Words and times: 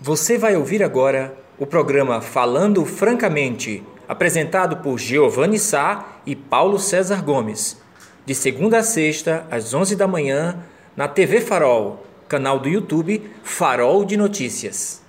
Você 0.00 0.36
vai 0.36 0.54
ouvir 0.54 0.82
agora 0.82 1.34
o 1.58 1.64
programa 1.64 2.20
Falando 2.20 2.84
Francamente, 2.84 3.82
apresentado 4.06 4.76
por 4.82 4.98
Giovanni 4.98 5.58
Sá 5.58 6.18
e 6.26 6.36
Paulo 6.36 6.78
César 6.78 7.24
Gomes, 7.24 7.80
de 8.26 8.34
segunda 8.34 8.80
a 8.80 8.82
sexta, 8.82 9.46
às 9.50 9.72
11 9.72 9.96
da 9.96 10.06
manhã, 10.06 10.58
na 10.94 11.08
TV 11.08 11.40
Farol, 11.40 12.04
canal 12.28 12.58
do 12.58 12.68
YouTube 12.68 13.30
Farol 13.42 14.04
de 14.04 14.18
Notícias. 14.18 15.05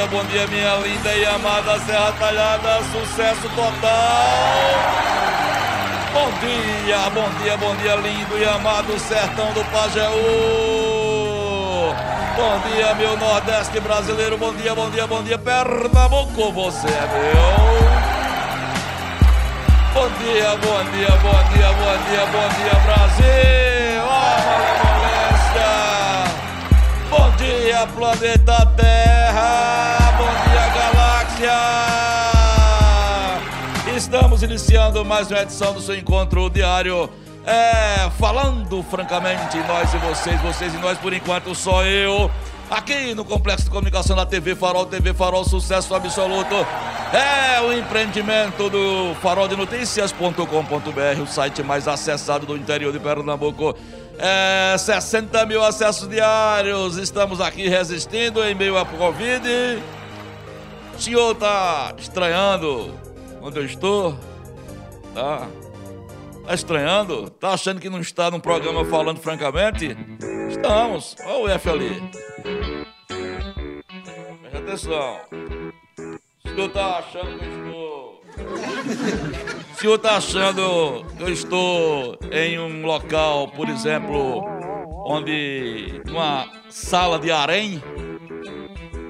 Dia, 0.00 0.06
bom 0.06 0.24
dia, 0.24 0.46
minha 0.46 0.76
linda 0.76 1.12
e 1.14 1.26
amada 1.26 1.78
Serra 1.80 2.12
Talhada, 2.12 2.80
sucesso 2.84 3.48
total! 3.50 4.70
Bom 6.12 6.30
dia, 6.40 7.10
bom 7.10 7.28
dia, 7.42 7.56
bom 7.56 7.76
dia, 7.76 7.96
lindo 7.96 8.38
e 8.38 8.44
amado 8.44 8.98
sertão 8.98 9.52
do 9.52 9.62
Pajeú! 9.70 10.14
Bom 12.36 12.60
dia, 12.68 12.94
meu 12.94 13.16
Nordeste 13.18 13.80
brasileiro, 13.80 14.38
bom 14.38 14.54
dia, 14.54 14.74
bom 14.74 14.88
dia, 14.90 15.06
bom 15.06 15.22
dia, 15.22 15.36
Pernambuco, 15.38 16.50
você 16.52 16.88
é 16.88 17.06
meu! 17.12 17.80
Bom 19.92 20.08
dia, 20.22 20.56
bom 20.56 20.84
dia, 20.92 21.10
bom 21.10 21.42
dia, 21.52 21.72
bom 21.72 21.98
dia, 22.08 22.26
bom 22.26 22.48
dia, 22.56 22.74
Brasil! 22.86 24.02
Ó, 24.06 24.08
malemolência! 24.48 25.70
Bom 27.10 27.30
dia, 27.36 27.86
planeta 27.94 28.66
Terra! 28.76 29.09
Bom 30.16 30.30
dia, 30.48 30.68
galáxia! 30.74 31.58
Estamos 33.96 34.42
iniciando 34.42 35.04
mais 35.04 35.30
uma 35.30 35.40
edição 35.40 35.72
do 35.72 35.80
seu 35.80 35.94
encontro 35.96 36.48
diário. 36.50 37.10
É, 37.46 38.10
falando 38.18 38.82
francamente, 38.82 39.56
nós 39.66 39.92
e 39.94 39.98
vocês, 39.98 40.40
vocês 40.40 40.74
e 40.74 40.78
nós, 40.78 40.98
por 40.98 41.12
enquanto, 41.12 41.54
só 41.54 41.84
eu. 41.84 42.30
Aqui 42.70 43.14
no 43.16 43.24
Complexo 43.24 43.64
de 43.64 43.70
Comunicação 43.70 44.14
da 44.14 44.24
TV 44.24 44.54
Farol, 44.54 44.86
TV 44.86 45.12
Farol, 45.12 45.44
sucesso 45.44 45.92
absoluto. 45.92 46.54
É 47.12 47.60
o 47.60 47.72
empreendimento 47.72 48.70
do 48.70 49.12
faroldenotícias.com.br, 49.16 51.20
o 51.20 51.26
site 51.26 51.64
mais 51.64 51.88
acessado 51.88 52.46
do 52.46 52.56
interior 52.56 52.92
de 52.92 53.00
Pernambuco. 53.00 53.76
É, 54.16 54.78
60 54.78 55.46
mil 55.46 55.64
acessos 55.64 56.08
diários. 56.08 56.96
Estamos 56.96 57.40
aqui 57.40 57.68
resistindo 57.68 58.40
em 58.44 58.54
meio 58.54 58.78
à 58.78 58.86
Covid. 58.86 59.82
O 60.96 61.00
senhor 61.00 61.34
tá 61.34 61.92
estranhando 61.98 62.94
onde 63.42 63.58
eu 63.58 63.64
estou? 63.64 64.16
Tá? 65.12 65.48
Tá 66.46 66.54
estranhando? 66.54 67.30
Tá 67.30 67.50
achando 67.50 67.80
que 67.80 67.90
não 67.90 68.00
está 68.00 68.30
num 68.30 68.38
programa 68.38 68.84
falando 68.84 69.18
francamente? 69.18 69.96
Estamos. 70.48 71.16
Olha 71.24 71.42
o 71.42 71.48
F 71.48 71.68
ali. 71.68 72.29
Preste 74.40 74.56
atenção. 74.56 75.20
O 76.44 76.48
senhor 76.48 76.68
tá 76.70 76.98
achando 76.98 77.38
que 77.38 77.44
eu 77.44 77.52
estou. 77.56 78.22
O 79.72 79.80
senhor 79.80 79.98
tá 79.98 80.16
achando 80.16 81.06
que 81.16 81.22
eu 81.22 81.28
estou 81.28 82.18
em 82.30 82.58
um 82.58 82.84
local, 82.84 83.48
por 83.48 83.68
exemplo, 83.68 84.44
onde. 85.06 86.02
uma 86.08 86.48
sala 86.68 87.18
de 87.18 87.30
harém? 87.30 87.82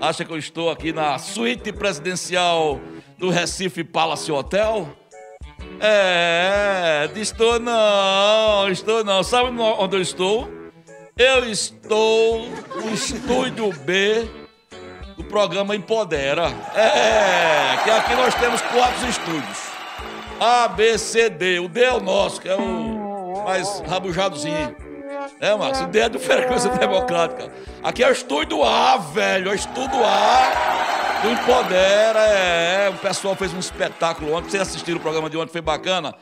Acha 0.01 0.25
que 0.25 0.33
eu 0.33 0.39
estou 0.39 0.71
aqui 0.71 0.93
na 0.93 1.19
suíte 1.19 1.73
presidencial 1.73 2.81
do 3.19 3.29
Recife 3.29 3.85
Palace 3.85 4.33
Hotel? 4.33 4.89
É, 5.79 7.09
estou 7.17 7.59
não, 7.59 8.69
estou 8.71 9.05
não. 9.05 9.23
Sabe 9.23 9.51
onde 9.51 9.97
eu 9.97 10.03
estou? 10.03 10.60
Eu 11.21 11.45
estou 11.45 12.49
no 12.77 12.95
estúdio 12.95 13.71
B 13.85 14.27
do 15.19 15.25
programa 15.25 15.77
Empodera. 15.77 16.47
É, 16.75 17.77
que 17.85 17.91
aqui 17.91 18.15
nós 18.15 18.35
temos 18.37 18.63
quatro 18.63 19.07
estúdios. 19.07 19.69
A, 20.41 20.67
B, 20.69 20.97
C, 20.97 21.29
D. 21.29 21.59
O 21.59 21.69
D 21.69 21.85
é 21.85 21.93
o 21.93 22.01
nosso, 22.01 22.41
que 22.41 22.49
é 22.49 22.57
o 22.57 23.45
mais 23.45 23.81
rabujadozinho. 23.81 24.75
É, 25.39 25.55
Max, 25.55 25.83
o 25.83 25.89
D 25.89 25.99
é 25.99 26.09
do 26.09 26.19
Frequência 26.19 26.71
Democrática. 26.71 27.53
Aqui 27.83 28.03
é 28.03 28.09
o 28.09 28.13
estúdio 28.13 28.65
A, 28.65 28.97
velho, 28.97 29.51
é 29.51 29.53
o 29.53 29.55
estúdio 29.55 30.03
A 30.03 31.21
do 31.23 31.33
Empodera. 31.33 32.21
É, 32.21 32.89
o 32.89 32.95
pessoal 32.95 33.37
fez 33.37 33.53
um 33.53 33.59
espetáculo 33.59 34.33
ontem. 34.33 34.49
Vocês 34.49 34.63
assistiram 34.63 34.97
o 34.97 35.03
programa 35.03 35.29
de 35.29 35.37
ontem, 35.37 35.53
foi 35.53 35.61
bacana. 35.61 36.15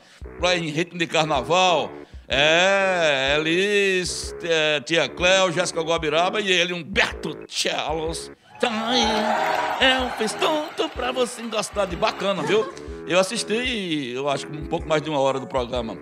Lá 0.43 0.57
em 0.57 0.67
ritmo 0.71 0.99
de 0.99 1.07
carnaval. 1.07 1.89
É, 2.29 3.37
Elis, 3.39 4.35
é, 4.43 4.81
Tia 4.81 5.09
Cléo, 5.09 5.51
Jéssica 5.51 5.81
Guabiraba 5.81 6.41
e 6.43 6.53
ele, 6.53 6.75
Humberto 6.75 7.39
Charles. 7.49 8.31
Tá 8.61 8.69
aí, 8.89 9.95
eu 9.95 10.11
fiz 10.19 10.35
tanto 10.35 10.89
pra 10.91 11.11
você 11.11 11.41
gostar 11.43 11.87
de 11.87 11.97
bacana, 11.97 12.43
viu? 12.43 12.71
Eu 13.07 13.19
assisti, 13.19 14.13
eu 14.15 14.29
acho 14.29 14.47
que 14.47 14.57
um 14.57 14.67
pouco 14.67 14.87
mais 14.87 15.01
de 15.01 15.09
uma 15.09 15.19
hora 15.21 15.41
do 15.41 15.47
programa. 15.47 15.97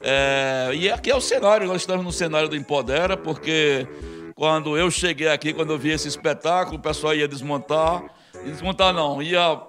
É, 0.00 0.70
e 0.74 0.90
aqui 0.90 1.10
é 1.10 1.16
o 1.16 1.20
cenário, 1.20 1.66
nós 1.66 1.80
estamos 1.80 2.04
no 2.04 2.12
cenário 2.12 2.48
do 2.48 2.54
Empodera, 2.54 3.16
porque 3.16 3.88
quando 4.36 4.76
eu 4.76 4.90
cheguei 4.90 5.28
aqui, 5.28 5.52
quando 5.52 5.72
eu 5.72 5.78
vi 5.78 5.90
esse 5.90 6.06
espetáculo, 6.06 6.76
o 6.76 6.80
pessoal 6.80 7.14
ia 7.14 7.26
desmontar. 7.26 8.04
Desmontar 8.44 8.92
não, 8.92 9.22
ia 9.22 9.60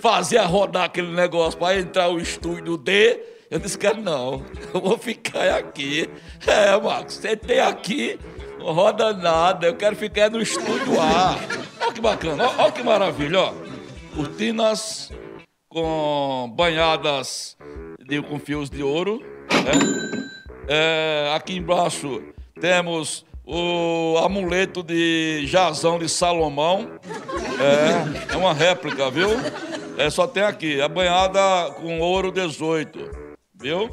fazer 0.00 0.38
rodar 0.42 0.84
aquele 0.84 1.12
negócio 1.12 1.58
para 1.58 1.78
entrar 1.78 2.08
o 2.08 2.20
estúdio 2.20 2.76
D. 2.76 3.18
Eu 3.50 3.58
disse 3.58 3.76
que 3.76 3.92
não, 3.94 4.44
eu 4.72 4.80
vou 4.80 4.96
ficar 4.96 5.56
aqui. 5.56 6.08
É, 6.46 6.80
Marcos, 6.80 7.16
você 7.16 7.36
tem 7.36 7.58
aqui, 7.58 8.16
não 8.56 8.72
roda 8.72 9.12
nada, 9.12 9.66
eu 9.66 9.74
quero 9.74 9.96
ficar 9.96 10.30
no 10.30 10.40
estúdio 10.40 11.00
A. 11.00 11.34
Olha 11.80 11.92
que 11.92 12.00
bacana, 12.00 12.48
olha, 12.56 12.70
que 12.70 12.80
maravilha, 12.80 13.40
ó. 13.40 13.54
Cortinas 14.14 15.10
com 15.68 16.52
banhadas 16.54 17.56
de, 17.98 18.22
com 18.22 18.38
fios 18.38 18.70
de 18.70 18.84
ouro. 18.84 19.20
Né? 19.50 20.28
É, 20.68 21.32
aqui 21.34 21.56
embaixo 21.56 22.22
temos 22.60 23.26
o 23.44 24.16
amuleto 24.24 24.80
de 24.80 25.44
Jazão 25.46 25.98
de 25.98 26.08
Salomão. 26.08 26.88
É, 27.58 28.32
é 28.32 28.36
uma 28.36 28.54
réplica, 28.54 29.10
viu? 29.10 29.30
É, 29.98 30.08
só 30.08 30.28
tem 30.28 30.44
aqui, 30.44 30.80
a 30.80 30.86
banhada 30.86 31.72
com 31.80 31.98
ouro 31.98 32.30
18 32.30 33.19
viu? 33.60 33.90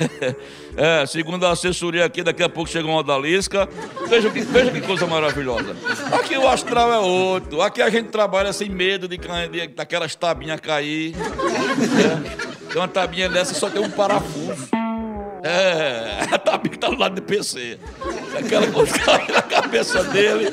É, 0.76 1.06
segundo 1.06 1.46
a 1.46 1.52
assessoria 1.52 2.04
aqui, 2.04 2.22
daqui 2.22 2.42
a 2.42 2.50
pouco 2.50 2.68
chega 2.68 2.86
uma 2.86 2.98
odalisca. 2.98 3.66
Veja 4.08 4.28
que, 4.28 4.42
veja 4.42 4.70
que 4.70 4.82
coisa 4.82 5.06
maravilhosa. 5.06 5.74
Aqui 6.12 6.36
o 6.36 6.46
astral 6.46 6.92
é 6.92 6.98
outro. 6.98 7.62
Aqui 7.62 7.80
a 7.80 7.88
gente 7.88 8.10
trabalha 8.10 8.52
sem 8.52 8.68
medo 8.68 9.08
de, 9.08 9.16
de 9.16 9.68
daquelas 9.68 10.14
tabinhas 10.14 10.60
cair. 10.60 11.14
É. 11.16 12.70
Tem 12.70 12.76
uma 12.76 12.88
tabinha 12.88 13.26
dessa 13.26 13.54
só 13.54 13.70
tem 13.70 13.80
um 13.80 13.90
parafuso. 13.90 14.68
É, 15.42 16.26
a 16.30 16.38
tabinha 16.38 16.76
tá 16.76 16.90
do 16.90 16.98
lado 16.98 17.14
do 17.14 17.22
PC. 17.22 17.78
Aquela 18.38 18.66
coisa 18.70 18.98
cai 18.98 19.28
na 19.28 19.40
cabeça 19.40 20.04
dele. 20.04 20.52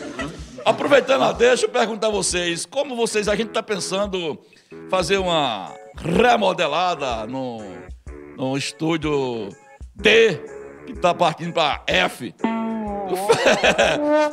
Aproveitando 0.63 1.23
a 1.23 1.33
deixa, 1.33 1.65
eu 1.65 1.69
perguntar 1.69 2.07
a 2.07 2.11
vocês, 2.11 2.65
como 2.65 2.95
vocês, 2.95 3.27
a 3.27 3.35
gente 3.35 3.49
tá 3.49 3.61
pensando 3.61 4.39
fazer 4.89 5.17
uma 5.17 5.75
remodelada 5.95 7.25
no, 7.27 7.59
no 8.37 8.57
estúdio 8.57 9.49
D, 9.95 10.39
que 10.85 10.93
tá 10.93 11.13
partindo 11.13 11.53
para 11.53 11.81
F. 11.87 12.33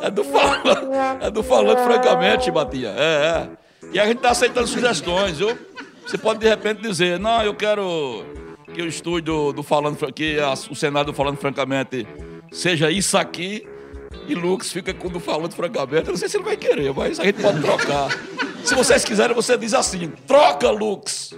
É 0.03 0.11
do, 0.11 0.25
falando, 0.25 0.93
é 1.21 1.31
do 1.31 1.43
falando 1.43 1.79
francamente, 1.85 2.51
Batia. 2.51 2.95
É, 2.97 3.49
é. 3.83 3.89
E 3.93 4.01
a 4.01 4.07
gente 4.07 4.19
tá 4.19 4.31
aceitando 4.31 4.67
sugestões, 4.67 5.39
viu? 5.39 5.59
Você 6.07 6.17
pode 6.17 6.41
de 6.41 6.49
repente 6.49 6.81
dizer, 6.81 7.19
não, 7.19 7.43
eu 7.43 7.55
quero 7.55 8.25
que 8.73 8.81
o 8.81 8.87
estúdio 8.87 9.53
do 9.53 9.63
Falando 9.63 10.13
que 10.13 10.39
o 10.71 10.75
Senado 10.75 11.07
do 11.07 11.13
Falando 11.13 11.37
Francamente 11.37 12.07
seja 12.51 12.91
isso 12.91 13.19
aqui 13.19 13.67
e 14.27 14.35
Lux 14.35 14.73
fica 14.73 14.95
com 14.95 15.09
o 15.09 15.11
do 15.11 15.21
Falando 15.21 15.53
Francamente. 15.53 16.07
Eu 16.07 16.13
não 16.13 16.17
sei 16.17 16.29
se 16.29 16.37
ele 16.37 16.45
vai 16.45 16.57
querer, 16.57 16.93
mas 16.95 17.21
a 17.21 17.25
gente 17.25 17.43
pode 17.43 17.61
trocar. 17.61 18.09
Se 18.65 18.75
vocês 18.75 19.05
quiserem, 19.05 19.35
você 19.35 19.57
diz 19.57 19.75
assim: 19.75 20.09
troca, 20.27 20.71
Lux. 20.71 21.31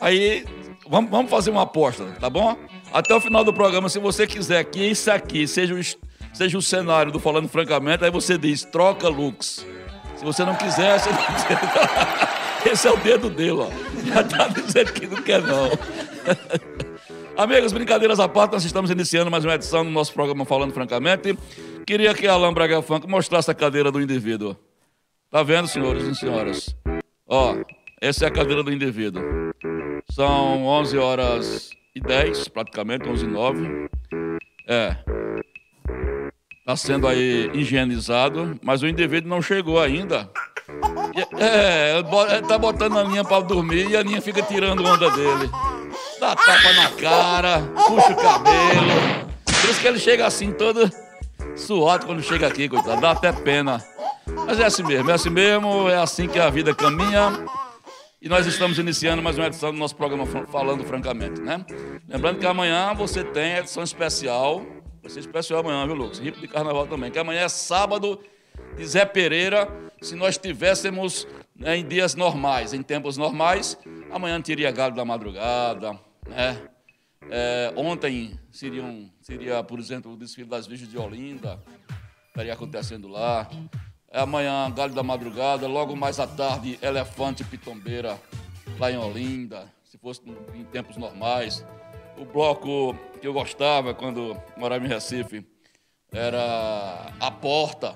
Aí, 0.00 0.44
vamos, 0.88 1.10
vamos 1.10 1.30
fazer 1.30 1.50
uma 1.50 1.62
aposta, 1.62 2.04
tá 2.18 2.30
bom? 2.30 2.56
Até 2.92 3.14
o 3.14 3.20
final 3.20 3.44
do 3.44 3.52
programa, 3.52 3.88
se 3.88 3.98
você 3.98 4.26
quiser 4.26 4.64
que 4.64 4.80
isso 4.80 5.10
aqui 5.10 5.46
seja 5.46 5.74
o, 5.74 5.80
seja 6.34 6.58
o 6.58 6.62
cenário 6.62 7.12
do 7.12 7.20
Falando 7.20 7.48
Francamente, 7.48 8.04
aí 8.04 8.10
você 8.10 8.38
diz: 8.38 8.64
troca, 8.64 9.08
Lux. 9.08 9.66
Se 10.16 10.24
você 10.24 10.44
não 10.44 10.54
quiser, 10.54 10.98
você 10.98 11.10
não 11.10 11.18
Esse 12.72 12.86
é 12.86 12.90
o 12.90 12.96
dedo 12.98 13.30
dele, 13.30 13.52
ó. 13.52 13.68
Já 14.04 14.22
tá 14.22 14.48
dizendo 14.48 14.92
que 14.92 15.06
não 15.06 15.22
quer, 15.22 15.40
não. 15.42 15.70
Amigos, 17.36 17.72
brincadeiras 17.72 18.20
à 18.20 18.28
parte, 18.28 18.52
nós 18.52 18.64
estamos 18.64 18.90
iniciando 18.90 19.30
mais 19.30 19.44
uma 19.46 19.54
edição 19.54 19.82
do 19.82 19.90
nosso 19.90 20.12
programa 20.12 20.44
Falando 20.44 20.74
Francamente. 20.74 21.38
Queria 21.86 22.12
que 22.12 22.26
a 22.26 22.34
Alain 22.34 22.52
Braga 22.52 22.82
Funk 22.82 23.08
mostrasse 23.08 23.50
a 23.50 23.54
cadeira 23.54 23.90
do 23.90 24.00
indivíduo. 24.00 24.54
Tá 25.30 25.42
vendo, 25.42 25.66
senhores 25.66 26.04
e 26.04 26.14
senhoras? 26.14 26.76
Ó, 27.26 27.56
essa 27.98 28.26
é 28.26 28.28
a 28.28 28.30
cadeira 28.30 28.62
do 28.62 28.70
indivíduo. 28.70 29.22
São 30.10 30.66
11 30.66 30.98
horas 30.98 31.70
e 31.94 32.00
10, 32.00 32.48
praticamente, 32.48 33.08
11 33.08 33.24
e 33.24 33.28
9. 33.28 33.88
É. 34.66 34.96
Tá 36.66 36.76
sendo 36.76 37.06
aí 37.06 37.50
higienizado, 37.54 38.58
mas 38.62 38.82
o 38.82 38.86
indivíduo 38.86 39.30
não 39.30 39.40
chegou 39.40 39.80
ainda. 39.80 40.30
É, 41.38 41.98
ele 41.98 42.46
tá 42.46 42.58
botando 42.58 42.98
a 42.98 43.02
linha 43.02 43.24
para 43.24 43.42
dormir 43.42 43.90
e 43.90 43.96
a 43.96 44.02
linha 44.02 44.20
fica 44.20 44.42
tirando 44.42 44.84
onda 44.84 45.10
dele. 45.10 45.50
Dá 46.20 46.36
tapa 46.36 46.72
na 46.74 46.90
cara, 46.90 47.60
puxa 47.86 48.12
o 48.12 48.16
cabelo. 48.16 49.30
Por 49.44 49.70
isso 49.70 49.80
que 49.80 49.88
ele 49.88 49.98
chega 49.98 50.26
assim 50.26 50.52
todo 50.52 50.90
suado 51.56 52.06
quando 52.06 52.22
chega 52.22 52.46
aqui, 52.46 52.68
coitado. 52.68 53.00
Dá 53.00 53.12
até 53.12 53.32
pena. 53.32 53.82
Mas 54.46 54.60
é 54.60 54.66
assim 54.66 54.82
mesmo, 54.82 55.10
é 55.10 55.14
assim 55.14 55.30
mesmo, 55.30 55.88
é 55.88 55.96
assim 55.96 56.28
que 56.28 56.38
a 56.38 56.50
vida 56.50 56.74
caminha. 56.74 57.32
E 58.22 58.28
nós 58.28 58.46
estamos 58.46 58.78
iniciando 58.78 59.22
mais 59.22 59.38
uma 59.38 59.46
edição 59.46 59.72
do 59.72 59.78
nosso 59.78 59.96
programa 59.96 60.26
Falando 60.26 60.84
Francamente, 60.84 61.40
né? 61.40 61.64
Lembrando 62.06 62.38
que 62.38 62.44
amanhã 62.44 62.92
você 62.92 63.24
tem 63.24 63.54
edição 63.54 63.82
especial. 63.82 64.60
Vai 65.00 65.10
ser 65.10 65.20
especial 65.20 65.60
amanhã, 65.60 65.86
viu, 65.86 65.94
Lucas? 65.94 66.18
Ripo 66.18 66.38
de 66.38 66.46
carnaval 66.46 66.86
também. 66.86 67.10
Que 67.10 67.18
amanhã 67.18 67.40
é 67.40 67.48
sábado 67.48 68.20
de 68.76 68.84
Zé 68.84 69.06
Pereira. 69.06 69.66
Se 70.02 70.14
nós 70.14 70.36
tivéssemos 70.36 71.26
né, 71.56 71.78
em 71.78 71.88
dias 71.88 72.14
normais, 72.14 72.74
em 72.74 72.82
tempos 72.82 73.16
normais, 73.16 73.78
amanhã 74.10 74.38
teria 74.42 74.70
Galo 74.70 74.94
da 74.94 75.04
Madrugada, 75.04 75.98
né? 76.28 76.60
É, 77.30 77.72
ontem 77.74 78.38
seria, 78.50 78.84
seria, 79.22 79.62
por 79.62 79.78
exemplo, 79.78 80.12
o 80.12 80.16
desfile 80.16 80.46
das 80.46 80.66
Virgens 80.66 80.90
de 80.90 80.98
Olinda, 80.98 81.58
estaria 82.28 82.52
acontecendo 82.52 83.08
lá. 83.08 83.48
É 84.12 84.22
amanhã, 84.22 84.68
Galho 84.72 84.92
da 84.92 85.04
Madrugada, 85.04 85.68
logo 85.68 85.94
mais 85.94 86.18
à 86.18 86.26
tarde, 86.26 86.76
Elefante 86.82 87.44
Pitombeira, 87.44 88.20
lá 88.76 88.90
em 88.90 88.98
Olinda, 88.98 89.72
se 89.84 89.96
fosse 89.96 90.20
em 90.52 90.64
tempos 90.64 90.96
normais. 90.96 91.64
O 92.18 92.24
bloco 92.24 92.92
que 93.20 93.28
eu 93.28 93.32
gostava 93.32 93.94
quando 93.94 94.36
morava 94.56 94.84
em 94.84 94.88
Recife 94.88 95.46
era 96.10 97.06
A 97.20 97.30
Porta, 97.30 97.94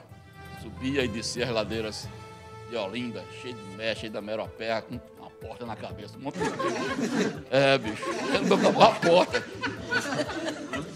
subia 0.63 1.05
e 1.05 1.09
descia 1.09 1.47
as 1.47 1.51
ladeiras 1.51 2.09
de 2.71 2.77
Olinda, 2.77 3.25
cheio 3.43 3.55
de 3.55 3.77
mé, 3.77 3.93
cheio 3.97 4.13
da 4.13 4.23
meropé, 4.23 4.83
com 4.83 5.01
uma 5.19 5.31
porta 5.31 5.67
na 5.67 5.75
cabeça, 5.75 6.17
um 6.17 6.21
monte 6.21 6.39
de. 6.39 6.45
É, 7.51 7.77
bicho, 7.77 8.05
uma 8.73 8.95
porta. 8.95 9.45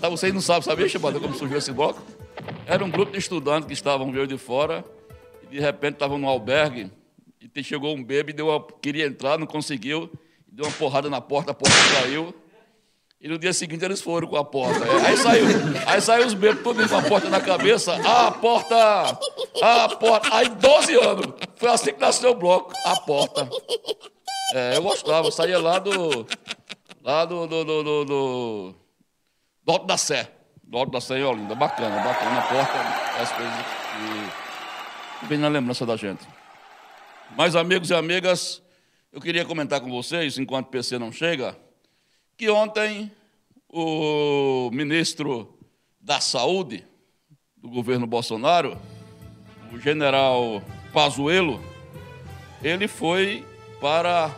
Tá, 0.01 0.09
vocês 0.09 0.33
não 0.33 0.41
sabem, 0.41 0.63
sabia, 0.63 0.89
Chibada, 0.89 1.19
como 1.19 1.35
surgiu 1.35 1.59
esse 1.59 1.73
bloco? 1.73 2.01
Era 2.69 2.85
um 2.85 2.91
grupo 2.91 3.11
de 3.11 3.19
estudantes 3.19 3.67
que 3.67 3.73
estavam 3.73 4.13
veio 4.13 4.29
de 4.29 4.39
fora 4.39 4.85
de 5.51 5.61
repente 5.61 5.95
estava 5.95 6.17
no 6.17 6.29
albergue 6.29 6.91
e 7.55 7.65
chegou 7.65 7.95
um 7.95 8.05
bebê, 8.05 8.33
deu 8.33 8.49
uma, 8.49 8.65
queria 8.81 9.07
entrar, 9.07 9.39
não 9.39 9.47
conseguiu, 9.47 10.11
deu 10.47 10.65
uma 10.65 10.73
porrada 10.73 11.11
na 11.11 11.21
porta, 11.21 11.51
a 11.51 11.55
porta 11.55 11.75
caiu. 11.95 12.35
E 13.21 13.27
no 13.27 13.37
dia 13.37 13.53
seguinte 13.53 13.85
eles 13.85 14.01
foram 14.01 14.29
com 14.29 14.37
a 14.37 14.45
porta. 14.45 14.85
Aí 15.05 15.17
saiu, 15.17 15.45
aí 15.89 16.01
saiu 16.01 16.27
os 16.27 16.35
bebês 16.35 16.63
todos 16.63 16.89
com 16.89 16.97
a 16.97 17.03
porta 17.03 17.29
na 17.29 17.41
cabeça. 17.41 17.97
A 17.97 18.31
porta! 18.31 19.19
A 19.61 19.89
porta! 19.89 20.37
Aí 20.37 20.49
12 20.49 20.95
anos. 20.95 21.27
Foi 21.57 21.69
assim 21.69 21.93
que 21.93 22.01
nasceu 22.01 22.31
o 22.31 22.35
bloco. 22.37 22.73
A 22.85 22.95
porta. 23.01 23.49
É, 24.55 24.77
eu 24.77 24.83
gostava, 24.83 25.27
eu 25.27 25.33
saía 25.33 25.59
lá 25.59 25.81
do. 25.81 26.25
Lá 27.03 27.25
do. 27.25 27.49
do, 27.49 27.65
do, 27.65 27.83
do, 27.83 28.05
do, 28.05 28.75
do 29.65 29.73
Alto 29.73 29.87
da 29.87 29.97
Sé. 29.97 30.31
Do 30.63 30.79
Alto 30.79 30.93
da 30.93 31.01
Sé 31.01 31.19
em 31.19 31.25
Olinda. 31.25 31.57
Bacana, 31.57 31.97
bacana. 32.01 32.39
A 32.39 32.43
porta, 32.43 33.21
as 33.21 33.33
coisas. 33.33 33.53
E 34.45 34.48
vem 35.25 35.39
na 35.39 35.49
lembrança 35.49 35.85
da 35.85 35.97
gente. 35.97 36.27
Mas, 37.37 37.57
amigos 37.57 37.91
e 37.91 37.95
amigas, 37.95 38.63
eu 39.13 39.21
queria 39.21 39.45
comentar 39.45 39.81
com 39.81 39.91
vocês, 39.91 40.39
enquanto 40.39 40.67
o 40.67 40.71
PC 40.71 40.99
não 40.99 41.11
chega, 41.11 41.57
que 42.37 42.49
ontem 42.49 43.11
o 43.69 44.71
ministro 44.73 45.59
da 46.01 46.21
Saúde 46.21 46.85
do 47.57 47.69
governo 47.69 48.07
Bolsonaro, 48.07 48.79
o 49.73 49.79
general 49.79 50.63
Pazuello, 50.93 51.61
ele 52.63 52.89
foi 52.89 53.45
para 53.81 54.35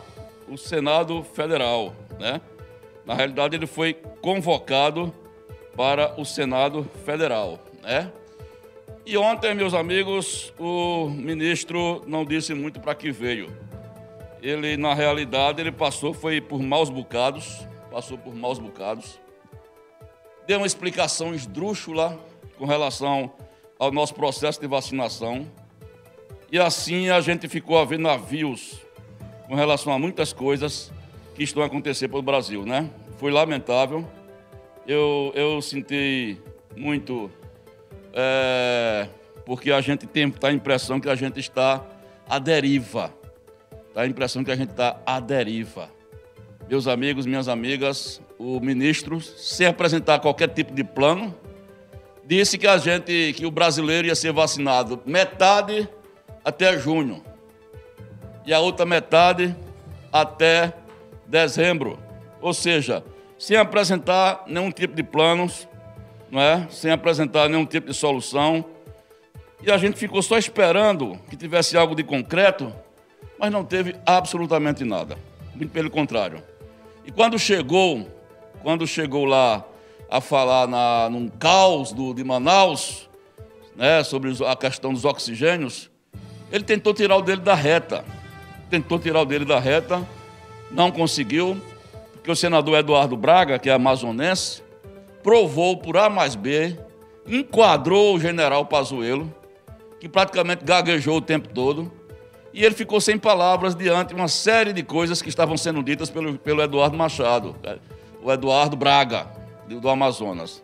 o 0.47 0.57
Senado 0.57 1.23
Federal, 1.23 1.95
né? 2.19 2.41
Na 3.05 3.13
realidade, 3.13 3.55
ele 3.55 3.67
foi 3.67 3.93
convocado 3.93 5.13
para 5.75 6.19
o 6.19 6.25
Senado 6.25 6.83
Federal, 7.05 7.59
né? 7.81 8.11
E 9.03 9.17
ontem, 9.17 9.55
meus 9.55 9.73
amigos, 9.73 10.53
o 10.59 11.09
ministro 11.09 12.03
não 12.05 12.23
disse 12.23 12.53
muito 12.53 12.79
para 12.79 12.93
que 12.93 13.11
veio. 13.11 13.51
Ele, 14.41 14.77
na 14.77 14.93
realidade, 14.93 15.59
ele 15.59 15.71
passou, 15.71 16.13
foi 16.13 16.39
por 16.39 16.61
maus 16.61 16.89
bocados, 16.89 17.67
passou 17.89 18.17
por 18.17 18.35
maus 18.35 18.59
bocados. 18.59 19.19
Deu 20.45 20.59
uma 20.59 20.67
explicação 20.67 21.33
esdrúxula 21.33 22.19
com 22.59 22.65
relação 22.65 23.33
ao 23.79 23.91
nosso 23.91 24.13
processo 24.13 24.61
de 24.61 24.67
vacinação. 24.67 25.47
E 26.51 26.59
assim 26.59 27.09
a 27.09 27.19
gente 27.21 27.47
ficou 27.47 27.79
a 27.79 27.85
ver 27.85 27.97
navios 27.97 28.81
com 29.47 29.55
relação 29.55 29.91
a 29.93 29.97
muitas 29.97 30.31
coisas 30.31 30.91
que 31.33 31.41
estão 31.41 31.63
acontecendo 31.63 32.11
pelo 32.11 32.21
Brasil, 32.21 32.65
né? 32.65 32.87
Foi 33.17 33.31
lamentável. 33.31 34.07
Eu, 34.85 35.31
eu 35.33 35.59
senti 35.61 36.37
muito 36.75 37.31
é, 38.13 39.07
porque 39.45 39.71
a 39.71 39.81
gente 39.81 40.05
tem 40.05 40.29
tá 40.29 40.49
a 40.49 40.53
impressão 40.53 40.99
que 40.99 41.09
a 41.09 41.15
gente 41.15 41.39
está 41.39 41.83
à 42.29 42.39
deriva. 42.39 43.13
Tá 43.93 44.01
a 44.01 44.07
impressão 44.07 44.43
que 44.43 44.51
a 44.51 44.55
gente 44.55 44.71
está 44.71 44.97
à 45.05 45.19
deriva. 45.19 45.89
Meus 46.69 46.87
amigos, 46.87 47.25
minhas 47.25 47.47
amigas, 47.47 48.21
o 48.37 48.59
ministro, 48.59 49.19
sem 49.19 49.67
apresentar 49.67 50.19
qualquer 50.19 50.47
tipo 50.49 50.73
de 50.73 50.83
plano, 50.83 51.35
disse 52.25 52.57
que 52.57 52.67
a 52.67 52.77
gente, 52.77 53.33
que 53.33 53.45
o 53.45 53.51
brasileiro 53.51 54.07
ia 54.07 54.15
ser 54.15 54.31
vacinado 54.31 55.01
metade 55.05 55.87
até 56.43 56.77
junho 56.79 57.23
e 58.45 58.53
a 58.53 58.59
outra 58.59 58.85
metade 58.85 59.55
até 60.11 60.73
dezembro. 61.27 61.99
Ou 62.41 62.53
seja, 62.53 63.03
sem 63.37 63.57
apresentar 63.57 64.43
nenhum 64.47 64.71
tipo 64.71 64.95
de 64.95 65.03
planos, 65.03 65.67
não 66.31 66.39
é? 66.41 66.67
sem 66.69 66.91
apresentar 66.91 67.49
nenhum 67.49 67.65
tipo 67.65 67.87
de 67.87 67.93
solução. 67.93 68.63
E 69.61 69.69
a 69.69 69.77
gente 69.77 69.97
ficou 69.97 70.21
só 70.21 70.37
esperando 70.37 71.19
que 71.29 71.35
tivesse 71.35 71.77
algo 71.77 71.93
de 71.93 72.03
concreto, 72.03 72.73
mas 73.37 73.51
não 73.51 73.63
teve 73.63 73.95
absolutamente 74.05 74.83
nada. 74.85 75.17
Muito 75.53 75.71
pelo 75.71 75.91
contrário. 75.91 76.41
E 77.05 77.11
quando 77.11 77.37
chegou, 77.37 78.07
quando 78.63 78.87
chegou 78.87 79.25
lá 79.25 79.63
a 80.09 80.21
falar 80.21 80.67
na, 80.67 81.09
num 81.09 81.27
caos 81.27 81.91
do, 81.91 82.13
de 82.13 82.23
Manaus, 82.23 83.09
né, 83.75 84.03
sobre 84.03 84.31
a 84.45 84.55
questão 84.55 84.93
dos 84.93 85.05
oxigênios, 85.05 85.91
ele 86.51 86.63
tentou 86.63 86.93
tirar 86.93 87.17
o 87.17 87.21
dele 87.21 87.41
da 87.41 87.55
reta. 87.55 88.03
Tentou 88.69 88.97
tirar 88.97 89.21
o 89.21 89.25
dele 89.25 89.43
da 89.43 89.59
reta, 89.59 90.07
não 90.71 90.91
conseguiu, 90.91 91.59
porque 92.13 92.31
o 92.31 92.35
senador 92.35 92.79
Eduardo 92.79 93.17
Braga, 93.17 93.59
que 93.59 93.69
é 93.69 93.73
amazonense, 93.73 94.63
provou 95.23 95.77
por 95.77 95.97
A 95.97 96.09
mais 96.09 96.35
B, 96.35 96.77
enquadrou 97.27 98.15
o 98.15 98.19
general 98.19 98.65
Pazuello, 98.65 99.33
que 99.99 100.09
praticamente 100.09 100.63
gaguejou 100.65 101.17
o 101.17 101.21
tempo 101.21 101.49
todo, 101.49 101.91
e 102.53 102.65
ele 102.65 102.75
ficou 102.75 102.99
sem 102.99 103.17
palavras 103.17 103.75
diante 103.75 104.09
de 104.09 104.15
uma 104.15 104.27
série 104.27 104.73
de 104.73 104.83
coisas 104.83 105.21
que 105.21 105.29
estavam 105.29 105.55
sendo 105.55 105.81
ditas 105.81 106.09
pelo, 106.09 106.37
pelo 106.37 106.61
Eduardo 106.61 106.97
Machado, 106.97 107.55
o 108.21 108.31
Eduardo 108.31 108.75
Braga, 108.75 109.27
do 109.67 109.89
Amazonas. 109.89 110.61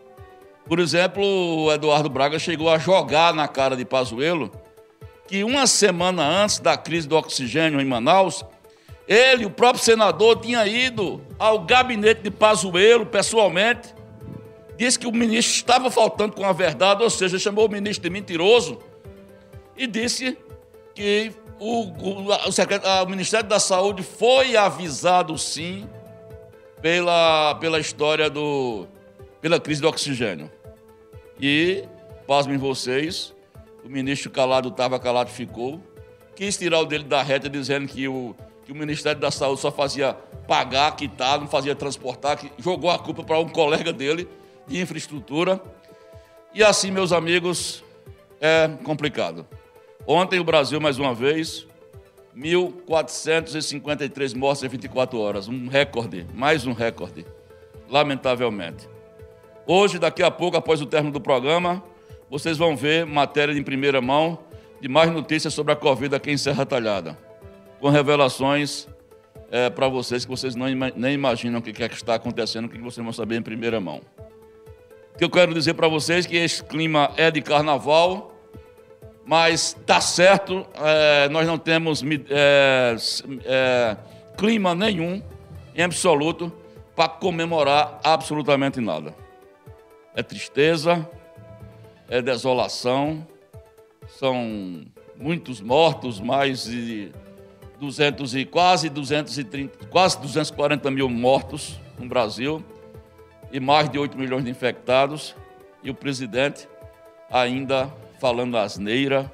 Por 0.66 0.78
exemplo, 0.80 1.24
o 1.24 1.72
Eduardo 1.72 2.10
Braga 2.10 2.38
chegou 2.38 2.68
a 2.68 2.78
jogar 2.78 3.32
na 3.32 3.48
cara 3.48 3.74
de 3.74 3.86
Pazuello 3.86 4.50
que 5.26 5.44
uma 5.44 5.66
semana 5.66 6.26
antes 6.26 6.58
da 6.58 6.76
crise 6.76 7.08
do 7.08 7.16
oxigênio 7.16 7.80
em 7.80 7.84
Manaus, 7.84 8.44
ele, 9.06 9.46
o 9.46 9.50
próprio 9.50 9.82
senador, 9.82 10.40
tinha 10.40 10.66
ido 10.66 11.22
ao 11.38 11.60
gabinete 11.60 12.22
de 12.22 12.30
Pazuello 12.30 13.06
pessoalmente 13.06 13.94
disse 14.78 14.96
que 14.96 15.08
o 15.08 15.12
ministro 15.12 15.56
estava 15.56 15.90
faltando 15.90 16.34
com 16.34 16.44
a 16.44 16.52
verdade, 16.52 17.02
ou 17.02 17.10
seja, 17.10 17.36
chamou 17.36 17.66
o 17.66 17.68
ministro 17.68 18.04
de 18.04 18.10
mentiroso 18.10 18.78
e 19.76 19.88
disse 19.88 20.38
que 20.94 21.32
o, 21.58 21.82
o, 21.82 22.30
o, 22.30 23.04
o 23.04 23.08
Ministério 23.10 23.48
da 23.48 23.58
Saúde 23.58 24.04
foi 24.04 24.56
avisado 24.56 25.36
sim 25.36 25.88
pela, 26.80 27.56
pela 27.56 27.80
história 27.80 28.30
do. 28.30 28.86
pela 29.40 29.58
crise 29.58 29.82
do 29.82 29.88
oxigênio. 29.88 30.48
E, 31.40 31.84
pasmem 32.24 32.56
vocês, 32.56 33.34
o 33.84 33.88
ministro 33.88 34.30
calado 34.30 34.68
estava, 34.68 34.98
calado 35.00 35.30
ficou, 35.30 35.80
quis 36.36 36.56
tirar 36.56 36.80
o 36.80 36.86
dele 36.86 37.04
da 37.04 37.20
reta 37.20 37.48
dizendo 37.48 37.88
que 37.88 38.06
o, 38.06 38.34
que 38.64 38.70
o 38.70 38.76
Ministério 38.76 39.20
da 39.20 39.30
Saúde 39.30 39.60
só 39.60 39.72
fazia 39.72 40.14
pagar, 40.46 40.94
quitar, 40.94 41.40
não 41.40 41.48
fazia 41.48 41.74
transportar, 41.74 42.36
que 42.36 42.50
jogou 42.58 42.90
a 42.90 42.98
culpa 42.98 43.24
para 43.24 43.40
um 43.40 43.48
colega 43.48 43.92
dele 43.92 44.28
de 44.68 44.80
infraestrutura. 44.80 45.60
E 46.54 46.62
assim, 46.62 46.90
meus 46.90 47.12
amigos, 47.12 47.82
é 48.40 48.68
complicado. 48.84 49.46
Ontem 50.06 50.38
o 50.38 50.44
Brasil, 50.44 50.80
mais 50.80 50.98
uma 50.98 51.14
vez, 51.14 51.66
1.453 52.36 54.36
mortes 54.36 54.62
em 54.62 54.68
24 54.68 55.18
horas. 55.18 55.48
Um 55.48 55.68
recorde, 55.68 56.26
mais 56.34 56.66
um 56.66 56.72
recorde, 56.72 57.26
lamentavelmente. 57.88 58.88
Hoje, 59.66 59.98
daqui 59.98 60.22
a 60.22 60.30
pouco, 60.30 60.56
após 60.56 60.80
o 60.80 60.86
término 60.86 61.12
do 61.12 61.20
programa, 61.20 61.82
vocês 62.30 62.56
vão 62.56 62.76
ver 62.76 63.04
matéria 63.04 63.52
em 63.52 63.62
primeira 63.62 64.00
mão 64.00 64.38
de 64.80 64.88
mais 64.88 65.10
notícias 65.10 65.52
sobre 65.52 65.72
a 65.72 65.76
Covid 65.76 66.14
aqui 66.14 66.30
em 66.30 66.38
Serra 66.38 66.64
Talhada, 66.64 67.18
com 67.80 67.88
revelações 67.88 68.86
é, 69.50 69.68
para 69.68 69.88
vocês 69.88 70.24
que 70.24 70.30
vocês 70.30 70.54
não, 70.54 70.66
nem 70.96 71.14
imaginam 71.14 71.58
o 71.58 71.62
que, 71.62 71.82
é 71.82 71.88
que 71.88 71.94
está 71.94 72.14
acontecendo, 72.14 72.66
o 72.66 72.68
que 72.68 72.78
vocês 72.78 73.02
vão 73.02 73.12
saber 73.12 73.36
em 73.36 73.42
primeira 73.42 73.80
mão. 73.80 74.00
Que 75.18 75.24
eu 75.24 75.30
quero 75.30 75.52
dizer 75.52 75.74
para 75.74 75.88
vocês 75.88 76.26
que 76.26 76.36
esse 76.36 76.62
clima 76.62 77.10
é 77.16 77.28
de 77.28 77.42
carnaval, 77.42 78.32
mas 79.26 79.76
tá 79.84 80.00
certo, 80.00 80.64
é, 80.76 81.28
nós 81.28 81.44
não 81.44 81.58
temos 81.58 82.04
é, 82.30 82.94
é, 83.44 83.96
clima 84.36 84.76
nenhum, 84.76 85.20
em 85.74 85.82
absoluto, 85.82 86.52
para 86.94 87.08
comemorar 87.08 87.98
absolutamente 88.04 88.80
nada. 88.80 89.12
É 90.14 90.22
tristeza, 90.22 91.04
é 92.08 92.22
desolação, 92.22 93.26
são 94.20 94.84
muitos 95.16 95.60
mortos, 95.60 96.20
mais 96.20 96.62
de 96.62 97.10
200 97.80 98.36
e 98.36 98.44
quase 98.44 98.88
230, 98.88 99.86
quase 99.86 100.20
240 100.20 100.88
mil 100.92 101.08
mortos 101.08 101.80
no 101.98 102.06
Brasil 102.06 102.64
e 103.52 103.58
mais 103.60 103.88
de 103.88 103.98
8 103.98 104.16
milhões 104.18 104.44
de 104.44 104.50
infectados, 104.50 105.34
e 105.82 105.90
o 105.90 105.94
presidente 105.94 106.68
ainda 107.30 107.92
falando 108.20 108.56
asneira, 108.56 109.32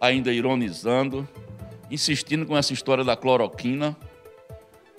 ainda 0.00 0.32
ironizando, 0.32 1.26
insistindo 1.90 2.46
com 2.46 2.56
essa 2.56 2.72
história 2.72 3.04
da 3.04 3.16
cloroquina, 3.16 3.96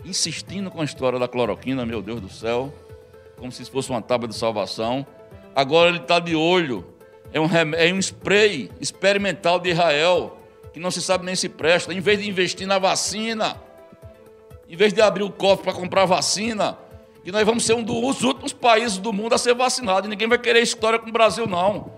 insistindo 0.05 0.69
com 0.69 0.81
a 0.81 0.83
história 0.83 1.19
da 1.19 1.27
cloroquina, 1.27 1.85
meu 1.85 2.01
Deus 2.01 2.21
do 2.21 2.29
céu, 2.29 2.73
como 3.37 3.51
se 3.51 3.65
fosse 3.65 3.89
uma 3.89 4.01
tábua 4.01 4.27
de 4.27 4.35
salvação. 4.35 5.05
Agora 5.55 5.89
ele 5.89 5.99
está 5.99 6.19
de 6.19 6.35
olho, 6.35 6.85
é 7.31 7.39
um, 7.39 7.47
é 7.75 7.93
um 7.93 7.99
spray 7.99 8.69
experimental 8.79 9.59
de 9.59 9.69
Israel, 9.69 10.37
que 10.71 10.79
não 10.79 10.91
se 10.91 11.01
sabe 11.01 11.25
nem 11.25 11.35
se 11.35 11.49
presta. 11.49 11.93
Em 11.93 11.99
vez 11.99 12.19
de 12.19 12.29
investir 12.29 12.67
na 12.67 12.79
vacina, 12.79 13.55
em 14.67 14.75
vez 14.75 14.93
de 14.93 15.01
abrir 15.01 15.23
o 15.23 15.31
cofre 15.31 15.65
para 15.65 15.73
comprar 15.73 16.05
vacina, 16.05 16.77
que 17.23 17.31
nós 17.31 17.45
vamos 17.45 17.65
ser 17.65 17.73
um 17.73 17.83
dos 17.83 18.21
últimos 18.23 18.51
países 18.51 18.97
do 18.97 19.13
mundo 19.13 19.33
a 19.33 19.37
ser 19.37 19.53
vacinado. 19.53 20.07
E 20.07 20.09
ninguém 20.09 20.27
vai 20.27 20.37
querer 20.37 20.61
história 20.61 20.99
com 20.99 21.09
o 21.09 21.11
Brasil, 21.11 21.47
não. 21.47 21.91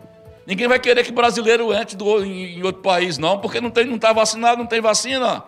Ninguém 0.46 0.67
vai 0.67 0.79
querer 0.79 1.03
que 1.03 1.12
brasileiro 1.12 1.74
entre 1.74 1.96
do, 1.96 2.24
em, 2.24 2.60
em, 2.60 2.63
outro 2.63 2.82
país, 2.82 3.17
não, 3.17 3.39
porque 3.39 3.60
não 3.60 3.70
está 3.70 3.84
não 3.84 3.98
tá 3.98 4.13
vacinado, 4.13 4.60
não 4.60 4.67
tem 4.67 4.79
vacina. 4.79 5.44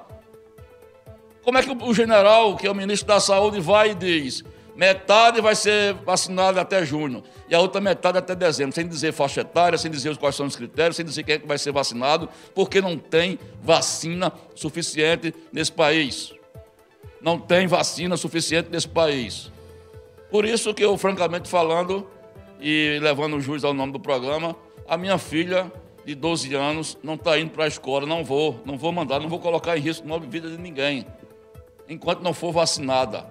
Como 1.43 1.57
é 1.57 1.62
que 1.62 1.69
o, 1.69 1.84
o 1.84 1.93
general, 1.93 2.55
que 2.55 2.65
é 2.65 2.72
o 2.72 2.75
ministro 2.75 3.07
da 3.07 3.19
Saúde, 3.19 3.60
vai 3.60 3.91
e 3.91 3.96
diz: 3.96 4.43
metade 4.75 5.39
vai 5.39 5.55
ser 5.55 5.93
vacinada 5.93 6.60
até 6.60 6.84
junho 6.84 7.24
e 7.48 7.53
a 7.53 7.60
outra 7.60 7.79
metade 7.79 8.17
até 8.17 8.34
dezembro, 8.34 8.74
sem 8.74 8.88
dizer 8.88 9.13
faixa 9.13 9.41
etária, 9.41 9.77
sem 9.77 9.91
dizer 9.91 10.17
quais 10.17 10.36
são 10.36 10.48
os 10.48 10.55
critérios, 10.55 10.96
sem 10.96 11.05
dizer 11.05 11.22
quem 11.22 11.36
é 11.36 11.39
que 11.39 11.48
vai 11.48 11.60
ser 11.60 11.72
vacinado, 11.72 12.27
porque 12.55 12.81
não 12.81 12.98
tem 12.98 13.38
vacina 13.62 14.34
suficiente 14.55 15.34
nesse 15.53 15.72
país. 15.72 16.34
Não 17.22 17.39
tem 17.39 17.67
vacina 17.67 18.17
suficiente 18.17 18.69
nesse 18.72 18.88
país. 18.88 19.51
Por 20.29 20.46
isso 20.46 20.74
que 20.74 20.84
eu, 20.84 20.98
francamente 20.98 21.50
falando, 21.50 22.07
e 22.60 23.00
levando 23.01 23.38
o 23.38 23.41
juiz 23.41 23.63
ao 23.63 23.74
nome 23.74 23.93
do 23.93 24.00
programa, 24.00 24.55
a 24.88 24.98
minha 24.98 25.17
filha 25.17 25.72
de 26.05 26.15
12 26.15 26.55
anos 26.55 26.98
não 27.03 27.15
está 27.15 27.38
indo 27.38 27.51
para 27.51 27.65
a 27.65 27.67
escola, 27.67 28.05
não 28.05 28.24
vou, 28.24 28.62
não 28.65 28.77
vou 28.77 28.91
mandar, 28.91 29.19
não 29.19 29.29
vou 29.29 29.39
colocar 29.39 29.77
em 29.77 29.81
risco 29.81 30.12
a 30.13 30.17
vida 30.19 30.50
de 30.50 30.57
ninguém, 30.57 31.05
enquanto 31.88 32.22
não 32.22 32.34
for 32.34 32.51
vacinada. 32.51 33.29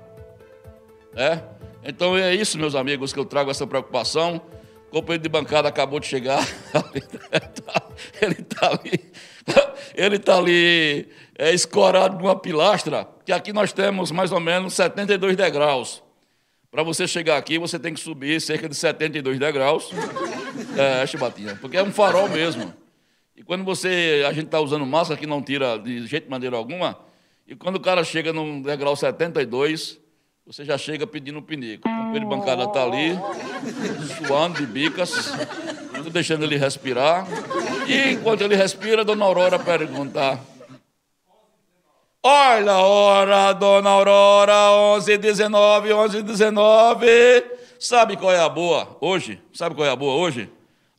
É? 1.15 1.41
Então 1.83 2.17
é 2.17 2.35
isso, 2.35 2.59
meus 2.59 2.75
amigos, 2.75 3.13
que 3.13 3.19
eu 3.19 3.25
trago 3.25 3.51
essa 3.51 3.67
preocupação. 3.67 4.41
O 4.89 5.01
companheiro 5.01 5.23
de 5.23 5.29
bancada 5.29 5.69
acabou 5.69 5.99
de 5.99 6.07
chegar. 6.07 6.47
ele 8.21 8.37
está 8.41 8.71
ali, 8.71 9.13
ele 9.95 10.17
está 10.17 10.37
ali 10.37 11.09
é, 11.39 11.53
escorado 11.53 12.19
numa 12.19 12.37
pilastra, 12.37 13.09
que 13.25 13.33
aqui 13.33 13.53
nós 13.53 13.73
temos 13.73 14.11
mais 14.11 14.33
ou 14.33 14.41
menos 14.41 14.75
72 14.75 15.37
degraus. 15.37 16.03
Para 16.77 16.83
você 16.83 17.09
chegar 17.09 17.39
aqui, 17.39 17.59
você 17.59 17.79
tem 17.79 17.95
que 17.95 18.01
subir 18.01 18.39
cerca 18.39 18.69
de 18.69 18.75
72 18.77 19.39
degraus. 19.39 19.89
É, 20.77 21.07
chibatinha, 21.07 21.57
porque 21.59 21.75
é 21.75 21.83
um 21.83 21.91
farol 21.91 22.29
mesmo. 22.29 22.71
E 23.35 23.43
quando 23.43 23.65
você, 23.65 24.23
a 24.29 24.33
gente 24.35 24.45
está 24.45 24.61
usando 24.61 24.85
máscara 24.85 25.19
que 25.19 25.27
não 25.27 25.41
tira 25.41 25.79
de 25.79 26.07
jeito 26.07 26.31
maneira 26.31 26.55
alguma, 26.55 26.99
e 27.49 27.57
quando 27.57 27.77
o 27.77 27.81
cara 27.81 28.05
chega 28.05 28.31
no 28.31 28.63
degrau 28.63 28.95
72, 28.95 29.99
você 30.47 30.67
já 30.67 30.77
chega 30.77 31.07
pedindo 31.07 31.39
um 31.39 31.43
pinico. 31.43 31.89
O 31.89 31.91
companheiro 31.91 32.21
de 32.21 32.27
bancada 32.27 32.65
está 32.65 32.85
ali, 32.85 33.19
suando 34.19 34.61
de 34.61 34.67
bicas, 34.67 35.33
deixando 36.13 36.45
ele 36.45 36.59
respirar. 36.59 37.27
E 37.89 38.13
enquanto 38.13 38.43
ele 38.43 38.55
respira, 38.55 39.01
a 39.01 39.05
dona 39.05 39.25
Aurora 39.25 39.59
pergunta: 39.59 40.39
Olha 42.29 42.73
a 42.73 42.83
hora, 42.83 43.53
dona 43.53 43.89
Aurora, 43.89 44.73
11 44.97 45.17
19, 45.17 45.93
11 45.93 46.23
19. 46.25 47.07
Sabe 47.79 48.17
qual 48.17 48.33
é 48.33 48.41
a 48.41 48.49
boa 48.49 48.97
hoje? 49.01 49.41
Sabe 49.55 49.77
qual 49.77 49.87
é 49.87 49.93
a 49.93 49.95
boa 49.95 50.15
hoje? 50.15 50.51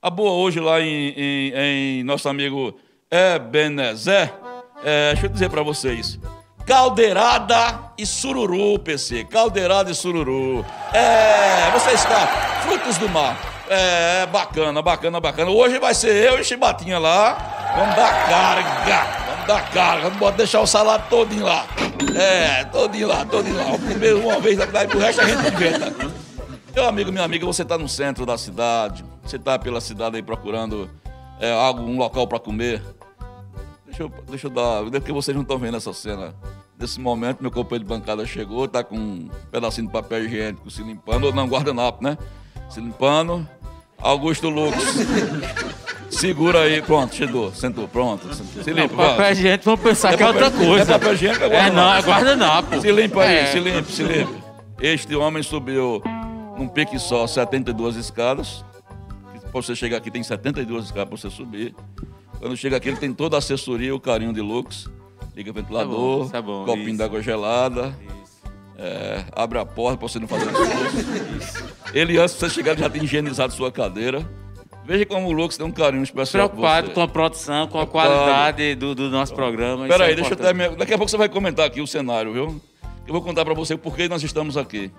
A 0.02 0.10
boa 0.10 0.32
hoje 0.32 0.62
lá 0.62 0.80
em, 0.80 1.14
em, 1.18 1.54
em 1.54 2.04
nosso 2.06 2.30
amigo 2.30 2.80
Ebenezer, 3.12 4.34
é, 4.82 5.12
deixa 5.12 5.26
eu 5.26 5.30
dizer 5.30 5.50
para 5.50 5.62
vocês. 5.64 6.18
Caldeirada 6.66 7.92
e 7.98 8.06
sururu, 8.06 8.80
PC. 8.80 9.26
Caldeirada 9.26 9.92
e 9.92 9.96
sururu. 9.96 10.66
É, 10.94 11.70
você 11.72 11.92
está 11.92 12.26
frutos 12.62 12.98
do 12.98 13.10
mar. 13.10 13.38
É, 13.70 14.26
bacana, 14.28 14.82
bacana, 14.82 15.20
bacana. 15.20 15.52
Hoje 15.52 15.78
vai 15.78 15.94
ser 15.94 16.32
eu 16.32 16.40
e 16.40 16.44
Chibatinha 16.46 16.98
lá. 16.98 17.74
Vamos 17.76 17.96
dar 17.98 18.30
carga 18.30 19.27
da 19.48 19.62
carga, 19.62 20.10
não 20.10 20.18
pode 20.20 20.38
deixar 20.38 20.60
o 20.60 20.68
salário 20.68 21.06
todinho 21.10 21.46
lá. 21.46 21.66
É, 22.14 22.66
todinho 22.66 23.08
lá, 23.08 23.26
todinho 23.26 23.56
lá. 23.56 23.74
O 23.74 23.80
primeiro 23.80 24.20
uma 24.20 24.40
vez, 24.40 24.58
daí 24.58 24.88
pro 24.88 25.00
resto 25.00 25.22
a 25.22 25.26
gente 25.26 25.54
inventa. 25.54 25.94
Meu 26.76 26.88
amigo, 26.88 27.12
minha 27.12 27.24
amiga, 27.24 27.46
você 27.46 27.64
está 27.64 27.78
no 27.78 27.88
centro 27.88 28.26
da 28.26 28.38
cidade, 28.38 29.04
você 29.24 29.38
está 29.38 29.58
pela 29.58 29.82
cidade 29.82 30.18
aí 30.18 30.22
procurando 30.22 30.90
é, 31.40 31.52
algo, 31.52 31.82
um 31.82 31.98
local 31.98 32.28
para 32.28 32.40
comer. 32.40 32.84
Deixa 33.86 34.04
eu, 34.04 34.12
deixa 34.30 34.48
eu 34.48 34.52
dar, 34.52 34.84
porque 34.92 35.12
vocês 35.12 35.34
não 35.34 35.42
estão 35.42 35.58
vendo 35.58 35.78
essa 35.78 35.94
cena. 35.94 36.36
Nesse 36.78 37.00
momento, 37.00 37.42
meu 37.42 37.50
companheiro 37.50 37.86
de 37.86 37.90
bancada 37.90 38.26
chegou, 38.28 38.66
está 38.66 38.84
com 38.84 38.96
um 38.96 39.30
pedacinho 39.50 39.88
de 39.88 39.94
papel 39.94 40.26
higiênico 40.26 40.70
se 40.70 40.84
limpando, 40.84 41.24
ou 41.24 41.34
não, 41.34 41.48
guardanapo, 41.48 42.04
né? 42.04 42.18
Se 42.70 42.80
limpando. 42.80 43.48
Augusto 43.98 44.50
Lucas. 44.50 44.84
Segura 46.18 46.62
aí, 46.62 46.82
pronto, 46.82 47.14
chegou, 47.14 47.54
sentou, 47.54 47.88
pronto. 47.88 48.34
Se 48.34 48.72
limpa. 48.72 48.96
Não, 48.96 49.10
papel 49.10 49.32
higiênico, 49.34 49.66
vamos 49.66 49.82
pensar 49.82 50.14
é 50.14 50.18
que 50.18 50.24
é 50.24 50.28
outra 50.28 50.50
coisa. 50.50 50.82
É 50.82 50.98
papel 50.98 51.14
higiênico, 51.14 51.44
é 51.44 51.56
É, 51.56 51.70
não, 51.70 51.94
é 51.94 52.02
guardanapo. 52.02 52.82
Se 52.82 52.92
limpa 52.92 53.22
aí, 53.22 53.36
é. 53.36 53.46
se 53.52 53.60
limpa, 53.60 53.84
se 53.84 54.04
limpa. 54.04 54.34
Este 54.82 55.16
homem 55.16 55.44
subiu 55.44 56.02
num 56.58 56.68
pique 56.68 56.98
só 56.98 57.28
72 57.28 57.96
escadas. 57.98 58.66
Para 59.52 59.62
você 59.62 59.76
chegar 59.76 59.98
aqui 59.98 60.10
tem 60.10 60.24
72 60.24 60.86
escadas 60.86 61.08
para 61.08 61.18
você 61.18 61.30
subir. 61.30 61.76
Quando 62.40 62.58
chega 62.58 62.78
aqui 62.78 62.90
ele 62.90 62.98
tem 62.98 63.14
toda 63.14 63.38
a 63.38 63.40
assessoria, 63.40 63.94
o 63.94 64.00
carinho 64.00 64.34
de 64.34 64.42
Lux. 64.42 64.90
Liga 65.36 65.54
ventilador, 65.54 66.32
tá 66.32 66.42
bom, 66.42 66.64
tá 66.64 66.66
bom, 66.66 66.66
copinho 66.66 66.98
d'água 66.98 67.22
gelada. 67.22 67.96
É, 68.76 69.24
abre 69.36 69.60
a 69.60 69.66
porta 69.66 69.98
para 70.00 70.08
você 70.08 70.18
não 70.20 70.28
fazer 70.28 70.48
isso. 71.38 71.64
Ele, 71.94 72.18
antes 72.18 72.34
de 72.34 72.40
você 72.40 72.50
chegar, 72.50 72.76
já 72.76 72.90
tem 72.90 73.04
higienizado 73.04 73.54
sua 73.54 73.72
cadeira. 73.72 74.28
Veja 74.88 75.06
como 75.06 75.28
o 75.28 75.32
Lucas 75.34 75.58
tem 75.58 75.66
um 75.66 75.72
carinho 75.72 76.02
especial. 76.02 76.48
Preocupado 76.48 76.92
com 76.92 77.02
a 77.02 77.08
produção, 77.10 77.68
com 77.68 77.78
a 77.78 77.86
qualidade 77.86 78.74
do, 78.76 78.96
do 78.96 79.10
nosso 79.10 79.36
programa. 79.36 79.86
Peraí, 79.86 80.14
é 80.14 80.16
deixa 80.16 80.32
eu 80.32 80.38
terminar. 80.38 80.78
Daqui 80.78 80.94
a 80.94 80.98
pouco 80.98 81.12
você 81.12 81.18
vai 81.18 81.28
comentar 81.28 81.66
aqui 81.66 81.82
o 81.82 81.86
cenário, 81.86 82.32
viu? 82.32 82.62
Eu 83.06 83.12
vou 83.12 83.22
contar 83.22 83.44
para 83.44 83.54
você 83.54 83.76
por 83.76 83.98
que 83.98 84.08
nós 84.08 84.24
estamos 84.24 84.56
aqui. 84.56 84.90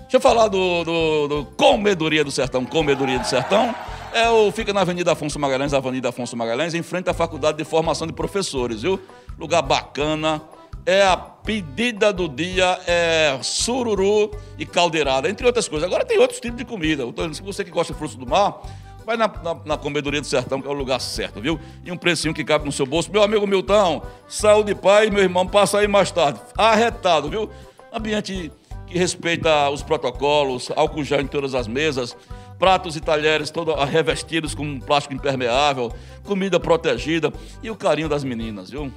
Deixa 0.00 0.16
eu 0.16 0.20
falar 0.20 0.48
do, 0.48 0.84
do, 0.84 1.28
do 1.28 1.44
Comedoria 1.58 2.24
do 2.24 2.30
Sertão. 2.30 2.64
Comedoria 2.64 3.18
do 3.18 3.26
Sertão 3.26 3.74
é 4.14 4.30
o, 4.30 4.50
fica 4.50 4.72
na 4.72 4.80
Avenida 4.80 5.12
Afonso 5.12 5.38
Magalhães, 5.38 5.74
Avenida 5.74 6.08
Afonso 6.08 6.34
Magalhães, 6.38 6.72
em 6.72 6.82
frente 6.82 7.10
à 7.10 7.12
Faculdade 7.12 7.58
de 7.58 7.64
Formação 7.64 8.06
de 8.06 8.14
Professores, 8.14 8.80
viu? 8.80 8.98
Lugar 9.38 9.60
bacana. 9.60 10.40
É 10.86 11.02
a 11.02 11.16
pedida 11.16 12.12
do 12.14 12.28
dia, 12.28 12.78
é 12.86 13.38
sururu 13.42 14.30
e 14.58 14.64
caldeirada, 14.64 15.28
entre 15.28 15.46
outras 15.46 15.68
coisas. 15.68 15.86
Agora 15.86 16.04
tem 16.04 16.18
outros 16.18 16.40
tipos 16.40 16.56
de 16.56 16.64
comida. 16.64 17.04
Se 17.32 17.42
você 17.42 17.62
que 17.62 17.70
gosta 17.70 17.92
de 17.92 17.98
frutos 17.98 18.16
do 18.16 18.26
mar, 18.26 18.60
Vai 19.04 19.16
na, 19.16 19.28
na, 19.28 19.54
na, 19.64 19.76
comedoria 19.76 20.20
do 20.20 20.26
sertão, 20.26 20.60
que 20.60 20.66
é 20.66 20.70
o 20.70 20.74
lugar 20.74 21.00
certo, 21.00 21.40
viu? 21.40 21.60
E 21.84 21.92
um 21.92 21.96
precinho 21.96 22.32
que 22.32 22.42
cabe 22.42 22.64
no 22.64 22.72
seu 22.72 22.86
bolso. 22.86 23.10
Meu 23.12 23.22
amigo 23.22 23.46
Milton, 23.46 24.02
saúde, 24.26 24.74
pai, 24.74 25.10
meu 25.10 25.22
irmão, 25.22 25.46
passa 25.46 25.78
aí 25.78 25.88
mais 25.88 26.10
tarde. 26.10 26.40
Arretado, 26.56 27.28
viu? 27.28 27.50
Ambiente 27.92 28.50
que 28.86 28.98
respeita 28.98 29.68
os 29.70 29.82
protocolos, 29.82 30.70
álcool 30.74 31.04
gel 31.04 31.20
em 31.20 31.26
todas 31.26 31.54
as 31.54 31.66
mesas. 31.66 32.16
pratos 32.58 32.96
e 32.96 33.00
talheres 33.00 33.50
todos 33.50 33.74
revestidos 33.90 34.54
com 34.54 34.78
plástico 34.78 35.12
impermeável, 35.12 35.92
comida 36.22 36.58
protegida 36.58 37.32
e 37.62 37.70
o 37.70 37.76
carinho 37.76 38.08
das 38.08 38.24
meninas, 38.24 38.70
viu? 38.70 38.90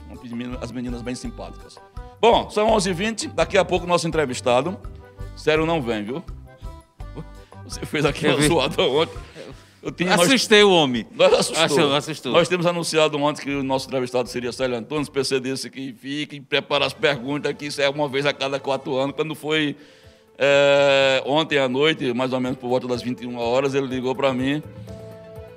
As 0.62 0.72
meninas 0.72 1.02
bem 1.02 1.16
simpáticas. 1.16 1.78
Bom, 2.22 2.50
são 2.50 2.70
11h20, 2.70 3.34
daqui 3.34 3.58
a 3.58 3.66
pouco 3.66 3.86
o 3.86 3.90
nosso 3.90 4.08
entrevistado. 4.08 4.78
Sério, 5.36 5.66
não 5.66 5.82
vem, 5.82 6.04
viu? 6.04 6.24
Você 7.66 7.86
fez 7.86 8.06
aqui 8.06 8.28
uma 8.28 8.42
zoada 8.42 8.82
ontem. 8.84 9.18
Tinha, 9.96 10.16
Assustei 10.16 10.64
nós, 10.64 10.72
o 10.72 10.74
homem. 10.74 11.06
Nós 11.16 11.34
assustou. 11.34 11.94
assustou. 11.94 12.32
Nós 12.34 12.50
temos 12.50 12.66
anunciado 12.66 13.18
ontem 13.18 13.42
que 13.44 13.56
o 13.56 13.64
nosso 13.64 13.88
entrevistado 13.88 14.28
seria 14.28 14.52
Célio 14.52 14.78
Antônio. 14.78 15.08
O 15.08 15.12
PC 15.12 15.40
disse 15.40 15.70
que 15.70 15.94
fique, 15.94 16.42
prepara 16.42 16.86
as 16.86 16.94
perguntas, 16.94 17.54
que 17.54 17.68
isso 17.68 17.82
é 17.82 17.90
uma 17.90 18.10
vez 18.10 18.26
a 18.26 18.34
cada 18.34 18.60
quatro 18.60 18.96
anos. 18.98 19.16
Quando 19.16 19.34
foi 19.34 19.76
é, 20.38 21.24
ontem 21.26 21.58
à 21.58 21.70
noite, 21.70 22.14
mais 22.14 22.34
ou 22.34 22.40
menos 22.40 22.58
por 22.58 22.70
volta 22.70 22.88
das 22.88 23.02
21 23.02 23.38
horas, 23.38 23.74
ele 23.74 23.88
ligou 23.88 24.14
para 24.14 24.34
mim, 24.34 24.62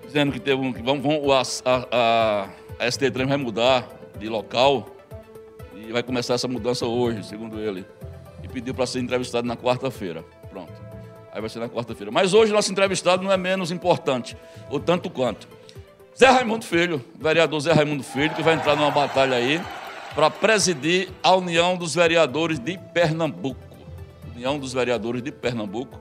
dizendo 0.07 0.33
que 0.33 0.41
teve 0.41 0.61
um. 0.61 0.73
Que 0.73 0.83
vamos, 0.83 1.03
vamos, 1.03 1.63
a, 1.65 1.87
a, 1.91 2.49
a 2.79 2.87
ST3 2.87 3.27
vai 3.27 3.37
mudar 3.37 3.89
de 4.19 4.29
local 4.29 4.87
e 5.75 5.93
vai 5.93 6.03
começar 6.03 6.35
essa 6.35 6.47
mudança 6.49 6.87
hoje, 6.87 7.25
segundo 7.25 7.61
ele. 7.61 7.85
E 8.43 8.49
pediu 8.49 8.75
para 8.75 8.87
ser 8.87 9.01
entrevistado 9.01 9.47
na 9.47 9.57
quarta-feira. 9.57 10.25
Pronto. 10.51 10.90
Aí 11.33 11.41
vai 11.41 11.49
ser 11.49 11.59
na 11.61 11.69
quarta-feira. 11.69 12.11
Mas 12.11 12.35
hoje 12.35 12.53
nosso 12.53 12.71
entrevistado 12.71 13.23
não 13.23 13.33
é 13.33 13.37
menos 13.37 13.71
importante, 13.71 14.37
o 14.71 14.79
tanto 14.81 15.09
quanto. 15.09 15.49
Zé 16.19 16.29
Raimundo 16.29 16.65
Filho, 16.65 17.03
vereador 17.19 17.61
Zé 17.61 17.73
Raimundo 17.73 18.03
Filho, 18.03 18.35
que 18.35 18.43
vai 18.43 18.55
entrar 18.55 18.77
numa 18.77 18.91
batalha 18.91 19.37
aí 19.37 19.61
para 20.15 20.29
presidir 20.31 21.09
a 21.23 21.35
União 21.35 21.77
dos 21.77 21.95
Vereadores 21.95 22.59
de 22.59 22.77
Pernambuco. 22.93 23.61
União 24.35 24.59
dos 24.59 24.73
Vereadores 24.73 25.23
de 25.23 25.31
Pernambuco. 25.31 25.99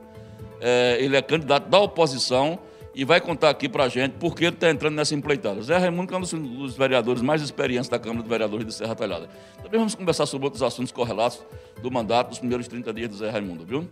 É, 0.60 0.98
ele 1.00 1.16
é 1.16 1.22
candidato 1.22 1.70
da 1.70 1.80
oposição 1.80 2.60
e 2.94 3.06
vai 3.06 3.22
contar 3.22 3.50
aqui 3.50 3.70
para 3.70 3.86
a 3.86 3.88
gente 3.88 4.14
por 4.14 4.36
que 4.36 4.44
ele 4.44 4.56
está 4.56 4.70
entrando 4.70 4.96
nessa 4.96 5.16
empleitada. 5.16 5.62
Zé 5.62 5.78
Raimundo 5.78 6.14
é 6.14 6.18
um 6.18 6.22
dos 6.22 6.76
vereadores 6.76 7.22
mais 7.22 7.42
experientes 7.42 7.88
da 7.88 7.98
Câmara 7.98 8.24
de 8.24 8.28
Vereadores 8.30 8.66
de 8.66 8.74
Serra 8.74 8.96
Talhada. 8.96 9.30
Também 9.64 9.80
vamos 9.80 9.96
conversar 9.96 10.26
sobre 10.26 10.46
outros 10.46 10.64
assuntos 10.64 10.92
correlatos 10.92 11.40
do 11.82 11.90
mandato 11.90 12.30
dos 12.30 12.40
primeiros 12.40 12.68
30 12.68 12.92
dias 12.92 13.10
do 13.10 13.16
Zé 13.16 13.30
Raimundo, 13.30 13.64
viu? 13.64 13.88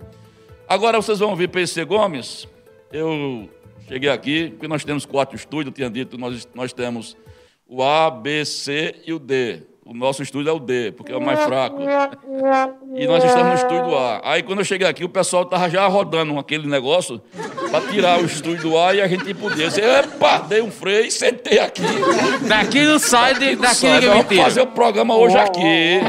Agora 0.67 1.01
vocês 1.01 1.19
vão 1.19 1.29
ouvir 1.29 1.47
PC 1.47 1.85
Gomes. 1.85 2.45
Eu 2.91 3.49
cheguei 3.87 4.09
aqui, 4.09 4.49
porque 4.49 4.67
nós 4.67 4.83
temos 4.83 5.05
quatro 5.05 5.35
estúdios, 5.35 5.67
eu 5.67 5.71
tinha 5.71 5.89
dito, 5.89 6.17
nós, 6.17 6.47
nós 6.53 6.73
temos 6.73 7.15
o 7.65 7.81
A, 7.81 8.11
B, 8.11 8.43
C 8.43 8.95
e 9.05 9.13
o 9.13 9.19
D. 9.19 9.61
O 9.85 9.93
nosso 9.93 10.21
estúdio 10.21 10.49
é 10.49 10.51
o 10.51 10.59
D, 10.59 10.91
porque 10.91 11.13
é 11.13 11.15
o 11.15 11.21
mais 11.21 11.41
fraco. 11.45 11.81
E 12.93 13.07
nós 13.07 13.23
estamos 13.23 13.47
no 13.47 13.53
estúdio 13.53 13.97
A. 13.97 14.19
Aí 14.21 14.43
quando 14.43 14.59
eu 14.59 14.65
cheguei 14.65 14.85
aqui, 14.85 15.05
o 15.05 15.09
pessoal 15.09 15.43
estava 15.43 15.69
já 15.69 15.87
rodando 15.87 16.37
aquele 16.37 16.67
negócio 16.67 17.21
para 17.71 17.87
tirar 17.87 18.19
o 18.19 18.25
estúdio 18.25 18.77
A 18.77 18.93
e 18.93 19.01
a 19.01 19.07
gente 19.07 19.23
D. 19.23 19.33
Eu 19.33 19.69
disse, 19.69 19.79
epa, 19.79 20.39
dei 20.39 20.61
um 20.61 20.69
freio 20.69 21.05
e 21.05 21.11
sentei 21.11 21.59
aqui. 21.59 21.83
Daqui 22.45 22.83
não 22.83 22.99
sai, 22.99 23.35
daqui, 23.35 23.55
daqui 23.55 23.75
sai. 23.75 24.01
ninguém 24.01 24.09
Vamos 24.09 24.37
fazer 24.37 24.61
o 24.61 24.67
programa 24.67 25.15
hoje 25.15 25.37
aqui. 25.37 26.01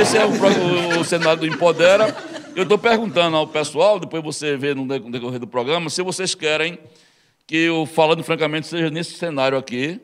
Esse 0.00 0.16
é 0.16 0.24
o, 0.24 0.98
o 0.98 1.04
Senado 1.04 1.46
Empodera. 1.46 2.16
Eu 2.56 2.62
estou 2.62 2.78
perguntando 2.78 3.36
ao 3.36 3.46
pessoal, 3.46 4.00
depois 4.00 4.24
você 4.24 4.56
vê 4.56 4.74
no 4.74 4.88
decorrer 5.10 5.38
do 5.38 5.46
programa, 5.46 5.90
se 5.90 6.00
vocês 6.02 6.34
querem 6.34 6.78
que 7.46 7.54
eu, 7.54 7.84
falando 7.84 8.24
francamente, 8.24 8.66
seja 8.66 8.88
nesse 8.88 9.12
cenário 9.12 9.58
aqui. 9.58 10.00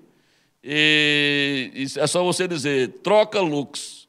E, 0.63 1.71
e 1.75 1.99
é 1.99 2.07
só 2.07 2.23
você 2.23 2.47
dizer, 2.47 2.89
troca 3.03 3.41
Lux. 3.41 4.07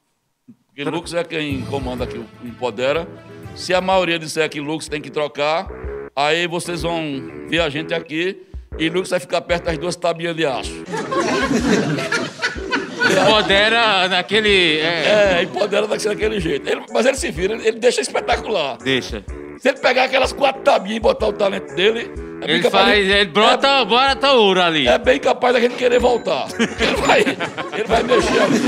Porque 0.67 0.83
Lux 0.83 1.13
é 1.13 1.23
quem 1.23 1.61
comanda 1.67 2.03
aqui, 2.03 2.21
empodera. 2.43 3.07
Se 3.55 3.73
a 3.73 3.79
maioria 3.79 4.19
disser 4.19 4.49
que 4.49 4.59
Lux 4.59 4.89
tem 4.89 4.99
que 4.99 5.09
trocar, 5.09 5.69
aí 6.13 6.45
vocês 6.45 6.81
vão 6.81 7.47
ver 7.47 7.61
a 7.61 7.69
gente 7.69 7.93
aqui 7.93 8.41
e 8.77 8.89
Lux 8.89 9.09
vai 9.09 9.21
ficar 9.21 9.39
perto 9.39 9.67
das 9.67 9.77
duas 9.77 9.95
tabinhas 9.95 10.35
de 10.35 10.45
aço. 10.45 10.83
Empodera 13.11 14.07
naquele. 14.07 14.79
É, 14.79 15.37
é 15.39 15.43
empodera 15.43 15.87
daquele 15.87 16.39
jeito. 16.39 16.67
Ele, 16.69 16.81
mas 16.91 17.05
ele 17.05 17.17
se 17.17 17.31
vira, 17.31 17.53
ele, 17.53 17.67
ele 17.67 17.79
deixa 17.79 18.01
espetacular. 18.01 18.77
Deixa. 18.77 19.23
Se 19.59 19.69
ele 19.69 19.79
pegar 19.79 20.05
aquelas 20.05 20.33
quatro 20.33 20.61
tabinhas 20.61 20.97
e 20.97 20.99
botar 20.99 21.27
o 21.27 21.33
talento 21.33 21.73
dele. 21.75 22.11
É 22.41 22.51
ele 22.51 22.69
faz, 22.69 23.05
de, 23.05 23.11
ele 23.11 23.29
brota, 23.29 23.67
é, 23.67 23.85
bota 23.85 24.33
ouro 24.33 24.61
ali. 24.61 24.85
É 24.85 24.97
bem 24.97 25.17
capaz 25.17 25.53
da 25.53 25.61
gente 25.61 25.75
querer 25.75 25.99
voltar. 25.99 26.47
ele 26.59 26.95
vai, 26.97 27.21
ele 27.21 27.87
vai 27.87 28.03
mexer 28.03 28.41
ali. 28.41 28.59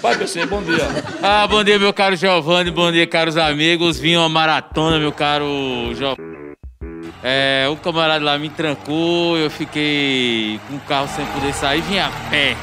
Vai, 0.00 0.16
PC, 0.16 0.46
bom 0.46 0.62
dia. 0.62 0.88
Ah, 1.22 1.46
bom 1.46 1.62
dia, 1.62 1.78
meu 1.78 1.92
caro 1.92 2.16
Giovanni, 2.16 2.70
bom 2.70 2.90
dia, 2.90 3.06
caros 3.06 3.36
amigos. 3.36 3.98
Vim 3.98 4.16
uma 4.16 4.28
maratona, 4.28 4.98
meu 4.98 5.12
caro 5.12 5.46
Giovanni. 5.94 6.32
É, 7.22 7.68
o 7.70 7.76
camarada 7.76 8.24
lá 8.24 8.36
me 8.36 8.48
trancou, 8.48 9.36
eu 9.36 9.48
fiquei 9.48 10.58
com 10.66 10.74
o 10.74 10.80
carro 10.80 11.08
sem 11.08 11.24
poder 11.26 11.52
sair, 11.52 11.80
vim 11.82 11.98
a 11.98 12.10
pé. 12.30 12.56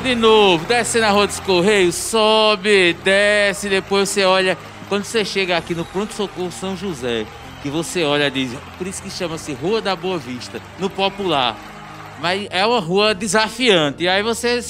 De 0.00 0.14
novo, 0.16 0.64
desce 0.64 0.98
na 0.98 1.10
rua 1.10 1.26
dos 1.28 1.38
Correios, 1.38 1.94
sobe, 1.94 2.94
desce, 3.04 3.68
depois 3.68 4.08
você 4.08 4.24
olha. 4.24 4.58
Quando 4.88 5.04
você 5.04 5.24
chega 5.24 5.56
aqui 5.56 5.74
no 5.74 5.84
Pronto 5.84 6.12
Socorro 6.12 6.50
São 6.50 6.76
José, 6.76 7.24
que 7.62 7.70
você 7.70 8.02
olha 8.02 8.30
diz, 8.30 8.52
por 8.76 8.86
isso 8.86 9.02
que 9.02 9.10
chama-se 9.10 9.52
Rua 9.52 9.80
da 9.80 9.94
Boa 9.94 10.18
Vista, 10.18 10.60
no 10.78 10.90
popular. 10.90 11.56
Mas 12.20 12.48
é 12.50 12.66
uma 12.66 12.80
rua 12.80 13.14
desafiante. 13.14 14.02
E 14.02 14.08
aí 14.08 14.22
você 14.22 14.60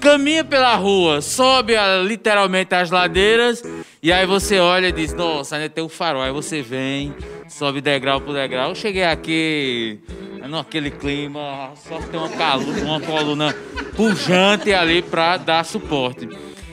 caminha 0.00 0.42
pela 0.42 0.74
rua, 0.74 1.20
sobe 1.20 1.74
literalmente 2.04 2.74
as 2.74 2.90
ladeiras, 2.90 3.62
e 4.02 4.10
aí 4.10 4.26
você 4.26 4.58
olha 4.58 4.88
e 4.88 4.92
diz, 4.92 5.12
nossa, 5.12 5.56
ainda 5.56 5.68
tem 5.68 5.84
um 5.84 5.88
farol. 5.88 6.22
Aí 6.22 6.32
você 6.32 6.62
vem, 6.62 7.14
sobe 7.48 7.80
degrau 7.80 8.20
por 8.20 8.34
degrau. 8.34 8.70
Eu 8.70 8.74
cheguei 8.74 9.04
aqui 9.04 10.00
naquele 10.48 10.90
clima, 10.90 11.72
só 11.76 11.98
tem 12.00 12.18
uma, 12.18 12.28
coluna, 12.28 12.82
uma 12.82 13.00
coluna 13.00 13.54
pujante 13.94 14.72
ali 14.72 15.02
para 15.02 15.36
dar 15.36 15.64
suporte. 15.64 16.28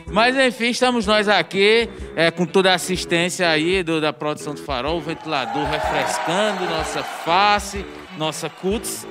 Mas 0.09 0.37
enfim, 0.37 0.69
estamos 0.69 1.05
nós 1.05 1.27
aqui 1.27 1.89
é, 2.15 2.31
com 2.31 2.45
toda 2.45 2.71
a 2.71 2.75
assistência 2.75 3.49
aí 3.49 3.83
do, 3.83 3.99
da 3.99 4.13
produção 4.13 4.53
do 4.53 4.61
farol, 4.61 4.97
o 4.97 5.01
ventilador 5.01 5.65
refrescando 5.65 6.63
nossa 6.63 7.03
face, 7.03 7.85
nossa 8.17 8.49
cutis 8.49 9.05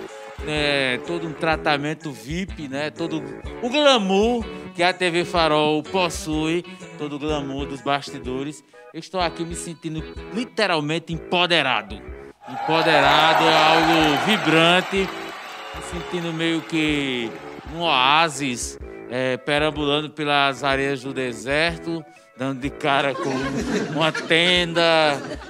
é, 0.46 0.98
todo 1.06 1.26
um 1.26 1.32
tratamento 1.32 2.10
VIP, 2.10 2.68
né? 2.68 2.90
Todo 2.90 3.22
o 3.62 3.68
glamour 3.68 4.44
que 4.74 4.82
a 4.82 4.92
TV 4.92 5.24
Farol 5.24 5.82
possui, 5.82 6.64
todo 6.98 7.16
o 7.16 7.18
glamour 7.18 7.66
dos 7.66 7.80
bastidores. 7.80 8.62
Eu 8.92 9.00
estou 9.00 9.20
aqui 9.20 9.44
me 9.44 9.54
sentindo 9.54 10.02
literalmente 10.32 11.12
empoderado. 11.12 12.00
Empoderado 12.48 13.44
é 13.44 13.56
algo 13.56 14.26
vibrante, 14.26 15.08
me 15.74 15.82
sentindo 15.90 16.32
meio 16.32 16.60
que 16.62 17.30
um 17.74 17.80
oásis, 17.80 18.78
é, 19.10 19.36
perambulando 19.36 20.10
pelas 20.10 20.62
areias 20.62 21.02
do 21.02 21.12
deserto 21.12 22.04
dando 22.36 22.60
de 22.60 22.68
cara 22.68 23.14
com 23.14 23.30
uma 23.94 24.12
tenda 24.12 24.82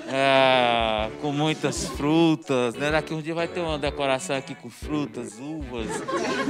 é, 0.08 1.10
com 1.20 1.32
muitas 1.32 1.88
frutas, 1.88 2.74
né? 2.74 2.90
Daqui 2.90 3.12
um 3.12 3.20
dia 3.20 3.34
vai 3.34 3.48
ter 3.48 3.60
uma 3.60 3.78
decoração 3.78 4.36
aqui 4.36 4.54
com 4.54 4.70
frutas, 4.70 5.38
uvas, 5.38 5.88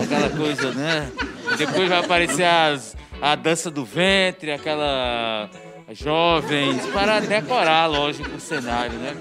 aquela 0.03 0.29
coisa, 0.31 0.73
né? 0.73 1.11
Depois 1.57 1.89
vai 1.89 1.99
aparecer 1.99 2.45
as, 2.45 2.95
a 3.21 3.35
dança 3.35 3.71
do 3.71 3.85
ventre, 3.85 4.53
aquela 4.53 5.49
jovens, 5.93 6.85
para 6.87 7.21
decorar, 7.21 7.87
lógico, 7.87 8.37
o 8.37 8.41
cenário, 8.41 8.99
né? 8.99 9.17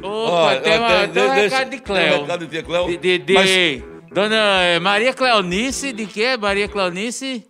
Opa, 0.00 0.56
tem, 0.56 0.78
uma, 0.78 1.08
tem 1.08 1.22
um 1.22 1.30
recado 1.30 1.70
de 1.70 1.78
Cléo. 1.78 2.18
Um 2.18 2.20
recado 2.20 2.46
de 2.46 2.62
Cléo. 2.62 2.86
De, 2.86 2.96
de, 2.98 3.18
de 3.18 3.32
Mas... 3.32 3.82
Dona 4.12 4.62
eh, 4.62 4.78
Maria 4.78 5.12
Cleonice, 5.12 5.92
de 5.92 6.06
que? 6.06 6.36
Maria 6.36 6.68
Cleonice? 6.68 7.44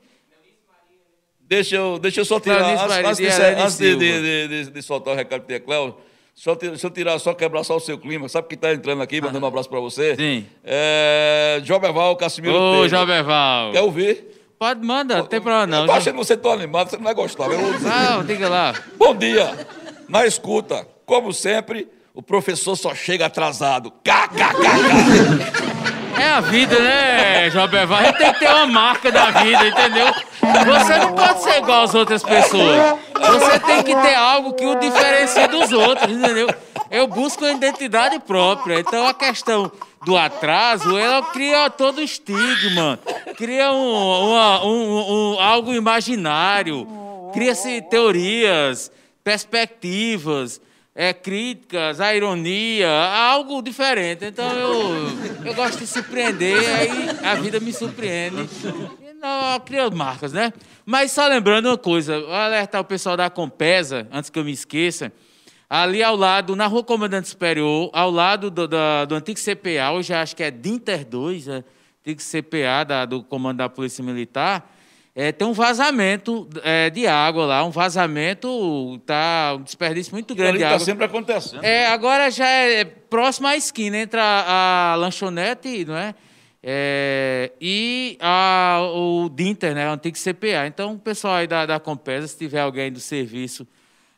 Deixa 1.48 1.76
eu, 1.76 1.98
deixa 1.98 2.20
eu 2.20 2.24
só 2.24 2.40
tirar, 2.40 2.62
antes, 2.62 2.96
antes, 2.96 3.16
de, 3.18 3.26
antes 3.26 3.78
de, 3.78 3.96
de, 3.96 4.48
de, 4.48 4.70
de, 4.70 4.82
soltar 4.82 5.12
o 5.12 5.16
recado 5.16 5.46
de 5.46 5.60
Cléo, 5.60 5.94
só, 6.34 6.54
deixa 6.54 6.86
eu 6.86 6.90
tirar, 6.90 7.18
só 7.18 7.34
quebrar 7.34 7.62
só 7.64 7.76
o 7.76 7.80
seu 7.80 7.98
clima. 7.98 8.28
Sabe 8.28 8.48
quem 8.48 8.56
está 8.56 8.72
entrando 8.72 9.02
aqui, 9.02 9.20
mandando 9.20 9.44
um 9.44 9.48
abraço 9.48 9.68
para 9.68 9.78
você? 9.78 10.16
Sim. 10.16 10.46
É, 10.64 11.60
Joberval 11.62 12.16
Cassimiro 12.16 12.54
Ô, 12.54 12.88
Joberval. 12.88 13.72
Quer 13.72 13.82
ouvir? 13.82 14.24
Pode, 14.58 14.84
manda, 14.84 15.18
não 15.18 15.26
tem 15.26 15.40
problema 15.40 15.66
não. 15.66 15.80
Eu 15.82 15.86
tô 15.86 15.92
achando 15.92 16.16
você 16.16 16.36
tão 16.36 16.52
animado, 16.52 16.88
você 16.88 16.96
não 16.96 17.04
vai 17.04 17.14
gostar. 17.14 17.50
Eu 17.50 17.78
Não, 17.80 18.24
diga 18.24 18.48
lá. 18.48 18.74
Bom 18.96 19.14
dia. 19.14 19.66
Na 20.08 20.26
escuta, 20.26 20.86
como 21.04 21.32
sempre, 21.32 21.88
o 22.14 22.22
professor 22.22 22.74
só 22.74 22.94
chega 22.94 23.26
atrasado. 23.26 23.90
KKKK. 23.90 25.73
É 26.24 26.28
a 26.30 26.40
vida, 26.40 26.80
né, 26.80 27.50
Joberval? 27.50 27.98
A 27.98 28.04
gente 28.04 28.16
tem 28.16 28.32
que 28.32 28.38
ter 28.38 28.48
uma 28.48 28.66
marca 28.66 29.12
da 29.12 29.30
vida, 29.30 29.68
entendeu? 29.68 30.06
Você 30.64 30.98
não 30.98 31.12
pode 31.12 31.42
ser 31.42 31.58
igual 31.58 31.82
às 31.82 31.94
outras 31.94 32.22
pessoas. 32.22 32.98
Você 33.14 33.58
tem 33.60 33.82
que 33.82 33.94
ter 33.94 34.14
algo 34.14 34.54
que 34.54 34.64
o 34.64 34.74
diferencie 34.76 35.46
dos 35.48 35.70
outros, 35.70 36.10
entendeu? 36.10 36.48
Eu 36.90 37.06
busco 37.06 37.44
uma 37.44 37.52
identidade 37.52 38.18
própria. 38.20 38.80
Então 38.80 39.06
a 39.06 39.12
questão 39.12 39.70
do 40.06 40.16
atraso, 40.16 40.96
ela 40.96 41.22
cria 41.26 41.68
todo 41.68 42.00
estigma, 42.00 42.98
cria 43.36 43.70
um, 43.72 44.30
uma, 44.30 44.64
um, 44.64 45.34
um 45.34 45.40
algo 45.40 45.74
imaginário, 45.74 46.88
cria-se 47.34 47.82
teorias, 47.82 48.90
perspectivas. 49.22 50.58
É, 50.94 51.12
críticas, 51.12 52.00
a 52.00 52.14
ironia, 52.14 52.88
algo 52.88 53.60
diferente. 53.60 54.24
Então 54.26 54.50
eu, 54.52 55.46
eu 55.46 55.54
gosto 55.54 55.78
de 55.78 55.86
surpreender, 55.86 56.56
aí 56.56 57.26
a 57.26 57.34
vida 57.34 57.58
me 57.58 57.72
surpreende. 57.72 58.48
Não, 59.20 59.58
cria 59.60 59.90
marcas, 59.90 60.32
né? 60.32 60.52
Mas 60.86 61.10
só 61.10 61.26
lembrando 61.26 61.66
uma 61.66 61.78
coisa, 61.78 62.14
alertar 62.28 62.80
o 62.80 62.84
pessoal 62.84 63.16
da 63.16 63.28
Compesa, 63.28 64.06
antes 64.12 64.30
que 64.30 64.38
eu 64.38 64.44
me 64.44 64.52
esqueça, 64.52 65.10
ali 65.68 66.02
ao 66.02 66.14
lado, 66.14 66.54
na 66.54 66.66
Rua 66.66 66.84
Comandante 66.84 67.28
Superior, 67.28 67.90
ao 67.92 68.10
lado 68.10 68.50
do, 68.50 68.68
do, 68.68 68.76
do 69.08 69.14
antigo 69.14 69.40
CPA, 69.40 69.92
hoje 69.92 70.12
acho 70.12 70.36
que 70.36 70.42
é 70.42 70.50
Dinter 70.50 71.04
2, 71.06 71.46
né? 71.46 71.64
antigo 72.06 72.20
CPA 72.20 72.84
da, 72.86 73.04
do 73.06 73.24
Comando 73.24 73.58
da 73.58 73.68
Polícia 73.68 74.04
Militar, 74.04 74.73
é, 75.14 75.30
tem 75.30 75.46
um 75.46 75.52
vazamento 75.52 76.48
é, 76.64 76.90
de 76.90 77.06
água 77.06 77.46
lá, 77.46 77.64
um 77.64 77.70
vazamento, 77.70 78.98
tá 79.06 79.54
um 79.56 79.62
desperdício 79.62 80.12
muito 80.12 80.34
grande 80.34 80.58
de 80.58 80.64
Está 80.64 80.74
água. 80.74 80.84
sempre 80.84 81.04
acontecendo. 81.04 81.62
É, 81.62 81.86
agora 81.86 82.30
já 82.30 82.48
é 82.48 82.84
próximo 82.84 83.46
à 83.46 83.56
esquina, 83.56 83.98
entre 83.98 84.18
a, 84.18 84.92
a 84.92 84.94
lanchonete, 84.96 85.84
não 85.84 85.96
é? 85.96 86.14
É, 86.66 87.52
e 87.60 88.16
a, 88.20 88.80
o 88.92 89.28
Dinter, 89.28 89.74
né, 89.74 89.88
o 89.88 89.92
antigo 89.92 90.16
CPA. 90.16 90.66
Então, 90.66 90.94
o 90.94 90.98
pessoal 90.98 91.34
aí 91.34 91.46
da, 91.46 91.64
da 91.64 91.78
Compesa, 91.78 92.26
se 92.26 92.36
tiver 92.36 92.60
alguém 92.60 92.90
do 92.90 93.00
serviço 93.00 93.68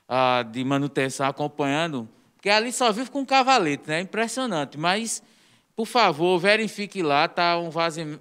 ah, 0.09 0.44
de 0.50 0.64
manutenção 0.64 1.26
acompanhando, 1.26 2.09
porque 2.37 2.48
ali 2.48 2.72
só 2.72 2.92
vive 2.92 3.11
com 3.11 3.26
cavalete, 3.26 3.82
né? 3.88 4.00
Impressionante. 4.00 4.78
Mas, 4.78 5.22
por 5.74 5.87
favor, 5.87 6.38
verifique 6.38 7.02
lá, 7.02 7.26
tá 7.26 7.59
um, 7.59 7.68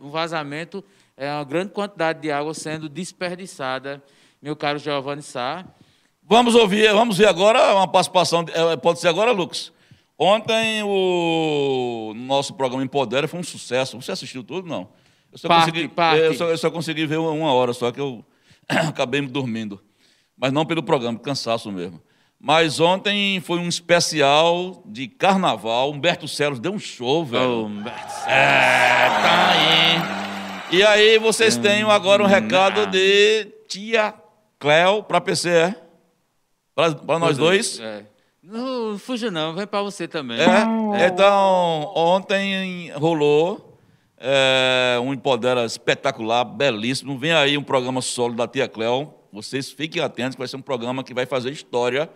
um 0.02 0.10
vazamento, 0.10 0.84
é 1.18 1.32
uma 1.32 1.44
grande 1.44 1.72
quantidade 1.72 2.22
de 2.22 2.32
água 2.32 2.54
sendo 2.54 2.90
desperdiçada, 2.90 4.04
meu 4.42 4.56
caro 4.56 4.78
Giovanni 4.80 5.22
Sá. 5.22 5.66
Vamos 6.24 6.56
ouvir, 6.56 6.92
vamos 6.94 7.18
ver 7.18 7.28
agora 7.28 7.76
uma 7.76 7.88
participação. 7.88 8.46
eh, 8.54 8.76
Pode 8.78 9.00
ser 9.00 9.08
agora, 9.08 9.32
Lucas? 9.32 9.72
Ontem 10.18 10.82
o 10.84 12.14
nosso 12.16 12.54
programa 12.54 12.84
Empodera 12.84 13.28
foi 13.28 13.40
um 13.40 13.44
sucesso. 13.44 14.00
Você 14.02 14.12
assistiu 14.12 14.44
tudo? 14.44 14.68
Não. 14.68 14.90
Eu 15.32 15.38
só, 15.38 15.48
Parte, 15.48 15.70
consegui, 15.72 15.88
parte. 15.90 16.22
Eu, 16.22 16.34
só, 16.34 16.46
eu 16.46 16.58
só 16.58 16.72
consegui 16.72 17.06
ver 17.06 17.18
uma, 17.18 17.54
hora, 17.54 17.74
só 17.74 17.92
que 17.92 18.00
eu 18.00 18.24
acabei 18.68 19.22
me 19.22 19.28
dormindo. 19.28 19.82
Mas 20.38 20.52
não 20.52 20.66
pelo 20.66 20.82
programa, 20.82 21.20
cansaço 21.20 21.72
mesmo. 21.72 22.02
Mas 22.40 22.80
ontem 22.80 23.40
foi 23.42 23.60
um 23.60 23.68
especial 23.68 24.82
de 24.86 25.08
carnaval. 25.08 25.92
Humberto 25.92 26.28
Celos 26.28 26.60
deu 26.60 26.74
um 26.74 26.80
show, 26.80 27.26
velho. 27.26 27.66
Oh, 27.66 28.30
É, 28.30 29.08
tá 29.10 29.52
aí. 29.52 30.35
E 30.76 30.84
aí 30.84 31.18
vocês 31.18 31.56
têm 31.56 31.84
agora 31.84 32.22
um 32.22 32.26
recado 32.26 32.86
de 32.88 33.46
tia 33.66 34.14
Cléo 34.60 35.02
para 35.04 35.22
PCE. 35.22 35.74
Para 36.76 37.18
nós 37.18 37.38
dois. 37.38 37.80
É. 37.80 38.04
Não 38.44 39.00
fuja 39.00 39.32
não, 39.32 39.56
vem 39.56 39.66
para 39.66 39.82
você 39.82 40.06
também. 40.06 40.38
É. 40.38 41.08
Então, 41.08 41.94
ontem 41.96 42.92
rolou 42.92 43.80
é, 44.18 45.00
um 45.02 45.14
Empodera 45.14 45.64
espetacular, 45.64 46.44
belíssimo. 46.44 47.18
Vem 47.18 47.32
aí 47.32 47.58
um 47.58 47.64
programa 47.64 48.02
solo 48.02 48.36
da 48.36 48.46
tia 48.46 48.68
Cléo. 48.68 49.14
Vocês 49.32 49.72
fiquem 49.72 50.04
atentos, 50.04 50.36
que 50.36 50.40
vai 50.40 50.48
ser 50.50 50.58
um 50.58 50.62
programa 50.62 51.06
que 51.06 51.14
vai 51.14 51.26
fazer 51.26 51.52
história. 51.52 52.10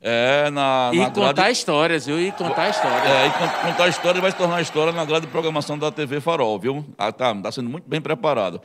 É, 0.00 0.48
na, 0.50 0.90
E 0.92 0.98
na 0.98 1.10
contar 1.10 1.32
grade- 1.32 1.52
histórias, 1.52 2.06
viu? 2.06 2.20
E 2.20 2.30
contar 2.30 2.68
histórias. 2.70 3.02
é, 3.04 3.26
e 3.26 3.30
con- 3.30 3.66
contar 3.68 3.84
a 3.84 3.88
história 3.88 4.20
vai 4.20 4.30
se 4.30 4.36
tornar 4.36 4.60
história 4.62 4.92
na 4.92 5.04
grade 5.04 5.26
de 5.26 5.32
programação 5.32 5.76
da 5.76 5.90
TV 5.90 6.20
Farol, 6.20 6.58
viu? 6.58 6.84
Ah, 6.96 7.10
tá, 7.10 7.34
tá 7.34 7.50
sendo 7.50 7.68
muito 7.68 7.88
bem 7.88 8.00
preparado. 8.00 8.60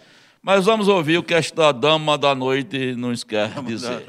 Mas 0.46 0.65
vamos 0.65 0.88
ouvir 0.89 1.17
o 1.17 1.24
que 1.24 1.34
esta 1.34 1.72
dama 1.72 2.17
da 2.17 2.36
noite 2.36 2.93
nos 2.98 3.24
quer 3.24 3.50
dizer. 3.63 4.04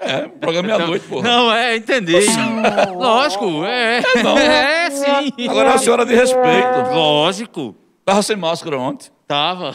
É, 0.00 0.24
o 0.24 0.30
programa 0.30 0.70
é 0.70 0.72
à 0.72 0.78
noite, 0.78 1.06
porra. 1.06 1.28
Não, 1.28 1.52
é, 1.52 1.76
entendi. 1.76 2.14
Lógico, 2.96 3.64
é. 3.66 4.00
não. 4.24 4.36
É, 4.38 4.90
sim. 4.90 5.48
Agora 5.48 5.70
é 5.70 5.74
a 5.74 5.78
senhora 5.78 6.06
de 6.06 6.14
respeito. 6.14 6.90
Lógico. 6.94 7.76
Tava 8.04 8.22
sem 8.22 8.34
máscara 8.36 8.78
ontem. 8.78 9.10
Tava. 9.28 9.74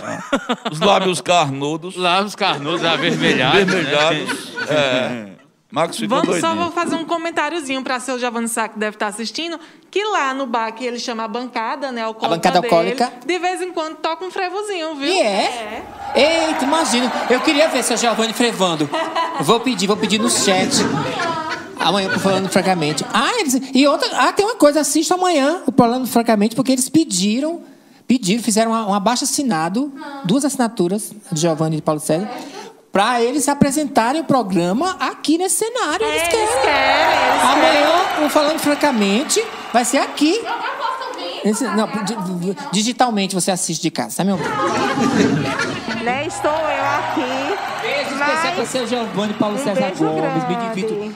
Os 0.71 0.79
lábios 0.79 1.21
carnudos, 1.21 1.95
Lá 1.95 2.21
os 2.21 2.33
carnudos 2.35 2.83
avermelhados. 2.83 3.59
né? 3.59 3.65
vermelhados. 3.65 4.53
É. 4.69 5.33
Max 5.73 5.97
ficou 5.97 6.19
Vamos, 6.19 6.35
só 6.39 6.49
doidinho. 6.49 6.63
vou 6.65 6.71
fazer 6.71 6.95
um 6.95 7.03
comentáriozinho 7.03 7.81
para 7.83 7.99
seu 7.99 8.19
Giovanni 8.19 8.47
Sá, 8.47 8.67
que 8.69 8.77
deve 8.77 8.95
estar 8.95 9.07
assistindo, 9.07 9.59
que 9.89 10.03
lá 10.05 10.31
no 10.31 10.45
bar 10.45 10.71
que 10.71 10.85
ele 10.85 10.99
chama 10.99 11.23
a 11.23 11.27
bancada, 11.27 11.91
né? 11.91 12.05
O 12.07 12.13
bancada 12.13 12.59
alcoólica. 12.59 13.11
De 13.25 13.39
vez 13.39 13.59
em 13.59 13.71
quando 13.71 13.95
toca 13.95 14.23
um 14.23 14.29
frevozinho, 14.29 14.93
viu? 14.93 15.07
E 15.11 15.19
é? 15.19 15.83
Eita, 16.15 16.63
imagina. 16.63 17.11
Eu 17.27 17.41
queria 17.41 17.67
ver 17.69 17.83
seu 17.83 17.97
Giovanni 17.97 18.33
frevando. 18.33 18.87
Vou 19.41 19.59
pedir, 19.61 19.87
vou 19.87 19.97
pedir 19.97 20.19
no 20.19 20.29
chat. 20.29 20.69
Amanhã, 21.79 22.09
falando 22.19 22.47
francamente. 22.49 23.03
Ah, 23.11 23.31
eles, 23.39 23.59
e 23.73 23.87
outra. 23.87 24.07
Ah, 24.13 24.31
tem 24.31 24.45
uma 24.45 24.55
coisa, 24.55 24.81
assista 24.81 25.15
amanhã 25.15 25.63
o 25.65 25.71
falando 25.75 26.05
francamente, 26.07 26.55
porque 26.55 26.71
eles 26.71 26.87
pediram, 26.87 27.61
pediram, 28.07 28.43
fizeram 28.43 28.71
uma- 28.71 28.87
um 28.87 28.93
abaixo 28.93 29.23
assinado, 29.23 29.91
duas 30.23 30.45
assinaturas 30.45 31.11
de 31.31 31.41
Giovanni 31.41 31.77
e 31.77 31.79
de 31.79 31.81
Paulo 31.81 31.99
Célio, 31.99 32.29
para 32.93 33.21
eles 33.21 33.49
apresentarem 33.49 34.21
o 34.21 34.23
programa 34.23 34.95
aqui 34.99 35.37
nesse 35.37 35.65
cenário. 35.65 36.05
Eles 36.05 36.21
É, 36.21 36.27
querem. 36.27 36.43
eles 36.45 36.55
querem, 36.61 37.27
eles 37.27 37.43
Amanhã, 37.43 38.25
o 38.25 38.29
falando 38.29 38.59
francamente, 38.59 39.43
vai 39.73 39.83
ser 39.83 39.97
aqui. 39.97 40.39
Esse- 41.43 41.65
não, 41.65 41.87
di- 41.87 42.15
di- 42.53 42.57
digitalmente 42.71 43.35
você 43.35 43.51
assiste 43.51 43.81
de 43.81 43.91
casa, 43.91 44.17
tá, 44.17 44.23
meu 44.23 44.35
amor? 44.35 44.47
Né? 46.03 46.25
Estou 46.27 46.51
eu 46.51 46.83
aqui. 46.85 47.55
Beijo 47.81 48.15
Mas- 48.17 48.27
especial 48.29 48.53
para 48.55 48.65
seu 48.65 48.87
Giovanni 48.87 49.33
Paulo 49.35 49.55
Um 49.55 49.63
César 49.63 49.91
Gomes. 49.97 50.47
Me 50.49 50.55
grande. 50.55 51.15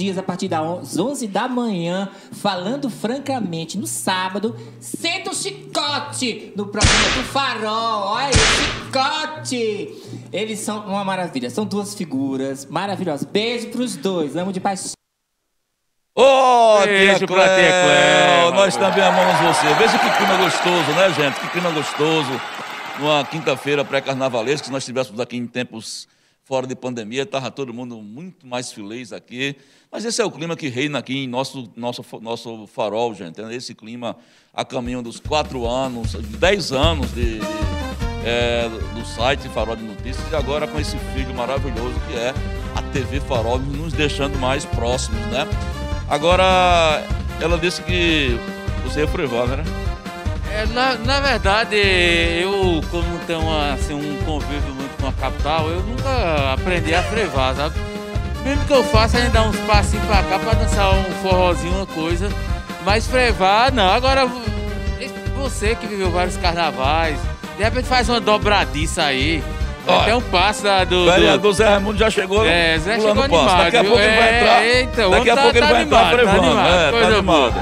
Dias 0.00 0.16
a 0.16 0.22
partir 0.22 0.48
das 0.48 0.98
11 0.98 1.26
da 1.28 1.46
manhã, 1.46 2.08
falando 2.32 2.88
francamente. 2.88 3.76
No 3.76 3.86
sábado, 3.86 4.56
senta 4.80 5.30
o 5.30 5.34
chicote 5.34 6.52
no 6.56 6.66
programa 6.66 7.08
do 7.16 7.22
Farol. 7.24 8.06
Olha 8.14 8.26
aí, 8.26 8.32
chicote! 8.32 10.02
Eles 10.32 10.60
são 10.60 10.86
uma 10.86 11.04
maravilha. 11.04 11.50
São 11.50 11.66
duas 11.66 11.94
figuras 11.94 12.64
maravilhosas. 12.64 13.24
Beijo 13.26 13.68
pros 13.68 13.94
dois. 13.96 14.36
Amo 14.36 14.52
de 14.52 14.60
paixão. 14.60 14.92
Ô, 16.14 16.80
Beijo 16.84 17.26
pra 17.26 17.44
tia 17.44 17.54
Cléo, 17.54 18.50
Cléo. 18.50 18.54
nós 18.54 18.76
também 18.76 19.04
amamos 19.04 19.38
você. 19.40 19.74
Veja 19.74 19.98
que 19.98 20.16
clima 20.16 20.36
gostoso, 20.36 20.90
né, 20.92 21.12
gente? 21.12 21.40
Que 21.40 21.48
clima 21.48 21.70
gostoso. 21.70 22.40
Numa 22.98 23.24
quinta-feira 23.24 23.84
pré-carnavalesca, 23.84 24.66
que 24.66 24.72
nós 24.72 24.82
estivéssemos 24.82 25.20
aqui 25.20 25.36
em 25.36 25.46
tempos 25.46 26.08
fora 26.50 26.66
de 26.66 26.74
pandemia, 26.74 27.22
estava 27.22 27.48
todo 27.48 27.72
mundo 27.72 28.02
muito 28.02 28.44
mais 28.44 28.72
feliz 28.72 29.12
aqui. 29.12 29.54
Mas 29.88 30.04
esse 30.04 30.20
é 30.20 30.24
o 30.24 30.30
clima 30.32 30.56
que 30.56 30.66
reina 30.66 30.98
aqui 30.98 31.16
em 31.16 31.28
nosso, 31.28 31.70
nosso, 31.76 32.04
nosso 32.20 32.66
farol, 32.66 33.14
gente. 33.14 33.40
É 33.40 33.54
Esse 33.54 33.72
clima 33.72 34.16
a 34.52 34.64
caminho 34.64 35.00
dos 35.00 35.20
quatro 35.20 35.64
anos, 35.64 36.14
dez 36.40 36.72
anos 36.72 37.08
de, 37.14 37.38
de, 37.38 37.46
é, 38.24 38.68
do 38.68 39.06
site 39.06 39.48
Farol 39.50 39.76
de 39.76 39.84
Notícias 39.84 40.28
e 40.28 40.34
agora 40.34 40.66
com 40.66 40.80
esse 40.80 40.96
filho 41.14 41.32
maravilhoso 41.36 41.94
que 42.08 42.16
é 42.16 42.34
a 42.74 42.82
TV 42.92 43.20
Farol, 43.20 43.60
nos 43.60 43.92
deixando 43.92 44.36
mais 44.40 44.64
próximos, 44.64 45.20
né? 45.26 45.46
Agora, 46.08 47.06
ela 47.40 47.56
disse 47.58 47.80
que 47.82 48.36
você 48.82 49.02
ia 49.02 49.06
frevar, 49.06 49.46
né? 49.46 49.62
É, 50.52 50.66
na, 50.66 50.96
na 50.96 51.20
verdade, 51.20 51.76
eu, 51.76 52.80
como 52.90 53.18
tenho 53.24 53.48
assim, 53.72 53.94
um 53.94 54.24
convívio 54.24 54.74
muito 54.74 54.89
com 55.00 55.08
a 55.08 55.12
capital, 55.12 55.68
eu 55.68 55.80
nunca 55.82 56.52
aprendi 56.54 56.94
a 56.94 57.02
frevar, 57.02 57.54
sabe? 57.54 57.74
Mesmo 58.44 58.64
que 58.64 58.72
eu 58.72 58.82
faça, 58.84 59.18
a 59.18 59.20
gente 59.20 59.32
dá 59.32 59.42
uns 59.42 59.56
passinhos 59.60 60.04
pra 60.06 60.22
cá 60.22 60.38
pra 60.38 60.52
dançar 60.54 60.90
um 60.94 61.04
forrozinho, 61.22 61.74
uma 61.76 61.86
coisa. 61.86 62.28
Mas 62.84 63.06
frevar, 63.06 63.72
não. 63.72 63.92
Agora, 63.92 64.26
você 65.36 65.74
que 65.74 65.86
viveu 65.86 66.10
vários 66.10 66.36
carnavais, 66.36 67.18
de 67.56 67.62
repente 67.64 67.86
faz 67.86 68.08
uma 68.08 68.20
dobradiça 68.20 69.02
aí. 69.04 69.42
Olha, 69.86 70.00
Até 70.02 70.14
um 70.14 70.20
passo 70.20 70.62
da, 70.62 70.84
do, 70.84 71.02
O 71.02 71.04
do, 71.06 71.12
vereador 71.12 71.52
Zé 71.54 71.66
Raimundo 71.68 71.98
já 71.98 72.10
chegou 72.10 72.44
É, 72.46 72.78
Zé 72.78 72.96
chegou 73.00 73.14
passo. 73.14 73.24
animado, 73.34 73.64
Daqui 73.64 73.76
a 73.78 73.84
pouco 73.84 73.98
ele 73.98 74.16
vai 74.16 74.28
É, 74.28 74.40
entrar. 74.40 74.64
eita, 74.64 75.08
o 75.08 75.10
daqui 75.10 75.30
a 75.30 75.32
homem 75.32 75.44
pouco 75.44 75.58
tá- 75.58 75.58
ele 75.58 75.66
tá 75.66 75.72
vai 75.72 75.82
entrar 75.82 75.98
animado, 75.98 76.10
tá 76.10 76.16
frevando. 76.16 76.46
animado, 76.46 76.68
é, 76.68 76.90
tá 76.90 77.06
animado. 77.16 77.54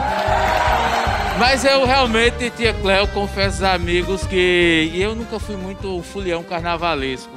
Mas 1.39 1.65
eu 1.65 1.85
realmente, 1.87 2.51
tia 2.51 2.73
Cléo, 2.75 3.07
confesso 3.09 3.65
aos 3.65 3.75
amigos 3.75 4.27
que 4.27 4.91
eu 4.95 5.15
nunca 5.15 5.39
fui 5.39 5.57
muito 5.57 6.03
fulião 6.03 6.43
carnavalesco. 6.43 7.33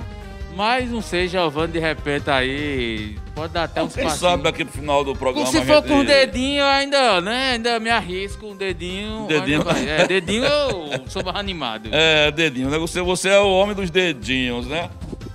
Mas 0.56 0.90
não 0.90 1.02
sei, 1.02 1.28
Giovanni, 1.30 1.74
de 1.74 1.80
repente 1.80 2.30
aí, 2.30 3.16
pode 3.34 3.54
dar 3.54 3.64
até 3.64 3.82
uns 3.82 3.94
Quem 3.94 4.04
passinhos. 4.04 4.32
sabe 4.32 4.44
daqui 4.44 4.66
pro 4.66 4.74
final 4.74 5.02
do 5.04 5.16
programa. 5.16 5.48
Se 5.48 5.62
for 5.62 5.76
gente- 5.78 5.88
com 5.88 6.00
o 6.00 6.04
dedinho, 6.04 6.60
eu 6.60 6.66
ainda, 6.68 7.22
né, 7.22 7.52
ainda 7.54 7.80
me 7.80 7.90
arrisco, 7.90 8.48
um 8.48 8.56
dedinho. 8.56 9.28
Dedinho. 9.28 9.64
ainda. 9.70 9.90
É, 9.92 10.08
dedinho 10.08 10.44
eu 10.44 11.04
sou 11.08 11.24
mais 11.24 11.38
animado. 11.38 11.90
É, 11.92 12.32
dedinho. 12.32 12.70
né? 12.70 12.78
Você, 12.80 13.02
você 13.02 13.30
é 13.30 13.40
o 13.40 13.50
homem 13.50 13.74
dos 13.76 13.90
dedinhos, 13.90 14.68
né? 14.68 14.90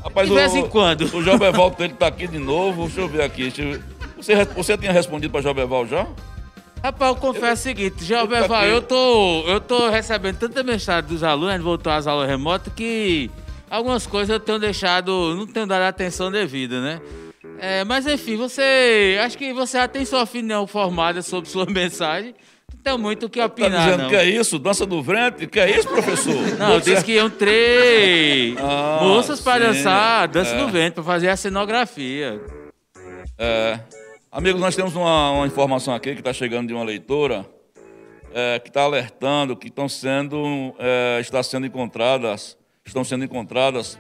Rapaz, 0.05 0.29
De 0.29 0.35
vez 0.35 0.55
em 0.55 0.67
quando. 0.69 1.03
O 1.17 1.23
Jobeval 1.23 1.75
ele 1.79 1.95
tá 1.95 2.09
aqui 2.09 2.29
de 2.29 2.39
novo. 2.39 2.85
Deixa 2.85 3.01
eu 3.01 3.09
ver 3.09 3.23
aqui. 3.23 3.53
eu 3.57 3.71
ver. 3.73 3.83
Você, 4.19 4.45
você 4.45 4.77
tinha 4.77 4.93
respondido 4.93 5.33
para 5.33 5.41
Jobeval 5.41 5.87
já? 5.87 6.07
Rapaz, 6.83 7.11
eu 7.11 7.17
confesso 7.17 7.61
o 7.61 7.65
seguinte, 7.65 8.15
aqui. 8.15 8.69
eu 8.71 8.83
tô, 8.83 9.43
eu 9.47 9.61
tô 9.61 9.89
recebendo 9.89 10.39
tanta 10.39 10.63
mensagem 10.63 11.09
dos 11.11 11.23
alunos, 11.25 11.51
a 11.51 11.53
gente 11.57 11.65
voltou 11.65 11.93
às 11.93 12.07
aulas 12.07 12.29
remotas, 12.29 12.73
que 12.75 13.31
algumas 13.69 14.07
coisas 14.07 14.31
eu 14.33 14.39
tenho 14.39 14.59
deixado, 14.59 15.35
não 15.35 15.47
tenho 15.47 15.67
dado 15.67 15.83
a 15.83 15.89
atenção 15.89 16.31
devida, 16.31 16.81
né? 16.81 17.01
É, 17.59 17.85
mas 17.85 18.07
enfim, 18.07 18.37
você. 18.37 19.19
Acho 19.25 19.37
que 19.39 19.53
você 19.53 19.79
já 19.79 19.89
tem 19.89 20.05
sua 20.05 20.23
opinião 20.23 20.67
formada 20.67 21.23
sobre 21.23 21.49
sua 21.49 21.65
mensagem. 21.71 22.35
Não 22.73 22.81
tem 22.83 22.99
muito 22.99 23.27
o 23.27 23.31
que 23.31 23.39
Tá 23.41 23.47
opinar, 23.47 23.85
dizendo 23.85 24.03
não. 24.03 24.09
que 24.11 24.17
é 24.17 24.25
isso? 24.29 24.59
Dança 24.59 24.85
do 24.87 25.03
ventre? 25.03 25.47
Que 25.47 25.59
é 25.59 25.77
isso, 25.79 25.89
professor? 25.89 26.35
Não, 26.59 26.75
eu 26.75 26.81
disse 26.81 27.05
que 27.05 27.13
iam 27.13 27.31
três 27.31 28.57
Ah, 28.63 28.99
moças 29.03 29.41
para 29.41 29.73
sim, 29.73 29.79
dançar 29.83 30.29
dança 30.29 30.51
é. 30.55 30.59
do 30.59 30.69
vento, 30.69 30.95
para 30.95 31.03
fazer 31.05 31.29
a 31.29 31.37
cenografia. 31.37 32.41
É. 33.39 33.79
Amigos, 34.37 34.61
nós 34.61 34.77
temos 34.77 34.95
uma, 34.95 35.31
uma 35.31 35.47
informação 35.47 35.95
aqui 35.95 36.13
que 36.13 36.21
está 36.21 36.31
chegando 36.31 36.69
de 36.69 36.75
uma 36.75 36.85
leitora 36.85 37.47
é, 38.35 38.59
que 38.59 38.69
está 38.69 38.83
alertando 38.83 39.57
que 39.57 39.69
estão 39.69 39.89
sendo, 39.89 40.75
é, 40.79 41.19
está 41.23 41.43
sendo 41.43 41.65
encontradas, 41.65 42.55
estão 42.85 43.03
sendo 43.03 43.25
encontradas 43.25 43.99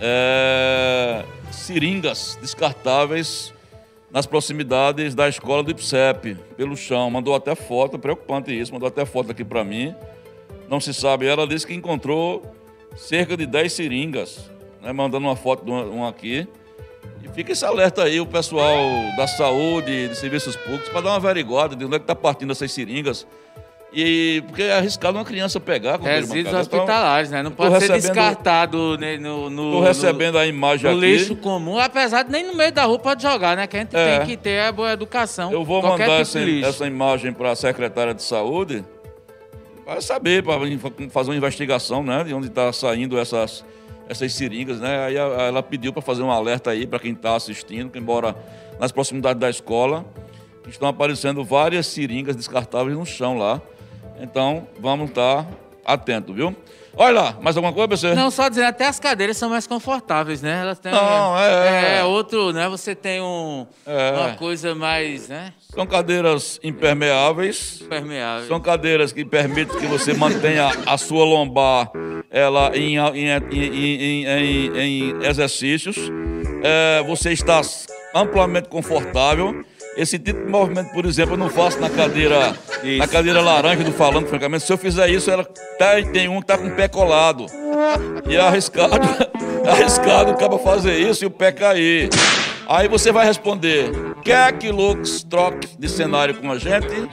é, 0.00 1.24
seringas 1.50 2.38
descartáveis 2.40 3.52
nas 4.12 4.26
proximidades 4.26 5.12
da 5.12 5.28
escola 5.28 5.64
do 5.64 5.72
IPSEP, 5.72 6.36
pelo 6.56 6.76
chão. 6.76 7.10
Mandou 7.10 7.34
até 7.34 7.56
foto, 7.56 7.98
preocupante 7.98 8.56
isso, 8.56 8.72
mandou 8.72 8.86
até 8.86 9.04
foto 9.04 9.32
aqui 9.32 9.44
para 9.44 9.64
mim. 9.64 9.92
Não 10.68 10.78
se 10.78 10.94
sabe, 10.94 11.26
ela 11.26 11.48
disse 11.48 11.66
que 11.66 11.74
encontrou 11.74 12.44
cerca 12.94 13.36
de 13.36 13.44
10 13.44 13.72
seringas, 13.72 14.48
né, 14.80 14.92
mandando 14.92 15.26
uma 15.26 15.34
foto 15.34 15.64
de 15.64 15.70
uma, 15.72 15.82
uma 15.82 16.08
aqui. 16.08 16.46
E 17.22 17.28
fica 17.34 17.52
esse 17.52 17.64
alerta 17.64 18.02
aí, 18.04 18.20
o 18.20 18.26
pessoal 18.26 18.76
da 19.16 19.26
saúde, 19.26 20.08
de 20.08 20.14
serviços 20.16 20.56
públicos, 20.56 20.88
para 20.88 21.00
dar 21.02 21.10
uma 21.10 21.16
averiguada 21.16 21.74
de 21.76 21.84
onde 21.84 21.94
é 21.96 21.98
que 21.98 22.04
está 22.04 22.14
partindo 22.14 22.50
essas 22.52 22.70
seringas. 22.72 23.26
E 23.94 24.42
porque 24.46 24.62
é 24.62 24.72
arriscado 24.78 25.18
uma 25.18 25.24
criança 25.24 25.60
pegar 25.60 26.00
Resíduos. 26.00 26.46
Então, 26.46 26.60
hospitalares, 26.60 27.30
né? 27.30 27.42
Não 27.42 27.50
tô 27.50 27.58
pode 27.58 27.78
ser 27.84 27.92
descartado 27.92 28.96
né, 28.96 29.18
no, 29.18 29.50
no, 29.50 29.64
Estou 29.66 29.82
recebendo 29.82 30.38
a 30.38 30.46
imagem 30.46 30.90
no, 30.90 30.96
no 30.96 31.02
aqui. 31.02 31.12
lixo 31.12 31.36
comum, 31.36 31.78
apesar 31.78 32.22
de 32.22 32.30
nem 32.32 32.42
no 32.46 32.54
meio 32.56 32.72
da 32.72 32.84
rua 32.84 32.98
pode 32.98 33.22
jogar, 33.22 33.54
né? 33.54 33.66
Que 33.66 33.76
a 33.76 33.80
gente 33.80 33.94
É. 33.94 34.16
tem 34.18 34.26
que 34.28 34.36
ter 34.38 34.60
a 34.60 34.72
boa 34.72 34.92
educação. 34.92 35.52
Eu 35.52 35.62
vou 35.62 35.82
mandar 35.82 36.04
tipo 36.04 36.38
essa, 36.38 36.38
essa 36.40 36.86
imagem 36.86 37.34
para 37.34 37.50
a 37.50 37.54
secretária 37.54 38.14
de 38.14 38.22
saúde 38.22 38.82
para 39.84 40.00
saber, 40.00 40.42
para 40.42 40.54
fazer 41.10 41.30
uma 41.30 41.36
investigação, 41.36 42.02
né? 42.02 42.24
De 42.24 42.32
onde 42.32 42.46
está 42.46 42.72
saindo 42.72 43.18
essas, 43.18 43.62
essas 44.08 44.32
seringas, 44.34 44.80
né? 44.80 45.04
Aí 45.06 45.16
ela 45.16 45.62
pediu 45.62 45.92
para 45.92 46.02
fazer 46.02 46.22
um 46.22 46.30
alerta 46.30 46.70
aí 46.70 46.86
para 46.86 46.98
quem 46.98 47.12
está 47.12 47.36
assistindo, 47.36 47.90
que 47.90 47.98
embora 47.98 48.36
nas 48.78 48.92
proximidades 48.92 49.40
da 49.40 49.48
escola 49.48 50.04
estão 50.68 50.88
aparecendo 50.88 51.44
várias 51.44 51.86
seringas 51.86 52.36
descartáveis 52.36 52.96
no 52.96 53.06
chão 53.06 53.36
lá. 53.36 53.60
Então 54.20 54.66
vamos 54.78 55.10
estar 55.10 55.48
atentos, 55.84 56.34
viu? 56.34 56.54
Olha 56.94 57.20
lá, 57.20 57.38
mais 57.40 57.56
alguma 57.56 57.72
coisa, 57.72 57.88
PC? 57.88 58.14
Não, 58.14 58.30
só 58.30 58.48
dizendo, 58.48 58.66
até 58.66 58.86
as 58.86 59.00
cadeiras 59.00 59.36
são 59.38 59.48
mais 59.48 59.66
confortáveis, 59.66 60.42
né? 60.42 60.60
Elas 60.60 60.78
têm. 60.78 60.92
Não, 60.92 61.38
é- 61.38 61.98
É, 62.00 62.04
outro, 62.04 62.52
né? 62.52 62.68
Você 62.68 62.94
tem 62.94 63.20
um, 63.20 63.66
É. 63.86 64.10
uma 64.10 64.34
coisa 64.34 64.74
mais, 64.74 65.26
né? 65.28 65.54
São 65.74 65.86
cadeiras 65.86 66.60
impermeáveis. 66.62 67.82
Permeável. 67.88 68.46
São 68.46 68.60
cadeiras 68.60 69.10
que 69.12 69.24
permitem 69.24 69.78
que 69.78 69.86
você 69.86 70.12
mantenha 70.12 70.70
a 70.84 70.98
sua 70.98 71.24
lombar 71.24 71.90
ela 72.30 72.70
em, 72.76 72.96
em, 72.98 73.28
em- 73.28 73.94
em- 73.94 74.26
em- 74.26 74.78
em 74.78 75.24
exercícios. 75.26 75.96
É, 76.62 77.02
você 77.04 77.32
está 77.32 77.62
amplamente 78.14 78.68
confortável. 78.68 79.64
Esse 79.96 80.18
tipo 80.18 80.40
de 80.44 80.50
movimento, 80.50 80.90
por 80.92 81.04
exemplo, 81.04 81.34
eu 81.34 81.38
não 81.38 81.50
faço 81.50 81.78
na 81.78 81.90
cadeira, 81.90 82.56
Isso. 82.82 82.98
na 82.98 83.06
cadeira 83.06 83.42
laranja 83.42 83.84
do 83.84 83.92
falando, 83.92 84.26
francamente. 84.26 84.64
Se 84.64 84.72
eu 84.72 84.78
fizer 84.78 85.08
isso, 85.10 85.30
ela 85.30 85.44
tá, 85.44 86.02
tem 86.12 86.28
um 86.28 86.40
que 86.40 86.46
tá 86.46 86.56
com 86.56 86.68
o 86.68 86.74
pé 86.74 86.88
colado. 86.88 87.46
E 88.26 88.36
é 88.36 88.40
arriscado, 88.40 88.96
é 89.64 89.68
arriscado 89.68 90.30
acaba 90.30 90.58
fazer 90.58 90.98
isso 90.98 91.24
e 91.24 91.26
o 91.26 91.30
pé 91.30 91.52
cair. 91.52 92.08
Aí 92.66 92.88
você 92.88 93.12
vai 93.12 93.26
responder: 93.26 93.90
quer 94.24 94.56
que 94.56 94.70
Lux 94.70 95.22
troque 95.24 95.68
de 95.78 95.88
cenário 95.88 96.34
com 96.36 96.50
a 96.50 96.58
gente? 96.58 97.08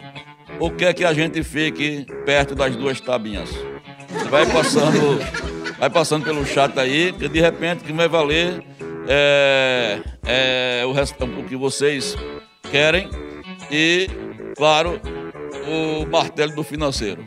Ou 0.57 0.71
quer 0.71 0.93
que 0.93 1.03
a 1.03 1.13
gente 1.13 1.43
fique 1.43 2.05
perto 2.25 2.55
das 2.55 2.75
duas 2.75 2.99
tabinhas? 3.01 3.49
Vai 4.29 4.45
passando, 4.45 5.19
vai 5.77 5.89
passando 5.89 6.23
pelo 6.23 6.45
chat 6.45 6.77
aí, 6.79 7.11
que 7.11 7.27
de 7.27 7.41
repente 7.41 7.83
que 7.83 7.91
vai 7.91 8.07
valer 8.07 8.63
é, 9.07 9.99
é, 10.25 10.85
o, 10.85 10.91
rest, 10.91 11.15
o 11.19 11.43
que 11.43 11.55
vocês 11.55 12.15
querem 12.71 13.09
e, 13.71 14.07
claro, 14.55 14.99
o 15.67 16.05
martelo 16.05 16.55
do 16.55 16.63
financeiro. 16.63 17.23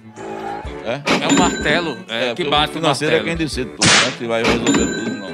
É? 0.85 1.01
É 1.25 1.29
um 1.29 1.39
martelo 1.39 1.97
é, 2.09 2.35
que 2.35 2.43
porque 2.43 2.51
bate 2.51 2.69
o 2.69 2.71
o 2.73 2.81
financeiro 2.81 3.15
é 3.15 3.19
martelo. 3.19 3.37
quem 3.37 3.47
decide 3.47 3.71
tudo, 3.71 3.87
né? 3.87 4.13
Que 4.19 4.27
vai 4.27 4.43
resolver 4.43 4.73
tudo, 4.73 5.11
não. 5.11 5.33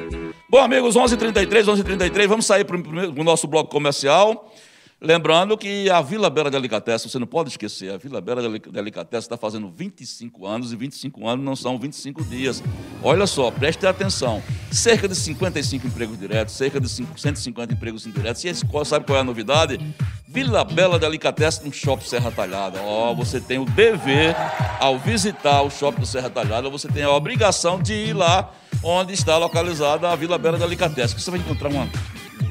Bom, 0.50 0.58
amigos, 0.58 0.94
11h33, 0.94 1.64
11h33, 1.64 2.26
vamos 2.26 2.46
sair 2.46 2.64
para 2.64 2.76
o 2.76 3.24
nosso 3.24 3.46
bloco 3.46 3.70
comercial. 3.70 4.50
Lembrando 5.00 5.56
que 5.56 5.88
a 5.88 6.02
Vila 6.02 6.28
Bela 6.28 6.50
Delicatessen, 6.50 7.08
você 7.08 7.20
não 7.20 7.26
pode 7.26 7.50
esquecer, 7.50 7.92
a 7.92 7.96
Vila 7.96 8.20
Bela 8.20 8.42
Delicatessen 8.42 9.26
está 9.26 9.36
fazendo 9.36 9.70
25 9.70 10.44
anos 10.44 10.72
e 10.72 10.76
25 10.76 11.28
anos 11.28 11.44
não 11.44 11.54
são 11.54 11.78
25 11.78 12.24
dias. 12.24 12.60
Olha 13.00 13.24
só, 13.24 13.48
preste 13.48 13.86
atenção. 13.86 14.42
Cerca 14.72 15.06
de 15.06 15.14
55 15.14 15.86
empregos 15.86 16.18
diretos, 16.18 16.54
cerca 16.54 16.80
de 16.80 16.88
5 16.88 17.16
150 17.16 17.74
empregos 17.74 18.08
indiretos. 18.08 18.42
E 18.42 18.48
a 18.48 18.50
escola, 18.50 18.84
sabe 18.84 19.06
qual 19.06 19.18
é 19.18 19.20
a 19.20 19.24
novidade? 19.24 19.78
Vila 20.26 20.64
Bela 20.64 20.98
Delicatessen 20.98 21.66
no 21.66 21.72
Shopping 21.72 22.04
Serra 22.04 22.32
Talhada. 22.32 22.80
Ó, 22.82 23.14
você 23.14 23.40
tem 23.40 23.60
o 23.60 23.64
dever, 23.66 24.34
ao 24.80 24.98
visitar 24.98 25.62
o 25.62 25.70
Shopping 25.70 26.04
Serra 26.04 26.28
Talhada, 26.28 26.68
você 26.68 26.88
tem 26.88 27.04
a 27.04 27.10
obrigação 27.12 27.80
de 27.80 27.94
ir 27.94 28.14
lá 28.14 28.52
onde 28.82 29.12
está 29.12 29.36
localizada 29.36 30.10
a 30.10 30.16
Vila 30.16 30.36
Bela 30.38 30.58
Delicatessen. 30.58 31.16
que 31.16 31.22
Você 31.22 31.30
vai 31.30 31.38
encontrar 31.38 31.68
uma 31.68 31.88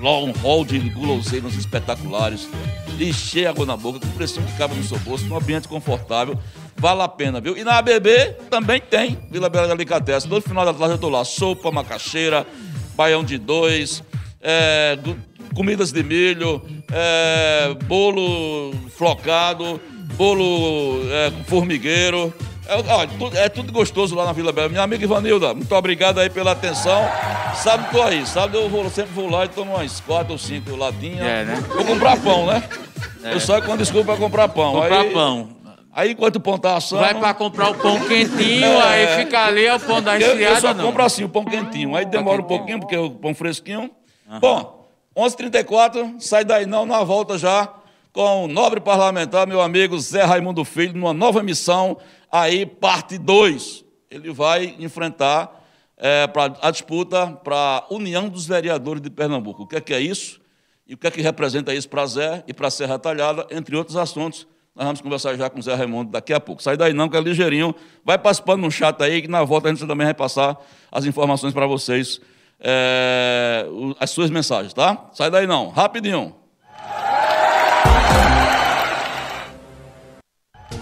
Lá 0.01 0.19
um 0.19 0.31
hall 0.31 0.63
de 0.63 0.77
guloseimas 0.89 1.55
espetaculares, 1.55 2.47
encher 2.99 3.47
água 3.47 3.65
na 3.65 3.75
boca, 3.75 3.99
com 3.99 4.07
precinho 4.10 4.45
que 4.45 4.57
cabe 4.57 4.75
no 4.75 4.83
seu 4.83 4.99
bolso, 4.99 5.25
num 5.25 5.38
ambiente 5.38 5.67
confortável. 5.67 6.38
Vale 6.75 7.01
a 7.01 7.07
pena, 7.07 7.41
viu? 7.41 7.57
E 7.57 7.63
na 7.63 7.77
ABB 7.79 8.36
também 8.49 8.79
tem 8.79 9.17
Vila 9.31 9.49
Bela 9.49 9.67
Delicatessen. 9.67 10.29
Todo 10.29 10.43
final 10.43 10.63
da 10.63 10.73
tarde 10.73 10.93
eu 10.93 10.97
tô 10.99 11.10
lá. 11.10 11.25
Sopa, 11.25 11.71
macaxeira, 11.71 12.45
baião 12.95 13.23
de 13.23 13.39
dois, 13.39 14.03
é, 14.39 14.97
comidas 15.55 15.91
de 15.91 16.03
milho, 16.03 16.62
é, 16.91 17.73
bolo 17.86 18.73
flocado, 18.95 19.81
bolo 20.15 21.01
é, 21.12 21.31
formigueiro. 21.45 22.31
É, 22.69 23.45
é 23.45 23.49
tudo 23.49 23.71
gostoso 23.71 24.15
lá 24.15 24.25
na 24.25 24.34
Vila 24.34 24.51
Bela. 24.51 24.69
Minha 24.69 24.84
amiga 24.84 25.03
Ivanilda, 25.03 25.53
muito 25.53 25.73
obrigado 25.73 26.19
aí 26.19 26.30
pela 26.30 26.51
atenção. 26.51 27.01
Sabe 27.56 27.86
que 27.86 27.91
tô 27.91 28.01
aí, 28.03 28.25
sabe? 28.25 28.58
Eu 28.58 28.69
vou, 28.69 28.89
sempre 28.89 29.13
vou 29.13 29.30
lá 29.30 29.45
e 29.45 29.47
tomo 29.47 29.73
umas 29.75 29.99
quatro 30.01 30.34
ou 30.34 30.38
cinco 30.38 30.75
latinhas. 30.75 31.25
É, 31.25 31.45
né? 31.45 31.63
Vou 31.73 31.86
comprar 31.86 32.17
pão, 32.21 32.45
né? 32.45 32.63
Eu 33.23 33.39
saio 33.39 33.63
com 33.63 33.75
desculpa 33.77 34.13
pra 34.13 34.17
comprar 34.17 34.49
pão. 34.49 34.73
Comprar 34.73 35.01
aí, 35.01 35.10
pão. 35.12 35.49
Aí 35.93 36.12
enquanto 36.12 36.36
o 36.36 36.39
pão 36.39 36.58
tá 36.60 36.77
assando... 36.77 37.01
Vai 37.01 37.15
pra 37.15 37.34
comprar 37.34 37.71
o 37.71 37.75
pão 37.75 37.99
quentinho, 38.01 38.65
É. 38.65 38.84
aí 38.84 39.23
fica 39.23 39.45
ali, 39.45 39.65
é 39.65 39.73
o 39.73 39.80
pão 39.80 39.99
da 40.01 40.13
Eu, 40.15 40.27
eu 40.27 40.27
esfriada, 40.34 40.62
só 40.62 40.73
não. 40.73 40.86
compro 40.86 41.03
assim, 41.03 41.23
o 41.23 41.30
pão 41.30 41.43
quentinho. 41.43 41.95
Aí 41.95 42.06
demora 42.06 42.41
um 42.41 42.45
pouquinho, 42.45 42.80
porque 42.80 42.95
é 42.95 42.99
o 42.99 43.10
pão 43.10 43.34
fresquinho. 43.34 43.89
Bom, 44.39 44.86
11h34, 45.17 46.19
sai 46.19 46.45
daí 46.45 46.67
não, 46.67 46.86
na 46.86 47.03
volta 47.03 47.38
já 47.38 47.67
com 48.13 48.45
o 48.45 48.47
nobre 48.47 48.80
parlamentar, 48.80 49.47
meu 49.47 49.62
amigo 49.62 49.97
Zé 49.99 50.23
Raimundo 50.23 50.63
Filho, 50.63 50.93
numa 50.93 51.13
nova 51.13 51.41
missão, 51.41 51.97
aí 52.32 52.66
parte 52.66 53.18
2. 53.18 53.86
Ele 54.10 54.32
vai 54.32 54.76
enfrentar 54.80 55.66
é, 55.98 56.28
pra, 56.28 56.54
a 56.62 56.72
disputa 56.72 57.28
para 57.44 57.86
a 57.90 57.94
União 57.94 58.30
dos 58.30 58.46
Vereadores 58.46 59.02
de 59.02 59.10
Pernambuco. 59.10 59.63
O 59.63 59.68
que 59.68 59.76
é 59.76 59.82
que 59.82 59.94
é 59.94 60.00
isso? 60.00 60.40
E 60.88 60.94
o 60.94 60.98
que 60.98 61.08
é 61.08 61.12
que 61.12 61.22
representa 61.22 61.74
isso 61.74 61.90
para 61.90 62.06
Zé 62.06 62.44
e 62.48 62.54
para 62.54 62.70
Serra 62.70 62.98
Talhada, 62.98 63.46
entre 63.52 63.76
outros 63.76 63.98
assuntos. 63.98 64.48
Nós 64.74 64.86
vamos 64.86 65.02
conversar 65.02 65.36
já 65.36 65.50
com 65.50 65.60
o 65.60 65.62
Zé 65.62 65.74
Raimundo 65.74 66.12
daqui 66.12 66.32
a 66.32 66.40
pouco. 66.40 66.62
Sai 66.62 66.78
daí 66.78 66.94
não, 66.94 67.10
que 67.10 67.18
é 67.18 67.20
ligeirinho. 67.20 67.74
Vai 68.06 68.18
participando 68.18 68.62
no 68.62 68.72
chat 68.72 69.02
aí, 69.02 69.24
que 69.24 69.28
na 69.28 69.44
volta 69.44 69.68
a 69.68 69.74
gente 69.74 69.86
também 69.86 70.06
vai 70.06 70.13
passar 70.13 70.56
as 70.92 71.04
informações 71.04 71.52
para 71.52 71.66
vocês, 71.66 72.22
é, 72.60 73.66
as 74.00 74.12
suas 74.12 74.30
mensagens, 74.30 74.74
tá? 74.74 75.10
Sai 75.13 75.32
daí 75.32 75.48
não, 75.48 75.70
rapidinho. 75.70 76.36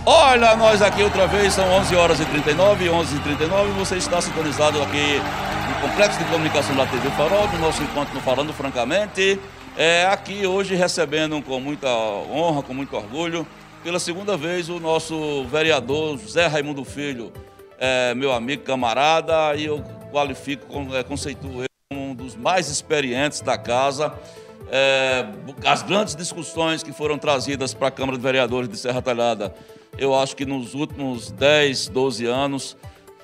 Olha 0.07 0.55
nós 0.55 0.83
aqui 0.83 1.01
outra 1.01 1.25
vez, 1.25 1.53
são 1.53 1.67
11 1.67 1.95
horas 1.95 2.19
e 2.19 2.25
39, 2.25 2.89
11 2.91 3.15
e 3.15 3.19
39, 3.21 3.71
você 3.71 3.97
está 3.97 4.21
sintonizado 4.21 4.79
aqui 4.79 5.19
no 5.67 5.89
Complexo 5.89 6.19
de 6.19 6.25
Comunicação 6.25 6.75
da 6.75 6.85
TV 6.85 7.09
Farol, 7.09 7.47
do 7.47 7.57
nosso 7.57 7.81
encontro 7.81 8.13
no 8.13 8.21
Falando 8.21 8.53
Francamente, 8.53 9.39
é, 9.75 10.05
aqui 10.05 10.45
hoje 10.45 10.75
recebendo 10.75 11.41
com 11.41 11.59
muita 11.59 11.87
honra, 11.87 12.61
com 12.61 12.71
muito 12.71 12.95
orgulho, 12.95 13.47
pela 13.83 13.97
segunda 13.97 14.37
vez 14.37 14.69
o 14.69 14.79
nosso 14.79 15.43
vereador 15.45 16.19
José 16.19 16.45
Raimundo 16.45 16.85
Filho, 16.85 17.33
é, 17.79 18.13
meu 18.13 18.31
amigo, 18.31 18.61
camarada, 18.61 19.55
e 19.55 19.65
eu 19.65 19.81
qualifico, 20.11 20.67
é, 20.93 21.01
conceituo 21.01 21.61
ele 21.61 21.69
como 21.91 22.11
um 22.11 22.13
dos 22.13 22.35
mais 22.35 22.69
experientes 22.69 23.41
da 23.41 23.57
casa, 23.57 24.13
é, 24.71 25.25
as 25.65 25.81
grandes 25.81 26.15
discussões 26.15 26.83
que 26.83 26.91
foram 26.91 27.17
trazidas 27.17 27.73
para 27.73 27.87
a 27.87 27.91
Câmara 27.91 28.19
de 28.19 28.23
Vereadores 28.23 28.69
de 28.69 28.77
Serra 28.77 29.01
Talhada, 29.01 29.51
eu 29.97 30.13
acho 30.15 30.35
que 30.35 30.45
nos 30.45 30.73
últimos 30.73 31.31
10, 31.31 31.87
12 31.89 32.25
anos, 32.25 32.77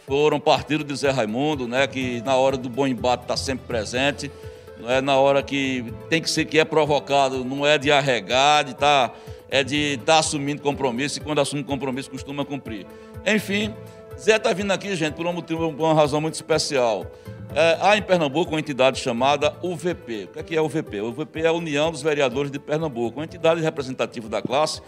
foram 0.07 0.39
partido 0.39 0.83
de 0.83 0.95
Zé 0.95 1.09
Raimundo, 1.09 1.67
né, 1.67 1.87
que 1.87 2.21
na 2.21 2.35
hora 2.35 2.57
do 2.57 2.69
bom 2.69 2.87
embate 2.87 3.23
está 3.23 3.37
sempre 3.37 3.65
presente. 3.65 4.31
não 4.79 4.89
é 4.89 4.99
na 4.99 5.15
hora 5.15 5.41
que 5.43 5.85
tem 6.09 6.21
que 6.21 6.29
ser 6.29 6.45
que 6.45 6.59
é 6.59 6.65
provocado, 6.65 7.45
não 7.45 7.65
é 7.65 7.77
de 7.77 7.91
arregar, 7.91 8.63
de 8.63 8.75
tá, 8.75 9.13
é 9.49 9.63
de 9.63 9.93
estar 9.93 10.13
tá 10.13 10.19
assumindo 10.19 10.61
compromisso 10.61 11.19
e 11.19 11.21
quando 11.21 11.39
assume 11.39 11.63
compromisso 11.63 12.09
costuma 12.09 12.43
cumprir. 12.43 12.85
Enfim, 13.25 13.73
Zé 14.19 14.35
está 14.35 14.51
vindo 14.53 14.71
aqui, 14.71 14.95
gente, 14.95 15.13
por 15.13 15.25
um 15.25 15.33
motivo, 15.33 15.71
por 15.71 15.85
uma 15.85 15.93
razão 15.93 16.19
muito 16.19 16.33
especial. 16.33 17.05
É, 17.53 17.77
há 17.81 17.97
em 17.97 18.01
Pernambuco 18.01 18.51
uma 18.51 18.59
entidade 18.59 18.99
chamada 18.99 19.53
UVP. 19.61 20.25
O 20.25 20.27
que 20.27 20.39
é, 20.39 20.43
que 20.43 20.55
é 20.55 20.61
UVP? 20.61 20.99
A 20.99 21.03
UVP 21.03 21.41
é 21.41 21.47
a 21.47 21.53
União 21.53 21.91
dos 21.91 22.01
Vereadores 22.01 22.49
de 22.49 22.57
Pernambuco, 22.57 23.19
uma 23.19 23.25
entidade 23.25 23.61
representativa 23.61 24.27
da 24.27 24.41
classe 24.41 24.81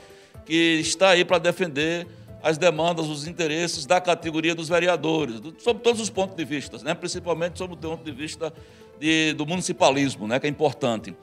que 0.46 0.80
está 0.80 1.10
aí 1.10 1.24
para 1.24 1.38
defender 1.38 2.08
as 2.42 2.58
demandas, 2.58 3.08
os 3.08 3.26
interesses 3.26 3.86
da 3.86 4.02
categoria 4.02 4.54
dos 4.54 4.68
vereadores, 4.68 5.42
sob 5.60 5.80
todos 5.80 6.02
os 6.02 6.10
pontos 6.10 6.36
de 6.36 6.44
vista, 6.44 6.78
né? 6.80 6.94
principalmente 6.94 7.58
sob 7.58 7.74
o 7.74 7.78
ponto 7.78 8.04
de 8.04 8.12
vista 8.12 8.54
de, 9.00 9.34
do 9.34 9.46
municipalismo, 9.46 10.28
né? 10.28 10.40
que 10.40 10.46
é 10.46 10.50
importante. 10.50 11.16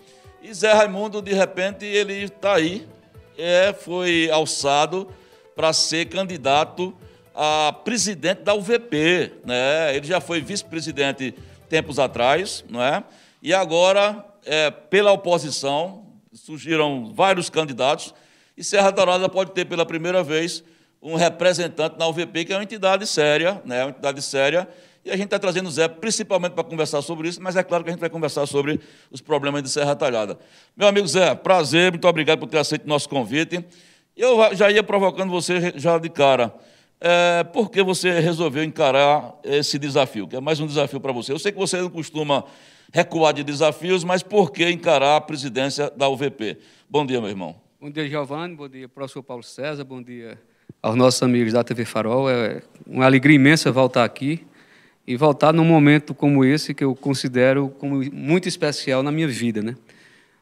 E 0.43 0.53
Zé 0.55 0.73
Raimundo, 0.73 1.21
de 1.21 1.35
repente, 1.35 1.85
ele 1.85 2.25
está 2.25 2.55
aí, 2.55 2.89
é, 3.37 3.75
foi 3.75 4.31
alçado 4.33 5.09
para 5.55 5.75
ser 5.75 6.07
candidato 6.07 6.95
a 7.35 7.75
presidente 7.85 8.41
da 8.43 8.55
UVP. 8.55 9.33
Né? 9.45 9.95
Ele 9.95 10.07
já 10.07 10.23
foi 10.23 10.41
vice-presidente 10.41 11.35
tempos 11.69 11.99
atrás, 11.99 12.65
não 12.69 12.83
é? 12.83 13.05
e 13.43 13.55
agora, 13.55 14.25
é, 14.45 14.71
pela 14.71 15.13
oposição, 15.13 16.07
surgiram 16.33 17.13
vários 17.15 17.49
candidatos, 17.51 18.15
e 18.61 18.65
Serra 18.65 18.91
Dourada 18.91 19.27
pode 19.27 19.53
ter 19.53 19.65
pela 19.65 19.87
primeira 19.87 20.23
vez 20.23 20.63
um 21.01 21.15
representante 21.15 21.99
na 21.99 22.07
UVP, 22.07 22.45
que 22.45 22.53
é 22.53 22.57
uma 22.57 22.63
entidade 22.63 23.07
séria, 23.07 23.63
né? 23.65 23.83
uma 23.85 23.89
entidade 23.89 24.21
séria, 24.21 24.69
e 25.03 25.11
a 25.11 25.15
gente 25.15 25.25
está 25.25 25.39
trazendo 25.39 25.67
o 25.67 25.71
Zé 25.71 25.89
principalmente 25.89 26.53
para 26.53 26.63
conversar 26.63 27.01
sobre 27.01 27.27
isso, 27.27 27.43
mas 27.43 27.57
é 27.57 27.63
claro 27.63 27.83
que 27.83 27.89
a 27.89 27.93
gente 27.95 28.03
vai 28.03 28.11
conversar 28.11 28.45
sobre 28.45 28.79
os 29.11 29.23
problemas 29.23 29.63
de 29.63 29.71
Serra 29.71 29.97
Talhada. 29.97 30.39
Meu 30.77 30.87
amigo 30.87 31.09
Zé, 31.09 31.35
prazer, 31.35 31.91
muito 31.91 32.07
obrigado 32.07 32.39
por 32.39 32.49
ter 32.49 32.59
aceito 32.59 32.85
o 32.85 32.89
nosso 32.89 33.09
convite. 33.09 33.65
Eu 34.15 34.55
já 34.55 34.71
ia 34.71 34.83
provocando 34.83 35.31
você 35.31 35.73
já 35.77 35.97
de 35.97 36.11
cara. 36.11 36.53
É, 37.01 37.43
por 37.45 37.71
que 37.71 37.83
você 37.83 38.21
resolveu 38.21 38.63
encarar 38.63 39.37
esse 39.43 39.79
desafio, 39.79 40.29
que 40.29 40.37
é 40.37 40.41
mais 40.41 40.61
um 40.61 40.67
desafio 40.67 41.01
para 41.01 41.13
você? 41.13 41.33
Eu 41.33 41.39
sei 41.39 41.51
que 41.51 41.59
você 41.59 41.81
não 41.81 41.89
costuma 41.89 42.45
recuar 42.93 43.33
de 43.33 43.43
desafios, 43.43 44.05
mas 44.05 44.23
por 44.23 44.53
que 44.53 44.69
encarar 44.69 45.17
a 45.17 45.21
presidência 45.23 45.91
da 45.97 46.11
UVP? 46.11 46.59
Bom 46.91 47.07
dia, 47.07 47.23
meu 47.23 47.31
irmão. 47.31 47.70
Bom 47.83 47.89
dia, 47.89 48.07
Giovanni. 48.07 48.55
Bom 48.55 48.69
dia, 48.69 48.87
professor 48.87 49.23
Paulo 49.23 49.43
César. 49.43 49.85
Bom 49.85 50.03
dia 50.03 50.39
aos 50.83 50.95
nossos 50.95 51.23
amigos 51.23 51.55
da 51.55 51.65
TV 51.65 51.87
Farol. 51.87 52.29
É 52.29 52.61
uma 52.87 53.07
alegria 53.07 53.35
imensa 53.35 53.73
voltar 53.73 54.05
aqui 54.05 54.47
e 55.07 55.17
voltar 55.17 55.51
num 55.55 55.65
momento 55.65 56.13
como 56.13 56.45
esse 56.45 56.75
que 56.75 56.85
eu 56.85 56.95
considero 56.95 57.71
como 57.79 58.05
muito 58.13 58.47
especial 58.47 59.03
na 59.03 59.11
minha 59.11 59.27
vida, 59.27 59.63
né? 59.63 59.77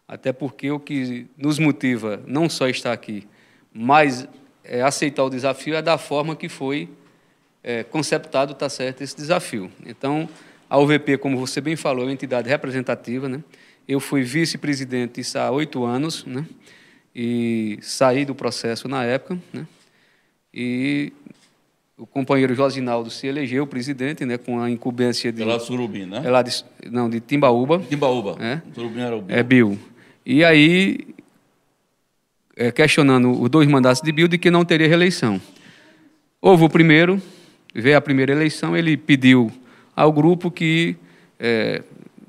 Até 0.08 0.32
porque 0.32 0.68
o 0.72 0.80
que 0.80 1.28
nos 1.36 1.60
motiva 1.60 2.20
não 2.26 2.48
só 2.50 2.66
estar 2.66 2.92
aqui, 2.92 3.24
mas 3.72 4.26
é, 4.64 4.82
aceitar 4.82 5.22
o 5.22 5.30
desafio 5.30 5.76
é 5.76 5.80
da 5.80 5.96
forma 5.96 6.34
que 6.34 6.48
foi 6.48 6.88
é, 7.62 7.84
conceptado, 7.84 8.52
tá 8.52 8.68
certo, 8.68 9.02
esse 9.02 9.16
desafio. 9.16 9.70
Então, 9.86 10.28
a 10.68 10.76
UVP, 10.76 11.16
como 11.18 11.38
você 11.38 11.60
bem 11.60 11.76
falou, 11.76 12.02
é 12.02 12.06
uma 12.08 12.12
entidade 12.12 12.48
representativa, 12.48 13.28
né? 13.28 13.44
Eu 13.86 14.00
fui 14.00 14.24
vice-presidente 14.24 15.22
há 15.38 15.48
oito 15.52 15.84
anos, 15.84 16.26
né? 16.26 16.44
E 17.14 17.78
saí 17.82 18.24
do 18.24 18.34
processo 18.34 18.88
na 18.88 19.04
época, 19.04 19.38
né? 19.52 19.66
E 20.52 21.12
o 21.96 22.06
companheiro 22.06 22.54
Josinaldo 22.54 23.10
se 23.10 23.26
elegeu 23.26 23.66
presidente, 23.66 24.24
né, 24.24 24.38
com 24.38 24.60
a 24.60 24.70
incumbência 24.70 25.32
de... 25.32 25.42
É 25.42 25.44
lá 25.44 25.58
Surubim, 25.58 26.06
né? 26.06 26.22
É 26.24 26.30
lá 26.30 26.42
de, 26.42 26.64
não, 26.90 27.10
de 27.10 27.20
Timbaúba. 27.20 27.80
Timbaúba. 27.80 28.36
É. 28.40 28.60
Surubim 28.72 29.00
era 29.00 29.16
o 29.16 29.20
Bill. 29.20 29.36
É 29.36 29.42
Bill. 29.42 29.78
E 30.24 30.44
aí, 30.44 30.98
é, 32.56 32.70
questionando 32.70 33.40
os 33.40 33.50
dois 33.50 33.66
mandatos 33.68 34.00
de 34.00 34.12
Bill 34.12 34.28
de 34.28 34.38
que 34.38 34.50
não 34.50 34.64
teria 34.64 34.86
reeleição. 34.86 35.40
Houve 36.40 36.64
o 36.64 36.68
primeiro, 36.68 37.20
veio 37.74 37.96
a 37.96 38.00
primeira 38.00 38.30
eleição, 38.30 38.76
ele 38.76 38.96
pediu 38.96 39.50
ao 39.94 40.12
grupo 40.12 40.52
que 40.52 40.96
é, 41.38 41.82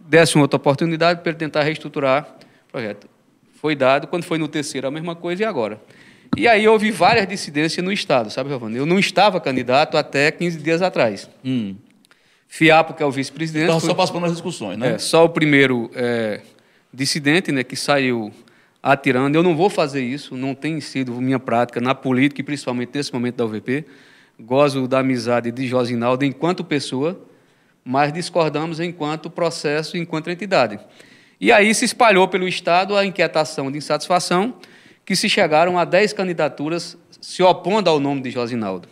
desse 0.08 0.36
uma 0.36 0.46
outra 0.46 0.58
oportunidade 0.58 1.22
para 1.22 1.30
ele 1.30 1.38
tentar 1.38 1.62
reestruturar 1.62 2.28
o 2.68 2.72
projeto. 2.72 3.08
Foi 3.62 3.76
dado, 3.76 4.08
quando 4.08 4.24
foi 4.24 4.38
no 4.38 4.48
terceiro, 4.48 4.88
a 4.88 4.92
mesma 4.92 5.16
coisa, 5.16 5.44
e 5.44 5.46
agora? 5.46 5.82
E 6.38 6.48
aí 6.48 6.66
houve 6.66 6.92
várias 6.92 7.28
dissidências 7.28 7.84
no 7.84 7.92
Estado, 7.92 8.30
sabe, 8.30 8.50
Giovanni? 8.50 8.78
Eu 8.78 8.86
não 8.86 8.98
estava 8.98 9.40
candidato 9.42 9.98
até 9.98 10.32
15 10.32 10.60
dias 10.60 10.82
atrás. 10.82 11.30
Hum. 11.44 11.76
Fiapo, 12.48 12.94
que 12.94 13.04
é 13.04 13.06
o 13.06 13.12
vice-presidente... 13.12 13.66
Então, 13.66 13.80
foi... 13.80 13.90
só 13.90 13.94
passando 13.94 14.26
as 14.26 14.32
discussões, 14.32 14.78
né? 14.78 14.94
É, 14.94 14.98
só 14.98 15.26
o 15.26 15.30
primeiro 15.30 15.92
é, 15.94 16.40
dissidente, 16.94 17.52
né, 17.52 17.64
que 17.64 17.76
saiu 17.76 18.32
atirando. 18.82 19.36
Eu 19.36 19.44
não 19.44 19.56
vou 19.56 19.70
fazer 19.70 20.02
isso, 20.02 20.38
não 20.38 20.56
tem 20.56 20.80
sido 20.80 21.12
minha 21.16 21.40
prática 21.40 21.82
na 21.82 21.94
política, 21.94 22.40
e 22.40 22.44
principalmente 22.44 22.92
nesse 22.94 23.14
momento 23.14 23.36
da 23.36 23.46
UVP. 23.46 23.86
Gozo 24.40 24.88
da 24.88 25.00
amizade 25.00 25.52
de 25.52 25.68
Josinaldo 25.68 26.24
enquanto 26.24 26.64
pessoa, 26.64 27.20
mas 27.84 28.14
discordamos 28.14 28.80
enquanto 28.80 29.30
processo, 29.30 29.98
enquanto 29.98 30.30
entidade. 30.30 30.80
E 31.40 31.52
aí 31.52 31.74
se 31.74 31.86
espalhou 31.86 32.28
pelo 32.28 32.48
Estado 32.48 32.98
a 32.98 33.06
inquietação 33.06 33.72
de 33.72 33.78
insatisfação, 33.78 34.56
que 35.06 35.16
se 35.16 35.30
chegaram 35.30 35.80
a 35.80 35.86
10 35.86 36.12
candidaturas 36.14 36.98
se 37.22 37.42
opondo 37.42 37.90
ao 37.90 38.00
nome 38.00 38.22
de 38.22 38.30
Josinaldo. 38.30 38.88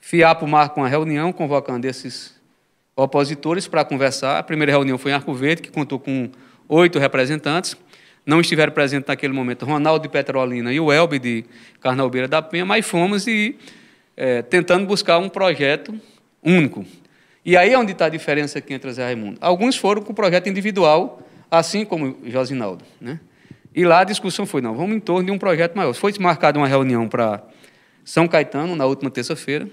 FIAPO 0.00 0.46
marca 0.46 0.78
uma 0.78 0.88
reunião 0.88 1.32
convocando 1.32 1.86
esses 1.86 2.34
opositores 2.94 3.66
para 3.66 3.84
conversar. 3.84 4.38
A 4.38 4.42
primeira 4.42 4.72
reunião 4.72 4.96
foi 4.96 5.10
em 5.10 5.14
Arco 5.14 5.34
Verde, 5.34 5.62
que 5.62 5.70
contou 5.70 5.98
com 5.98 6.30
oito 6.68 6.98
representantes. 6.98 7.76
Não 8.24 8.40
estiveram 8.40 8.72
presentes 8.72 9.08
naquele 9.08 9.32
momento 9.32 9.64
Ronaldo 9.64 10.02
de 10.04 10.08
Petrolina 10.08 10.72
e 10.72 10.78
o 10.78 10.92
Elbe 10.92 11.18
de 11.18 11.44
Carnalbeira 11.80 12.28
da 12.28 12.40
Penha, 12.40 12.64
mas 12.64 12.86
fomos 12.86 13.26
e 13.26 13.56
é, 14.16 14.42
tentando 14.42 14.86
buscar 14.86 15.18
um 15.18 15.28
projeto 15.28 15.92
único. 16.42 16.84
E 17.44 17.56
aí 17.56 17.72
é 17.72 17.78
onde 17.78 17.90
está 17.90 18.06
a 18.06 18.08
diferença 18.08 18.58
aqui 18.58 18.72
entre 18.72 18.92
Zé 18.92 19.04
Raimundo. 19.04 19.38
Alguns 19.40 19.76
foram 19.76 20.02
com 20.02 20.14
projeto 20.14 20.48
individual, 20.48 21.20
assim 21.52 21.84
como 21.84 22.16
Josinaldo. 22.24 22.82
Né? 22.98 23.20
E 23.74 23.84
lá 23.84 24.00
a 24.00 24.04
discussão 24.04 24.46
foi, 24.46 24.62
não, 24.62 24.74
vamos 24.74 24.96
em 24.96 25.00
torno 25.00 25.26
de 25.26 25.30
um 25.30 25.38
projeto 25.38 25.76
maior. 25.76 25.92
Foi 25.92 26.10
marcada 26.18 26.58
uma 26.58 26.66
reunião 26.66 27.06
para 27.06 27.44
São 28.02 28.26
Caetano, 28.26 28.74
na 28.74 28.86
última 28.86 29.10
terça-feira, 29.10 29.68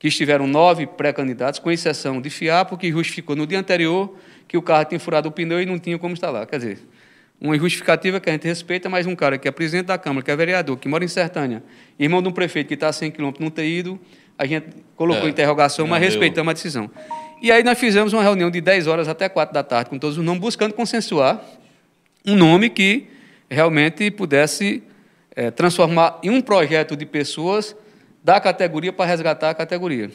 que 0.00 0.08
estiveram 0.08 0.48
nove 0.48 0.84
pré-candidatos, 0.84 1.60
com 1.60 1.70
exceção 1.70 2.20
de 2.20 2.28
Fiapo, 2.28 2.76
que 2.76 2.90
justificou 2.90 3.36
no 3.36 3.46
dia 3.46 3.58
anterior 3.58 4.16
que 4.48 4.56
o 4.56 4.62
carro 4.62 4.84
tinha 4.84 5.00
furado 5.00 5.28
o 5.28 5.32
pneu 5.32 5.62
e 5.62 5.66
não 5.66 5.78
tinha 5.78 5.96
como 5.96 6.12
instalar. 6.12 6.44
Quer 6.46 6.58
dizer, 6.58 6.78
uma 7.40 7.56
justificativa 7.56 8.18
que 8.18 8.28
a 8.28 8.32
gente 8.32 8.46
respeita, 8.46 8.88
mas 8.88 9.06
um 9.06 9.14
cara 9.14 9.38
que 9.38 9.46
é 9.46 9.50
presidente 9.52 9.86
da 9.86 9.98
Câmara, 9.98 10.24
que 10.24 10.30
é 10.30 10.36
vereador, 10.36 10.76
que 10.76 10.88
mora 10.88 11.04
em 11.04 11.08
Sertânia, 11.08 11.62
irmão 11.98 12.20
de 12.20 12.28
um 12.28 12.32
prefeito 12.32 12.68
que 12.68 12.74
está 12.74 12.88
a 12.88 12.92
100 12.92 13.12
quilômetros, 13.12 13.42
não 13.42 13.50
ter 13.50 13.66
ido, 13.66 13.98
a 14.38 14.44
gente 14.44 14.66
colocou 14.96 15.26
é, 15.26 15.30
interrogação, 15.30 15.86
mas 15.86 16.00
respeitamos 16.00 16.50
a 16.50 16.52
decisão. 16.52 16.90
E 17.40 17.52
aí 17.52 17.62
nós 17.62 17.78
fizemos 17.78 18.14
uma 18.14 18.22
reunião 18.22 18.50
de 18.50 18.62
10 18.62 18.86
horas 18.86 19.08
até 19.08 19.28
4 19.28 19.52
da 19.52 19.62
tarde 19.62 19.90
com 19.90 19.98
todos 19.98 20.16
os 20.16 20.24
nomes, 20.24 20.40
buscando 20.40 20.72
consensuar 20.72 21.44
um 22.26 22.34
nome 22.34 22.70
que 22.70 23.08
realmente 23.48 24.10
pudesse 24.10 24.82
é, 25.34 25.50
transformar 25.50 26.18
em 26.22 26.30
um 26.30 26.40
projeto 26.40 26.96
de 26.96 27.04
pessoas 27.04 27.76
da 28.24 28.40
categoria 28.40 28.90
para 28.90 29.04
resgatar 29.04 29.50
a 29.50 29.54
categoria. 29.54 30.10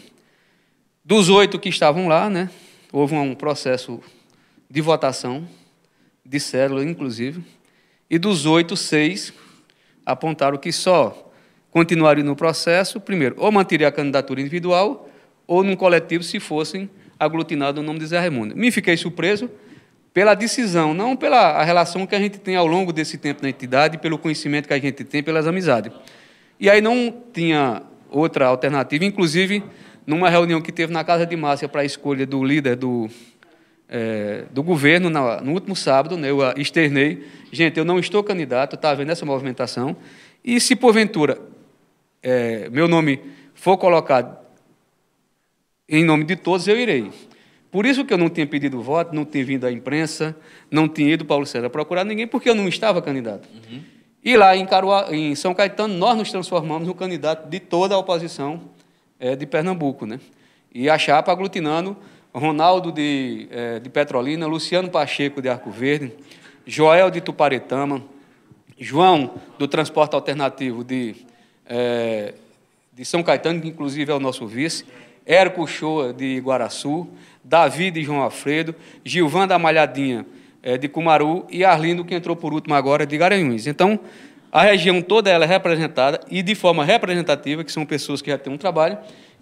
Dos 1.06 1.30
oito 1.30 1.60
que 1.60 1.70
estavam 1.70 2.08
lá, 2.08 2.28
né, 2.28 2.50
houve 2.92 3.14
um 3.14 3.36
processo 3.36 4.02
de 4.68 4.82
votação 4.82 5.48
de 6.26 6.40
célula, 6.40 6.84
inclusive, 6.84 7.44
e 8.10 8.18
dos 8.18 8.48
oito, 8.48 8.76
seis 8.76 9.32
apontaram 10.04 10.58
que 10.58 10.72
só 10.72 11.32
continuariam 11.70 12.26
no 12.26 12.36
processo, 12.36 13.00
primeiro, 13.00 13.36
ou 13.38 13.52
manteria 13.52 13.88
a 13.88 13.92
candidatura 13.92 14.42
individual, 14.42 15.08
ou 15.46 15.64
num 15.64 15.76
coletivo, 15.76 16.24
se 16.24 16.40
fossem 16.40 16.90
aglutinados 17.22 17.80
no 17.80 17.86
nome 17.86 18.00
de 18.00 18.08
Zé 18.08 18.20
Raimundo. 18.20 18.56
Me 18.56 18.72
fiquei 18.72 18.98
surpreso 18.98 19.48
pela 20.12 20.34
decisão, 20.34 20.92
não 20.92 21.16
pela 21.16 21.64
relação 21.64 22.06
que 22.08 22.16
a 22.16 22.20
gente 22.20 22.40
tem 22.40 22.56
ao 22.56 22.66
longo 22.66 22.92
desse 22.92 23.18
tempo 23.18 23.44
na 23.44 23.50
entidade, 23.50 24.00
pelo 24.00 24.17
conhecimento 24.17 24.67
que 24.67 24.74
a 24.74 24.80
gente 24.80 25.04
tem, 25.04 25.22
pelas 25.22 25.46
amizades. 25.46 25.94
E 26.60 26.67
aí 26.67 26.82
não 26.82 27.13
tinha 27.32 27.84
outra 28.10 28.48
alternativa, 28.48 29.06
inclusive 29.06 29.63
numa 30.06 30.30
reunião 30.30 30.60
que 30.60 30.72
teve 30.72 30.92
na 30.92 31.04
Casa 31.04 31.28
de 31.28 31.36
Márcia 31.36 31.69
para 31.69 31.82
a 31.82 31.86
escolha 31.86 32.26
do 32.26 32.44
líder 32.44 32.76
do, 32.76 33.08
é, 33.88 34.46
do 34.52 34.63
governo 34.63 35.10
no, 35.12 35.42
no 35.42 35.52
último 35.54 35.76
sábado, 35.76 36.17
né, 36.17 36.32
eu 36.32 36.40
externei, 36.58 37.24
gente, 37.52 37.78
eu 37.78 37.86
não 37.86 38.00
estou 38.00 38.24
candidato, 38.24 38.76
está 38.76 38.90
havendo 38.90 39.12
essa 39.12 39.26
movimentação, 39.26 39.96
e 40.44 40.60
se 40.60 40.76
porventura 40.76 41.38
é, 42.24 42.67
meu 42.69 42.88
nome 42.88 43.22
for 43.54 43.78
colocado 43.78 44.40
em 45.98 46.04
nome 46.04 46.23
de 46.23 46.35
todos, 46.35 46.67
eu 46.67 46.79
irei. 46.79 47.12
Por 47.69 47.85
isso 47.85 48.04
que 48.04 48.13
eu 48.13 48.17
não 48.17 48.29
tinha 48.29 48.48
pedido 48.48 48.81
voto, 48.81 49.13
não 49.13 49.23
tinha 49.23 49.46
vindo 49.46 49.65
à 49.65 49.71
imprensa, 49.71 50.35
não 50.69 50.87
tinha 50.87 51.13
ido 51.13 51.23
Paulo 51.25 51.46
César 51.46 51.69
procurar 51.69 52.04
ninguém, 52.04 52.27
porque 52.27 52.50
eu 52.50 52.56
não 52.56 52.67
estava 52.67 53.02
candidato. 53.02 53.48
Uhum. 53.54 53.81
E 54.23 54.35
lá 54.35 54.56
em, 54.56 54.65
Caruá, 54.65 55.08
em 55.12 55.35
São 55.35 55.54
Caetano, 55.54 55.94
nós 55.94 56.17
nos 56.17 56.31
transformamos 56.31 56.87
no 56.87 56.94
candidato 56.94 57.50
de 57.50 57.60
toda 57.60 57.96
a 57.96 57.98
oposição 57.98 58.62
é, 59.19 59.35
de 59.35 59.46
Pernambuco. 59.46 60.06
Né? 60.06 60.19
E 60.73 60.89
a 60.89 60.98
chapa 60.98 61.31
aglutinando 61.31 61.96
Ronaldo 62.33 62.92
de, 62.92 63.48
eh, 63.52 63.79
de 63.79 63.89
Petrolina, 63.89 64.48
Luciano 64.48 64.89
Pacheco 64.89 65.42
de 65.42 65.50
Arco 65.50 65.69
Verde, 65.69 66.13
Joel 66.65 67.12
de 67.12 67.19
Tuparetama, 67.19 68.02
João 68.79 69.35
do 69.60 69.67
Transporte 69.67 70.15
Alternativo 70.15 70.83
de, 70.83 71.15
eh, 71.65 72.33
de 72.94 73.04
São 73.04 73.21
Caetano, 73.21 73.62
que 73.62 73.67
inclusive 73.67 74.12
é 74.12 74.15
o 74.15 74.19
nosso 74.19 74.48
vice, 74.48 74.85
Érico 75.26 75.67
Shoa 75.67 76.13
de 76.13 76.40
Guaraçu, 76.40 77.08
Davi 77.44 77.92
de 77.92 78.04
João 78.04 78.22
Alfredo, 78.22 78.76
Gilvan 79.04 79.48
da 79.48 79.58
Malhadinha 79.60 80.26
eh, 80.63 80.78
de 80.78 80.88
Cumaru 80.88 81.46
e 81.50 81.63
Arlindo, 81.63 82.06
que 82.06 82.13
entrou 82.13 82.36
por 82.36 82.54
último 82.54 82.76
agora, 82.76 83.06
de 83.06 83.17
Garanhuns. 83.17 83.67
Então, 83.67 84.00
a 84.52 84.63
região 84.63 85.02
toda 85.02 85.30
ela 85.30 85.46
é 85.46 85.48
representada 85.48 86.19
e 86.30 86.44
de 86.44 86.54
forma 86.56 86.84
representativa, 86.84 87.63
que 87.63 87.72
são 87.72 87.86
pessoas 87.86 88.22
que 88.22 88.30
já 88.30 88.38
têm 88.38 88.52
um 88.52 88.58
trabalho, 88.58 88.98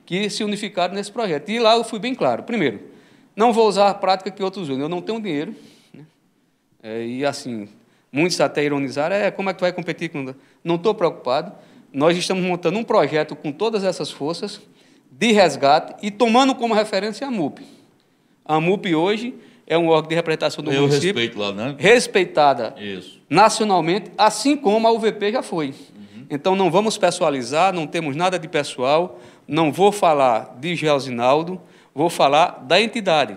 que 0.06 0.30
se 0.30 0.44
unificaram 0.44 0.94
nesse 0.94 1.12
projeto. 1.12 1.50
E 1.50 1.60
lá 1.60 1.76
eu 1.76 1.84
fui 1.84 2.00
bem 2.00 2.14
claro. 2.14 2.44
Primeiro, 2.44 2.80
não 3.36 3.52
vou 3.52 3.68
usar 3.68 3.90
a 3.90 3.94
prática 3.94 4.30
que 4.30 4.44
outros 4.44 4.70
usam. 4.70 4.80
Eu 4.80 4.90
não 4.90 5.02
tenho 5.02 5.20
dinheiro. 5.20 5.56
Né? 5.94 6.04
É, 6.84 7.06
e 7.06 7.26
assim, 7.26 7.68
muitos 8.12 8.40
até 8.40 8.64
ironizaram, 8.64 9.16
é, 9.16 9.32
como 9.32 9.50
é 9.50 9.54
que 9.54 9.62
vai 9.62 9.72
competir 9.72 10.10
com... 10.10 10.34
Não 10.64 10.76
estou 10.76 10.94
preocupado. 10.94 11.52
Nós 11.92 12.16
estamos 12.16 12.44
montando 12.44 12.78
um 12.78 12.84
projeto 12.84 13.36
com 13.36 13.52
todas 13.52 13.84
essas 13.84 14.12
forças 14.12 14.62
de 15.20 15.34
resgate 15.34 15.96
e 16.02 16.10
tomando 16.10 16.56
como 16.56 16.74
referência 16.74 17.28
a 17.28 17.30
MUP. 17.30 17.62
A 18.46 18.58
MUP 18.62 18.96
hoje 18.96 19.36
é 19.68 19.78
um 19.78 19.90
órgão 19.90 20.08
de 20.08 20.16
representação 20.16 20.64
do 20.64 20.72
Eu 20.72 20.84
município. 20.84 21.08
respeito 21.08 21.38
lá, 21.38 21.52
né? 21.52 21.76
Respeitada 21.78 22.74
Isso. 22.80 23.20
nacionalmente, 23.30 24.10
assim 24.18 24.56
como 24.56 24.88
a 24.88 24.92
UVP 24.94 25.34
já 25.34 25.44
foi. 25.44 25.76
Então 26.30 26.56
não 26.56 26.72
vamos 26.72 26.98
pessoalizar, 26.98 27.74
não 27.74 27.86
temos 27.86 28.16
nada 28.16 28.40
de 28.40 28.48
pessoal, 28.48 29.20
não 29.46 29.74
vou 29.74 29.92
falar 29.92 30.56
de 30.58 30.74
Gelsinaldo, 30.74 31.60
vou 31.94 32.10
falar 32.10 32.64
da 32.66 32.82
entidade. 32.82 33.36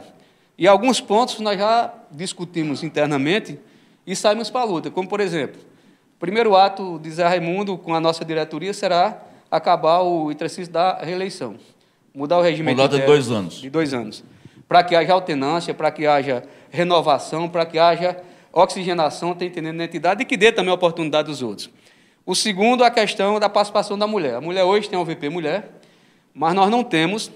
E 0.57 0.69
alguns 0.69 1.01
pontos 1.01 1.41
nós 1.41 1.59
já 1.59 1.93
discutimos 2.13 2.85
internamente 2.85 3.59
e 4.07 4.15
saímos 4.15 4.51
para 4.51 4.61
a 4.61 4.65
luta, 4.65 4.89
como 4.89 5.09
por 5.09 5.19
exemplo, 5.19 5.61
o 6.17 6.21
primeiro 6.21 6.55
ato 6.55 7.01
de 7.03 7.11
Zé 7.11 7.27
Raimundo 7.27 7.77
com 7.77 7.93
a 7.93 8.01
nossa 8.01 8.25
diretoria 8.25 8.73
será 8.73 9.21
acabar 9.53 10.01
o 10.01 10.31
exercício 10.31 10.73
da 10.73 10.97
reeleição, 10.97 11.57
mudar 12.15 12.39
o 12.39 12.41
regime 12.41 12.71
Mandato 12.71 12.99
de 12.99 13.05
dois 13.05 13.31
anos. 13.31 13.61
De 13.61 13.69
dois 13.69 13.93
anos. 13.93 14.25
Para 14.67 14.83
que 14.83 14.97
haja 14.97 15.13
alternância, 15.13 15.75
para 15.75 15.91
que 15.91 16.07
haja 16.07 16.43
renovação, 16.71 17.47
para 17.51 17.67
que 17.67 17.79
haja 17.79 18.17
oxigenação, 18.51 19.33
está 19.33 19.45
entendendo, 19.45 19.77
na 19.77 19.85
entidade 19.85 20.23
e 20.23 20.25
que 20.25 20.39
dê 20.39 20.51
também 20.51 20.73
oportunidade 20.73 21.29
aos 21.29 21.43
outros. 21.43 21.69
O 22.25 22.35
segundo, 22.35 22.83
a 22.83 22.91
questão 22.91 23.39
da 23.39 23.49
participação 23.49 23.99
da 23.99 24.07
mulher. 24.07 24.37
A 24.37 24.41
mulher 24.41 24.65
hoje 24.65 24.89
tem 24.89 24.99
a 24.99 25.03
UVP 25.03 25.29
Mulher, 25.29 25.69
mas 26.33 26.55
nós 26.55 26.71
não 26.71 26.83
temos. 26.83 27.31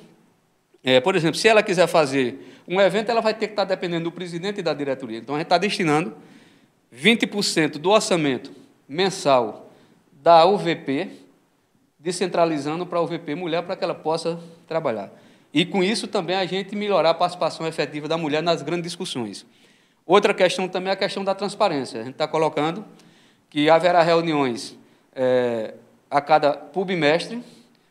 é, 0.82 1.00
por 1.00 1.16
exemplo, 1.16 1.36
se 1.36 1.48
ela 1.48 1.62
quiser 1.62 1.86
fazer 1.86 2.62
um 2.66 2.80
evento, 2.80 3.10
ela 3.10 3.20
vai 3.20 3.34
ter 3.34 3.48
que 3.48 3.52
estar 3.52 3.64
dependendo 3.64 4.04
do 4.04 4.12
presidente 4.12 4.60
e 4.60 4.62
da 4.62 4.72
diretoria. 4.72 5.18
Então, 5.18 5.34
a 5.34 5.38
gente 5.38 5.46
está 5.46 5.58
destinando 5.58 6.16
20% 6.94 7.72
do 7.72 7.90
orçamento 7.90 8.52
mensal 8.88 9.70
da 10.22 10.46
UVP, 10.46 11.25
descentralizando 12.06 12.86
para 12.86 13.00
a 13.00 13.02
UVP 13.02 13.34
Mulher, 13.34 13.64
para 13.64 13.74
que 13.74 13.82
ela 13.82 13.92
possa 13.94 14.38
trabalhar. 14.68 15.10
E, 15.52 15.66
com 15.66 15.82
isso, 15.82 16.06
também 16.06 16.36
a 16.36 16.46
gente 16.46 16.76
melhorar 16.76 17.10
a 17.10 17.14
participação 17.14 17.66
efetiva 17.66 18.06
da 18.06 18.16
mulher 18.16 18.44
nas 18.44 18.62
grandes 18.62 18.84
discussões. 18.84 19.44
Outra 20.06 20.32
questão 20.32 20.68
também 20.68 20.90
é 20.90 20.92
a 20.92 20.96
questão 20.96 21.24
da 21.24 21.34
transparência. 21.34 22.00
A 22.00 22.04
gente 22.04 22.12
está 22.12 22.28
colocando 22.28 22.84
que 23.50 23.68
haverá 23.68 24.02
reuniões 24.02 24.78
é, 25.16 25.74
a 26.08 26.20
cada 26.20 26.52
pubimestre, 26.52 27.42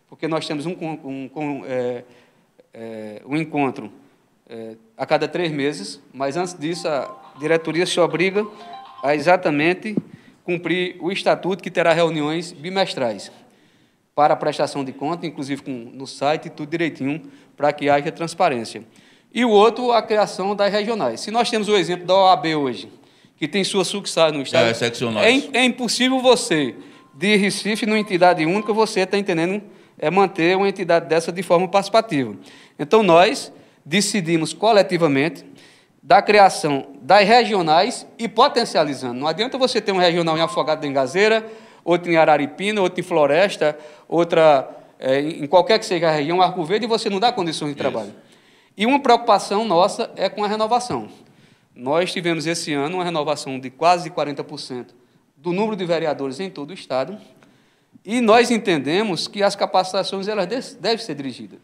porque 0.07 0.29
nós 0.29 0.47
temos 0.47 0.65
um, 0.65 0.71
um, 1.03 1.27
com- 1.27 1.63
é, 1.67 2.05
é, 2.73 3.21
um 3.25 3.35
encontro 3.35 3.91
é, 4.47 4.77
a 4.97 5.05
cada 5.05 5.27
três 5.27 5.51
meses, 5.51 6.01
mas 6.13 6.37
antes 6.37 6.53
disso 6.57 6.87
a 6.87 7.33
diretoria 7.37 7.85
se 7.85 7.99
obriga 7.99 8.47
a 9.03 9.13
exatamente 9.13 9.93
cumprir 10.45 10.95
o 11.01 11.11
estatuto 11.11 11.61
que 11.61 11.69
terá 11.71 11.91
reuniões 11.91 12.53
bimestrais 12.53 13.29
para 14.15 14.33
a 14.33 14.37
prestação 14.37 14.83
de 14.85 14.93
conta, 14.93 15.27
inclusive 15.27 15.61
com, 15.61 15.71
no 15.71 16.07
site, 16.07 16.49
tudo 16.49 16.69
direitinho, 16.69 17.21
para 17.57 17.73
que 17.73 17.89
haja 17.89 18.09
transparência. 18.13 18.81
E 19.33 19.43
o 19.43 19.49
outro, 19.49 19.91
a 19.91 20.01
criação 20.01 20.55
das 20.55 20.71
regionais. 20.71 21.19
Se 21.19 21.29
nós 21.29 21.49
temos 21.49 21.67
o 21.67 21.75
exemplo 21.75 22.07
da 22.07 22.15
OAB 22.15 22.45
hoje, 22.55 22.89
que 23.37 23.45
tem 23.45 23.61
suas 23.65 23.87
sucursais 23.89 24.31
no 24.31 24.41
Estado, 24.41 24.63
É, 25.25 25.35
é, 25.35 25.61
é 25.63 25.65
impossível 25.65 26.21
você, 26.21 26.73
de 27.13 27.35
Recife, 27.35 27.85
numa 27.85 27.99
entidade 27.99 28.45
única, 28.45 28.71
você 28.71 29.01
está 29.01 29.17
entendendo, 29.17 29.61
é 29.99 30.09
manter 30.09 30.55
uma 30.55 30.69
entidade 30.69 31.09
dessa 31.09 31.33
de 31.33 31.43
forma 31.43 31.67
participativa. 31.67 32.33
Então, 32.79 33.03
nós 33.03 33.51
decidimos 33.85 34.53
coletivamente 34.53 35.43
da 36.01 36.21
criação 36.21 36.87
das 37.01 37.27
regionais 37.27 38.07
e 38.17 38.29
potencializando. 38.29 39.15
Não 39.15 39.27
adianta 39.27 39.57
você 39.57 39.81
ter 39.81 39.91
um 39.91 39.97
regional 39.97 40.37
em 40.37 40.41
Afogado 40.41 40.79
da 40.79 40.87
Engazeira, 40.87 41.45
outro 41.85 42.11
em 42.11 42.17
Araripina, 42.17 42.81
outro 42.81 42.99
em 42.99 43.03
Floresta, 43.03 43.77
outra 44.09 44.67
eh, 44.99 45.21
em 45.21 45.45
qualquer 45.47 45.79
que 45.79 45.85
seja 45.85 46.09
a 46.09 46.11
região, 46.11 46.41
Arco 46.41 46.63
Verde, 46.65 46.85
e 46.85 46.89
você 46.89 47.09
não 47.09 47.19
dá 47.19 47.31
condições 47.31 47.69
de 47.69 47.75
trabalho. 47.75 48.13
E 48.75 48.85
uma 48.85 48.99
preocupação 48.99 49.63
nossa 49.63 50.11
é 50.17 50.27
com 50.27 50.43
a 50.43 50.47
renovação. 50.47 51.07
Nós 51.73 52.11
tivemos 52.11 52.45
esse 52.47 52.73
ano 52.73 52.97
uma 52.97 53.03
renovação 53.03 53.59
de 53.59 53.69
quase 53.69 54.09
40% 54.09 54.87
do 55.37 55.53
número 55.53 55.75
de 55.75 55.85
vereadores 55.85 56.39
em 56.39 56.49
todo 56.49 56.71
o 56.71 56.73
Estado, 56.73 57.17
e 58.03 58.19
nós 58.19 58.49
entendemos 58.51 59.27
que 59.27 59.41
as 59.43 59.55
capacitações 59.55 60.27
elas 60.27 60.47
de- 60.47 60.75
devem 60.79 60.97
ser 61.05 61.15
dirigidas. 61.15 61.59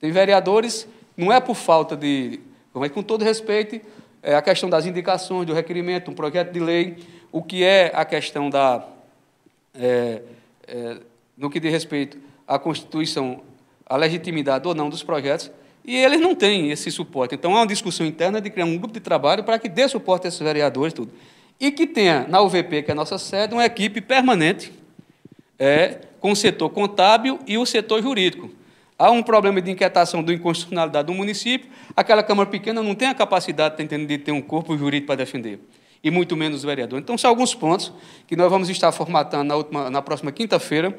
Tem 0.00 0.10
vereadores, 0.10 0.86
não 1.16 1.32
é 1.32 1.40
por 1.40 1.54
falta 1.54 1.96
de, 1.96 2.40
mas 2.72 2.90
com 2.92 3.02
todo 3.02 3.22
respeito, 3.24 3.80
é 4.22 4.34
a 4.34 4.42
questão 4.42 4.68
das 4.68 4.86
indicações, 4.86 5.46
do 5.46 5.52
requerimento, 5.54 6.10
um 6.10 6.14
projeto 6.14 6.50
de 6.52 6.60
lei, 6.60 6.96
o 7.30 7.42
que 7.42 7.62
é 7.62 7.92
a 7.94 8.04
questão 8.04 8.50
da, 8.50 8.84
é, 9.78 10.22
é, 10.66 10.98
no 11.36 11.50
que 11.50 11.60
diz 11.60 11.70
respeito 11.70 12.18
à 12.46 12.58
Constituição, 12.58 13.42
a 13.84 13.96
legitimidade 13.96 14.66
ou 14.66 14.74
não 14.74 14.88
dos 14.88 15.02
projetos, 15.02 15.50
e 15.84 15.96
eles 15.96 16.20
não 16.20 16.34
têm 16.34 16.70
esse 16.70 16.90
suporte. 16.90 17.34
Então, 17.34 17.54
há 17.54 17.60
uma 17.60 17.66
discussão 17.66 18.04
interna 18.04 18.40
de 18.40 18.50
criar 18.50 18.64
um 18.64 18.76
grupo 18.76 18.92
de 18.92 19.00
trabalho 19.00 19.44
para 19.44 19.58
que 19.58 19.68
dê 19.68 19.88
suporte 19.88 20.26
a 20.26 20.28
esses 20.28 20.40
vereadores 20.40 20.92
tudo. 20.92 21.12
E 21.60 21.70
que 21.70 21.86
tenha, 21.86 22.26
na 22.28 22.40
UVP, 22.42 22.82
que 22.82 22.90
é 22.90 22.92
a 22.92 22.94
nossa 22.94 23.18
sede, 23.18 23.54
uma 23.54 23.64
equipe 23.64 24.00
permanente 24.00 24.72
é, 25.58 26.00
com 26.20 26.32
o 26.32 26.36
setor 26.36 26.70
contábil 26.70 27.38
e 27.46 27.56
o 27.56 27.64
setor 27.64 28.02
jurídico. 28.02 28.50
Há 28.98 29.10
um 29.10 29.22
problema 29.22 29.60
de 29.60 29.70
inquietação 29.70 30.22
da 30.22 30.32
inconstitucionalidade 30.32 31.06
do 31.06 31.14
município, 31.14 31.70
aquela 31.94 32.22
Câmara 32.22 32.48
pequena 32.48 32.82
não 32.82 32.94
tem 32.94 33.08
a 33.08 33.14
capacidade 33.14 33.76
tá 33.76 33.96
de 33.96 34.18
ter 34.18 34.32
um 34.32 34.40
corpo 34.40 34.76
jurídico 34.76 35.08
para 35.08 35.16
defender, 35.16 35.60
e 36.06 36.10
muito 36.12 36.36
menos 36.36 36.62
o 36.62 36.66
vereador. 36.68 37.00
Então, 37.00 37.18
são 37.18 37.28
alguns 37.28 37.52
pontos 37.52 37.92
que 38.28 38.36
nós 38.36 38.48
vamos 38.48 38.68
estar 38.68 38.92
formatando 38.92 39.42
na, 39.42 39.56
última, 39.56 39.90
na 39.90 40.00
próxima 40.00 40.30
quinta-feira. 40.30 40.96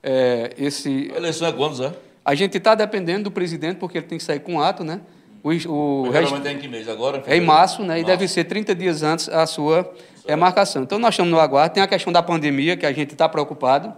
é, 0.00 0.54
esse, 0.56 1.10
A 1.12 1.16
eleição 1.16 1.48
é 1.48 1.52
quando, 1.52 1.74
Zé? 1.74 1.92
a 2.24 2.36
gente 2.36 2.56
está 2.56 2.76
dependendo 2.76 3.24
do 3.24 3.30
presidente, 3.32 3.78
porque 3.78 3.98
ele 3.98 4.06
tem 4.06 4.16
que 4.16 4.22
sair 4.22 4.38
com 4.38 4.60
ato, 4.60 4.84
né? 4.84 5.00
O, 5.42 5.50
o, 5.50 6.12
Geralmente 6.12 6.46
é 6.46 6.52
em 6.52 6.58
que 6.58 6.68
mês? 6.68 6.88
Agora? 6.88 7.24
é 7.26 7.36
em 7.36 7.40
março, 7.40 7.82
né? 7.82 7.98
E 7.98 8.04
deve 8.04 8.28
ser 8.28 8.44
30 8.44 8.76
dias 8.76 9.02
antes 9.02 9.28
a 9.28 9.44
sua 9.44 9.92
é, 10.24 10.36
marcação. 10.36 10.84
Então, 10.84 11.00
nós 11.00 11.14
estamos 11.14 11.32
no 11.32 11.40
aguardo. 11.40 11.74
Tem 11.74 11.82
a 11.82 11.88
questão 11.88 12.12
da 12.12 12.22
pandemia, 12.22 12.76
que 12.76 12.86
a 12.86 12.92
gente 12.92 13.10
está 13.12 13.28
preocupado, 13.28 13.92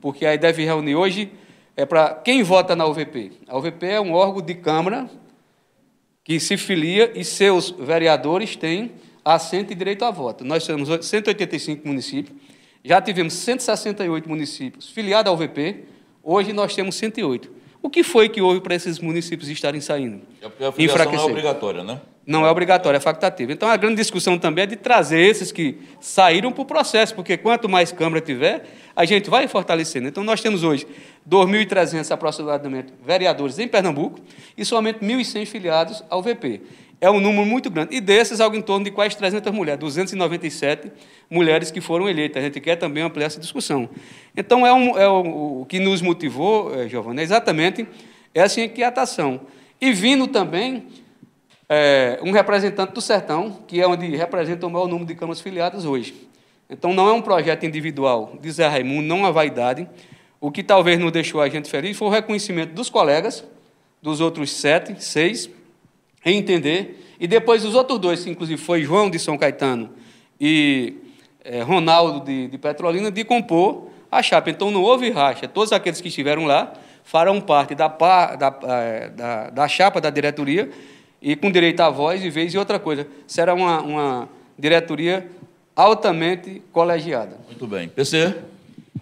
porque 0.00 0.26
aí 0.26 0.36
deve 0.36 0.64
reunir 0.64 0.96
hoje. 0.96 1.30
É 1.76 1.86
para 1.86 2.14
quem 2.14 2.42
vota 2.42 2.74
na 2.74 2.84
UVP. 2.84 3.30
A 3.46 3.56
UVP 3.56 3.86
é 3.86 4.00
um 4.00 4.12
órgão 4.12 4.42
de 4.42 4.54
Câmara 4.56 5.08
que 6.24 6.40
se 6.40 6.56
filia 6.56 7.12
e 7.14 7.24
seus 7.24 7.70
vereadores 7.70 8.56
têm 8.56 8.90
assento 9.24 9.72
e 9.72 9.74
direito 9.74 10.04
a 10.04 10.10
voto. 10.10 10.44
Nós 10.44 10.66
temos 10.66 10.88
185 11.06 11.86
municípios, 11.86 12.36
já 12.84 13.00
tivemos 13.00 13.34
168 13.34 14.28
municípios 14.28 14.88
filiados 14.88 15.30
à 15.30 15.34
UVP, 15.34 15.84
hoje 16.22 16.52
nós 16.52 16.74
temos 16.74 16.94
108. 16.96 17.60
O 17.82 17.88
que 17.88 18.02
foi 18.02 18.28
que 18.28 18.42
houve 18.42 18.60
para 18.60 18.74
esses 18.74 18.98
municípios 18.98 19.48
estarem 19.48 19.80
saindo? 19.80 20.20
É 20.42 20.48
porque 20.48 20.64
a 20.64 20.72
filiação 20.72 21.12
não 21.12 21.20
é 21.20 21.24
obrigatória, 21.24 21.84
né? 21.84 22.00
Não 22.26 22.46
é 22.46 22.50
obrigatório, 22.50 22.98
é 22.98 23.00
facultativo. 23.00 23.50
Então, 23.50 23.68
a 23.68 23.76
grande 23.76 23.96
discussão 23.96 24.38
também 24.38 24.64
é 24.64 24.66
de 24.66 24.76
trazer 24.76 25.20
esses 25.20 25.50
que 25.50 25.78
saíram 25.98 26.52
para 26.52 26.62
o 26.62 26.64
processo, 26.66 27.14
porque 27.14 27.36
quanto 27.38 27.68
mais 27.68 27.90
Câmara 27.90 28.20
tiver, 28.20 28.66
a 28.94 29.06
gente 29.06 29.30
vai 29.30 29.48
fortalecendo. 29.48 30.06
Então, 30.06 30.22
nós 30.22 30.42
temos 30.42 30.62
hoje 30.62 30.86
2.300 31.28 32.10
aproximadamente 32.10 32.92
vereadores 33.04 33.58
em 33.58 33.66
Pernambuco 33.66 34.20
e 34.56 34.64
somente 34.64 35.00
1.100 35.00 35.46
filiados 35.46 36.04
ao 36.10 36.22
VP. 36.22 36.60
É 37.00 37.10
um 37.10 37.18
número 37.18 37.46
muito 37.46 37.70
grande. 37.70 37.96
E 37.96 38.00
desses, 38.00 38.40
algo 38.40 38.54
em 38.54 38.60
torno 38.60 38.84
de 38.84 38.90
quase 38.90 39.16
300 39.16 39.50
mulheres, 39.52 39.80
297 39.80 40.92
mulheres 41.30 41.70
que 41.70 41.80
foram 41.80 42.06
eleitas. 42.08 42.42
A 42.42 42.44
gente 42.44 42.60
quer 42.60 42.76
também 42.76 43.02
ampliar 43.02 43.26
essa 43.26 43.40
discussão. 43.40 43.88
Então, 44.36 44.66
é, 44.66 44.72
um, 44.72 44.98
é 44.98 45.08
o, 45.08 45.62
o 45.62 45.66
que 45.66 45.78
nos 45.78 46.02
motivou, 46.02 46.74
eh, 46.74 46.88
Giovana, 46.88 47.22
é 47.22 47.24
exatamente 47.24 47.88
essa 48.34 48.60
inquietação. 48.60 49.40
E 49.80 49.92
vindo 49.92 50.26
também 50.26 50.88
é, 51.66 52.20
um 52.22 52.32
representante 52.32 52.92
do 52.92 53.00
Sertão, 53.00 53.60
que 53.66 53.80
é 53.80 53.86
onde 53.86 54.14
representa 54.14 54.66
o 54.66 54.70
maior 54.70 54.86
número 54.86 55.06
de 55.06 55.14
câmaras 55.14 55.40
filiadas 55.40 55.86
hoje. 55.86 56.28
Então, 56.68 56.92
não 56.92 57.08
é 57.08 57.12
um 57.12 57.22
projeto 57.22 57.64
individual 57.64 58.36
de 58.42 58.50
Zé 58.50 58.68
Raimundo, 58.68 59.08
não 59.08 59.26
é 59.26 59.32
vaidade. 59.32 59.88
O 60.38 60.50
que 60.50 60.62
talvez 60.62 60.98
não 60.98 61.10
deixou 61.10 61.40
a 61.40 61.48
gente 61.48 61.70
feliz 61.70 61.96
foi 61.96 62.08
o 62.08 62.10
reconhecimento 62.10 62.74
dos 62.74 62.90
colegas, 62.90 63.42
dos 64.02 64.20
outros 64.20 64.52
sete, 64.52 65.02
seis, 65.02 65.50
entender. 66.24 67.14
E 67.18 67.26
depois 67.26 67.64
os 67.64 67.74
outros 67.74 67.98
dois, 67.98 68.24
que 68.24 68.30
inclusive 68.30 68.60
foi 68.60 68.82
João 68.82 69.10
de 69.10 69.18
São 69.18 69.36
Caetano 69.36 69.90
e 70.40 70.94
é, 71.44 71.62
Ronaldo 71.62 72.24
de, 72.24 72.48
de 72.48 72.58
Petrolina, 72.58 73.10
de 73.10 73.24
compor 73.24 73.88
a 74.10 74.22
chapa. 74.22 74.50
Então 74.50 74.70
não 74.70 74.82
houve 74.82 75.10
racha. 75.10 75.46
Todos 75.46 75.72
aqueles 75.72 76.00
que 76.00 76.08
estiveram 76.08 76.44
lá 76.44 76.72
farão 77.04 77.40
parte 77.40 77.74
da, 77.74 77.88
da, 77.88 78.58
é, 78.64 79.08
da, 79.10 79.50
da 79.50 79.68
chapa 79.68 80.00
da 80.00 80.10
diretoria 80.10 80.70
e 81.20 81.36
com 81.36 81.50
direito 81.50 81.80
à 81.80 81.90
voz 81.90 82.24
e 82.24 82.30
vez. 82.30 82.54
E 82.54 82.58
outra 82.58 82.78
coisa, 82.78 83.06
será 83.26 83.54
uma, 83.54 83.80
uma 83.82 84.28
diretoria 84.58 85.30
altamente 85.74 86.62
colegiada. 86.72 87.38
Muito 87.46 87.66
bem. 87.66 87.88
PC? 87.88 88.34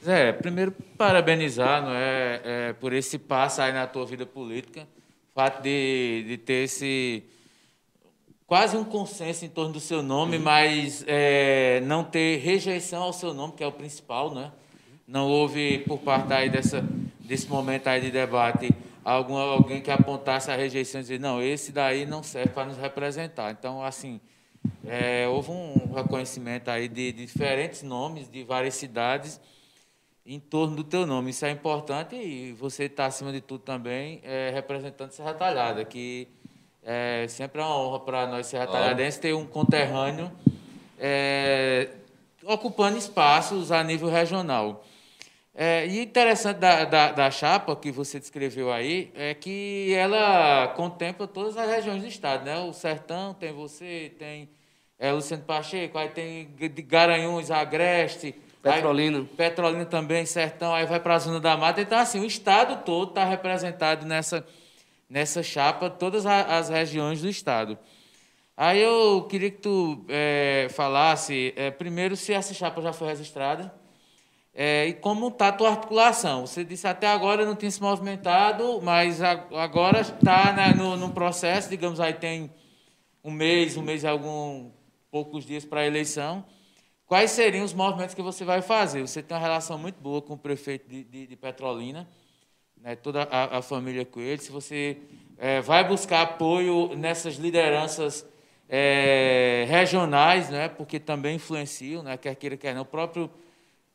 Zé, 0.04 0.32
primeiro 0.32 0.72
parabenizar 0.96 1.82
não 1.82 1.92
é, 1.92 2.40
é, 2.44 2.72
por 2.74 2.92
esse 2.92 3.18
passo 3.18 3.60
aí 3.60 3.72
na 3.72 3.86
tua 3.86 4.06
vida 4.06 4.24
política, 4.24 4.86
fato 5.38 5.62
de, 5.62 6.24
de 6.26 6.36
ter 6.36 6.64
esse 6.64 7.22
quase 8.44 8.76
um 8.76 8.82
consenso 8.82 9.44
em 9.44 9.48
torno 9.48 9.72
do 9.72 9.78
seu 9.78 10.02
nome, 10.02 10.36
uhum. 10.36 10.42
mas 10.42 11.04
é, 11.06 11.80
não 11.84 12.02
ter 12.02 12.38
rejeição 12.38 13.04
ao 13.04 13.12
seu 13.12 13.32
nome, 13.32 13.52
que 13.52 13.62
é 13.62 13.66
o 13.68 13.70
principal, 13.70 14.34
né? 14.34 14.50
Não 15.06 15.28
houve 15.28 15.78
por 15.86 15.98
parte 16.00 16.32
aí 16.32 16.50
dessa, 16.50 16.84
desse 17.20 17.46
momento 17.46 17.86
aí 17.86 18.00
de 18.00 18.10
debate 18.10 18.74
algum, 19.04 19.36
alguém 19.36 19.80
que 19.80 19.92
apontasse 19.92 20.50
a 20.50 20.56
rejeição 20.56 21.00
e 21.00 21.04
dizer, 21.04 21.20
não, 21.20 21.40
esse 21.40 21.70
daí 21.70 22.04
não 22.04 22.20
serve 22.20 22.48
para 22.48 22.64
nos 22.64 22.76
representar. 22.76 23.52
Então, 23.52 23.80
assim, 23.80 24.20
é, 24.84 25.28
houve 25.28 25.52
um 25.52 25.92
reconhecimento 25.94 26.68
aí 26.68 26.88
de, 26.88 27.12
de, 27.12 27.26
diferentes 27.26 27.84
nomes, 27.84 28.28
de 28.28 28.42
várias 28.42 28.74
cidades, 28.74 29.40
em 30.28 30.38
torno 30.38 30.76
do 30.76 30.84
teu 30.84 31.06
nome. 31.06 31.30
Isso 31.30 31.46
é 31.46 31.50
importante 31.50 32.14
e 32.14 32.52
você 32.52 32.84
está, 32.84 33.06
acima 33.06 33.32
de 33.32 33.40
tudo, 33.40 33.60
também 33.60 34.20
é, 34.22 34.50
representando 34.52 35.10
Serra 35.10 35.32
Talhada, 35.32 35.84
que 35.86 36.28
é 36.82 37.26
sempre 37.28 37.62
é 37.62 37.64
uma 37.64 37.74
honra 37.74 38.00
para 38.00 38.26
nós, 38.26 38.46
Serra 38.46 38.66
Talhadenses, 38.66 39.18
ter 39.18 39.34
um 39.34 39.46
conterrâneo 39.46 40.30
é, 40.98 41.88
ocupando 42.44 42.98
espaços 42.98 43.72
a 43.72 43.82
nível 43.82 44.10
regional. 44.10 44.84
É, 45.54 45.86
e 45.86 46.02
interessante 46.02 46.58
da, 46.58 46.84
da, 46.84 47.10
da, 47.10 47.30
chapa 47.30 47.74
que 47.74 47.90
você 47.90 48.20
descreveu 48.20 48.70
aí 48.70 49.10
é 49.14 49.34
que 49.34 49.92
ela 49.94 50.68
contempla 50.76 51.26
todas 51.26 51.56
as 51.56 51.68
regiões 51.68 52.02
do 52.02 52.06
estado, 52.06 52.44
né? 52.44 52.58
O 52.60 52.72
Sertão 52.72 53.34
tem 53.34 53.52
você, 53.52 54.12
tem 54.18 54.48
é, 54.98 55.10
Luciano 55.10 55.42
Pacheco, 55.42 55.98
aí 55.98 56.10
tem 56.10 56.54
Garanhuns, 56.86 57.50
Agreste, 57.50 58.36
Petrolina. 58.62 59.18
Aí, 59.18 59.24
Petrolina 59.24 59.84
também, 59.86 60.26
Sertão, 60.26 60.74
aí 60.74 60.86
vai 60.86 61.00
para 61.00 61.14
a 61.14 61.18
Zona 61.18 61.40
da 61.40 61.56
Mata. 61.56 61.80
Então, 61.80 61.98
assim, 61.98 62.20
o 62.20 62.24
estado 62.24 62.84
todo 62.84 63.10
está 63.10 63.24
representado 63.24 64.06
nessa, 64.06 64.46
nessa 65.08 65.42
chapa, 65.42 65.88
todas 65.88 66.26
as 66.26 66.68
regiões 66.68 67.22
do 67.22 67.28
estado. 67.28 67.78
Aí 68.56 68.80
eu 68.82 69.22
queria 69.30 69.52
que 69.52 69.58
tu 69.58 70.04
é, 70.08 70.66
falasse, 70.70 71.54
é, 71.56 71.70
primeiro, 71.70 72.16
se 72.16 72.32
essa 72.32 72.52
chapa 72.52 72.82
já 72.82 72.92
foi 72.92 73.06
registrada. 73.06 73.72
É, 74.52 74.88
e 74.88 74.94
como 74.94 75.28
está 75.28 75.46
a 75.48 75.52
tua 75.52 75.70
articulação? 75.70 76.44
Você 76.44 76.64
disse 76.64 76.88
até 76.88 77.06
agora 77.06 77.46
não 77.46 77.54
tinha 77.54 77.70
se 77.70 77.80
movimentado, 77.80 78.80
mas 78.82 79.22
agora 79.22 80.00
está 80.00 80.52
né, 80.52 80.74
no, 80.76 80.96
no, 80.96 81.10
processo, 81.10 81.70
digamos 81.70 82.00
aí 82.00 82.14
tem 82.14 82.52
um 83.22 83.30
mês, 83.30 83.76
um 83.76 83.82
mês 83.82 84.02
e 84.02 84.08
alguns 84.08 84.72
poucos 85.12 85.46
dias 85.46 85.64
para 85.64 85.82
a 85.82 85.86
eleição. 85.86 86.44
Quais 87.08 87.30
seriam 87.30 87.64
os 87.64 87.72
movimentos 87.72 88.14
que 88.14 88.20
você 88.20 88.44
vai 88.44 88.60
fazer? 88.60 89.00
Você 89.00 89.22
tem 89.22 89.34
uma 89.34 89.42
relação 89.42 89.78
muito 89.78 89.98
boa 89.98 90.20
com 90.20 90.34
o 90.34 90.38
prefeito 90.38 90.86
de, 90.86 91.02
de, 91.04 91.26
de 91.26 91.36
Petrolina, 91.36 92.06
né, 92.82 92.94
toda 92.96 93.22
a, 93.22 93.56
a, 93.56 93.62
família 93.62 94.04
com 94.04 94.20
ele. 94.20 94.42
Se 94.42 94.52
você 94.52 94.98
é, 95.38 95.62
vai 95.62 95.88
buscar 95.88 96.20
apoio 96.20 96.94
nessas 96.94 97.36
lideranças 97.36 98.28
é, 98.68 99.64
regionais, 99.70 100.50
né, 100.50 100.68
porque 100.68 101.00
também 101.00 101.36
influenciam, 101.36 102.02
né, 102.02 102.18
quer 102.18 102.34
queira, 102.34 102.58
quer 102.58 102.74
não, 102.74 102.82
o 102.82 102.84
próprio 102.84 103.30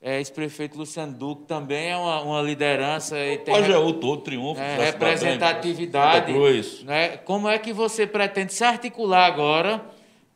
é, 0.02 0.18
ex-prefeito 0.18 0.76
Luciano 0.76 1.14
Duque 1.14 1.44
também 1.44 1.92
é 1.92 1.96
uma, 1.96 2.20
uma 2.24 2.42
liderança. 2.42 3.16
E 3.16 3.38
tem 3.38 3.54
Pajeú 3.54 3.94
todo, 3.94 4.24
triunfo. 4.24 4.60
É, 4.60 4.86
representatividade. 4.86 6.34
Né? 6.84 7.18
Como 7.18 7.48
é 7.48 7.60
que 7.60 7.72
você 7.72 8.08
pretende 8.08 8.56
se 8.56 8.64
articular 8.64 9.28
agora 9.28 9.93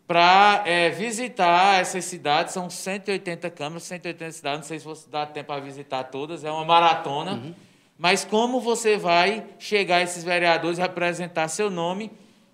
para 0.08 0.64
é, 0.66 0.90
visitar 0.90 1.82
essas 1.82 2.06
cidades? 2.06 2.54
São 2.54 2.70
180 2.70 3.50
câmaras, 3.50 3.84
180 3.84 4.32
cidades, 4.32 4.60
não 4.60 4.68
sei 4.68 4.80
se 4.80 4.86
você 4.86 5.08
dá 5.10 5.26
tempo 5.26 5.48
para 5.48 5.62
visitar 5.62 6.06
todas, 6.06 6.44
é 6.44 6.52
uma 6.52 6.64
maratona. 6.64 7.34
Uhum. 7.34 7.54
Mas 7.98 8.24
como 8.24 8.62
você 8.62 8.96
vai 8.96 9.44
chegar 9.60 9.98
a 9.98 10.02
esses 10.04 10.24
vereadores, 10.24 10.78
representar 10.78 11.48
seu 11.50 11.70
nome 11.70 12.12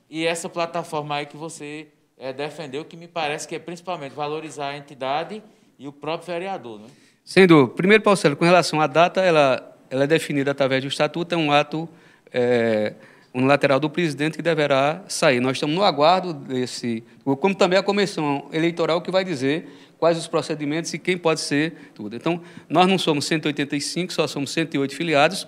e 0.10 0.26
essa 0.26 0.50
plataforma 0.50 1.16
aí 1.16 1.26
que 1.26 1.38
você 1.38 1.88
é, 2.18 2.32
defendeu, 2.32 2.86
que 2.86 2.96
me 2.96 3.08
parece 3.08 3.48
que 3.48 3.56
é 3.56 3.60
principalmente 3.60 4.14
valorizar 4.14 4.70
a 4.70 4.78
entidade 4.78 5.44
e 5.78 5.88
o 5.88 5.92
próprio 5.92 6.34
vereador, 6.34 6.80
né? 6.80 6.88
Sendo, 7.26 7.68
primeiro, 7.70 8.04
Paulo 8.04 8.20
com 8.36 8.46
relação 8.46 8.82
à 8.82 8.88
data, 8.88 9.22
ela, 9.22 9.78
ela 9.90 10.04
é 10.04 10.08
definida 10.08 10.52
através 10.52 10.82
do 10.82 10.88
estatuto, 10.88 11.34
é 11.34 11.38
um 11.38 11.52
ato 11.52 11.88
é, 12.32 12.94
unilateral 13.34 13.80
do 13.80 13.90
presidente 13.90 14.38
que 14.38 14.44
deverá 14.44 15.02
sair. 15.08 15.40
Nós 15.40 15.58
estamos 15.58 15.76
no 15.76 15.84
aguardo 15.84 16.34
desse, 16.34 17.04
como 17.24 17.56
também 17.56 17.80
a 17.80 17.84
comissão 17.84 18.48
eleitoral 18.54 19.02
que 19.02 19.10
vai 19.10 19.24
dizer 19.24 19.68
quais 19.98 20.18
os 20.18 20.28
procedimentos 20.28 20.94
e 20.94 21.00
quem 21.00 21.18
pode 21.18 21.42
ser 21.42 21.92
tudo. 21.96 22.16
Então, 22.16 22.42
nós 22.70 22.88
não 22.88 22.98
somos 22.98 23.26
185, 23.26 24.14
só 24.14 24.28
somos 24.28 24.52
108 24.52 24.96
filiados. 24.96 25.48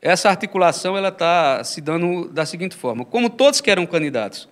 Essa 0.00 0.30
articulação 0.30 0.96
ela 0.96 1.08
está 1.08 1.62
se 1.64 1.80
dando 1.80 2.28
da 2.28 2.46
seguinte 2.46 2.76
forma: 2.76 3.04
como 3.04 3.28
todos 3.28 3.60
que 3.60 3.70
eram 3.70 3.84
candidatos 3.84 4.48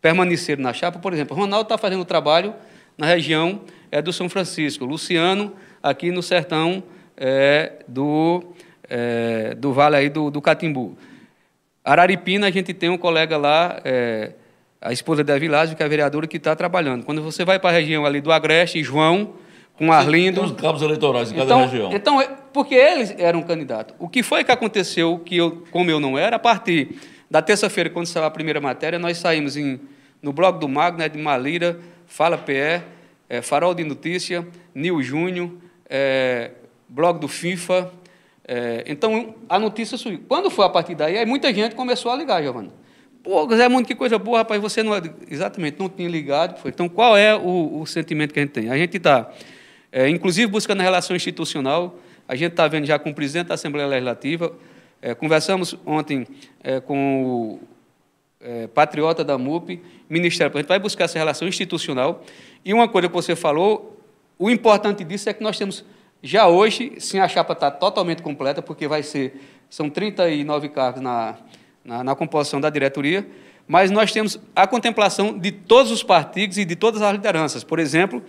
permaneceram 0.00 0.62
na 0.62 0.74
chapa, 0.74 0.98
por 0.98 1.14
exemplo, 1.14 1.34
Ronaldo 1.34 1.64
está 1.64 1.78
fazendo 1.78 2.04
trabalho 2.04 2.54
na 2.96 3.06
região 3.06 3.62
é, 3.90 4.02
do 4.02 4.12
São 4.12 4.28
Francisco, 4.28 4.84
Luciano 4.84 5.54
aqui 5.82 6.10
no 6.10 6.22
sertão 6.22 6.82
é, 7.16 7.72
do, 7.88 8.54
é, 8.88 9.54
do 9.54 9.72
vale 9.72 9.96
aí 9.96 10.08
do, 10.08 10.30
do 10.30 10.42
Catimbu. 10.42 10.96
Araripina, 11.84 12.46
a 12.46 12.50
gente 12.50 12.72
tem 12.72 12.88
um 12.88 12.96
colega 12.96 13.36
lá, 13.36 13.78
é, 13.84 14.32
a 14.80 14.92
esposa 14.92 15.22
da 15.22 15.38
Vilásio, 15.38 15.76
que 15.76 15.82
é 15.82 15.86
a 15.86 15.88
vereadora, 15.88 16.26
que 16.26 16.38
está 16.38 16.56
trabalhando. 16.56 17.04
Quando 17.04 17.22
você 17.22 17.44
vai 17.44 17.58
para 17.58 17.70
a 17.70 17.72
região 17.72 18.06
ali 18.06 18.22
do 18.22 18.32
Agreste, 18.32 18.82
João, 18.82 19.34
com 19.76 19.92
Arlindo... 19.92 20.40
Tem 20.40 20.50
os 20.50 20.60
cabos 20.60 20.80
eleitorais 20.80 21.30
em 21.30 21.34
cada 21.34 21.44
então, 21.44 21.60
região. 21.66 21.92
Então, 21.92 22.20
é, 22.20 22.28
porque 22.52 22.74
eles 22.74 23.14
eram 23.18 23.42
candidatos. 23.42 23.94
O 23.98 24.08
que 24.08 24.22
foi 24.22 24.42
que 24.42 24.50
aconteceu, 24.50 25.18
que 25.18 25.36
eu, 25.36 25.64
como 25.70 25.90
eu 25.90 26.00
não 26.00 26.16
era, 26.16 26.36
a 26.36 26.38
partir 26.38 26.96
da 27.30 27.42
terça-feira, 27.42 27.90
quando 27.90 28.06
saiu 28.06 28.24
a 28.24 28.30
primeira 28.30 28.60
matéria, 28.60 28.98
nós 28.98 29.18
saímos 29.18 29.56
em, 29.56 29.78
no 30.22 30.32
blog 30.32 30.58
do 30.58 30.68
Mago, 30.68 30.96
né, 30.96 31.08
de 31.08 31.18
Malira, 31.18 31.78
Fala 32.06 32.38
PE, 32.38 32.82
é, 33.28 33.42
Farol 33.42 33.74
de 33.74 33.84
Notícia, 33.84 34.46
Nil 34.74 35.02
Júnior, 35.02 35.50
é, 35.88 36.52
blog 36.88 37.18
do 37.18 37.28
FIFA. 37.28 37.90
É, 38.46 38.84
então, 38.86 39.34
a 39.48 39.58
notícia 39.58 39.96
subiu. 39.96 40.22
Quando 40.28 40.50
foi 40.50 40.66
a 40.66 40.68
partir 40.68 40.94
daí, 40.94 41.16
aí 41.18 41.26
muita 41.26 41.52
gente 41.52 41.74
começou 41.74 42.12
a 42.12 42.16
ligar, 42.16 42.42
Giovana. 42.42 42.70
Pô, 43.22 43.48
Zé 43.56 43.68
Mundo, 43.68 43.86
que 43.86 43.94
coisa 43.94 44.18
boa, 44.18 44.38
rapaz, 44.38 44.60
você 44.60 44.82
não... 44.82 44.92
Exatamente, 45.30 45.78
não 45.78 45.88
tinha 45.88 46.08
ligado. 46.08 46.60
Foi. 46.60 46.70
Então, 46.70 46.88
qual 46.88 47.16
é 47.16 47.34
o, 47.34 47.80
o, 47.80 47.86
sentimento 47.86 48.34
que 48.34 48.38
a 48.38 48.42
gente 48.42 48.52
tem? 48.52 48.70
A 48.70 48.76
gente 48.76 48.98
está, 48.98 49.30
é, 49.90 50.08
inclusive, 50.08 50.46
buscando 50.46 50.80
a 50.80 50.82
relação 50.82 51.16
institucional, 51.16 51.98
a 52.28 52.36
gente 52.36 52.50
está 52.50 52.68
vendo 52.68 52.84
já 52.84 52.98
com 52.98 53.10
o 53.10 53.14
presidente 53.14 53.46
da 53.46 53.54
Assembleia 53.54 53.88
Legislativa, 53.88 54.54
é, 55.00 55.14
conversamos 55.14 55.74
ontem 55.86 56.26
é, 56.62 56.80
com 56.80 57.22
o 57.24 57.60
é, 58.40 58.66
patriota 58.66 59.24
da 59.24 59.38
MUP, 59.38 59.80
Ministério, 60.08 60.52
a 60.54 60.58
gente 60.58 60.68
vai 60.68 60.78
buscar 60.78 61.04
essa 61.04 61.18
relação 61.18 61.48
institucional. 61.48 62.22
E 62.62 62.74
uma 62.74 62.86
coisa 62.88 63.08
que 63.08 63.14
você 63.14 63.34
falou, 63.34 63.98
o 64.38 64.50
importante 64.50 65.02
disso 65.02 65.30
é 65.30 65.32
que 65.32 65.42
nós 65.42 65.56
temos, 65.56 65.82
já 66.26 66.48
hoje, 66.48 66.94
sim, 66.98 67.18
a 67.18 67.28
chapa 67.28 67.52
está 67.52 67.70
totalmente 67.70 68.22
completa, 68.22 68.62
porque 68.62 68.88
vai 68.88 69.02
ser, 69.02 69.38
são 69.68 69.90
39 69.90 70.70
cargos 70.70 71.02
na, 71.02 71.36
na, 71.84 72.02
na 72.02 72.14
composição 72.14 72.58
da 72.58 72.70
diretoria, 72.70 73.26
mas 73.68 73.90
nós 73.90 74.10
temos 74.10 74.40
a 74.56 74.66
contemplação 74.66 75.38
de 75.38 75.52
todos 75.52 75.92
os 75.92 76.02
partidos 76.02 76.56
e 76.56 76.64
de 76.64 76.74
todas 76.74 77.02
as 77.02 77.12
lideranças. 77.12 77.62
Por 77.62 77.78
exemplo, 77.78 78.22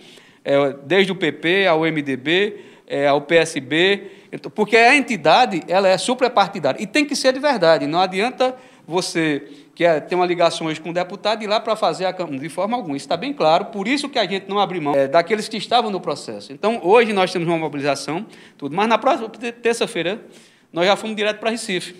é, 0.44 0.74
desde 0.84 1.10
o 1.10 1.16
PP 1.16 1.66
ao 1.66 1.80
MDB, 1.80 2.60
é, 2.86 3.06
ao 3.08 3.22
PSB, 3.22 4.10
então, 4.30 4.50
porque 4.50 4.76
a 4.76 4.94
entidade 4.94 5.62
ela 5.66 5.88
é 5.88 5.96
suprapartidária 5.96 6.82
e 6.82 6.86
tem 6.86 7.06
que 7.06 7.16
ser 7.16 7.32
de 7.32 7.40
verdade. 7.40 7.86
Não 7.86 8.00
adianta 8.00 8.54
você 8.86 9.42
que 9.76 9.84
é, 9.84 10.00
tem 10.00 10.16
uma 10.16 10.24
ligação 10.24 10.68
hoje 10.68 10.80
com 10.80 10.88
o 10.88 10.92
deputado, 10.92 11.44
ir 11.44 11.46
lá 11.46 11.60
para 11.60 11.76
fazer 11.76 12.06
a 12.06 12.12
Câmara, 12.12 12.38
de 12.38 12.48
forma 12.48 12.74
alguma. 12.74 12.96
Isso 12.96 13.04
está 13.04 13.14
bem 13.14 13.34
claro, 13.34 13.66
por 13.66 13.86
isso 13.86 14.08
que 14.08 14.18
a 14.18 14.24
gente 14.24 14.48
não 14.48 14.58
abre 14.58 14.80
mão 14.80 14.94
é, 14.94 15.06
daqueles 15.06 15.48
que 15.48 15.58
estavam 15.58 15.90
no 15.90 16.00
processo. 16.00 16.50
Então, 16.50 16.80
hoje 16.82 17.12
nós 17.12 17.30
temos 17.30 17.46
uma 17.46 17.58
mobilização, 17.58 18.24
tudo, 18.56 18.74
mas 18.74 18.88
na 18.88 18.96
próxima 18.96 19.28
terça-feira 19.28 20.24
nós 20.72 20.86
já 20.86 20.96
fomos 20.96 21.14
direto 21.14 21.38
para 21.38 21.50
Recife. 21.50 21.94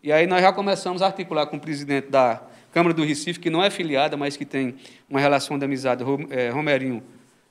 E 0.00 0.12
aí 0.12 0.28
nós 0.28 0.40
já 0.40 0.52
começamos 0.52 1.02
a 1.02 1.06
articular 1.06 1.46
com 1.46 1.56
o 1.56 1.60
presidente 1.60 2.08
da 2.08 2.40
Câmara 2.72 2.94
do 2.94 3.02
Recife, 3.02 3.40
que 3.40 3.50
não 3.50 3.64
é 3.64 3.68
filiada, 3.68 4.16
mas 4.16 4.36
que 4.36 4.44
tem 4.44 4.76
uma 5.10 5.18
relação 5.18 5.58
de 5.58 5.64
amizade, 5.64 6.04
é, 6.30 6.50
Romerinho, 6.50 7.02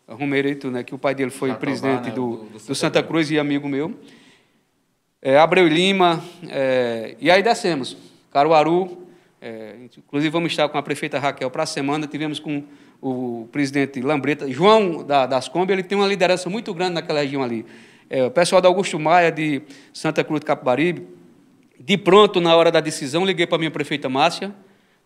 Romerito, 0.07 0.72
né, 0.72 0.82
que 0.82 0.95
o 0.95 0.97
pai 0.97 1.13
dele 1.13 1.30
foi 1.30 1.53
presidente 1.55 2.05
né, 2.07 2.11
do, 2.11 2.38
do, 2.38 2.43
do, 2.45 2.68
do, 2.68 2.74
Santa 2.74 3.03
Cruz 3.03 3.30
e 3.32 3.38
amigo 3.38 3.68
meu. 3.68 3.93
É, 5.22 5.38
Abreu 5.38 5.68
Lima, 5.68 6.24
é, 6.47 7.18
e 7.20 7.30
aí 7.30 7.43
descemos. 7.43 7.97
Caruaru, 8.32 9.07
É, 9.41 9.75
inclusive, 9.97 10.29
vamos 10.29 10.51
estar 10.51 10.67
com 10.67 10.77
a 10.77 10.83
prefeita 10.83 11.19
Raquel 11.19 11.49
para 11.49 11.63
a 11.63 11.65
semana. 11.65 12.07
Tivemos 12.07 12.39
com 12.39 12.63
o 13.01 13.47
presidente 13.51 14.01
Lambreta, 14.01 14.49
João 14.51 15.03
da, 15.03 15.25
das 15.25 15.47
Kombi, 15.47 15.71
ele 15.73 15.83
tem 15.83 15.97
uma 15.97 16.07
liderança 16.07 16.49
muito 16.49 16.73
grande 16.73 16.93
naquela 16.93 17.21
região 17.21 17.43
ali. 17.43 17.65
É, 18.09 18.25
o 18.25 18.31
pessoal 18.31 18.61
da 18.61 18.67
Augusto 18.67 18.97
Maia, 18.97 19.31
de 19.31 19.61
Santa 19.93 20.23
Cruz 20.23 20.39
de 20.39 20.45
Capibaribe, 20.45 21.05
de 21.79 21.97
pronto, 21.97 22.41
na 22.41 22.55
hora 22.55 22.71
da 22.71 22.79
decisão, 22.79 23.25
liguei 23.25 23.45
para 23.45 23.57
a 23.57 23.59
minha 23.59 23.71
prefeita 23.71 24.09
Márcia, 24.09 24.53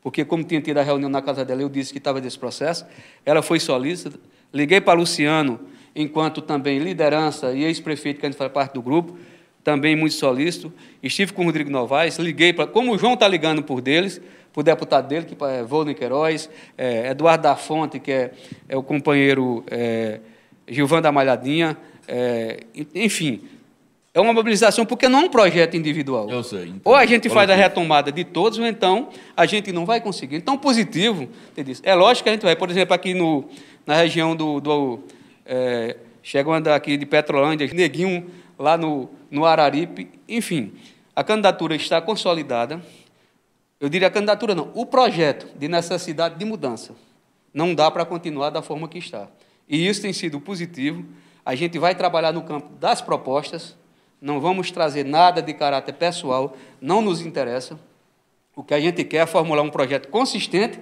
porque 0.02 0.24
como 0.24 0.44
tinha 0.44 0.62
tido 0.62 0.78
a 0.78 0.84
reunião 0.84 1.10
na 1.10 1.22
casa 1.22 1.44
dela, 1.44 1.62
eu 1.62 1.70
disse 1.70 1.92
que 1.92 1.98
estava 1.98 2.22
desse 2.22 2.40
processo. 2.40 2.86
Ela 3.26 3.42
foi 3.42 3.60
solícita. 3.60 4.18
Liguei 4.54 4.80
para 4.80 4.98
Luciano, 4.98 5.60
enquanto 5.96 6.42
também 6.42 6.80
liderança 6.80 7.52
e 7.54 7.64
ex-prefeito, 7.64 8.20
que 8.20 8.26
a 8.26 8.30
gente 8.30 8.38
faz 8.38 8.52
parte 8.52 8.74
do 8.74 8.82
grupo, 8.82 9.18
também 9.64 9.96
muito 9.96 10.16
solícito. 10.16 10.72
Estive 11.02 11.34
com 11.34 11.44
o 11.44 11.46
Rodrigo 11.46 11.70
Novaes, 11.70 12.18
liguei 12.18 12.54
para. 12.54 12.68
Como 12.68 12.94
o 12.94 12.98
João 12.98 13.14
está 13.14 13.28
ligando 13.28 13.64
por 13.64 13.82
deles, 13.82 14.22
para 14.52 14.60
o 14.60 14.64
deputado 14.64 15.08
dele, 15.08 15.26
que 15.26 15.36
é 15.44 15.64
Volney 15.64 15.96
Queiroz, 15.96 16.50
é, 16.78 17.10
Eduardo 17.10 17.44
da 17.44 17.56
Fonte, 17.56 18.00
que 18.00 18.12
é, 18.12 18.32
é 18.68 18.78
o 18.78 18.84
companheiro 18.84 19.64
é, 19.70 20.20
Gilvan 20.68 21.02
da 21.02 21.12
Malhadinha, 21.12 21.78
é, 22.08 22.62
enfim. 22.94 23.42
É 24.14 24.20
uma 24.20 24.34
mobilização 24.34 24.86
porque 24.86 25.08
não 25.08 25.22
é 25.22 25.24
um 25.24 25.30
projeto 25.30 25.78
individual. 25.78 26.30
Eu 26.30 26.44
sei. 26.44 26.64
Então, 26.64 26.80
ou 26.84 26.96
a 26.96 27.06
gente 27.06 27.30
faz 27.30 27.50
a 27.50 27.56
retomada 27.56 28.12
de 28.12 28.26
todos, 28.26 28.60
ou 28.60 28.66
então 28.66 29.08
a 29.38 29.46
gente 29.46 29.72
não 29.72 29.86
vai 29.86 30.02
conseguir. 30.02 30.36
Então, 30.36 30.58
positivo, 30.58 31.30
é 31.82 31.96
lógico 31.96 32.26
que 32.26 32.30
a 32.30 32.34
gente 32.34 32.42
vai, 32.42 32.56
por 32.56 32.70
exemplo, 32.70 32.94
aqui 32.94 33.14
no, 33.14 33.46
na 33.86 33.96
região 33.96 34.36
do. 34.36 34.60
do 34.60 35.00
é, 35.46 35.96
chegando 36.22 36.68
aqui 36.68 36.98
de 36.98 37.06
Petrolândia, 37.06 37.68
Neguinho, 37.74 38.30
lá 38.62 38.78
no, 38.78 39.10
no 39.30 39.44
Araripe, 39.44 40.12
enfim. 40.30 40.74
A 41.16 41.24
candidatura 41.24 41.76
está 41.76 42.00
consolidada. 42.00 42.82
Eu 43.80 43.90
diria 43.90 44.08
a 44.08 44.12
candidatura 44.12 44.54
não, 44.54 44.72
o 44.76 44.86
projeto 44.86 45.48
de 45.58 45.68
necessidade 45.68 46.36
de 46.36 46.46
mudança. 46.46 46.94
Não 47.52 47.74
dá 47.74 47.90
para 47.90 48.06
continuar 48.06 48.52
da 48.52 48.62
forma 48.62 48.88
que 48.88 49.00
está. 49.00 49.28
E 49.68 49.88
isso 49.88 50.02
tem 50.02 50.14
sido 50.14 50.40
positivo. 50.40 51.04
A 51.44 51.56
gente 51.56 51.80
vai 51.80 51.96
trabalhar 51.96 52.32
no 52.32 52.44
campo 52.44 52.70
das 52.76 53.02
propostas, 53.02 53.76
não 54.22 54.40
vamos 54.40 54.70
trazer 54.70 55.04
nada 55.04 55.42
de 55.42 55.54
caráter 55.56 55.94
pessoal, 55.94 56.56
não 56.80 57.02
nos 57.02 57.22
interessa. 57.22 57.80
O 58.56 58.64
que 58.64 58.76
a 58.76 58.80
gente 58.80 59.04
quer 59.04 59.24
é 59.24 59.26
formular 59.26 59.64
um 59.64 59.72
projeto 59.72 60.08
consistente 60.10 60.80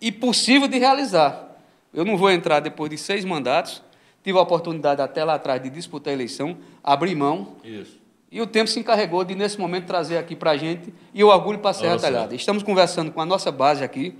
e 0.00 0.10
possível 0.10 0.66
de 0.66 0.78
realizar. 0.78 1.56
Eu 1.94 2.04
não 2.04 2.16
vou 2.16 2.30
entrar 2.30 2.58
depois 2.58 2.90
de 2.90 2.98
seis 2.98 3.24
mandatos, 3.24 3.82
tive 4.22 4.38
a 4.38 4.42
oportunidade 4.42 5.00
até 5.00 5.24
lá 5.24 5.34
atrás 5.34 5.62
de 5.62 5.70
disputar 5.70 6.10
a 6.12 6.14
eleição, 6.14 6.56
abrir 6.82 7.14
mão. 7.14 7.56
Isso. 7.64 7.98
E 8.30 8.40
o 8.40 8.46
tempo 8.46 8.70
se 8.70 8.78
encarregou 8.78 9.24
de, 9.24 9.34
nesse 9.34 9.58
momento, 9.58 9.86
trazer 9.86 10.16
aqui 10.16 10.36
para 10.36 10.52
a 10.52 10.56
gente 10.56 10.92
e 11.12 11.24
o 11.24 11.28
orgulho 11.28 11.58
para 11.58 11.70
a 11.70 11.74
Serra. 11.74 11.98
Talhada. 11.98 12.34
Estamos 12.34 12.62
conversando 12.62 13.10
com 13.10 13.20
a 13.20 13.26
nossa 13.26 13.50
base 13.50 13.82
aqui, 13.82 14.16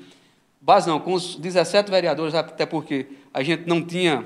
base 0.61 0.89
não, 0.89 0.99
com 0.99 1.13
os 1.13 1.37
17 1.37 1.91
vereadores, 1.91 2.35
até 2.35 2.67
porque 2.67 3.07
a 3.33 3.43
gente 3.43 3.69
não 3.69 3.81
tinha 3.81 4.25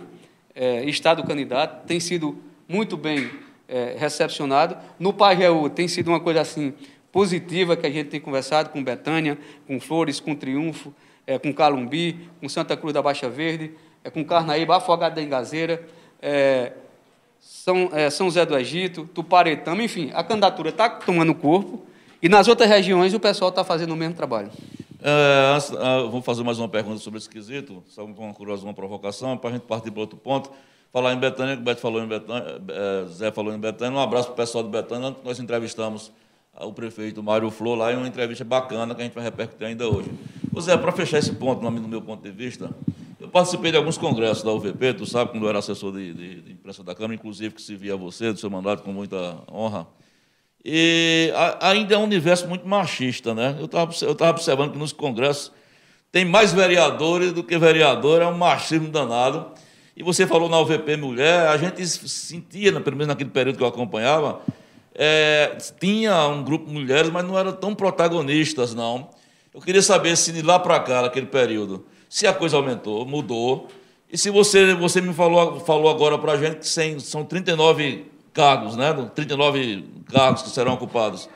é, 0.55 0.85
estado 0.85 1.23
candidato, 1.23 1.87
tem 1.87 2.01
sido 2.01 2.39
muito 2.67 2.97
bem 2.97 3.31
é, 3.69 3.95
recepcionado. 3.99 4.77
No 4.99 5.13
Pajeú 5.13 5.69
tem 5.69 5.87
sido 5.87 6.09
uma 6.09 6.21
coisa 6.21 6.41
assim 6.41 6.73
positiva 7.13 7.77
que 7.77 7.87
a 7.87 7.91
gente 7.91 8.09
tem 8.09 8.21
conversado 8.21 8.71
com 8.71 8.83
Betânia, 8.83 9.39
com 9.67 9.79
Flores, 9.79 10.19
com 10.19 10.35
Triunfo, 10.35 10.95
é, 11.27 11.39
com 11.39 11.53
Calumbi, 11.53 12.29
com 12.41 12.49
Santa 12.49 12.77
Cruz 12.77 12.93
da 12.95 13.03
Baixa 13.03 13.29
Verde, 13.29 13.73
é, 14.05 14.11
com 14.11 14.25
Carnaíba, 14.25 14.77
Afogado 14.77 15.15
da 15.15 15.23
Engazeira, 15.23 15.83
é, 16.21 16.73
São, 17.41 17.89
é, 17.93 18.11
São 18.11 18.27
José 18.27 18.45
do 18.45 18.57
Egito, 18.57 19.09
Tuparetama, 19.13 19.83
enfim, 19.83 20.11
a 20.15 20.23
candidatura 20.23 20.69
está 20.69 20.89
tomando 20.91 21.35
corpo 21.35 21.83
e 22.23 22.29
nas 22.29 22.47
outras 22.47 22.69
regiões 22.69 23.15
o 23.15 23.21
pessoal 23.21 23.49
está 23.49 23.65
fazendo 23.65 23.93
o 23.93 23.97
mesmo 23.97 24.15
trabalho. 24.15 24.51
É, 25.03 25.59
ah, 25.81 26.03
vou 26.11 26.23
fazer 26.23 26.43
mais 26.43 26.59
uma 26.59 26.69
pergunta 26.69 26.99
sobre 26.99 27.19
esse 27.19 27.29
quesito, 27.29 27.83
só 27.89 28.05
uma 28.05 28.33
curiosa, 28.33 28.65
uma 28.65 28.73
provocação, 28.73 29.37
para 29.37 29.51
a 29.51 29.53
gente 29.55 29.63
partir 29.63 29.91
para 29.91 30.01
outro 30.01 30.17
ponto. 30.17 30.51
Falar 30.91 31.13
em 31.13 31.19
Betânia, 31.19 31.57
que 31.57 31.61
o 31.61 31.65
Beto 31.65 31.81
falou 31.81 32.01
em 32.01 32.07
Betânia, 32.07 32.63
eh, 32.69 33.07
Zé 33.09 33.33
falou 33.33 33.53
em 33.53 33.59
Betânia. 33.59 33.99
Um 33.99 34.01
abraço 34.01 34.29
para 34.29 34.35
o 34.35 34.37
pessoal 34.37 34.63
de 34.63 34.71
Betânia. 34.71 35.15
Nós 35.25 35.41
entrevistamos 35.41 36.13
o 36.61 36.73
prefeito 36.73 37.21
Mário 37.23 37.51
Flor 37.51 37.77
lá 37.77 37.93
em 37.93 37.97
uma 37.97 38.07
entrevista 38.07 38.45
bacana 38.45 38.95
que 38.95 39.01
a 39.01 39.05
gente 39.05 39.13
vai 39.13 39.25
repercutir 39.25 39.67
ainda 39.67 39.89
hoje. 39.89 40.09
Ô 40.55 40.61
Zé, 40.61 40.77
para 40.77 40.93
fechar 40.93 41.19
esse 41.19 41.33
ponto, 41.33 41.63
no 41.63 41.89
meu 41.89 42.01
ponto 42.01 42.23
de 42.23 42.31
vista, 42.31 42.71
eu 43.25 43.29
participei 43.29 43.71
de 43.71 43.77
alguns 43.77 43.97
congressos 43.97 44.43
da 44.43 44.53
UVP, 44.53 44.95
tu 44.95 45.07
sabe, 45.07 45.31
quando 45.31 45.45
eu 45.45 45.49
era 45.49 45.59
assessor 45.59 45.93
de, 45.93 46.13
de, 46.13 46.41
de 46.43 46.53
imprensa 46.53 46.85
da 46.85 46.95
Câmara, 46.95 47.15
inclusive 47.15 47.55
que 47.55 47.63
se 47.63 47.75
via 47.75 47.97
você, 47.97 48.33
do 48.33 48.39
seu 48.39 48.51
mandato, 48.51 48.83
com 48.83 48.93
muita 48.93 49.39
honra. 49.51 49.87
E 50.63 51.33
a, 51.35 51.71
ainda 51.71 51.95
é 51.95 51.99
um 51.99 52.05
universo 52.05 52.47
muito 52.47 52.69
machista, 52.69 53.35
né? 53.35 53.57
Eu 53.59 53.65
estava 53.65 53.93
eu 54.03 54.15
tava 54.15 54.31
observando 54.33 54.73
que 54.73 54.79
nos 54.79 54.93
congressos 54.93 55.53
tem 56.13 56.25
mais 56.25 56.53
vereadores 56.53 57.33
do 57.33 57.43
que 57.43 57.57
vereador, 57.59 58.21
é 58.21 58.27
um 58.27 58.37
machismo 58.37 58.89
danado. 58.89 59.53
E 59.97 60.03
você 60.03 60.27
falou 60.27 60.49
na 60.49 60.59
UVP 60.61 60.97
Mulher, 60.97 61.49
a 61.49 61.57
gente 61.57 61.87
sentia, 61.87 62.73
né, 62.73 62.81
pelo 62.81 62.97
menos 62.97 63.09
naquele 63.09 63.31
período 63.31 63.57
que 63.57 63.63
eu 63.63 63.69
acompanhava, 63.69 64.41
é, 64.95 65.57
tinha 65.81 66.27
um 66.29 66.45
grupo 66.45 66.67
de 66.67 66.73
mulheres, 66.73 67.11
mas 67.11 67.25
não 67.25 67.39
eram 67.39 67.53
tão 67.53 67.75
protagonistas, 67.75 68.75
não. 68.75 69.09
Eu 69.53 69.61
queria 69.61 69.83
saber 69.83 70.17
se 70.17 70.31
de 70.31 70.43
lá 70.43 70.59
para 70.59 70.79
cá, 70.81 71.03
naquele 71.03 71.27
período, 71.27 71.87
se 72.15 72.29
a 72.29 72.33
coisa 72.33 72.57
aumentou, 72.57 73.05
mudou. 73.05 73.67
E 74.09 74.17
se 74.17 74.31
você, 74.31 74.73
você 74.73 75.01
me 75.01 75.13
falou, 75.13 75.59
falou 75.59 75.91
agora 75.91 76.17
para 76.17 76.35
a 76.35 76.37
gente 76.37 76.59
que 76.59 76.69
sem, 76.69 77.01
são 77.01 77.25
39 77.25 78.05
cargos, 78.33 78.77
né? 78.77 78.95
39 79.17 79.85
cargos 80.13 80.43
que 80.43 80.51
serão 80.51 80.75
ocupados. 80.75 81.29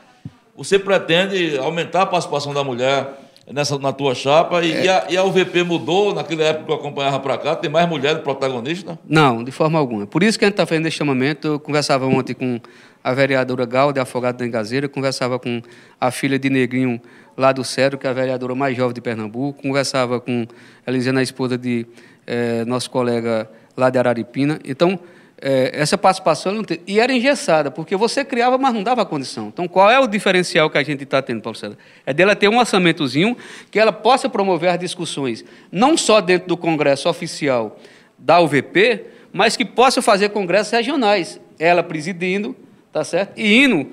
Você 0.57 0.79
pretende 0.79 1.59
aumentar 1.59 2.03
a 2.03 2.07
participação 2.07 2.55
da 2.55 2.63
mulher 2.63 3.09
nessa, 3.53 3.77
na 3.77 3.93
tua 3.93 4.15
chapa 4.15 4.65
e, 4.65 4.73
é. 4.73 4.85
e, 4.85 4.89
a, 4.89 5.07
e, 5.11 5.17
a, 5.17 5.25
UVP 5.25 5.65
mudou 5.65 6.15
naquela 6.15 6.45
época 6.45 6.67
que 6.67 6.71
eu 6.71 6.77
acompanhava 6.77 7.19
para 7.19 7.37
cá? 7.39 7.57
Tem 7.57 7.69
mais 7.69 7.89
mulheres 7.89 8.23
protagonistas? 8.23 8.97
Não, 9.05 9.43
de 9.43 9.51
forma 9.51 9.81
alguma. 9.81 10.07
Por 10.07 10.23
isso 10.23 10.39
que 10.39 10.45
a 10.45 10.47
gente 10.47 10.55
está 10.55 10.65
fazendo 10.65 10.87
esse 10.87 10.97
chamamento. 10.97 11.49
Eu 11.49 11.59
conversava 11.59 12.07
ontem 12.07 12.35
com 12.35 12.61
a 13.03 13.13
vereadora 13.13 13.67
Gal, 13.67 13.93
de 13.93 13.99
Afogado 13.99 14.39
da 14.39 14.47
Engazeira, 14.47 14.89
conversava 14.89 15.41
com 15.41 15.61
a 16.01 16.13
filha 16.13 16.39
de 16.39 16.49
Negrinho, 16.49 17.01
lá 17.39 17.53
do 17.53 17.63
Cedro, 17.63 17.97
que 17.97 18.07
é 18.07 18.11
a 18.11 18.13
vereadora 18.13 18.55
mais 18.55 18.77
jovem 18.77 18.93
de 18.93 19.01
Pernambuco, 19.01 19.63
conversava 19.63 20.21
com 20.21 20.45
a 20.85 20.91
Elisiana, 20.91 21.21
a 21.21 21.23
esposa 21.23 21.57
de 21.57 21.87
eh, 22.27 22.65
nosso 22.67 22.91
colega 22.91 23.49
lá 23.77 23.89
de 23.89 23.99
Araripina. 23.99 24.59
Então, 24.65 24.99
é, 25.41 25.71
essa 25.73 25.97
participação 25.97 26.53
não 26.53 26.65
tem, 26.65 26.81
e 26.85 26.99
era 26.99 27.13
engessada, 27.13 27.71
porque 27.71 27.97
você 27.97 28.25
criava, 28.25 28.59
mas 28.59 28.75
não 28.75 28.83
dava 28.83 29.07
condição. 29.07 29.49
Então, 29.49 29.69
qual 29.69 29.89
é 29.89 30.01
o 30.01 30.09
diferencial 30.09 30.69
que 30.69 30.77
a 30.77 30.83
gente 30.83 31.05
está 31.05 31.23
tendo, 31.23 31.41
Paulo 31.41 31.57
César? 31.57 31.79
É 32.05 32.13
dela 32.13 32.35
ter 32.35 32.49
um 32.49 32.59
orçamentozinho 32.59 33.37
que 33.71 33.79
ela 33.79 33.93
possa 33.93 34.29
promover 34.29 34.71
as 34.71 34.79
discussões, 34.81 35.45
não 35.71 35.97
só 35.97 36.21
dentro 36.21 36.49
do 36.49 36.57
Congresso 36.57 37.09
oficial 37.09 37.79
da 38.19 38.41
UVP, 38.41 39.05
mas 39.33 39.57
que 39.57 39.65
possa 39.65 40.03
fazer 40.03 40.31
congressos 40.31 40.73
regionais, 40.73 41.41
ela 41.57 41.85
presidindo, 41.85 42.57
tá 42.93 43.05
certo? 43.05 43.39
E 43.39 43.63
indo 43.63 43.87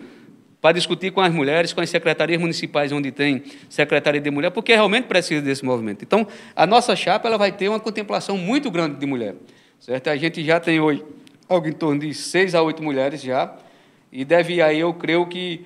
para 0.66 0.72
discutir 0.72 1.12
com 1.12 1.22
as 1.22 1.32
mulheres, 1.32 1.74
com 1.74 1.80
as 1.80 1.92
secretarias 1.92 2.42
municipais 2.42 2.92
onde 2.92 3.12
tem 3.12 3.44
secretaria 3.70 4.20
de 4.20 4.32
mulher, 4.32 4.50
porque 4.50 4.74
realmente 4.74 5.06
precisa 5.06 5.40
desse 5.40 5.64
movimento. 5.64 6.02
Então, 6.02 6.26
a 6.56 6.66
nossa 6.66 6.96
chapa 6.96 7.28
ela 7.28 7.38
vai 7.38 7.52
ter 7.52 7.70
uma 7.70 7.80
contemplação 7.80 8.36
muito 8.36 8.72
grande 8.72 8.96
de 8.96 9.06
mulher. 9.06 9.36
Certo? 9.80 10.08
A 10.08 10.16
gente 10.16 10.44
já 10.44 10.60
tem 10.60 10.80
hoje 10.80 11.06
algo 11.48 11.68
em 11.68 11.72
torno 11.72 12.00
de 12.00 12.12
seis 12.16 12.56
a 12.56 12.64
oito 12.64 12.82
mulheres 12.82 13.22
já, 13.22 13.56
e 14.12 14.26
deve 14.26 14.60
aí, 14.60 14.80
eu 14.80 14.92
creio 14.92 15.28
que 15.28 15.64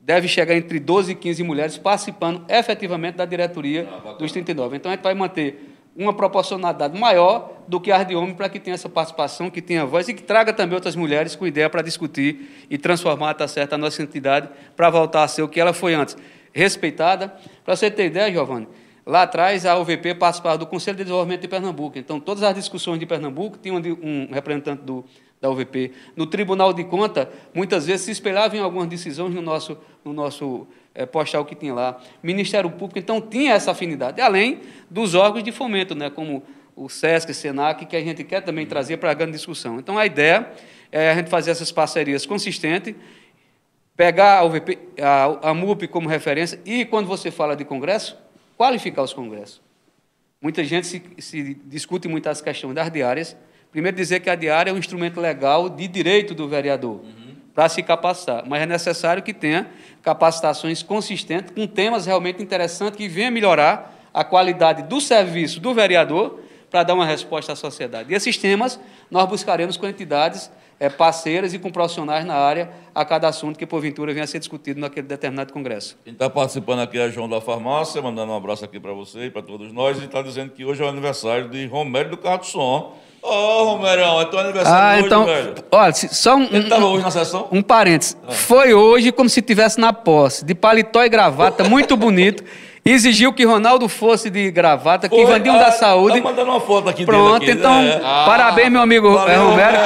deve 0.00 0.28
chegar 0.28 0.54
entre 0.54 0.78
12 0.78 1.10
e 1.10 1.14
15 1.16 1.42
mulheres 1.42 1.76
participando 1.76 2.44
efetivamente 2.48 3.16
da 3.16 3.24
diretoria 3.24 3.88
ah, 4.04 4.12
dos 4.12 4.30
39. 4.30 4.76
Então, 4.76 4.92
a 4.92 4.94
gente 4.94 5.02
vai 5.02 5.14
manter 5.14 5.75
uma 5.96 6.12
proporcionalidade 6.12 6.98
maior 6.98 7.52
do 7.66 7.80
que 7.80 7.90
a 7.90 8.02
de 8.04 8.14
homem 8.14 8.34
para 8.34 8.48
que 8.48 8.60
tenha 8.60 8.74
essa 8.74 8.88
participação, 8.88 9.50
que 9.50 9.62
tenha 9.62 9.86
voz 9.86 10.08
e 10.08 10.14
que 10.14 10.22
traga 10.22 10.52
também 10.52 10.74
outras 10.74 10.94
mulheres 10.94 11.34
com 11.34 11.46
ideia 11.46 11.70
para 11.70 11.82
discutir 11.82 12.66
e 12.68 12.76
transformar, 12.76 13.34
tá 13.34 13.48
certo, 13.48 13.72
a 13.72 13.78
nossa 13.78 14.02
entidade 14.02 14.48
para 14.76 14.90
voltar 14.90 15.22
a 15.22 15.28
ser 15.28 15.42
o 15.42 15.48
que 15.48 15.58
ela 15.58 15.72
foi 15.72 15.94
antes, 15.94 16.16
respeitada. 16.52 17.34
Para 17.64 17.74
você 17.74 17.90
ter 17.90 18.06
ideia, 18.06 18.30
Giovanni, 18.30 18.68
Lá 19.06 19.22
atrás, 19.22 19.64
a 19.64 19.78
UVP 19.78 20.16
participava 20.16 20.58
do 20.58 20.66
Conselho 20.66 20.96
de 20.96 21.04
Desenvolvimento 21.04 21.42
de 21.42 21.46
Pernambuco. 21.46 21.96
Então, 21.96 22.18
todas 22.18 22.42
as 22.42 22.52
discussões 22.56 22.98
de 22.98 23.06
Pernambuco 23.06 23.56
tinham 23.56 23.76
um 23.76 24.26
representante 24.32 24.82
do, 24.82 25.04
da 25.46 25.50
UVP. 25.50 25.92
No 26.16 26.26
Tribunal 26.26 26.72
de 26.72 26.84
Conta, 26.84 27.30
muitas 27.54 27.86
vezes 27.86 28.02
se 28.02 28.10
espelhava 28.10 28.56
em 28.56 28.60
algumas 28.60 28.88
decisões 28.88 29.32
no 29.32 29.40
nosso, 29.40 29.78
no 30.04 30.12
nosso 30.12 30.66
é, 30.94 31.06
postal 31.06 31.44
que 31.44 31.54
tinha 31.54 31.72
lá. 31.72 32.00
Ministério 32.22 32.68
Público, 32.70 32.98
então, 32.98 33.20
tinha 33.20 33.54
essa 33.54 33.70
afinidade. 33.70 34.20
Além 34.20 34.60
dos 34.90 35.14
órgãos 35.14 35.44
de 35.44 35.52
fomento, 35.52 35.94
né, 35.94 36.10
como 36.10 36.42
o 36.74 36.88
SESC, 36.88 37.32
SENAC, 37.32 37.86
que 37.86 37.96
a 37.96 38.00
gente 38.00 38.24
quer 38.24 38.42
também 38.42 38.66
trazer 38.66 38.98
para 38.98 39.10
a 39.10 39.14
grande 39.14 39.32
discussão. 39.32 39.78
Então, 39.78 39.96
a 39.96 40.04
ideia 40.04 40.50
é 40.90 41.10
a 41.10 41.14
gente 41.14 41.30
fazer 41.30 41.52
essas 41.52 41.72
parcerias 41.72 42.26
consistentes, 42.26 42.94
pegar 43.96 44.40
a, 44.40 44.44
UVP, 44.44 44.78
a, 45.00 45.50
a 45.50 45.54
MUP 45.54 45.88
como 45.88 46.08
referência 46.08 46.60
e, 46.66 46.84
quando 46.84 47.06
você 47.06 47.30
fala 47.30 47.56
de 47.56 47.64
congresso, 47.64 48.18
qualificar 48.58 49.02
os 49.02 49.14
congressos. 49.14 49.62
Muita 50.40 50.62
gente 50.62 50.86
se, 50.86 51.02
se 51.18 51.54
discute 51.64 52.08
muito 52.08 52.28
as 52.28 52.42
questões 52.42 52.74
das 52.74 52.92
diárias. 52.92 53.34
Primeiro, 53.70 53.96
dizer 53.96 54.20
que 54.20 54.30
a 54.30 54.34
diária 54.34 54.70
é 54.70 54.72
um 54.72 54.78
instrumento 54.78 55.20
legal 55.20 55.68
de 55.68 55.86
direito 55.88 56.34
do 56.34 56.48
vereador. 56.48 57.00
Uhum. 57.02 57.26
para 57.54 57.70
se 57.70 57.82
capacitar, 57.82 58.44
mas 58.46 58.60
é 58.60 58.66
necessário 58.66 59.22
que 59.22 59.32
tenha 59.32 59.66
capacitações 60.02 60.82
consistentes 60.82 61.52
com 61.54 61.66
temas 61.66 62.04
realmente 62.04 62.42
interessantes 62.42 62.98
que 62.98 63.08
venham 63.08 63.32
melhorar 63.32 63.96
a 64.12 64.22
qualidade 64.22 64.82
do 64.82 65.00
serviço 65.00 65.58
do 65.58 65.72
vereador 65.72 66.40
para 66.70 66.82
dar 66.82 66.94
uma 66.94 67.06
resposta 67.06 67.52
à 67.52 67.56
sociedade. 67.56 68.12
E 68.12 68.14
esses 68.14 68.36
temas 68.36 68.78
nós 69.10 69.26
buscaremos 69.26 69.76
com 69.76 69.86
entidades 69.86 70.50
é, 70.78 70.88
parceiras 70.88 71.54
e 71.54 71.58
com 71.58 71.70
profissionais 71.70 72.24
na 72.24 72.34
área 72.34 72.70
a 72.94 73.04
cada 73.04 73.28
assunto 73.28 73.58
que, 73.58 73.66
porventura, 73.66 74.12
venha 74.12 74.24
a 74.24 74.26
ser 74.26 74.38
discutido 74.38 74.80
naquele 74.80 75.06
determinado 75.06 75.52
congresso. 75.52 75.96
Quem 76.04 76.12
está 76.12 76.28
participando 76.28 76.80
aqui 76.80 76.98
é 76.98 77.10
João 77.10 77.28
da 77.28 77.40
Farmácia, 77.40 78.00
mandando 78.02 78.32
um 78.32 78.36
abraço 78.36 78.64
aqui 78.64 78.78
para 78.78 78.92
você 78.92 79.26
e 79.26 79.30
para 79.30 79.42
todos 79.42 79.72
nós, 79.72 79.98
e 79.98 80.04
está 80.04 80.22
dizendo 80.22 80.50
que 80.52 80.64
hoje 80.64 80.82
é 80.82 80.86
o 80.86 80.88
aniversário 80.88 81.48
de 81.48 81.66
Romério 81.66 82.10
do 82.10 82.16
Carro 82.16 82.38
do 82.38 82.46
Som. 82.46 82.96
Ô, 83.22 83.28
oh, 83.28 83.64
Romerão, 83.64 84.20
é 84.20 84.24
teu 84.26 84.38
aniversário 84.38 84.78
ah, 84.78 84.94
hoje, 84.94 85.06
então, 85.06 85.24
velho. 85.24 85.54
Olha, 85.72 85.92
só 85.92 86.36
um, 86.36 86.44
Ele 86.44 86.58
estava 86.58 86.86
hoje 86.86 87.02
na 87.02 87.10
sessão? 87.10 87.48
um 87.50 87.60
parênteses. 87.60 88.16
Ah. 88.26 88.30
Foi 88.30 88.72
hoje 88.72 89.10
como 89.10 89.28
se 89.28 89.40
estivesse 89.40 89.80
na 89.80 89.92
posse, 89.92 90.44
de 90.44 90.54
paletó 90.54 91.02
e 91.04 91.08
gravata, 91.08 91.64
muito 91.64 91.96
bonito. 91.98 92.44
Exigiu 92.84 93.32
que 93.32 93.44
Ronaldo 93.44 93.88
fosse 93.88 94.30
de 94.30 94.48
gravata, 94.52 95.08
Foi, 95.08 95.18
que 95.18 95.24
Vandinho 95.24 95.56
ah, 95.56 95.64
da 95.64 95.72
Saúde. 95.72 96.18
Tá 96.18 96.28
mandando 96.28 96.52
uma 96.52 96.60
foto 96.60 96.88
aqui 96.88 97.04
Pronto, 97.04 97.40
dele 97.40 97.50
aqui. 97.50 97.60
então, 97.60 97.80
é. 97.80 97.98
parabéns, 98.24 98.70
meu 98.70 98.80
amigo 98.80 99.12
Valeu, 99.12 99.48
Romero. 99.48 99.76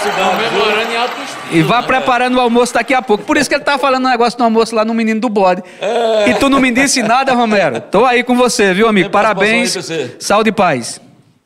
Comemorando 0.00 0.92
em 0.92 0.96
alto 0.96 1.22
estilo. 1.22 1.40
E 1.52 1.62
vá 1.62 1.80
né, 1.80 1.86
preparando 1.86 2.36
o 2.36 2.40
almoço 2.40 2.74
daqui 2.74 2.94
a 2.94 3.02
pouco. 3.02 3.24
Por 3.24 3.36
isso 3.36 3.48
que 3.48 3.54
ele 3.54 3.62
tá 3.62 3.78
falando 3.78 4.06
um 4.06 4.10
negócio 4.10 4.36
do 4.36 4.44
almoço 4.44 4.74
lá 4.74 4.84
no 4.84 4.92
Menino 4.92 5.20
do 5.20 5.28
Bode. 5.28 5.62
É. 5.80 6.30
E 6.30 6.34
tu 6.34 6.48
não 6.48 6.60
me 6.60 6.72
disse 6.72 7.02
nada, 7.02 7.32
Romero. 7.32 7.80
Tô 7.80 8.04
aí 8.04 8.24
com 8.24 8.36
você, 8.36 8.74
viu, 8.74 8.88
amigo? 8.88 9.08
Tem 9.08 9.12
Parabéns. 9.12 9.76
Saúde 10.18 10.48
e 10.48 10.52
paz. 10.52 11.00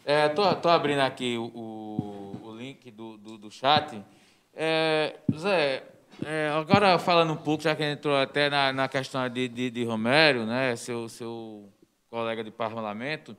É, 0.07 0.29
tô, 0.29 0.55
tô 0.57 0.69
abrindo 0.69 1.01
aqui 1.01 1.39
o, 1.39 2.39
o, 2.45 2.55
link 2.55 2.91
do, 2.91 3.17
do, 3.17 3.39
do 3.39 3.51
chat. 3.51 4.05
É, 4.53 5.17
Zé, 5.35 5.83
é, 6.23 6.51
agora 6.51 6.99
falando 6.99 7.33
um 7.33 7.37
pouco, 7.37 7.63
já 7.63 7.75
que 7.75 7.83
entrou 7.83 8.15
até 8.15 8.51
na, 8.51 8.71
na 8.71 8.87
questão 8.87 9.27
de, 9.31 9.49
de, 9.49 9.71
de, 9.71 9.83
Romero, 9.85 10.45
né, 10.45 10.77
seu, 10.77 11.09
seu 11.09 11.73
colega 12.11 12.45
de 12.45 12.51
parlamento, 12.51 13.35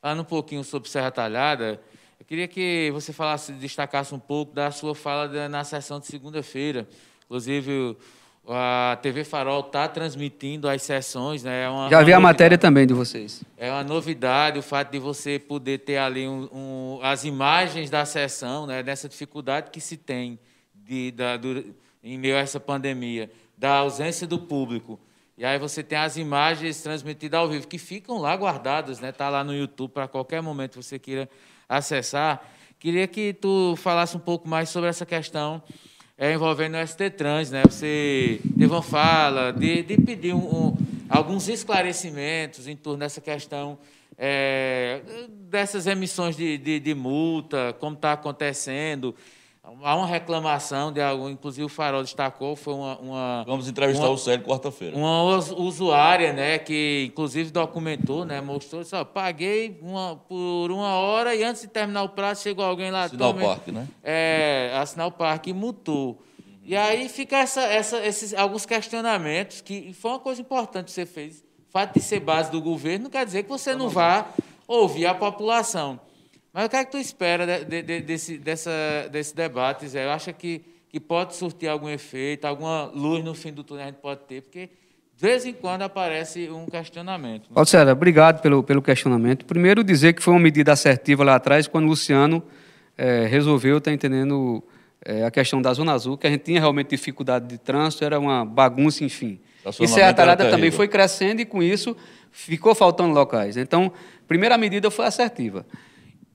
falando 0.00 0.22
um 0.22 0.24
pouquinho 0.24 0.64
sobre 0.64 0.88
Serra 0.88 1.12
Talhada, 1.12 1.80
eu 2.18 2.26
queria 2.26 2.48
que 2.48 2.90
você 2.92 3.12
falasse, 3.12 3.52
destacasse 3.52 4.12
um 4.12 4.18
pouco 4.18 4.52
da 4.52 4.72
sua 4.72 4.96
fala 4.96 5.48
na 5.48 5.62
sessão 5.62 6.00
de 6.00 6.06
segunda-feira. 6.06 6.88
Inclusive, 7.24 7.96
a 8.48 8.98
TV 9.00 9.22
Farol 9.22 9.60
está 9.60 9.86
transmitindo 9.86 10.68
as 10.68 10.82
sessões, 10.82 11.42
né? 11.42 11.64
É 11.64 11.68
uma, 11.68 11.88
Já 11.88 12.02
vi 12.02 12.12
a 12.12 12.20
matéria 12.20 12.58
também 12.58 12.86
de 12.86 12.94
vocês. 12.94 13.44
É 13.56 13.70
uma 13.70 13.84
novidade 13.84 14.58
o 14.58 14.62
fato 14.62 14.90
de 14.90 14.98
você 14.98 15.38
poder 15.38 15.78
ter 15.78 15.98
ali 15.98 16.26
um, 16.26 16.48
um, 16.52 16.98
as 17.02 17.24
imagens 17.24 17.90
da 17.90 18.04
sessão, 18.04 18.66
né? 18.66 18.82
Dessa 18.82 19.08
dificuldade 19.08 19.70
que 19.70 19.80
se 19.80 19.96
tem 19.96 20.38
de, 20.74 21.10
da, 21.12 21.36
do, 21.36 21.64
em 22.02 22.18
meio 22.18 22.36
a 22.36 22.40
essa 22.40 22.58
pandemia, 22.58 23.30
da 23.56 23.76
ausência 23.76 24.26
do 24.26 24.38
público. 24.38 24.98
E 25.36 25.44
aí 25.44 25.58
você 25.58 25.82
tem 25.82 25.98
as 25.98 26.16
imagens 26.16 26.82
transmitidas 26.82 27.38
ao 27.38 27.48
vivo 27.48 27.66
que 27.66 27.78
ficam 27.78 28.18
lá 28.18 28.34
guardadas, 28.36 29.00
né? 29.00 29.12
Tá 29.12 29.28
lá 29.28 29.44
no 29.44 29.54
YouTube 29.54 29.92
para 29.92 30.08
qualquer 30.08 30.42
momento 30.42 30.82
você 30.82 30.98
queira 30.98 31.28
acessar. 31.68 32.42
Queria 32.78 33.06
que 33.06 33.32
tu 33.34 33.74
falasse 33.76 34.16
um 34.16 34.20
pouco 34.20 34.48
mais 34.48 34.70
sobre 34.70 34.88
essa 34.88 35.06
questão 35.06 35.62
é, 36.20 36.34
envolvendo 36.34 36.76
o 36.76 36.86
ST 36.86 37.08
Trans, 37.10 37.50
né? 37.50 37.62
Você 37.64 38.42
teve 38.58 38.66
uma 38.66 38.82
fala 38.82 39.54
de, 39.54 39.82
de 39.82 39.96
pedir 39.96 40.34
um, 40.34 40.66
um, 40.66 40.76
alguns 41.08 41.48
esclarecimentos 41.48 42.68
em 42.68 42.76
torno 42.76 42.98
dessa 42.98 43.22
questão 43.22 43.78
é, 44.18 45.00
dessas 45.48 45.86
emissões 45.86 46.36
de, 46.36 46.58
de, 46.58 46.78
de 46.78 46.94
multa, 46.94 47.74
como 47.80 47.96
está 47.96 48.12
acontecendo. 48.12 49.14
Há 49.82 49.96
uma 49.96 50.06
reclamação 50.06 50.92
de 50.92 51.00
algo, 51.00 51.28
inclusive 51.28 51.64
o 51.64 51.68
Farol 51.68 52.02
destacou, 52.02 52.54
foi 52.54 52.74
uma. 52.74 52.98
uma 52.98 53.44
Vamos 53.46 53.68
entrevistar 53.68 54.06
uma, 54.06 54.12
o 54.12 54.18
Célio 54.18 54.44
quarta-feira. 54.44 54.96
Uma 54.96 55.22
usuária, 55.56 56.32
né, 56.32 56.58
que 56.58 57.06
inclusive 57.10 57.50
documentou, 57.50 58.24
né, 58.24 58.40
mostrou, 58.40 58.84
só 58.84 59.04
paguei 59.04 59.78
uma, 59.82 60.16
por 60.16 60.70
uma 60.70 60.94
hora 60.94 61.34
e 61.34 61.42
antes 61.42 61.62
de 61.62 61.68
terminar 61.68 62.02
o 62.02 62.08
prazo 62.10 62.42
chegou 62.42 62.64
alguém 62.64 62.90
lá. 62.90 63.04
Assinar 63.04 63.30
o 63.30 63.34
parque, 63.34 63.72
né? 63.72 63.88
É, 64.02 64.72
assinar 64.76 65.06
o 65.06 65.12
parque 65.12 65.50
e 65.50 65.52
mutou. 65.52 66.22
E 66.62 66.76
aí 66.76 67.08
fica 67.08 67.38
essa, 67.38 67.62
essa, 67.62 68.04
esses 68.06 68.34
alguns 68.34 68.66
questionamentos, 68.66 69.60
que 69.60 69.92
foi 69.92 70.12
uma 70.12 70.20
coisa 70.20 70.40
importante 70.40 70.86
que 70.86 70.92
você 70.92 71.06
fez. 71.06 71.42
O 71.68 71.72
fato 71.72 71.94
de 71.94 72.00
ser 72.00 72.20
base 72.20 72.50
do 72.50 72.60
governo 72.60 73.04
não 73.04 73.10
quer 73.10 73.24
dizer 73.24 73.44
que 73.44 73.48
você 73.48 73.74
não 73.74 73.88
vá 73.88 74.26
ouvir 74.68 75.06
a 75.06 75.14
população. 75.14 75.98
Mas 76.52 76.66
o 76.66 76.68
que 76.68 76.76
é 76.76 76.84
que 76.84 76.90
tu 76.90 76.98
espera 76.98 77.64
de, 77.64 77.82
de, 77.82 78.00
desse, 78.00 78.38
dessa, 78.38 79.08
desse 79.10 79.34
debate, 79.34 79.86
Zé? 79.86 80.04
Eu 80.04 80.10
acho 80.10 80.32
que, 80.32 80.62
que 80.88 80.98
pode 80.98 81.36
surtir 81.36 81.68
algum 81.68 81.88
efeito, 81.88 82.44
alguma 82.44 82.84
luz 82.86 83.24
no 83.24 83.34
fim 83.34 83.52
do 83.52 83.62
túnel 83.62 83.84
a 83.84 83.86
gente 83.86 84.00
pode 84.00 84.20
ter, 84.26 84.42
porque 84.42 84.68
de 85.16 85.26
vez 85.26 85.44
em 85.44 85.52
quando 85.52 85.82
aparece 85.82 86.48
um 86.48 86.66
questionamento. 86.66 87.50
Paulo 87.50 87.66
César, 87.66 87.92
obrigado 87.92 88.40
pelo, 88.40 88.62
pelo 88.62 88.80
questionamento. 88.80 89.44
Primeiro, 89.44 89.84
dizer 89.84 90.14
que 90.14 90.22
foi 90.22 90.32
uma 90.32 90.40
medida 90.40 90.72
assertiva 90.72 91.22
lá 91.22 91.34
atrás, 91.34 91.68
quando 91.68 91.84
o 91.84 91.88
Luciano 91.88 92.42
é, 92.96 93.26
resolveu, 93.26 93.78
está 93.78 93.92
entendendo, 93.92 94.64
é, 95.04 95.24
a 95.24 95.30
questão 95.30 95.60
da 95.60 95.72
Zona 95.74 95.92
Azul, 95.92 96.16
que 96.16 96.26
a 96.26 96.30
gente 96.30 96.44
tinha 96.44 96.58
realmente 96.58 96.88
dificuldade 96.88 97.46
de 97.46 97.58
trânsito, 97.58 98.04
era 98.04 98.18
uma 98.18 98.44
bagunça, 98.44 99.04
enfim. 99.04 99.38
E 99.78 99.86
Serra 99.86 100.14
Talhada 100.14 100.50
também 100.50 100.70
foi 100.70 100.88
crescendo 100.88 101.40
e, 101.40 101.44
com 101.44 101.62
isso, 101.62 101.94
ficou 102.30 102.74
faltando 102.74 103.12
locais. 103.12 103.56
Então, 103.56 103.92
primeira 104.26 104.56
medida 104.56 104.90
foi 104.90 105.04
assertiva. 105.04 105.66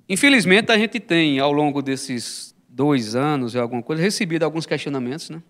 Infelizmente, 0.07 0.71
a 0.71 0.77
gente 0.77 0.99
tem, 0.99 1.39
ao 1.39 1.51
longo 1.51 1.81
desses 1.81 2.53
dois 2.69 3.15
anos, 3.15 3.55
alguma 3.55 3.81
coisa, 3.81 4.01
recebido 4.01 4.43
alguns 4.43 4.65
questionamentos, 4.65 5.29
né? 5.29 5.41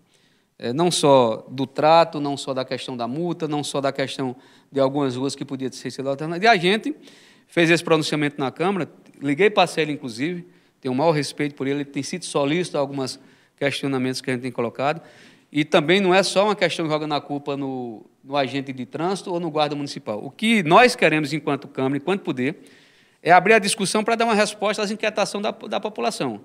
É, 0.58 0.72
não 0.72 0.90
só 0.90 1.46
do 1.50 1.66
trato, 1.66 2.18
não 2.18 2.34
só 2.34 2.54
da 2.54 2.64
questão 2.64 2.96
da 2.96 3.06
multa, 3.06 3.46
não 3.46 3.62
só 3.62 3.78
da 3.78 3.92
questão 3.92 4.34
de 4.72 4.80
algumas 4.80 5.14
ruas 5.14 5.34
que 5.34 5.44
podia 5.44 5.70
ser 5.70 6.06
alternativa. 6.06 6.46
E 6.46 6.48
a 6.48 6.56
gente 6.56 6.94
fez 7.46 7.68
esse 7.68 7.84
pronunciamento 7.84 8.40
na 8.40 8.50
Câmara, 8.50 8.88
liguei 9.20 9.50
para 9.50 9.68
ele, 9.76 9.92
inclusive, 9.92 10.46
tenho 10.80 10.94
um 10.94 10.96
maior 10.96 11.12
respeito 11.12 11.54
por 11.54 11.66
ele, 11.66 11.80
ele 11.80 11.84
tem 11.84 12.02
sido 12.02 12.24
solícito 12.24 12.78
a 12.78 12.80
alguns 12.80 13.20
questionamentos 13.58 14.22
que 14.22 14.30
a 14.30 14.32
gente 14.32 14.42
tem 14.42 14.52
colocado. 14.52 15.02
E 15.52 15.64
também 15.64 16.00
não 16.00 16.14
é 16.14 16.22
só 16.22 16.44
uma 16.44 16.56
questão 16.56 16.88
jogando 16.88 17.12
a 17.12 17.20
culpa 17.20 17.56
no, 17.56 18.06
no 18.24 18.36
agente 18.36 18.72
de 18.72 18.86
trânsito 18.86 19.32
ou 19.32 19.38
no 19.38 19.50
guarda 19.50 19.76
municipal. 19.76 20.24
O 20.24 20.30
que 20.30 20.62
nós 20.62 20.96
queremos, 20.96 21.32
enquanto 21.32 21.68
Câmara, 21.68 21.98
enquanto 21.98 22.22
poder, 22.22 22.56
é 23.26 23.32
abrir 23.32 23.54
a 23.54 23.58
discussão 23.58 24.04
para 24.04 24.14
dar 24.14 24.24
uma 24.24 24.36
resposta 24.36 24.80
às 24.80 24.92
inquietações 24.92 25.42
da, 25.42 25.50
da 25.50 25.80
população. 25.80 26.42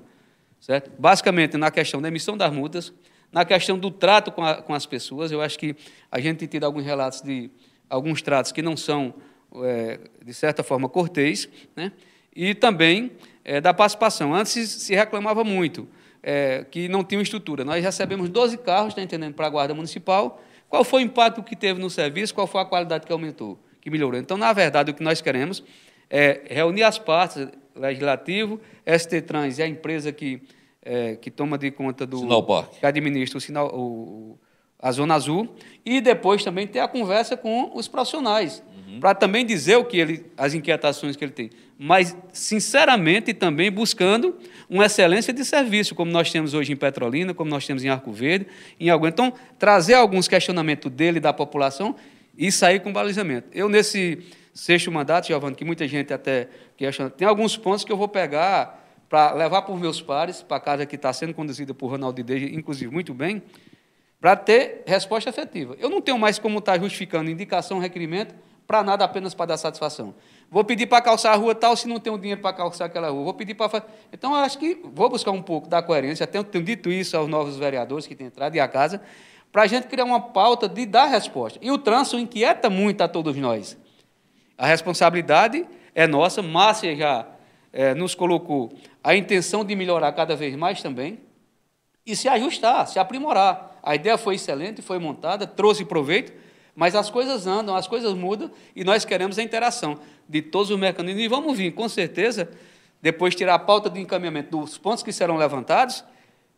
Certo? 0.59 0.91
Basicamente, 0.97 1.55
na 1.55 1.69
questão 1.69 2.01
da 2.01 2.07
emissão 2.07 2.35
das 2.35 2.51
multas, 2.51 2.91
na 3.31 3.45
questão 3.45 3.77
do 3.77 3.91
trato 3.91 4.31
com, 4.31 4.43
a, 4.43 4.63
com 4.63 4.73
as 4.73 4.87
pessoas, 4.87 5.31
eu 5.31 5.43
acho 5.43 5.59
que 5.59 5.75
a 6.11 6.19
gente 6.19 6.39
tem 6.39 6.47
tido 6.47 6.63
alguns 6.63 6.83
relatos 6.83 7.21
de 7.21 7.51
alguns 7.87 8.23
tratos 8.23 8.51
que 8.51 8.63
não 8.63 8.75
são, 8.75 9.13
é, 9.63 9.99
de 10.25 10.33
certa 10.33 10.63
forma, 10.63 10.89
cortês, 10.89 11.47
né? 11.75 11.91
e 12.35 12.55
também 12.55 13.11
é, 13.45 13.61
da 13.61 13.75
participação. 13.75 14.33
Antes 14.33 14.67
se 14.67 14.95
reclamava 14.95 15.43
muito 15.43 15.87
é, 16.23 16.65
que 16.71 16.89
não 16.89 17.03
tinha 17.03 17.21
estrutura. 17.21 17.63
Nós 17.63 17.83
recebemos 17.83 18.27
12 18.27 18.57
carros, 18.57 18.89
está 18.89 19.03
entendendo, 19.03 19.35
para 19.35 19.45
a 19.45 19.49
Guarda 19.51 19.75
Municipal. 19.75 20.41
Qual 20.67 20.83
foi 20.83 21.03
o 21.03 21.05
impacto 21.05 21.43
que 21.43 21.55
teve 21.55 21.79
no 21.79 21.91
serviço? 21.91 22.33
Qual 22.33 22.47
foi 22.47 22.59
a 22.59 22.65
qualidade 22.65 23.05
que 23.05 23.13
aumentou, 23.13 23.59
que 23.79 23.91
melhorou? 23.91 24.19
Então, 24.19 24.35
na 24.35 24.51
verdade, 24.51 24.89
o 24.89 24.95
que 24.95 25.03
nós 25.03 25.21
queremos 25.21 25.63
é 26.11 26.41
reunir 26.49 26.83
as 26.83 26.99
partes, 26.99 27.47
legislativo, 27.75 28.59
ST 28.85 29.21
Trans 29.21 29.57
e 29.57 29.63
a 29.63 29.67
empresa 29.67 30.11
que, 30.11 30.41
é, 30.83 31.15
que 31.15 31.31
toma 31.31 31.57
de 31.57 31.71
conta 31.71 32.05
do... 32.05 32.19
Sinal 32.19 32.43
Parque. 32.43 32.79
Que 32.79 32.85
administra 32.85 33.37
o 33.37 33.41
sinal, 33.41 33.67
o, 33.73 34.37
a 34.77 34.91
Zona 34.91 35.15
Azul, 35.15 35.47
e 35.85 36.01
depois 36.01 36.43
também 36.43 36.67
ter 36.67 36.79
a 36.79 36.87
conversa 36.87 37.37
com 37.37 37.71
os 37.73 37.87
profissionais, 37.87 38.61
uhum. 38.87 38.99
para 38.99 39.15
também 39.15 39.45
dizer 39.45 39.77
o 39.77 39.85
que 39.85 39.97
ele, 39.97 40.25
as 40.37 40.53
inquietações 40.53 41.15
que 41.15 41.23
ele 41.23 41.31
tem. 41.31 41.49
Mas, 41.79 42.15
sinceramente, 42.31 43.33
também 43.33 43.71
buscando 43.71 44.37
uma 44.69 44.85
excelência 44.85 45.33
de 45.33 45.43
serviço, 45.45 45.95
como 45.95 46.11
nós 46.11 46.31
temos 46.31 46.53
hoje 46.53 46.73
em 46.73 46.75
Petrolina, 46.75 47.33
como 47.33 47.49
nós 47.49 47.65
temos 47.65 47.83
em 47.83 47.89
Arco 47.89 48.11
Verde, 48.11 48.45
em 48.79 48.89
algum. 48.89 49.07
Então, 49.07 49.33
trazer 49.57 49.95
alguns 49.95 50.27
questionamentos 50.27 50.91
dele 50.91 51.19
da 51.19 51.33
população 51.33 51.95
e 52.37 52.51
sair 52.51 52.81
com 52.81 52.93
balizamento. 52.93 53.47
Eu, 53.51 53.67
nesse 53.67 54.19
sexto 54.53 54.91
mandato, 54.91 55.27
Giovanni, 55.27 55.55
que 55.55 55.65
muita 55.65 55.87
gente 55.87 56.13
até 56.13 56.47
questiona, 56.75 57.09
tem 57.09 57.27
alguns 57.27 57.57
pontos 57.57 57.83
que 57.83 57.91
eu 57.91 57.97
vou 57.97 58.07
pegar 58.07 58.79
para 59.09 59.33
levar 59.33 59.61
para 59.63 59.73
os 59.73 59.79
meus 59.79 60.01
pares, 60.01 60.41
para 60.41 60.57
a 60.57 60.59
casa 60.59 60.85
que 60.85 60.95
está 60.95 61.11
sendo 61.11 61.33
conduzida 61.33 61.73
por 61.73 61.87
Ronaldo 61.87 62.23
Deja, 62.23 62.45
inclusive 62.45 62.91
muito 62.91 63.13
bem, 63.13 63.43
para 64.21 64.35
ter 64.35 64.83
resposta 64.85 65.29
efetiva. 65.29 65.75
Eu 65.79 65.89
não 65.89 65.99
tenho 65.99 66.17
mais 66.17 66.39
como 66.39 66.59
estar 66.59 66.73
tá 66.73 66.79
justificando 66.79 67.29
indicação, 67.29 67.79
requerimento, 67.79 68.33
para 68.65 68.83
nada, 68.83 69.03
apenas 69.03 69.33
para 69.33 69.47
dar 69.47 69.57
satisfação. 69.57 70.13
Vou 70.49 70.63
pedir 70.63 70.87
para 70.87 71.01
calçar 71.01 71.33
a 71.33 71.35
rua 71.35 71.53
tal, 71.53 71.75
se 71.75 71.89
não 71.89 71.99
tenho 71.99 72.17
dinheiro 72.17 72.39
para 72.39 72.53
calçar 72.53 72.85
aquela 72.85 73.09
rua. 73.09 73.23
Vou 73.25 73.33
pedir 73.33 73.53
para. 73.53 73.83
Então, 74.13 74.31
eu 74.31 74.37
acho 74.37 74.57
que 74.57 74.79
vou 74.93 75.09
buscar 75.09 75.31
um 75.31 75.41
pouco 75.41 75.67
da 75.67 75.81
coerência, 75.81 76.23
até 76.23 76.41
tenho 76.41 76.63
dito 76.63 76.89
isso 76.89 77.17
aos 77.17 77.27
novos 77.27 77.57
vereadores 77.57 78.07
que 78.07 78.15
têm 78.15 78.27
entrado 78.27 78.55
e 78.55 78.61
à 78.61 78.67
casa, 78.69 79.01
para 79.51 79.63
a 79.63 79.67
gente 79.67 79.87
criar 79.87 80.05
uma 80.05 80.21
pauta 80.21 80.69
de 80.69 80.85
dar 80.85 81.07
resposta. 81.07 81.59
E 81.61 81.69
o 81.69 81.77
trânsito 81.77 82.17
inquieta 82.17 82.69
muito 82.69 83.01
a 83.01 83.09
todos 83.09 83.35
nós. 83.35 83.77
A 84.61 84.67
responsabilidade 84.67 85.65
é 85.95 86.05
nossa. 86.05 86.39
Márcia 86.43 86.95
já 86.95 87.25
é, 87.73 87.95
nos 87.95 88.13
colocou 88.13 88.71
a 89.03 89.15
intenção 89.15 89.65
de 89.65 89.75
melhorar 89.75 90.11
cada 90.11 90.35
vez 90.35 90.55
mais 90.55 90.83
também. 90.83 91.17
e 92.05 92.15
se 92.15 92.29
ajustar, 92.29 92.87
se 92.87 92.99
aprimorar. 92.99 93.79
A 93.81 93.95
ideia 93.95 94.19
foi 94.19 94.35
excelente, 94.35 94.79
foi 94.83 94.99
montada, 94.99 95.47
trouxe 95.47 95.83
proveito, 95.83 96.31
mas 96.75 96.93
as 96.93 97.09
coisas 97.09 97.47
andam, 97.47 97.75
as 97.75 97.87
coisas 97.87 98.13
mudam 98.13 98.51
e 98.75 98.83
nós 98.83 99.03
queremos 99.03 99.39
a 99.39 99.43
interação 99.43 99.99
de 100.29 100.43
todos 100.43 100.69
os 100.69 100.77
mecanismos. 100.77 101.23
E 101.23 101.27
vamos 101.27 101.57
vir, 101.57 101.71
com 101.71 101.89
certeza, 101.89 102.47
depois 103.01 103.33
tirar 103.33 103.55
a 103.55 103.59
pauta 103.59 103.89
de 103.89 103.99
encaminhamento 103.99 104.55
dos 104.59 104.77
pontos 104.77 105.01
que 105.01 105.11
serão 105.11 105.37
levantados 105.37 106.03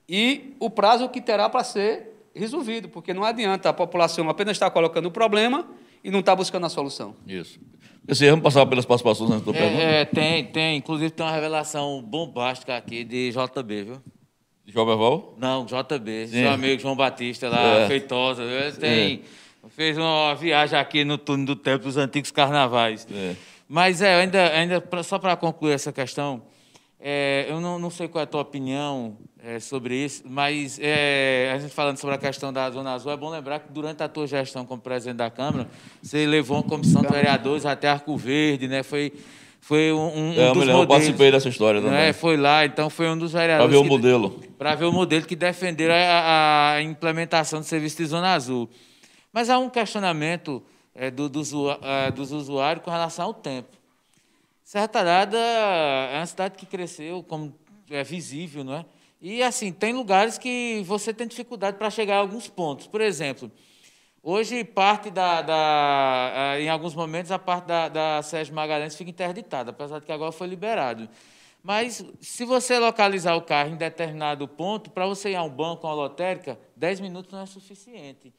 e 0.09 0.55
o 0.59 0.69
prazo 0.69 1.07
que 1.07 1.21
terá 1.21 1.47
para 1.47 1.63
ser 1.63 2.09
resolvido, 2.35 2.89
porque 2.89 3.13
não 3.13 3.23
adianta 3.23 3.69
a 3.69 3.73
população 3.73 4.29
apenas 4.29 4.57
estar 4.57 4.69
colocando 4.71 5.05
o 5.05 5.11
problema 5.11 5.65
e 6.03 6.11
não 6.11 6.19
estar 6.19 6.35
buscando 6.35 6.65
a 6.65 6.69
solução. 6.69 7.15
Isso. 7.25 7.59
Esse, 8.07 8.29
vamos 8.29 8.43
passar 8.43 8.65
pelas 8.65 8.85
participações 8.85 9.31
antes 9.31 9.43
pergunta? 9.45 9.81
É, 9.81 10.01
é, 10.01 10.05
tem, 10.05 10.43
tem. 10.45 10.77
Inclusive 10.77 11.09
tem 11.09 11.25
uma 11.25 11.31
revelação 11.31 12.01
bombástica 12.01 12.75
aqui 12.75 13.03
de 13.03 13.31
JB, 13.31 13.83
viu? 13.83 14.01
João 14.65 14.85
Berval? 14.85 15.35
Não, 15.37 15.65
JB, 15.65 16.27
Sim. 16.27 16.33
seu 16.41 16.51
amigo 16.51 16.81
João 16.81 16.95
Batista 16.95 17.49
lá, 17.49 17.79
É. 17.79 17.87
feitosa. 17.87 18.43
Ele 18.43 18.71
tem, 18.73 19.21
fez 19.69 19.97
uma 19.97 20.33
viagem 20.35 20.77
aqui 20.77 21.03
no 21.03 21.17
túnel 21.17 21.45
do 21.45 21.55
tempo 21.55 21.83
dos 21.85 21.97
antigos 21.97 22.31
carnavais. 22.31 23.07
É. 23.11 23.35
Mas 23.67 24.01
é, 24.01 24.15
ainda, 24.15 24.49
ainda 24.51 24.83
só 25.03 25.17
para 25.17 25.35
concluir 25.35 25.73
essa 25.73 25.91
questão, 25.91 26.41
é, 27.05 27.45
eu 27.49 27.59
não, 27.59 27.77
não 27.77 27.89
sei 27.89 28.07
qual 28.07 28.21
é 28.21 28.23
a 28.23 28.27
tua 28.27 28.39
opinião 28.41 29.17
é, 29.43 29.59
sobre 29.59 29.93
isso, 30.05 30.23
mas 30.25 30.79
é, 30.81 31.51
a 31.53 31.59
gente 31.59 31.73
falando 31.73 31.97
sobre 31.97 32.15
a 32.15 32.17
questão 32.17 32.53
da 32.53 32.69
Zona 32.71 32.93
Azul, 32.93 33.11
é 33.11 33.17
bom 33.17 33.29
lembrar 33.29 33.59
que 33.59 33.69
durante 33.73 34.01
a 34.01 34.07
tua 34.07 34.25
gestão 34.25 34.65
como 34.65 34.81
presidente 34.81 35.17
da 35.17 35.29
Câmara, 35.29 35.67
você 36.01 36.25
levou 36.25 36.55
uma 36.57 36.63
comissão 36.63 37.01
de 37.01 37.09
vereadores 37.09 37.65
até 37.65 37.89
Arco 37.89 38.15
Verde, 38.15 38.69
né? 38.69 38.83
Foi, 38.83 39.11
foi 39.59 39.91
um, 39.91 39.97
um 39.97 40.31
É, 40.31 40.35
dos 40.47 40.59
lembro, 40.59 40.61
eu 40.61 40.65
modelos. 40.77 40.87
participei 40.87 41.29
dessa 41.31 41.49
história 41.49 41.81
Não 41.81 41.89
também. 41.89 42.05
é? 42.05 42.13
Foi 42.13 42.37
lá, 42.37 42.65
então 42.65 42.89
foi 42.89 43.09
um 43.09 43.17
dos 43.17 43.33
Para 43.33 43.41
vereadores. 43.41 43.71
ver 43.73 43.81
o 43.81 43.83
modelo. 43.83 44.39
para 44.57 44.75
ver 44.75 44.85
o 44.85 44.91
modelo 44.93 45.25
que 45.25 45.35
defenderam 45.35 45.93
a, 45.95 46.71
a 46.75 46.81
implementação 46.81 47.59
do 47.59 47.65
serviço 47.65 47.97
de 47.97 48.05
Zona 48.05 48.33
Azul. 48.33 48.69
Mas 49.33 49.49
há 49.49 49.57
um 49.59 49.69
questionamento 49.69 50.63
eh, 50.95 51.11
do, 51.11 51.27
dos 51.27 51.51
eh, 51.53 52.11
dos 52.11 52.31
usuários 52.31 52.85
com 52.85 52.91
relação 52.91 53.25
ao 53.25 53.33
tempo. 53.33 53.67
Serra 54.63 54.87
Talhada 54.87 55.37
é 55.37 56.17
uma 56.17 56.25
cidade 56.25 56.57
que 56.57 56.65
cresceu, 56.65 57.21
como 57.21 57.53
é 57.89 58.03
visível, 58.03 58.63
não 58.63 58.75
é? 58.75 58.85
E, 59.21 59.43
assim, 59.43 59.71
tem 59.71 59.93
lugares 59.93 60.37
que 60.37 60.81
você 60.85 61.13
tem 61.13 61.27
dificuldade 61.27 61.77
para 61.77 61.89
chegar 61.89 62.15
a 62.15 62.19
alguns 62.19 62.47
pontos. 62.47 62.87
Por 62.87 63.01
exemplo, 63.01 63.51
hoje 64.21 64.63
parte 64.63 65.09
da, 65.09 65.41
da 65.41 66.55
em 66.59 66.69
alguns 66.69 66.95
momentos, 66.95 67.31
a 67.31 67.39
parte 67.39 67.65
da, 67.65 67.89
da 67.89 68.21
Sérgio 68.21 68.55
Magalhães 68.55 68.95
fica 68.95 69.09
interditada, 69.09 69.71
apesar 69.71 69.99
de 69.99 70.05
que 70.05 70.11
agora 70.11 70.31
foi 70.31 70.47
liberado. 70.47 71.09
Mas, 71.61 72.05
se 72.19 72.43
você 72.43 72.77
localizar 72.79 73.35
o 73.35 73.41
carro 73.41 73.69
em 73.69 73.77
determinado 73.77 74.47
ponto, 74.47 74.91
para 74.91 75.05
você 75.05 75.31
ir 75.31 75.35
a 75.35 75.43
um 75.43 75.49
banco, 75.49 75.87
a 75.87 75.89
uma 75.89 75.95
lotérica, 75.95 76.59
10 76.75 76.99
minutos 76.99 77.31
não 77.31 77.41
é 77.41 77.45
suficiente. 77.45 78.33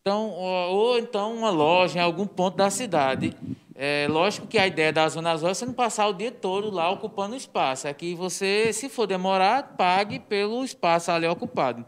Então, 0.00 0.30
ou, 0.30 0.76
ou 0.76 0.98
então 0.98 1.34
uma 1.34 1.50
loja 1.50 1.98
em 1.98 2.02
algum 2.02 2.26
ponto 2.26 2.56
da 2.56 2.70
cidade. 2.70 3.34
É 3.78 4.08
lógico 4.08 4.46
que 4.46 4.56
a 4.56 4.66
ideia 4.66 4.90
da 4.90 5.06
Zona 5.06 5.32
Azul 5.32 5.50
é 5.50 5.54
você 5.54 5.66
não 5.66 5.74
passar 5.74 6.08
o 6.08 6.14
dia 6.14 6.32
todo 6.32 6.70
lá 6.70 6.90
ocupando 6.90 7.36
espaço. 7.36 7.86
É 7.86 7.92
que 7.92 8.14
você, 8.14 8.72
se 8.72 8.88
for 8.88 9.06
demorar, 9.06 9.74
pague 9.76 10.18
pelo 10.18 10.64
espaço 10.64 11.10
ali 11.10 11.26
ocupado. 11.26 11.84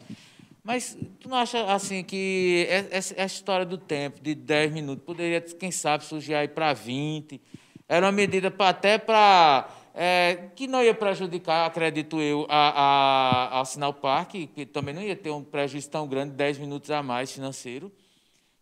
Mas 0.62 0.99
tu 1.18 1.30
não 1.30 1.39
acha 1.39 1.64
assim 1.72 2.05
que 2.05 2.66
essa 2.68 3.14
essa 3.16 3.24
história 3.24 3.64
do 3.64 3.78
tempo, 3.78 4.20
de 4.20 4.34
10 4.34 4.70
minutos, 4.72 5.03
poderia, 5.03 5.41
quem 5.41 5.70
sabe, 5.70 6.05
surgir 6.05 6.34
aí 6.34 6.47
para 6.47 6.74
20? 6.74 7.41
Era 7.89 8.05
uma 8.05 8.12
medida 8.12 8.51
pra, 8.51 8.68
até 8.68 8.99
para. 8.99 9.66
que 10.55 10.66
não 10.66 10.84
ia 10.84 10.93
prejudicar, 10.93 11.64
acredito 11.64 12.20
eu, 12.20 12.47
a, 12.51 12.68
a, 12.68 13.57
ao 13.57 13.64
Sinal 13.64 13.95
Parque, 13.95 14.47
que 14.47 14.66
também 14.66 14.95
não 14.95 15.01
ia 15.01 15.16
ter 15.16 15.30
um 15.30 15.43
prejuízo 15.43 15.89
tão 15.89 16.07
grande, 16.07 16.34
10 16.34 16.59
minutos 16.59 16.91
a 16.91 17.03
mais 17.03 17.32
financeiro. 17.32 17.91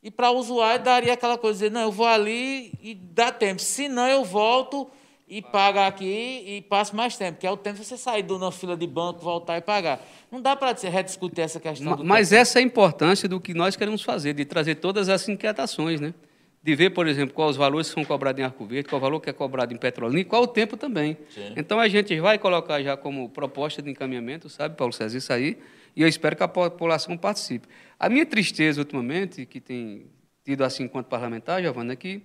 E 0.02 0.10
para 0.10 0.30
o 0.30 0.36
usuário 0.36 0.84
daria 0.84 1.12
aquela 1.12 1.36
coisa, 1.36 1.58
dizer, 1.58 1.70
não, 1.70 1.80
eu 1.80 1.90
vou 1.90 2.06
ali 2.06 2.72
e 2.80 2.94
dá 2.94 3.32
tempo. 3.32 3.60
Se 3.60 3.88
não, 3.88 4.06
eu 4.06 4.24
volto 4.24 4.88
e 5.28 5.42
pago 5.42 5.80
aqui 5.80 6.44
e 6.46 6.62
passo 6.62 6.94
mais 6.94 7.16
tempo, 7.16 7.40
que 7.40 7.46
é 7.46 7.50
o 7.50 7.56
tempo 7.56 7.80
de 7.80 7.84
você 7.84 7.96
sair 7.96 8.22
de 8.22 8.32
uma 8.32 8.52
fila 8.52 8.76
de 8.76 8.86
banco, 8.86 9.20
voltar 9.20 9.58
e 9.58 9.60
pagar. 9.60 10.00
Não 10.30 10.40
dá 10.40 10.54
para 10.54 10.72
rediscutir 10.72 11.42
essa 11.42 11.58
questão 11.58 11.96
Mas 12.04 12.28
tempo. 12.28 12.40
essa 12.40 12.58
é 12.58 12.62
a 12.62 12.64
importância 12.64 13.28
do 13.28 13.40
que 13.40 13.52
nós 13.52 13.74
queremos 13.74 14.02
fazer, 14.02 14.34
de 14.34 14.44
trazer 14.44 14.76
todas 14.76 15.08
essas 15.08 15.28
inquietações, 15.28 16.00
né? 16.00 16.14
De 16.62 16.74
ver, 16.74 16.90
por 16.90 17.06
exemplo, 17.06 17.34
quais 17.34 17.52
os 17.52 17.56
valores 17.56 17.88
que 17.88 17.94
são 17.94 18.04
cobrados 18.04 18.40
em 18.40 18.44
Arco 18.44 18.64
Verde, 18.64 18.88
qual 18.88 18.98
o 18.98 19.02
valor 19.02 19.20
que 19.20 19.30
é 19.30 19.32
cobrado 19.32 19.72
em 19.72 19.76
Petrolina 19.76 20.20
e 20.20 20.24
qual 20.24 20.42
o 20.42 20.46
tempo 20.46 20.76
também. 20.76 21.16
Então 21.56 21.78
a 21.78 21.88
gente 21.88 22.18
vai 22.20 22.38
colocar 22.38 22.82
já 22.82 22.96
como 22.96 23.28
proposta 23.28 23.80
de 23.82 23.90
encaminhamento, 23.90 24.48
sabe, 24.48 24.76
Paulo 24.76 24.92
César, 24.92 25.18
isso 25.18 25.32
aí, 25.32 25.58
e 25.96 26.02
eu 26.02 26.08
espero 26.08 26.36
que 26.36 26.42
a 26.42 26.48
população 26.48 27.16
participe. 27.16 27.66
A 27.98 28.10
minha 28.10 28.26
tristeza 28.26 28.82
ultimamente, 28.82 29.46
que 29.46 29.60
tem 29.60 30.06
tido 30.44 30.62
assim 30.62 30.84
enquanto 30.84 31.06
parlamentar, 31.06 31.62
Giovana, 31.62 31.94
é 31.94 31.96
que 31.96 32.22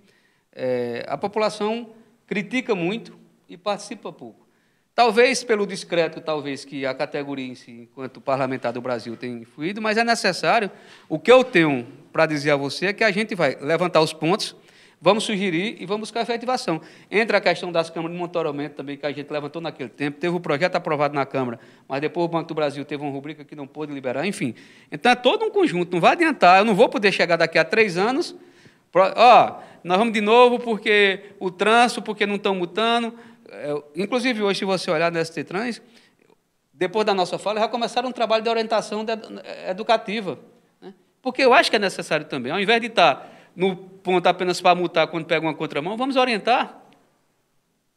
eh, 0.52 1.04
a 1.08 1.16
população 1.16 1.90
critica 2.26 2.74
muito 2.74 3.18
e 3.48 3.56
participa 3.56 4.12
pouco. 4.12 4.46
Talvez 4.94 5.42
pelo 5.42 5.66
discreto, 5.66 6.20
talvez 6.20 6.66
que 6.66 6.84
a 6.84 6.92
categoria 6.92 7.46
em 7.46 7.54
si, 7.54 7.70
enquanto 7.70 8.20
parlamentar 8.20 8.74
do 8.74 8.80
Brasil, 8.82 9.16
tem 9.16 9.38
influído, 9.40 9.80
mas 9.80 9.96
é 9.96 10.04
necessário. 10.04 10.70
O 11.08 11.18
que 11.18 11.32
eu 11.32 11.42
tenho 11.42 11.86
para 12.12 12.26
dizer 12.26 12.50
a 12.50 12.56
você 12.56 12.86
é 12.86 12.92
que 12.92 13.02
a 13.02 13.10
gente 13.10 13.34
vai 13.34 13.56
levantar 13.58 14.02
os 14.02 14.12
pontos, 14.12 14.54
vamos 15.02 15.24
sugerir 15.24 15.76
e 15.78 15.84
vamos 15.84 16.08
buscar 16.08 16.22
efetivação. 16.22 16.80
Entra 17.10 17.36
a 17.36 17.40
questão 17.40 17.70
das 17.70 17.90
câmaras 17.90 18.14
de 18.14 18.18
monitoramento 18.18 18.76
também, 18.76 18.96
que 18.96 19.04
a 19.04 19.12
gente 19.12 19.30
levantou 19.30 19.60
naquele 19.60 19.90
tempo, 19.90 20.18
teve 20.18 20.34
o 20.34 20.40
projeto 20.40 20.76
aprovado 20.76 21.14
na 21.14 21.26
Câmara, 21.26 21.60
mas 21.86 22.00
depois 22.00 22.24
o 22.24 22.28
Banco 22.28 22.48
do 22.48 22.54
Brasil 22.54 22.84
teve 22.84 23.02
uma 23.02 23.12
rubrica 23.12 23.44
que 23.44 23.54
não 23.54 23.66
pôde 23.66 23.92
liberar, 23.92 24.24
enfim. 24.24 24.54
Então 24.90 25.12
é 25.12 25.16
todo 25.16 25.44
um 25.44 25.50
conjunto, 25.50 25.92
não 25.92 26.00
vai 26.00 26.12
adiantar, 26.12 26.60
eu 26.60 26.64
não 26.64 26.74
vou 26.74 26.88
poder 26.88 27.12
chegar 27.12 27.36
daqui 27.36 27.58
a 27.58 27.64
três 27.64 27.98
anos 27.98 28.34
Ó, 28.94 29.60
nós 29.82 29.98
vamos 29.98 30.12
de 30.12 30.20
novo 30.20 30.58
porque 30.58 31.30
o 31.40 31.50
trânsito, 31.50 32.02
porque 32.02 32.26
não 32.26 32.36
estão 32.36 32.54
mutando. 32.54 33.14
É, 33.48 33.74
inclusive, 33.96 34.42
hoje, 34.42 34.60
se 34.60 34.64
você 34.64 34.90
olhar 34.90 35.10
no 35.10 35.24
ST 35.24 35.44
Trans, 35.44 35.80
depois 36.72 37.06
da 37.06 37.14
nossa 37.14 37.38
fala, 37.38 37.60
já 37.60 37.68
começaram 37.68 38.08
um 38.08 38.12
trabalho 38.12 38.42
de 38.42 38.50
orientação 38.50 39.04
de- 39.04 39.12
educativa. 39.66 40.38
né? 40.80 40.92
Porque 41.22 41.42
eu 41.42 41.54
acho 41.54 41.70
que 41.70 41.76
é 41.76 41.78
necessário 41.78 42.26
também, 42.26 42.52
ao 42.52 42.60
invés 42.60 42.80
de 42.80 42.88
estar 42.88 43.30
no 43.54 43.76
ponto 43.76 44.26
apenas 44.26 44.60
para 44.60 44.74
multar 44.74 45.06
quando 45.08 45.24
pega 45.26 45.44
uma 45.46 45.54
contramão, 45.54 45.96
vamos 45.96 46.16
orientar. 46.16 46.78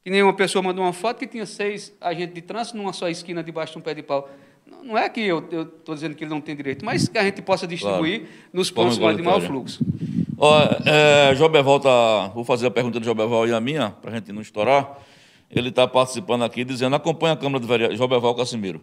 Que 0.03 0.09
nem 0.11 0.21
uma 0.21 0.33
pessoa 0.33 0.61
mandou 0.61 0.83
uma 0.85 0.93
foto 0.93 1.17
que 1.19 1.27
tinha 1.27 1.45
seis 1.45 1.95
agentes 1.99 2.35
de 2.35 2.41
trânsito 2.41 2.77
numa 2.77 2.93
só 2.93 3.09
esquina 3.09 3.43
debaixo 3.43 3.73
de 3.73 3.79
um 3.79 3.81
pé 3.81 3.93
de 3.95 4.03
pau. 4.03 4.29
Não- 4.83 4.95
é 4.97 5.09
que 5.09 5.21
eu 5.21 5.39
estou 5.39 5.95
dizendo 5.95 6.15
que 6.15 6.23
ele 6.23 6.29
não 6.31 6.39
tem 6.41 6.55
direito, 6.55 6.85
mas 6.85 7.07
que 7.07 7.17
a 7.17 7.23
gente 7.23 7.41
possa 7.41 7.65
distribuir 7.65 8.27
nos 8.53 8.69
Forma 8.69 8.89
pontos 8.91 8.99
mais 9.03 9.17
de 9.17 9.23
maior 9.23 9.37
igualitária. 9.41 9.77
fluxo. 9.77 9.83
Ó, 10.37 10.61
é, 10.85 11.33
Joberval 11.35 11.79
tá, 11.79 12.27
vou 12.35 12.43
fazer 12.43 12.67
a 12.67 12.71
pergunta 12.71 12.99
do 12.99 13.05
Joberval 13.05 13.47
e 13.47 13.53
a 13.53 13.59
minha, 13.59 13.91
para 13.91 14.11
a 14.11 14.15
gente 14.15 14.31
não 14.31 14.41
estourar. 14.41 14.99
Ele 15.49 15.69
está 15.69 15.87
participando 15.87 16.43
aqui, 16.43 16.63
dizendo, 16.63 16.95
acompanha 16.95 17.33
a 17.33 17.37
Câmara 17.37 17.59
do 17.59 17.67
Vereador, 17.67 17.95
Joberval 17.95 18.35
Casimiro. 18.35 18.81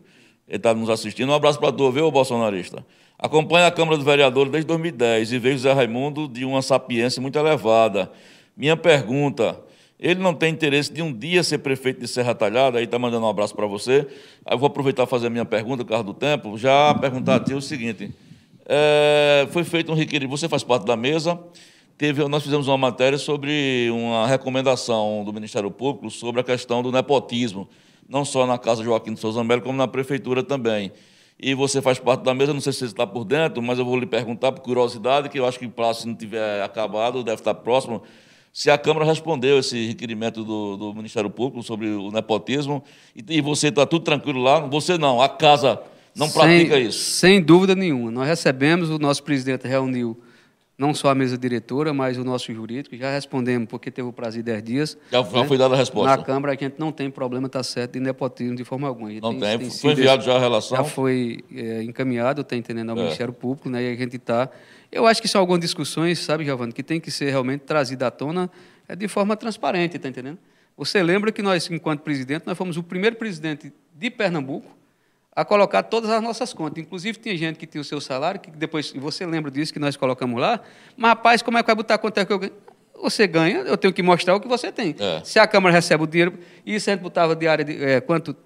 Ele 0.48 0.56
está 0.56 0.74
nos 0.74 0.90
assistindo. 0.90 1.30
Um 1.30 1.34
abraço 1.34 1.58
para 1.58 1.72
tu, 1.72 1.90
viu, 1.90 2.10
bolsonarista? 2.10 2.84
Acompanha 3.18 3.68
a 3.68 3.70
Câmara 3.70 3.96
do 3.96 4.04
Vereador 4.04 4.48
desde 4.48 4.66
2010 4.66 5.32
e 5.32 5.38
vejo 5.38 5.58
Zé 5.58 5.72
Raimundo 5.72 6.26
de 6.26 6.44
uma 6.44 6.60
sapiência 6.60 7.22
muito 7.22 7.38
elevada. 7.38 8.10
Minha 8.56 8.76
pergunta, 8.76 9.60
ele 9.98 10.20
não 10.20 10.34
tem 10.34 10.52
interesse 10.52 10.92
de 10.92 11.00
um 11.00 11.12
dia 11.12 11.44
ser 11.44 11.58
prefeito 11.58 12.00
de 12.00 12.08
Serra 12.08 12.34
Talhada? 12.34 12.78
Aí 12.78 12.84
está 12.84 12.98
mandando 12.98 13.24
um 13.24 13.28
abraço 13.28 13.54
para 13.54 13.66
você. 13.66 14.06
Eu 14.50 14.58
vou 14.58 14.66
aproveitar 14.66 15.04
e 15.04 15.06
fazer 15.06 15.28
a 15.28 15.30
minha 15.30 15.44
pergunta, 15.44 15.84
causa 15.84 16.02
do 16.02 16.12
tempo, 16.12 16.58
já 16.58 16.92
perguntar 16.94 17.36
a 17.36 17.40
ti 17.40 17.54
o 17.54 17.60
seguinte. 17.60 18.12
É, 18.66 19.46
foi 19.50 19.62
feito 19.62 19.92
um 19.92 19.94
requerimento, 19.94 20.36
você 20.36 20.48
faz 20.48 20.64
parte 20.64 20.86
da 20.86 20.96
mesa, 20.96 21.38
teve, 21.98 22.26
nós 22.26 22.42
fizemos 22.42 22.68
uma 22.68 22.78
matéria 22.78 23.18
sobre 23.18 23.88
uma 23.90 24.26
recomendação 24.26 25.22
do 25.24 25.32
Ministério 25.32 25.70
Público 25.70 26.10
sobre 26.10 26.40
a 26.40 26.44
questão 26.44 26.82
do 26.82 26.90
nepotismo, 26.90 27.68
não 28.12 28.26
só 28.26 28.46
na 28.46 28.58
Casa 28.58 28.84
Joaquim 28.84 29.14
de 29.14 29.20
Souza 29.20 29.42
Melo, 29.42 29.62
como 29.62 29.78
na 29.78 29.88
Prefeitura 29.88 30.42
também. 30.42 30.92
E 31.40 31.54
você 31.54 31.80
faz 31.80 31.98
parte 31.98 32.22
da 32.22 32.34
mesa, 32.34 32.52
não 32.52 32.60
sei 32.60 32.70
se 32.70 32.80
você 32.80 32.84
está 32.84 33.06
por 33.06 33.24
dentro, 33.24 33.62
mas 33.62 33.78
eu 33.78 33.86
vou 33.86 33.98
lhe 33.98 34.04
perguntar, 34.04 34.52
por 34.52 34.60
curiosidade, 34.60 35.30
que 35.30 35.40
eu 35.40 35.46
acho 35.46 35.58
que 35.58 35.64
o 35.64 35.70
prazo, 35.70 36.02
se 36.02 36.06
não 36.06 36.14
tiver 36.14 36.62
acabado, 36.62 37.24
deve 37.24 37.40
estar 37.40 37.54
próximo, 37.54 38.02
se 38.52 38.70
a 38.70 38.76
Câmara 38.76 39.06
respondeu 39.06 39.58
esse 39.58 39.88
requerimento 39.88 40.44
do, 40.44 40.76
do 40.76 40.94
Ministério 40.94 41.30
Público 41.30 41.62
sobre 41.62 41.88
o 41.88 42.10
nepotismo, 42.10 42.84
e, 43.16 43.38
e 43.38 43.40
você 43.40 43.68
está 43.68 43.86
tudo 43.86 44.04
tranquilo 44.04 44.42
lá, 44.42 44.60
você 44.60 44.98
não, 44.98 45.22
a 45.22 45.28
casa 45.28 45.80
não 46.14 46.28
pratica 46.28 46.74
sem, 46.74 46.86
isso. 46.86 46.98
Sem 46.98 47.40
dúvida 47.42 47.74
nenhuma. 47.74 48.10
Nós 48.10 48.28
recebemos, 48.28 48.90
o 48.90 48.98
nosso 48.98 49.22
presidente 49.22 49.66
reuniu 49.66 50.22
não 50.76 50.94
só 50.94 51.10
a 51.10 51.14
mesa 51.14 51.36
diretora, 51.36 51.92
mas 51.92 52.18
o 52.18 52.24
nosso 52.24 52.52
jurídico. 52.52 52.96
Já 52.96 53.12
respondemos, 53.12 53.68
porque 53.68 53.90
teve 53.90 54.08
o 54.08 54.12
prazo 54.12 54.38
de 54.38 54.42
10 54.42 54.62
dias. 54.62 54.98
Já, 55.10 55.22
já 55.22 55.44
foi 55.44 55.58
dada 55.58 55.74
a 55.74 55.76
resposta. 55.76 56.16
Na 56.16 56.22
Câmara, 56.22 56.52
a 56.52 56.56
gente 56.56 56.74
não 56.78 56.90
tem 56.90 57.10
problema, 57.10 57.46
está 57.46 57.62
certo, 57.62 57.92
de 57.92 58.00
nepotismo 58.00 58.56
de 58.56 58.64
forma 58.64 58.88
alguma. 58.88 59.12
Não 59.12 59.38
tem. 59.38 59.58
Foi 59.58 59.70
sido 59.70 59.92
enviado 59.92 60.24
já 60.24 60.36
a 60.36 60.38
relação? 60.38 60.76
Já 60.76 60.84
foi 60.84 61.44
é, 61.54 61.82
encaminhado, 61.82 62.40
está 62.40 62.56
entendendo, 62.56 62.90
ao 62.90 62.96
É. 62.98 63.02
Ministério 63.02 63.32
Público, 63.32 63.68
né, 63.68 63.82
e 63.82 63.92
a 63.92 63.96
gente 63.96 64.16
está... 64.16 64.48
Eu 64.90 65.06
acho 65.06 65.22
que 65.22 65.28
são 65.28 65.40
algumas 65.40 65.60
discussões, 65.60 66.18
sabe, 66.18 66.44
Giovanni, 66.44 66.72
que 66.72 66.82
tem 66.82 67.00
que 67.00 67.10
ser 67.10 67.30
realmente 67.30 67.60
trazida 67.62 68.06
à 68.08 68.10
tona 68.10 68.50
é, 68.88 68.96
de 68.96 69.08
forma 69.08 69.36
transparente, 69.36 69.96
está 69.96 70.08
entendendo? 70.08 70.38
Você 70.76 71.02
lembra 71.02 71.30
que 71.30 71.42
nós, 71.42 71.70
enquanto 71.70 72.00
presidente, 72.00 72.44
nós 72.46 72.56
fomos 72.58 72.76
o 72.76 72.82
primeiro 72.82 73.16
presidente 73.16 73.72
de 73.94 74.10
Pernambuco 74.10 74.81
a 75.34 75.44
colocar 75.44 75.82
todas 75.82 76.10
as 76.10 76.22
nossas 76.22 76.52
contas. 76.52 76.82
Inclusive, 76.82 77.18
tem 77.18 77.36
gente 77.36 77.58
que 77.58 77.66
tem 77.66 77.80
o 77.80 77.84
seu 77.84 78.00
salário, 78.00 78.38
que 78.40 78.50
depois, 78.50 78.92
você 78.92 79.24
lembra 79.24 79.50
disso 79.50 79.72
que 79.72 79.78
nós 79.78 79.96
colocamos 79.96 80.40
lá, 80.40 80.60
mas 80.96 81.10
rapaz, 81.10 81.42
como 81.42 81.58
é 81.58 81.62
que 81.62 81.66
vai 81.66 81.74
botar 81.74 81.98
quanto 81.98 82.18
é 82.18 82.24
que 82.24 82.32
eu 82.32 82.38
ganho? 82.38 82.52
Você 83.02 83.26
ganha, 83.26 83.58
eu 83.60 83.76
tenho 83.76 83.92
que 83.92 84.02
mostrar 84.02 84.36
o 84.36 84.40
que 84.40 84.46
você 84.46 84.70
tem. 84.70 84.94
É. 84.98 85.22
Se 85.24 85.38
a 85.40 85.46
Câmara 85.46 85.74
recebe 85.74 86.04
o 86.04 86.06
dinheiro, 86.06 86.38
isso 86.64 86.88
a 86.88 86.92
gente 86.92 87.02
botava 87.02 87.34
diária, 87.34 87.64
de, 87.64 87.82
é, 87.82 88.00
quanto 88.00 88.36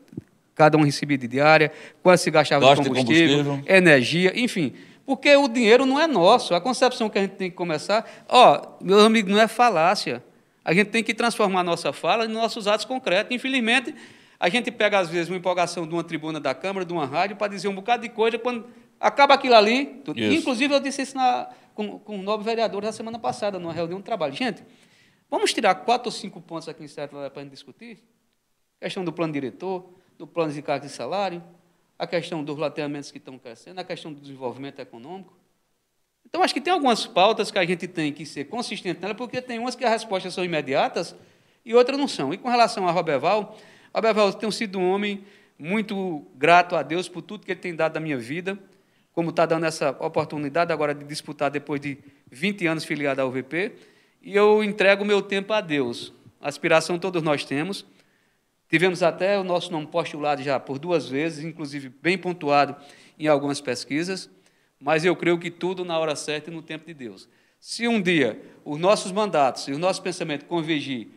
cada 0.54 0.78
um 0.78 0.82
recebia 0.82 1.18
de 1.18 1.28
diária, 1.28 1.70
quanto 2.02 2.18
se 2.18 2.30
gastava 2.30 2.64
Gasto 2.64 2.82
de 2.82 2.88
de 2.88 2.94
combustível, 2.94 3.44
combustível. 3.44 3.76
energia, 3.76 4.32
enfim. 4.34 4.72
Porque 5.04 5.36
o 5.36 5.46
dinheiro 5.46 5.84
não 5.84 6.00
é 6.00 6.06
nosso. 6.06 6.54
A 6.54 6.60
concepção 6.60 7.10
que 7.10 7.18
a 7.18 7.22
gente 7.22 7.32
tem 7.32 7.50
que 7.50 7.56
começar. 7.56 8.04
Ó, 8.28 8.60
meu 8.80 9.00
amigo, 9.00 9.30
não 9.30 9.40
é 9.40 9.46
falácia. 9.46 10.22
A 10.64 10.72
gente 10.72 10.88
tem 10.88 11.04
que 11.04 11.14
transformar 11.14 11.60
a 11.60 11.64
nossa 11.64 11.92
fala 11.92 12.24
em 12.24 12.28
nossos 12.28 12.66
atos 12.66 12.84
concretos. 12.84 13.32
Infelizmente, 13.34 13.94
a 14.38 14.48
gente 14.48 14.70
pega, 14.70 14.98
às 14.98 15.08
vezes, 15.08 15.28
uma 15.28 15.36
empolgação 15.36 15.86
de 15.86 15.94
uma 15.94 16.04
tribuna 16.04 16.38
da 16.40 16.54
Câmara, 16.54 16.84
de 16.84 16.92
uma 16.92 17.06
rádio, 17.06 17.36
para 17.36 17.48
dizer 17.48 17.68
um 17.68 17.74
bocado 17.74 18.02
de 18.02 18.08
coisa, 18.08 18.38
quando 18.38 18.66
acaba 19.00 19.34
aquilo 19.34 19.54
ali. 19.54 19.86
tudo- 20.04 20.18
Isso. 20.20 20.40
Inclusive, 20.40 20.74
eu 20.74 20.80
disse 20.80 21.02
isso 21.02 21.16
na, 21.16 21.48
com, 21.74 21.98
com 21.98 22.18
o 22.18 22.22
novo 22.22 22.42
vereador 22.44 22.82
na 22.82 22.92
semana 22.92 23.18
passada, 23.18 23.58
numa 23.58 23.72
reunião 23.72 23.98
de 23.98 24.04
trabalho. 24.04 24.32
Gente, 24.34 24.62
vamos 25.30 25.52
tirar 25.54 25.74
quatro 25.74 26.08
ou 26.08 26.12
cinco 26.12 26.40
pontos 26.40 26.68
aqui 26.68 26.84
em 26.84 26.88
certo 26.88 27.12
para 27.12 27.30
a 27.34 27.42
gente 27.42 27.50
discutir? 27.52 28.02
questão 28.80 29.02
do 29.04 29.12
plano 29.12 29.32
diretor, 29.32 29.88
do 30.18 30.26
plano 30.26 30.52
de 30.52 30.60
cargos 30.60 30.90
e 30.90 30.94
salário, 30.94 31.42
a 31.98 32.06
questão 32.06 32.44
dos 32.44 32.58
lateamentos 32.58 33.10
que 33.10 33.16
estão 33.18 33.38
crescendo, 33.38 33.78
a 33.80 33.84
questão 33.84 34.12
do 34.12 34.20
desenvolvimento 34.20 34.78
econômico. 34.80 35.32
Então, 36.26 36.42
acho 36.42 36.52
que 36.52 36.60
tem 36.60 36.72
algumas 36.72 37.06
pautas 37.06 37.50
que 37.50 37.58
a 37.58 37.64
gente 37.64 37.88
tem 37.88 38.12
que 38.12 38.26
ser 38.26 38.44
consistente 38.44 39.00
nela, 39.00 39.14
porque 39.14 39.40
tem 39.40 39.58
umas 39.58 39.74
que 39.74 39.84
as 39.84 39.90
respostas 39.90 40.34
são 40.34 40.44
imediatas 40.44 41.16
e 41.64 41.74
outras 41.74 41.98
não 41.98 42.06
são. 42.06 42.34
E 42.34 42.36
com 42.36 42.48
relação 42.50 42.86
a 42.86 42.90
Roberval, 42.92 43.56
Roberval 43.96 44.30
tem 44.34 44.50
sido 44.50 44.78
um 44.78 44.90
homem 44.90 45.24
muito 45.58 46.22
grato 46.34 46.76
a 46.76 46.82
Deus 46.82 47.08
por 47.08 47.22
tudo 47.22 47.46
que 47.46 47.52
ele 47.52 47.60
tem 47.60 47.74
dado 47.74 47.94
na 47.94 48.00
minha 48.00 48.18
vida, 48.18 48.58
como 49.10 49.30
está 49.30 49.46
dando 49.46 49.64
essa 49.64 49.96
oportunidade 49.98 50.70
agora 50.70 50.94
de 50.94 51.02
disputar 51.02 51.50
depois 51.50 51.80
de 51.80 51.96
20 52.30 52.66
anos 52.66 52.84
filiado 52.84 53.22
à 53.22 53.24
UVP, 53.24 53.72
e 54.20 54.36
eu 54.36 54.62
entrego 54.62 55.02
o 55.02 55.06
meu 55.06 55.22
tempo 55.22 55.50
a 55.54 55.62
Deus. 55.62 56.12
Aspiração 56.38 56.98
todos 56.98 57.22
nós 57.22 57.46
temos. 57.46 57.86
Tivemos 58.68 59.02
até 59.02 59.38
o 59.38 59.44
nosso 59.44 59.72
nome 59.72 59.86
postulado 59.86 60.42
já 60.42 60.60
por 60.60 60.78
duas 60.78 61.08
vezes, 61.08 61.42
inclusive 61.42 61.88
bem 61.88 62.18
pontuado 62.18 62.76
em 63.18 63.28
algumas 63.28 63.62
pesquisas, 63.62 64.28
mas 64.78 65.06
eu 65.06 65.16
creio 65.16 65.38
que 65.38 65.50
tudo 65.50 65.86
na 65.86 65.98
hora 65.98 66.14
certa 66.14 66.50
e 66.50 66.52
no 66.52 66.60
tempo 66.60 66.84
de 66.84 66.92
Deus. 66.92 67.26
Se 67.58 67.88
um 67.88 68.02
dia 68.02 68.38
os 68.62 68.78
nossos 68.78 69.10
mandatos 69.10 69.66
e 69.68 69.72
o 69.72 69.78
nosso 69.78 70.02
pensamento 70.02 70.44
convergir 70.44 71.08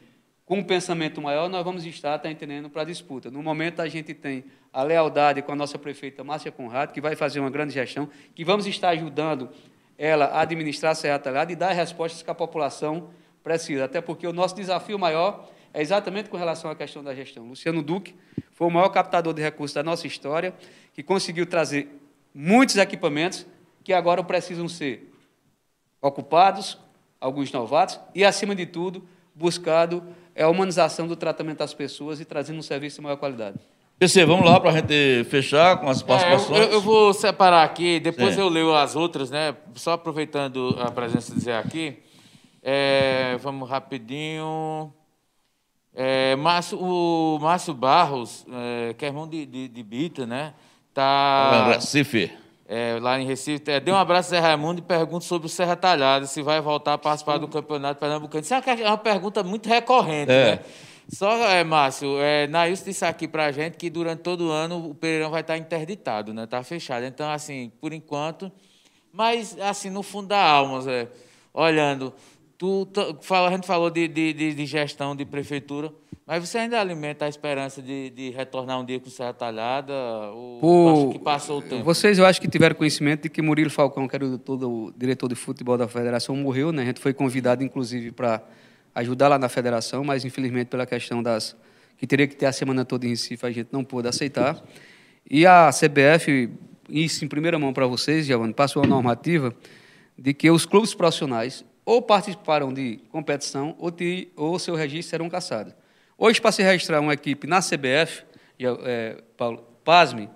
com 0.49 0.57
um 0.57 0.63
pensamento 0.63 1.21
maior, 1.21 1.47
nós 1.47 1.63
vamos 1.63 1.85
estar, 1.85 2.17
tá 2.17 2.27
entendendo, 2.27 2.71
para 2.71 2.81
a 2.81 2.85
disputa. 2.85 3.29
No 3.29 3.43
momento, 3.43 3.83
a 3.83 3.87
gente 3.87 4.15
tem 4.15 4.45
a 4.73 4.81
lealdade 4.81 5.43
com 5.43 5.51
a 5.51 5.55
nossa 5.55 5.77
prefeita 5.77 6.23
Márcia 6.23 6.51
Conrado, 6.51 6.91
que 6.91 6.99
vai 6.99 7.15
fazer 7.15 7.39
uma 7.39 7.51
grande 7.51 7.71
gestão, 7.71 8.09
que 8.33 8.43
vamos 8.43 8.65
estar 8.65 8.89
ajudando 8.89 9.51
ela 9.95 10.25
a 10.25 10.41
administrar 10.41 10.93
a 10.93 10.95
Serra 10.95 11.19
Talhada 11.19 11.51
e 11.51 11.55
dar 11.55 11.69
as 11.69 11.77
respostas 11.77 12.23
que 12.23 12.31
a 12.31 12.33
população 12.33 13.11
precisa. 13.43 13.85
Até 13.85 14.01
porque 14.01 14.25
o 14.25 14.33
nosso 14.33 14.55
desafio 14.55 14.97
maior 14.97 15.47
é 15.71 15.83
exatamente 15.83 16.31
com 16.31 16.37
relação 16.37 16.71
à 16.71 16.75
questão 16.75 17.03
da 17.03 17.13
gestão. 17.13 17.47
Luciano 17.47 17.83
Duque 17.83 18.15
foi 18.51 18.65
o 18.65 18.71
maior 18.71 18.89
captador 18.89 19.35
de 19.35 19.43
recursos 19.43 19.75
da 19.75 19.83
nossa 19.83 20.07
história, 20.07 20.55
que 20.95 21.03
conseguiu 21.03 21.45
trazer 21.45 21.87
muitos 22.33 22.75
equipamentos 22.75 23.45
que 23.83 23.93
agora 23.93 24.23
precisam 24.23 24.67
ser 24.67 25.13
ocupados, 26.01 26.79
alguns 27.21 27.51
novatos, 27.51 27.99
e, 28.15 28.25
acima 28.25 28.55
de 28.55 28.65
tudo, 28.65 29.07
buscado 29.39 30.03
é 30.35 30.43
a 30.43 30.49
humanização 30.49 31.07
do 31.07 31.15
tratamento 31.15 31.57
das 31.59 31.73
pessoas 31.73 32.19
e 32.19 32.25
trazendo 32.25 32.59
um 32.59 32.61
serviço 32.61 32.97
de 32.97 33.01
maior 33.03 33.17
qualidade. 33.17 33.57
PC, 33.97 34.23
vamos 34.25 34.45
lá 34.45 34.59
para 34.59 34.69
a 34.69 34.73
gente 34.73 35.25
fechar 35.29 35.77
com 35.77 35.89
as 35.89 36.01
É, 36.01 36.05
participações. 36.05 36.59
eu, 36.59 36.71
eu 36.73 36.81
vou 36.81 37.13
separar 37.13 37.63
aqui, 37.63 37.99
depois 37.99 38.35
Sim. 38.35 38.41
eu 38.41 38.47
leio 38.49 38.73
as 38.73 38.95
outras, 38.95 39.29
né? 39.29 39.55
Só 39.75 39.93
aproveitando 39.93 40.77
a 40.79 40.89
presença 40.91 41.33
de 41.33 41.41
Zé 41.41 41.57
aqui. 41.57 41.97
É, 42.63 43.37
vamos 43.41 43.69
rapidinho. 43.69 44.93
É, 45.93 46.35
Márcio, 46.37 46.79
o 46.81 47.39
Márcio 47.41 47.73
Barros, 47.73 48.45
é, 48.51 48.93
que 48.93 49.03
é 49.03 49.07
irmão 49.09 49.27
de, 49.27 49.45
de, 49.45 49.67
de 49.67 49.83
Bita, 49.83 50.25
né? 50.25 50.53
Tá, 50.93 51.71
Recife. 51.73 52.31
É, 52.69 52.99
lá 53.01 53.19
em 53.19 53.25
Recife. 53.25 53.63
É, 53.71 53.79
dê 53.79 53.91
um 53.91 53.95
abraço, 53.97 54.29
Zé 54.29 54.39
Raimundo, 54.39 54.79
e 54.79 54.83
pergunta 54.83 55.25
sobre 55.25 55.47
o 55.47 55.49
Serra 55.49 55.75
Talhada, 55.75 56.25
se 56.27 56.41
vai 56.43 56.61
voltar 56.61 56.93
a 56.93 56.97
participar 56.99 57.37
do 57.39 57.47
Campeonato 57.47 57.99
Pernambucano. 57.99 58.43
Isso 58.43 58.53
é 58.53 58.57
uma- 58.59 58.93
é 58.93 58.97
pergunta 58.97 59.41
muito 59.43 59.67
recorrente, 59.67 60.31
É. 60.31 60.51
né? 60.55 60.59
Só, 61.11 61.31
é, 61.49 61.63
Márcio, 61.63 62.19
é, 62.19 62.45
Nailson 62.45 62.85
disse 62.85 63.03
aqui 63.03 63.27
pra 63.27 63.51
gente 63.51 63.75
que 63.77 63.89
durante 63.89 64.19
todo 64.19 64.49
o 64.49 64.51
ano 64.51 64.91
o 64.91 64.93
Pereirão 64.93 65.31
vai 65.31 65.41
estar 65.41 65.57
interditado, 65.57 66.31
né? 66.35 66.45
Tá 66.45 66.61
fechado. 66.61 67.03
Então, 67.03 67.27
assim, 67.31 67.71
por 67.81 67.91
enquanto. 67.91 68.51
Mas, 69.11 69.57
assim, 69.59 69.89
no 69.89 70.03
fundo 70.03 70.27
da 70.27 70.39
alma, 70.39 70.79
Zé, 70.81 71.07
olhando, 71.51 72.13
tu, 72.59 72.85
tu- 72.85 73.17
a 73.33 73.49
gente 73.49 73.65
falou 73.65 73.89
de, 73.89 74.07
de- 74.07 74.53
de 74.53 74.65
gestão 74.67 75.15
de 75.15 75.25
prefeitura, 75.25 75.91
mas 76.29 76.47
você 76.47 76.59
ainda 76.59 76.79
alimenta 76.79 77.25
a 77.25 77.27
esperança 77.27 77.81
de, 77.81 78.11
de 78.11 78.29
retornar 78.29 78.79
um 78.79 78.85
dia 78.85 78.99
com 78.99 79.09
Serra 79.09 79.33
Talhada? 79.33 79.91
Ou 80.31 81.11
que 81.11 81.17
passou 81.17 81.57
o 81.57 81.61
tempo? 81.63 81.83
Vocês, 81.83 82.19
eu 82.19 82.25
acho 82.27 82.39
que 82.39 82.47
tiveram 82.47 82.75
conhecimento 82.75 83.23
de 83.23 83.29
que 83.29 83.41
Murilo 83.41 83.71
Falcão, 83.71 84.07
que 84.07 84.15
era 84.15 84.23
o, 84.23 84.37
todo 84.37 84.69
o 84.69 84.93
diretor 84.95 85.27
de 85.27 85.33
futebol 85.33 85.75
da 85.75 85.87
federação, 85.87 86.35
morreu. 86.35 86.71
Né? 86.71 86.83
A 86.83 86.85
gente 86.85 86.99
foi 86.99 87.15
convidado, 87.15 87.63
inclusive, 87.63 88.11
para 88.11 88.43
ajudar 88.93 89.27
lá 89.27 89.39
na 89.39 89.49
federação, 89.49 90.03
mas, 90.03 90.23
infelizmente, 90.23 90.67
pela 90.67 90.85
questão 90.85 91.23
das 91.23 91.55
que 91.97 92.05
teria 92.05 92.27
que 92.27 92.35
ter 92.35 92.45
a 92.45 92.51
semana 92.51 92.85
toda 92.85 93.07
em 93.07 93.09
Recife, 93.09 93.43
a 93.43 93.51
gente 93.51 93.69
não 93.71 93.83
pôde 93.83 94.07
aceitar. 94.07 94.63
E 95.27 95.47
a 95.47 95.71
CBF, 95.71 96.47
isso 96.87 97.25
em 97.25 97.27
primeira 97.27 97.57
mão 97.57 97.73
para 97.73 97.87
vocês, 97.87 98.27
Giovanni, 98.27 98.53
passou 98.53 98.83
a 98.83 98.85
normativa 98.85 99.51
de 100.15 100.31
que 100.35 100.51
os 100.51 100.63
clubes 100.63 100.93
profissionais 100.93 101.65
ou 101.83 102.03
participaram 102.03 102.71
de 102.71 102.99
competição 103.09 103.75
ou, 103.79 103.89
te, 103.89 104.31
ou 104.35 104.59
seu 104.59 104.75
registro 104.75 105.09
serão 105.09 105.27
cassados. 105.27 105.73
Hoje, 106.21 106.41
para 106.41 106.51
se 106.51 106.61
registrar 106.61 106.99
uma 106.99 107.13
equipe 107.13 107.47
na 107.47 107.61
CBF, 107.61 108.25
e, 108.59 108.65
é, 108.65 109.23
Paulo, 109.37 109.65
pasme, 109.85 110.29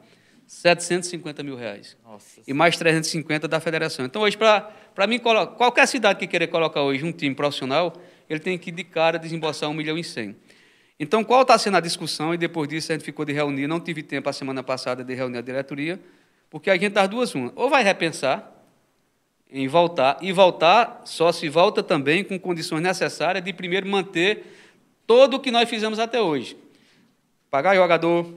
750 0.47 1.43
mil 1.43 1.57
reais. 1.57 1.97
Nossa 2.05 2.41
E 2.47 2.53
mais 2.53 2.77
350 2.77 3.49
da 3.49 3.59
federação. 3.59 4.05
Então, 4.05 4.21
hoje, 4.21 4.37
para 4.37 5.07
mim, 5.07 5.19
qualquer 5.19 5.85
cidade 5.85 6.19
que 6.19 6.25
querer 6.25 6.47
colocar 6.47 6.81
hoje 6.81 7.03
um 7.03 7.11
time 7.11 7.35
profissional, 7.35 7.93
ele 8.29 8.39
tem 8.39 8.57
que, 8.57 8.71
de 8.71 8.85
cara, 8.85 9.19
desembolsar 9.19 9.69
1 9.69 9.73
milhão 9.73 9.97
e 9.97 10.05
100. 10.05 10.33
Então, 10.97 11.21
qual 11.21 11.41
está 11.41 11.57
sendo 11.57 11.75
a 11.75 11.81
discussão? 11.81 12.33
E 12.33 12.37
depois 12.37 12.69
disso, 12.69 12.93
a 12.93 12.95
gente 12.95 13.03
ficou 13.03 13.25
de 13.25 13.33
reunir. 13.33 13.67
Não 13.67 13.81
tive 13.81 14.01
tempo 14.03 14.29
a 14.29 14.33
semana 14.33 14.63
passada 14.63 15.03
de 15.03 15.13
reunir 15.13 15.39
a 15.39 15.41
diretoria, 15.41 15.99
porque 16.49 16.69
a 16.69 16.77
gente 16.77 16.93
das 16.93 17.09
duas, 17.09 17.35
uma. 17.35 17.51
Ou 17.57 17.69
vai 17.69 17.83
repensar 17.83 18.49
em 19.51 19.67
voltar, 19.67 20.17
e 20.21 20.31
voltar 20.31 21.01
só 21.03 21.31
se 21.33 21.49
volta 21.49 21.83
também 21.83 22.23
com 22.23 22.39
condições 22.39 22.81
necessárias 22.81 23.43
de, 23.43 23.51
primeiro, 23.51 23.85
manter 23.85 24.62
todo 25.05 25.35
o 25.35 25.39
que 25.39 25.51
nós 25.51 25.69
fizemos 25.69 25.99
até 25.99 26.21
hoje 26.21 26.57
pagar 27.53 27.75
jogador, 27.75 28.33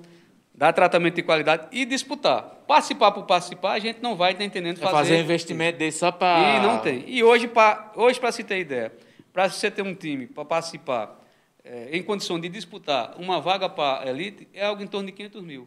dar 0.54 0.74
tratamento 0.74 1.14
de 1.14 1.22
qualidade 1.22 1.68
e 1.72 1.86
disputar. 1.86 2.42
Participar 2.66 3.12
por 3.12 3.24
participar, 3.24 3.72
a 3.72 3.78
gente 3.78 4.02
não 4.02 4.14
vai 4.14 4.32
estar 4.32 4.44
entendendo 4.44 4.76
É 4.76 4.80
fazer. 4.80 4.92
fazer 4.92 5.16
um 5.16 5.20
investimento 5.20 5.78
desse 5.78 6.00
só 6.00 6.12
para. 6.12 6.56
E 6.56 6.60
não 6.60 6.80
tem. 6.80 7.02
E 7.06 7.24
hoje, 7.24 7.48
para 7.48 7.92
hoje, 7.96 8.20
se 8.32 8.44
ter 8.44 8.58
ideia, 8.58 8.92
para 9.32 9.48
você 9.48 9.70
ter 9.70 9.80
um 9.80 9.94
time 9.94 10.26
para 10.26 10.44
participar 10.44 11.18
eh, 11.64 11.88
em 11.92 12.02
condição 12.02 12.38
de 12.38 12.48
disputar 12.50 13.14
uma 13.18 13.40
vaga 13.40 13.70
para 13.70 14.02
a 14.02 14.10
elite, 14.10 14.46
é 14.52 14.66
algo 14.66 14.82
em 14.82 14.86
torno 14.86 15.06
de 15.06 15.12
500 15.12 15.42
mil. 15.42 15.66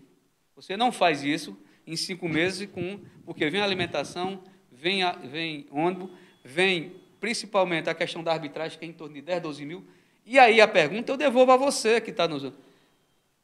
Você 0.55 0.77
não 0.77 0.91
faz 0.91 1.23
isso 1.23 1.57
em 1.87 1.95
cinco 1.95 2.29
meses, 2.29 2.69
com, 2.71 2.99
porque 3.25 3.49
vem 3.49 3.61
a 3.61 3.63
alimentação, 3.63 4.43
vem, 4.71 5.01
a, 5.01 5.13
vem 5.13 5.65
ônibus, 5.71 6.11
vem 6.43 6.95
principalmente 7.19 7.89
a 7.89 7.95
questão 7.95 8.23
da 8.23 8.31
arbitragem, 8.31 8.77
que 8.77 8.85
é 8.85 8.87
em 8.87 8.93
torno 8.93 9.15
de 9.15 9.21
10, 9.21 9.41
12 9.41 9.65
mil. 9.65 9.87
E 10.29 10.37
aí 10.37 10.61
a 10.61 10.67
pergunta 10.67 11.11
eu 11.11 11.17
devolvo 11.17 11.51
a 11.51 11.57
você 11.57 11.99
que 11.99 12.11
está 12.11 12.27
nos. 12.27 12.53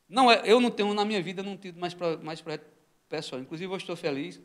Não 0.07 0.31
é, 0.31 0.43
eu 0.45 0.61
não 0.61 0.69
tenho 0.69 0.93
na 0.93 1.03
minha 1.03 1.19
vida 1.19 1.41
não 1.41 1.57
tive 1.57 1.79
mais 1.79 1.95
mais 2.21 2.41
projeto 2.41 2.67
pessoal. 3.09 3.41
Inclusive 3.41 3.73
eu 3.73 3.75
estou 3.75 3.95
feliz. 3.95 4.39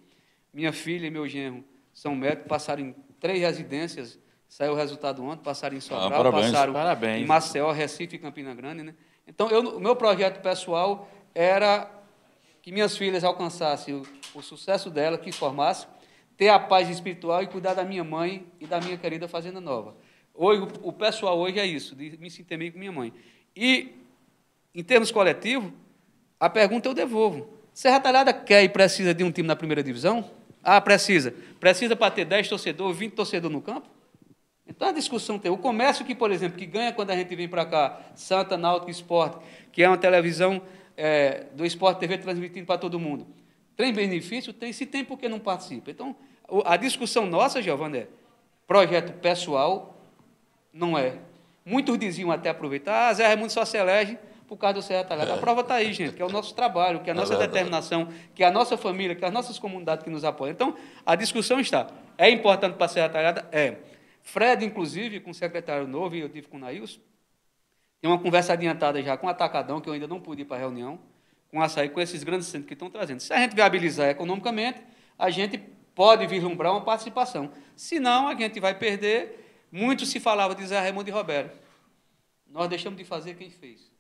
Minha 0.51 0.73
filha 0.73 1.07
e 1.07 1.11
meu 1.11 1.29
genro 1.29 1.63
são 1.93 2.17
médicos, 2.17 2.47
passaram 2.49 2.83
em 2.83 2.95
três 3.21 3.41
residências. 3.41 4.19
Saiu 4.49 4.73
o 4.73 4.75
resultado 4.75 5.23
ontem, 5.23 5.43
passaram 5.45 5.77
em 5.77 5.81
Sobral, 5.81 6.11
parabéns. 6.11 6.47
passaram 6.47 6.73
Parabéns. 6.73 7.23
em 7.23 7.27
Maceió, 7.27 7.71
Recife 7.73 8.17
e 8.17 8.19
Campina 8.19 8.55
Grande, 8.55 8.85
né? 8.85 8.95
Então, 9.29 9.51
eu, 9.51 9.77
o 9.77 9.81
meu 9.81 9.95
projeto 9.95 10.41
pessoal 10.41 11.09
era 11.35 11.89
que 12.63 12.73
minhas 12.73 12.97
filhas 12.97 13.23
alcançassem 13.23 13.95
o, 13.95 14.03
o 14.35 14.41
sucesso 14.41 14.91
dela, 14.91 15.19
que 15.19 15.31
formassem, 15.31 15.87
ter 16.39 16.49
a 16.49 16.59
paz 16.59 16.89
espiritual 16.89 17.43
e 17.43 17.47
cuidar 17.47 17.75
da 17.75 17.85
minha 17.85 18.03
mãe 18.03 18.47
e 18.59 18.67
da 18.67 18.81
minha 18.81 18.97
querida 18.97 19.29
Fazenda 19.29 19.61
Nova. 19.61 19.95
Hoje, 20.35 20.67
o, 20.83 20.93
pessoal 20.93 21.39
hoje 21.39 21.59
é 21.59 21.67
isso, 21.67 21.95
de 21.95 22.17
me 22.19 22.31
sentir 22.31 22.57
bem 22.57 22.71
com 22.71 22.79
minha 22.79 22.93
mãe. 22.93 23.13
E, 23.55 23.93
em 24.75 24.83
termos 24.83 25.11
coletivos, 25.11 25.73
a 26.39 26.49
pergunta 26.49 26.89
eu 26.89 26.95
devolvo. 26.95 27.49
Serra 27.75 28.01
Talhada 28.01 28.33
quer 28.33 28.63
e 28.65 28.69
precisa 28.69 29.13
de 29.13 29.23
um 29.23 29.31
time 29.31 29.47
na 29.47 29.57
primeira 29.57 29.83
divisão? 29.83 30.31
Ah, 30.63 30.81
precisa. 30.81 31.35
Precisa 31.59 31.95
para 31.95 32.11
ter 32.11 32.25
10 32.25 32.49
torcedores, 32.49 32.97
20 32.97 33.13
torcedores 33.13 33.55
no 33.55 33.63
campo? 33.63 33.89
Então 34.67 34.89
a 34.89 34.93
discussão 34.93 35.39
tem. 35.39 35.51
O 35.51 35.59
comércio 35.59 36.05
que, 36.05 36.15
por 36.15 36.31
exemplo, 36.31 36.57
que 36.57 36.67
ganha 36.67 36.93
quando 36.93 37.11
a 37.11 37.17
gente 37.17 37.35
vem 37.35 37.49
para 37.49 37.67
cá, 37.67 38.01
Santa 38.15 38.57
Náutico 38.57 38.91
Esporte, 38.91 39.39
que 39.73 39.83
é 39.83 39.89
uma 39.89 39.99
televisão 39.99 40.63
é, 40.97 41.47
do 41.55 41.67
Esporte 41.67 41.99
TV 41.99 42.19
transmitindo 42.19 42.67
para 42.67 42.79
todo 42.79 42.99
mundo. 42.99 43.27
Tem 43.77 43.93
benefício? 43.93 44.53
Tem. 44.53 44.73
Se 44.73 44.87
tem, 44.87 45.05
por 45.05 45.19
que 45.19 45.29
não 45.29 45.39
participa? 45.39 45.91
Então, 45.91 46.15
a 46.65 46.77
discussão 46.77 47.27
nossa, 47.27 47.61
Giovanni, 47.63 47.99
é 47.99 48.09
projeto 48.67 49.13
pessoal, 49.21 50.00
não 50.73 50.97
é. 50.97 51.19
Muitos 51.65 51.99
diziam 51.99 52.31
até 52.31 52.51
aproveitar, 52.51 53.09
ah, 53.09 53.15
Zé 53.15 53.27
Raimundo 53.27 53.53
só 53.53 53.65
se 53.65 53.77
elege 53.77 54.19
por 54.49 54.57
causa 54.57 54.75
do 54.75 54.83
Serra 54.83 55.05
Talhada. 55.05 55.35
A 55.35 55.39
prova 55.39 55.61
está 55.61 55.75
aí, 55.75 55.93
gente, 55.93 56.15
que 56.15 56.23
é 56.23 56.25
o 56.25 56.29
nosso 56.29 56.55
trabalho, 56.55 57.01
que 57.01 57.09
é 57.09 57.13
a 57.13 57.15
nossa 57.15 57.29
verdade. 57.29 57.53
determinação, 57.53 58.09
que 58.35 58.43
é 58.43 58.47
a 58.47 58.51
nossa 58.51 58.77
família, 58.77 59.15
que 59.15 59.25
é 59.25 59.29
as 59.29 59.33
nossas 59.33 59.59
comunidades 59.59 60.03
que 60.03 60.11
nos 60.11 60.25
apoiam. 60.25 60.53
Então, 60.53 60.75
a 61.07 61.15
discussão 61.15 61.61
está. 61.61 61.87
É 62.19 62.29
importante 62.29 62.75
para 62.75 62.87
a 62.87 62.89
Serra 62.89 63.09
Talhada? 63.09 63.49
É. 63.53 63.77
Fred, 64.23 64.65
inclusive, 64.65 65.21
com 65.21 65.31
o 65.31 65.35
secretário 65.35 65.87
novo, 65.87 66.17
e 66.17 66.21
eu 66.21 66.29
tive 66.29 66.49
com 66.49 66.57
o 66.57 66.61
Nailson, 66.61 66.99
tem 68.01 68.11
uma 68.11 68.19
conversa 68.19 68.55
adiantada 68.55 69.01
já 69.03 69.17
com 69.17 69.27
o 69.27 69.31
Atacadão, 69.31 69.81
que 69.81 69.89
eu 69.89 69.93
ainda 69.93 70.09
não 70.09 70.21
pude 70.21 70.43
ir 70.43 70.45
para 70.47 70.57
a 70.57 70.61
reunião, 70.61 70.99
com 71.49 71.59
o 71.59 71.63
açaí, 71.63 71.89
com 71.89 72.01
esses 72.01 72.25
grandes 72.25 72.49
centros 72.49 72.67
que 72.67 72.75
estão 72.75 72.91
trazendo. 72.91 73.21
Se 73.21 73.33
a 73.33 73.39
gente 73.39 73.55
viabilizar 73.55 74.09
economicamente, 74.09 74.81
a 75.19 75.31
gente 75.31 75.59
pode 75.95 76.27
vislumbrar 76.27 76.73
uma 76.73 76.81
participação. 76.81 77.51
Se 77.77 78.01
não, 78.01 78.27
a 78.27 78.35
gente 78.35 78.59
vai 78.59 78.75
perder. 78.75 79.40
Muito 79.71 80.05
se 80.07 80.19
falava 80.21 80.55
de 80.55 80.67
Zé 80.67 80.79
Raimundo 80.81 81.09
e 81.09 81.13
Roberto. 81.13 81.57
Nós 82.51 82.69
deixamos 82.69 82.99
de 82.99 83.05
fazer 83.05 83.35
quem 83.35 83.51
fez. 83.51 83.91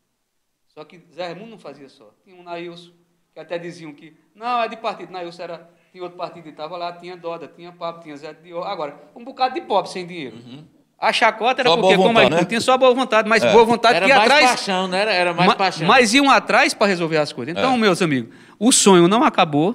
Só 0.68 0.84
que 0.84 1.00
Zé 1.14 1.26
Raimundo 1.26 1.50
não 1.52 1.58
fazia 1.58 1.88
só. 1.88 2.10
Tinha 2.24 2.34
um 2.36 2.42
Nailson, 2.42 2.90
que 3.32 3.40
até 3.40 3.58
diziam 3.58 3.92
que, 3.92 4.14
não, 4.34 4.62
é 4.62 4.68
de 4.68 4.76
partido. 4.76 5.12
Nailson 5.12 5.42
era, 5.42 5.70
tinha 5.92 6.02
outro 6.02 6.18
partido 6.18 6.44
que 6.44 6.50
estava 6.50 6.76
lá, 6.76 6.92
tinha 6.92 7.16
Doda, 7.16 7.46
tinha 7.54 7.70
Pablo, 7.72 8.02
tinha 8.02 8.16
Zé 8.16 8.32
de 8.32 8.52
Ouro. 8.52 8.66
Agora, 8.68 9.00
um 9.14 9.24
bocado 9.24 9.54
de 9.54 9.60
pobre 9.60 9.90
sem 9.90 10.06
dinheiro. 10.06 10.36
A 10.98 11.12
chacota 11.12 11.62
era 11.62 11.70
Só 11.70 11.76
porque, 11.76 11.96
boa 11.96 12.08
como 12.08 12.18
a 12.18 12.22
vontade, 12.24 12.42
né? 12.42 12.46
tinha 12.48 12.60
só 12.60 12.76
boa 12.76 12.92
vontade, 12.94 13.26
mas 13.28 13.42
boa 13.42 13.64
vontade 13.64 13.96
Era 13.96 14.04
que 14.06 14.10
ia 14.12 14.18
mais 14.18 14.30
atrás. 14.30 14.50
paixão, 14.50 14.86
né? 14.88 15.00
Era, 15.00 15.12
era 15.14 15.32
mais 15.34 15.48
Ma- 15.48 15.56
paixão. 15.56 15.86
Mas 15.88 16.12
iam 16.12 16.28
atrás 16.28 16.74
para 16.74 16.86
resolver 16.88 17.16
as 17.16 17.32
coisas. 17.32 17.56
Então, 17.56 17.74
É. 17.74 17.78
meus 17.78 18.02
amigos, 18.02 18.34
o 18.58 18.70
sonho 18.70 19.08
não 19.08 19.24
acabou, 19.24 19.74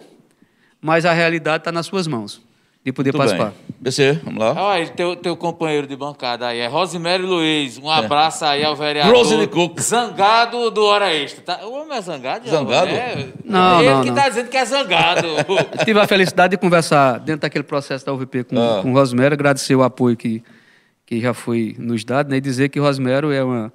mas 0.79 1.03
a 1.03 1.13
realidade 1.13 1.61
está 1.61 1.71
nas 1.71 1.87
suas 1.87 2.05
mãos 2.05 2.43
de 2.83 2.93
poder 2.93 3.11
Tudo 3.11 3.19
participar. 3.21 3.49
bem. 3.51 3.64
BC, 3.79 4.21
vamos 4.23 4.39
lá. 4.39 4.53
Olha, 4.53 4.87
teu, 4.87 5.15
teu 5.15 5.35
companheiro 5.35 5.85
de 5.85 5.95
bancada 5.95 6.47
aí 6.47 6.59
é 6.59 6.67
Rosimério 6.67 7.27
Luiz. 7.27 7.77
Um 7.77 7.89
abraço 7.89 8.43
aí 8.45 8.63
ao 8.63 8.75
vereador. 8.75 9.13
Rosely 9.15 9.47
Cook. 9.47 9.79
Zangado 9.79 10.71
do 10.71 10.83
Hora 10.85 11.13
Extra. 11.13 11.43
Tá? 11.43 11.65
O 11.65 11.73
homem 11.73 11.97
é 11.97 12.01
zangado? 12.01 12.45
já, 12.45 12.51
Zangado? 12.57 12.87
né? 12.91 13.27
Não, 13.43 13.79
Ele 13.81 13.89
não, 13.89 14.01
que 14.01 14.07
não. 14.09 14.15
tá 14.15 14.29
dizendo 14.29 14.49
que 14.49 14.57
é 14.57 14.65
zangado. 14.65 15.27
Eu 15.27 15.45
tive 15.85 15.99
a 15.99 16.07
felicidade 16.07 16.51
de 16.51 16.57
conversar 16.57 17.19
dentro 17.19 17.41
daquele 17.41 17.63
processo 17.63 18.05
da 18.05 18.13
UVP 18.13 18.45
com, 18.45 18.57
Ah. 18.57 18.79
com 18.81 18.91
o 18.91 18.93
Rosmero, 18.95 19.33
agradecer 19.33 19.75
o 19.75 19.83
apoio 19.83 20.15
que, 20.15 20.41
que 21.05 21.19
já 21.19 21.33
foi 21.33 21.75
nos 21.77 22.03
dado, 22.03 22.29
né, 22.29 22.37
e 22.37 22.41
dizer 22.41 22.69
que 22.69 22.79
o 22.79 22.83
Rosmero 22.83 23.31
é 23.31 23.43
uma. 23.43 23.71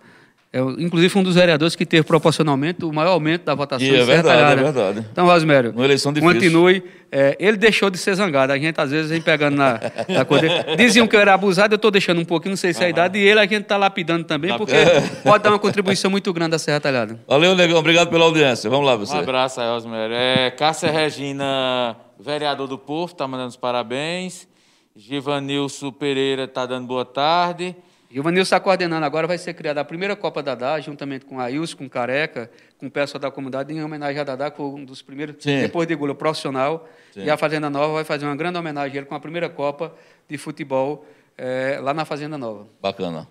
É, 0.52 0.58
inclusive, 0.78 1.16
um 1.16 1.22
dos 1.22 1.36
vereadores 1.36 1.76
que 1.76 1.86
teve 1.86 2.02
proporcionalmente 2.02 2.84
o 2.84 2.92
maior 2.92 3.12
aumento 3.12 3.44
da 3.44 3.54
votação. 3.54 3.86
E 3.86 3.94
é 3.94 4.02
verdade, 4.04 4.26
Talhada. 4.40 4.60
é 4.60 4.64
verdade. 4.64 5.06
Então, 5.12 5.24
Rosmério, 5.26 5.70
Uma 5.70 5.84
eleição 5.84 6.12
difícil. 6.12 6.34
continue. 6.34 6.82
É, 7.12 7.36
ele 7.38 7.56
deixou 7.56 7.88
de 7.88 7.96
ser 7.98 8.16
zangado. 8.16 8.52
A 8.52 8.58
gente, 8.58 8.80
às 8.80 8.90
vezes, 8.90 9.10
vem 9.12 9.20
pegando 9.20 9.56
na, 9.56 9.78
na 10.08 10.24
coisa 10.24 10.48
dele. 10.48 10.76
Diziam 10.76 11.06
que 11.06 11.14
eu 11.14 11.20
era 11.20 11.34
abusado, 11.34 11.72
eu 11.74 11.76
estou 11.76 11.90
deixando 11.92 12.20
um 12.20 12.24
pouquinho, 12.24 12.50
não 12.50 12.56
sei 12.56 12.72
se 12.72 12.82
é 12.82 12.86
a 12.86 12.90
idade, 12.90 13.16
e 13.16 13.22
ele 13.22 13.38
a 13.38 13.44
gente 13.44 13.60
está 13.62 13.76
lapidando 13.76 14.24
também, 14.24 14.56
porque 14.56 14.74
pode 15.22 15.44
dar 15.44 15.50
uma 15.50 15.58
contribuição 15.58 16.10
muito 16.10 16.32
grande 16.32 16.56
à 16.56 16.58
Serra 16.58 16.80
Talhada. 16.80 17.20
Valeu, 17.28 17.54
Negão. 17.54 17.78
Obrigado 17.78 18.08
pela 18.10 18.24
audiência. 18.24 18.68
Vamos 18.68 18.86
lá, 18.86 18.96
Um 18.96 18.98
você. 18.98 19.16
abraço 19.16 19.60
aí. 19.60 19.68
É, 20.12 20.50
Cássia 20.50 20.90
Regina, 20.90 21.96
vereador 22.18 22.66
do 22.66 22.76
Povo, 22.76 23.14
tá 23.14 23.26
mandando 23.28 23.50
os 23.50 23.56
parabéns. 23.56 24.48
Givanilson 24.96 25.92
Pereira 25.92 26.48
tá 26.48 26.66
dando 26.66 26.86
boa 26.88 27.04
tarde. 27.04 27.74
Vanilson 28.18 28.42
está 28.42 28.58
coordenando 28.58 29.06
agora, 29.06 29.26
vai 29.26 29.38
ser 29.38 29.54
criada 29.54 29.80
a 29.80 29.84
primeira 29.84 30.16
Copa 30.16 30.42
Dadá, 30.42 30.80
juntamente 30.80 31.24
com 31.24 31.38
a 31.38 31.44
Ailson, 31.44 31.76
com 31.76 31.88
Careca, 31.88 32.50
com 32.76 32.86
o 32.86 32.90
pessoal 32.90 33.20
da 33.20 33.30
comunidade, 33.30 33.72
em 33.72 33.84
homenagem 33.84 34.20
a 34.20 34.24
Dadá, 34.24 34.50
que 34.50 34.56
foi 34.56 34.66
um 34.66 34.84
dos 34.84 35.00
primeiros, 35.00 35.36
Sim. 35.38 35.60
depois 35.60 35.86
de 35.86 35.94
Gula, 35.94 36.12
profissional. 36.14 36.88
Sim. 37.12 37.24
E 37.24 37.30
a 37.30 37.36
Fazenda 37.36 37.70
Nova 37.70 37.92
vai 37.94 38.04
fazer 38.04 38.26
uma 38.26 38.34
grande 38.34 38.58
homenagem 38.58 38.94
a 38.94 38.96
ele 38.96 39.06
com 39.06 39.14
a 39.14 39.20
primeira 39.20 39.48
Copa 39.48 39.94
de 40.28 40.36
futebol 40.36 41.06
eh, 41.38 41.78
lá 41.80 41.94
na 41.94 42.04
Fazenda 42.04 42.36
Nova. 42.36 42.66
Bacana. 42.82 43.28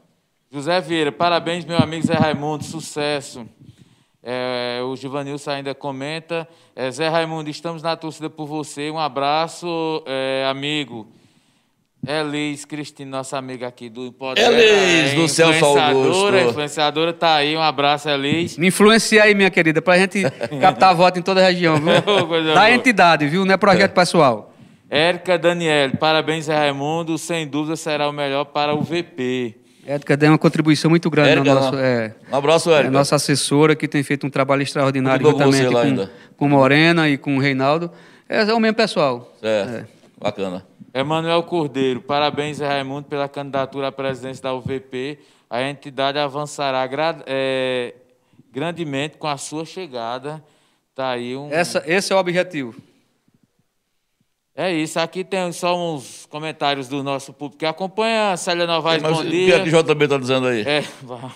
José 0.50 0.80
Vieira, 0.80 1.12
parabéns, 1.12 1.66
meu 1.66 1.78
amigo 1.78 2.08
Zé 2.08 2.14
Raimundo, 2.14 2.64
sucesso. 2.64 3.46
É, 4.24 4.80
o 4.84 4.96
Givanilson 4.96 5.52
ainda 5.52 5.76
comenta. 5.76 6.48
É, 6.76 6.90
Zé 6.90 7.08
Raimundo, 7.08 7.50
estamos 7.50 7.84
na 7.84 7.96
torcida 7.96 8.30
por 8.30 8.48
você. 8.48 8.90
Um 8.90 8.98
abraço, 8.98 10.04
é, 10.06 10.46
amigo. 10.50 11.08
Elis 12.08 12.64
Cristina, 12.66 13.18
nossa 13.18 13.38
amiga 13.38 13.68
aqui 13.68 13.89
do 13.89 14.06
Empodera. 14.06 14.52
Elis, 14.54 15.12
é, 15.12 15.16
do 15.16 15.28
Celso 15.28 15.54
influenciadora, 15.58 16.38
Augusto. 16.38 16.50
Influenciadora 16.50 17.14
tá 17.14 17.36
aí, 17.36 17.56
um 17.58 17.62
abraço, 17.62 18.10
Elis. 18.10 18.58
Me 18.58 18.68
influencia 18.68 19.24
aí, 19.24 19.36
minha 19.36 19.50
querida, 19.50 19.82
para 19.82 19.95
a 19.95 19.97
gente 19.97 20.24
captar 20.62 20.95
voto 20.95 21.20
em 21.20 21.22
toda 21.22 21.41
a 21.41 21.47
região, 21.50 21.76
viu? 21.76 22.02
Coisa 22.28 22.47
Da 22.54 22.62
boa. 22.62 22.72
entidade, 22.72 23.28
viu? 23.28 23.43
Não 23.45 23.54
é 23.54 23.58
projeto 23.58 23.93
pessoal. 23.93 24.54
Érica 24.89 25.38
Daniel, 25.38 25.91
parabéns, 26.00 26.45
Zé 26.45 26.56
Raimundo. 26.58 27.18
Sem 27.18 27.45
dúvida 27.45 27.76
será 27.76 28.10
o 28.10 28.14
melhor 28.14 28.45
para 28.45 28.74
o 28.74 28.82
VP. 28.82 29.56
Ética 29.86 30.16
deu 30.16 30.32
uma 30.32 30.38
contribuição 30.38 30.89
muito 30.89 31.10
grande 31.10 31.32
Érica, 31.32 31.54
no 31.54 31.60
nosso. 31.60 31.76
É, 31.78 32.14
Um 32.32 32.36
abraço, 32.36 32.70
É 32.72 32.74
Érica. 32.76 32.88
a 32.89 32.91
nossa 32.91 33.16
assessora, 33.16 33.76
que 33.76 33.88
tem 33.88 34.02
feito 34.04 34.26
um 34.26 34.30
trabalho 34.30 34.62
extraordinário 34.62 35.26
juntamente 35.30 35.64
lá 35.66 35.82
com, 35.82 35.88
ainda. 35.88 36.12
com 36.38 36.47
Morena 36.47 37.10
e 37.10 37.18
com 37.18 37.36
o 37.38 37.39
Reinaldo. 37.39 37.91
É, 38.28 38.41
é 38.41 38.54
o 38.54 38.60
mesmo 38.60 38.76
pessoal. 38.76 39.32
Certo. 39.41 39.88
Bacana. 40.20 40.66
Emanuel 40.94 41.44
Cordeiro, 41.44 42.02
parabéns, 42.02 42.60
Raimundo, 42.60 43.08
pela 43.08 43.30
candidatura 43.30 43.88
à 43.88 43.92
presidência 43.92 44.44
da 44.44 44.54
UVP. 44.54 45.20
A 45.50 45.64
entidade 45.64 46.18
avançará 46.20 46.88
é, 47.26 47.94
grandemente 48.52 49.18
com 49.18 49.28
a 49.28 49.38
sua 49.38 49.66
chegada. 49.66 50.44
Tá 50.94 51.12
aí 51.12 51.36
um. 51.36 51.52
Essa, 51.52 51.84
esse 51.88 52.12
é 52.12 52.16
o 52.16 52.20
objetivo. 52.20 52.76
É 54.56 54.74
isso. 54.74 55.00
Aqui 55.00 55.24
tem 55.24 55.50
só 55.54 55.74
uns 55.78 56.26
comentários 56.26 56.90
do 56.90 57.02
nosso 57.02 57.32
público 57.32 57.60
que 57.60 57.66
acompanha. 57.66 58.36
Célia 58.36 58.68
Novaes, 58.68 59.02
Mas 59.02 59.14
bom 59.14 59.22
o 59.22 59.26
dia. 59.26 59.56
é 59.56 59.64
que 59.64 59.70
o 59.70 59.84
JB 59.84 60.04
está 60.04 60.18
dizendo 60.18 60.48
aí? 60.48 60.64
É, 60.68 60.84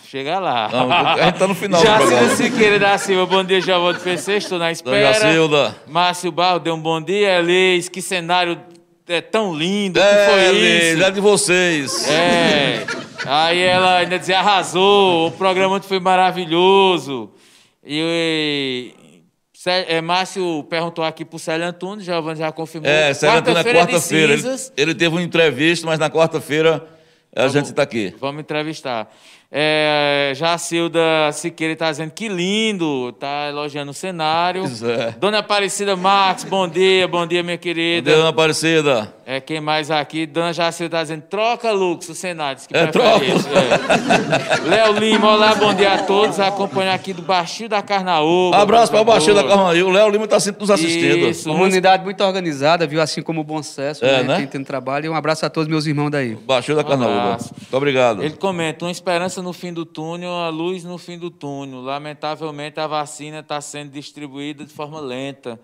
chega 0.04 0.39
lá. 0.39 0.70
Não, 0.70 0.91
a 0.91 1.26
gente 1.26 1.39
tá 1.39 1.47
no 1.47 1.56
final 1.56 1.80
do 1.82 1.88
Jacilda 1.88 2.16
programa. 2.18 2.36
Siqueira 2.36 2.80
da 2.80 2.97
Silva, 2.97 3.26
bom 3.26 3.43
dia, 3.43 3.62
Giovanni 3.62 3.99
PC, 3.99 4.34
estou 4.34 4.60
na 4.60 4.74
espera. 4.74 5.14
Jacilda. 5.14 5.74
Márcio 5.88 6.34
Barro, 6.34 6.60
deu 6.60 6.76
um 6.76 6.82
bom 6.82 7.01
dia. 7.01 7.39
Elis, 7.39 7.88
que 7.88 8.01
cenário 8.01 8.60
é 9.08 9.22
tão 9.22 9.54
lindo, 9.54 9.99
o 9.99 10.04
que 10.04 10.08
É, 10.10 10.30
foi 10.30 10.39
Elis, 10.56 10.84
isso? 10.95 11.04
é 11.04 11.12
de 11.12 11.20
vocês. 11.22 12.10
É. 12.10 12.86
Aí 13.26 13.60
ela 13.62 13.97
ainda 13.97 14.20
dizia, 14.20 14.39
arrasou, 14.39 15.28
o 15.28 15.32
programa 15.32 15.82
foi 15.82 15.99
maravilhoso. 15.99 17.32
E, 17.86 18.93
é, 19.66 20.01
Márcio 20.01 20.64
perguntou 20.70 21.04
aqui 21.04 21.24
pro 21.24 21.39
Célio 21.39 21.66
Antunes, 21.66 22.04
Giovanni 22.06 22.39
já 22.39 22.51
confirmou. 22.51 22.89
É, 22.89 23.14
Sérgio 23.14 23.39
Antônio, 23.39 23.64
na 23.64 23.64
quarta-feira. 23.64 24.34
Ele, 24.34 24.41
cinzas. 24.41 24.74
ele 24.76 24.93
teve 24.93 25.16
uma 25.16 25.22
entrevista, 25.22 25.86
mas 25.86 25.99
na 25.99 26.10
quarta-feira 26.10 26.86
a 27.36 27.47
gente 27.47 27.66
está 27.66 27.82
aqui. 27.84 28.14
Vamos 28.20 28.41
entrevistar. 28.41 29.10
É, 29.56 30.32
Jacilda 30.36 31.32
Siqueira 31.32 31.74
está 31.74 31.92
dizendo 31.92 32.09
que 32.09 32.28
lindo, 32.28 33.09
está 33.09 33.50
elogiando 33.50 33.92
o 33.92 33.93
cenário. 33.93 34.62
Pois 34.63 34.82
é. 34.82 35.13
Dona 35.20 35.38
Aparecida 35.39 35.96
Marques, 35.96 36.43
bom 36.43 36.67
dia, 36.67 37.08
bom 37.08 37.28
dia, 37.28 37.43
minha 37.43 37.58
querida. 37.58 38.09
Deu 38.09 38.21
uma 38.21 38.30
Aparecida. 38.30 39.13
É, 39.25 39.39
quem 39.39 39.62
mais 39.62 39.92
aqui? 39.92 40.25
Dona 40.25 40.51
Jacilda 40.51 40.97
está 40.97 41.01
dizendo, 41.04 41.21
troca, 41.30 41.71
Lux, 41.71 42.09
o 42.09 42.16
Senado. 42.16 42.55
diz 42.58 42.67
que 42.67 42.75
É, 42.75 42.88
troca. 42.88 43.24
isso, 43.24 43.47
é. 43.47 44.67
Léo 44.70 44.93
Lima, 44.93 45.32
olá, 45.34 45.54
bom 45.54 45.71
dia 45.74 45.93
a 45.93 45.97
todos. 46.00 46.39
Acompanha 46.39 46.92
aqui 46.93 47.13
do 47.13 47.21
Baixio 47.21 47.70
da 47.70 47.82
Carnaúba. 47.84 48.58
Abraço 48.58 48.92
para 48.92 49.01
o 49.01 49.05
Baixinho 49.05 49.36
da. 49.36 49.43
Carnaúba. 49.43 49.74
O 49.86 49.89
Léo 49.92 50.09
Lima 50.09 50.25
está 50.25 50.39
sempre 50.39 50.62
nos 50.62 50.71
assistindo. 50.71 51.28
Isso, 51.30 51.47
Comunidade 51.47 52.04
muito 52.04 52.21
organizada, 52.24 52.88
viu? 52.88 53.00
Assim 53.01 53.21
como 53.21 53.42
o 53.42 53.43
Bom 53.43 53.62
Sucesso, 53.62 54.04
É, 54.04 54.17
né? 54.17 54.24
né? 54.24 54.38
Quem 54.38 54.47
tem 54.47 54.63
trabalho. 54.63 55.05
E 55.05 55.09
um 55.09 55.16
abraço 55.16 55.46
a 55.46 55.50
todos 55.50 55.67
meus 55.70 55.86
irmãos 55.86 56.09
daí. 56.09 56.36
Baixinho 56.36 56.75
da 56.75 56.84
Carnaúba. 56.84 57.21
abraço. 57.21 57.54
Muito 57.58 57.78
obrigado. 57.78 58.24
Ele 58.24 58.36
comenta, 58.36 58.84
uma 58.84 58.92
esperança 58.92 59.42
no 59.43 59.53
fim 59.53 59.71
do 59.71 59.86
túnel, 59.86 60.32
a 60.32 60.49
luz 60.49 60.83
no 60.83 60.97
fim 60.97 61.20
do 61.20 61.29
túnel. 61.29 61.82
Lamentavelmente, 61.82 62.79
a 62.79 62.87
vacina 62.87 63.39
está 63.39 63.61
sendo 63.61 63.91
distribuída 63.91 64.65
de 64.65 64.74
forma 64.74 64.99
lenta. 64.99 65.59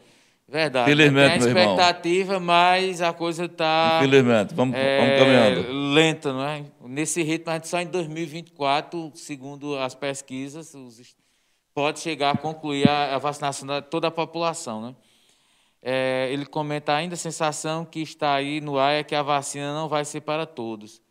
Verdade. 0.47 0.89
Felizmente, 0.89 1.39
Tem 1.39 1.47
a 1.47 1.47
expectativa, 1.47 2.39
mas 2.39 3.01
a 3.01 3.14
coisa 3.14 3.45
está 3.45 3.99
Infelizmente. 4.01 4.53
Vamos, 4.53 4.76
vamos 4.76 5.19
caminhando. 5.19 5.72
lenta, 5.93 6.34
não 6.34 6.43
é? 6.43 6.64
Nesse 6.85 7.22
ritmo, 7.22 7.51
a 7.51 7.53
gente 7.56 7.68
só 7.68 7.80
em 7.80 7.88
2024, 7.88 9.11
segundo 9.15 9.77
as 9.77 9.93
pesquisas, 9.93 10.76
pode 11.73 11.99
chegar 11.99 12.31
a 12.31 12.38
concluir 12.38 12.89
a, 12.89 13.15
a 13.15 13.18
vacinação 13.18 13.68
de 13.68 13.81
toda 13.84 14.07
a 14.07 14.11
população, 14.11 14.81
né? 14.81 14.95
É, 15.81 16.27
ele 16.31 16.45
comenta 16.45 16.93
ainda 16.93 17.14
a 17.14 17.18
sensação 17.18 17.85
que 17.85 18.01
está 18.01 18.34
aí 18.34 18.60
no 18.60 18.77
ar 18.77 18.93
é 18.93 19.03
que 19.03 19.15
a 19.15 19.22
vacina 19.22 19.73
não 19.73 19.88
vai 19.88 20.03
ser 20.03 20.22
para 20.22 20.45
todos. 20.45 21.01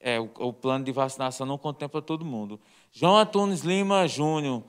É, 0.00 0.20
o, 0.20 0.30
o 0.38 0.52
plano 0.52 0.84
de 0.84 0.92
vacinação 0.92 1.46
não 1.46 1.58
contempla 1.58 2.00
todo 2.00 2.24
mundo. 2.24 2.60
João 2.92 3.16
Antunes 3.16 3.62
Lima 3.62 4.06
Júnior, 4.06 4.62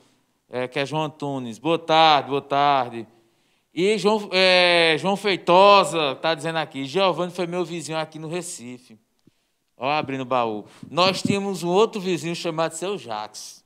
é, 0.49 0.67
que 0.67 0.79
é 0.79 0.85
João 0.85 1.03
Antunes, 1.03 1.59
boa 1.59 1.77
tarde, 1.77 2.29
boa 2.29 2.41
tarde. 2.41 3.07
E 3.73 3.97
João, 3.97 4.29
é, 4.31 4.95
João 4.99 5.15
Feitosa 5.15 6.13
está 6.13 6.33
dizendo 6.33 6.57
aqui, 6.57 6.85
Giovanni 6.85 7.31
foi 7.31 7.45
meu 7.45 7.63
vizinho 7.63 7.97
aqui 7.97 8.17
no 8.17 8.27
Recife. 8.27 8.97
Ó, 9.77 9.89
abrindo 9.89 10.21
o 10.21 10.25
baú. 10.25 10.65
Nós 10.89 11.21
tínhamos 11.21 11.63
um 11.63 11.69
outro 11.69 12.01
vizinho 12.01 12.35
chamado 12.35 12.73
Seu 12.73 12.97
Jacques. 12.97 13.63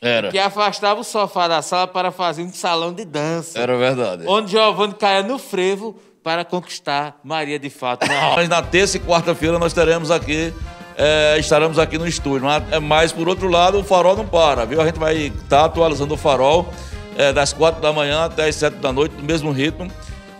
Era. 0.00 0.30
Que 0.30 0.38
afastava 0.38 1.00
o 1.00 1.04
sofá 1.04 1.48
da 1.48 1.62
sala 1.62 1.86
para 1.86 2.12
fazer 2.12 2.42
um 2.42 2.52
salão 2.52 2.92
de 2.92 3.06
dança. 3.06 3.58
Era 3.58 3.78
verdade. 3.78 4.24
Onde 4.26 4.50
Giovanni 4.50 4.92
caia 4.92 5.22
no 5.22 5.38
frevo 5.38 5.98
para 6.22 6.44
conquistar 6.44 7.18
Maria 7.24 7.58
de 7.58 7.70
Fato. 7.70 8.06
Mas 8.36 8.46
na 8.46 8.62
terça 8.62 8.98
e 8.98 9.00
quarta-feira 9.00 9.58
nós 9.58 9.72
teremos 9.72 10.10
aqui, 10.10 10.52
é, 10.96 11.36
estaremos 11.38 11.78
aqui 11.78 11.98
no 11.98 12.06
estúdio. 12.06 12.46
Mas, 12.46 12.62
mas, 12.82 13.12
por 13.12 13.28
outro 13.28 13.48
lado, 13.48 13.78
o 13.78 13.84
farol 13.84 14.16
não 14.16 14.26
para, 14.26 14.64
viu? 14.64 14.80
A 14.80 14.86
gente 14.86 14.98
vai 14.98 15.16
estar 15.16 15.64
atualizando 15.64 16.14
o 16.14 16.16
farol 16.16 16.72
é, 17.16 17.32
das 17.32 17.52
quatro 17.52 17.80
da 17.80 17.92
manhã 17.92 18.24
até 18.24 18.48
as 18.48 18.56
sete 18.56 18.76
da 18.76 18.92
noite, 18.92 19.14
no 19.16 19.22
mesmo 19.22 19.50
ritmo. 19.50 19.90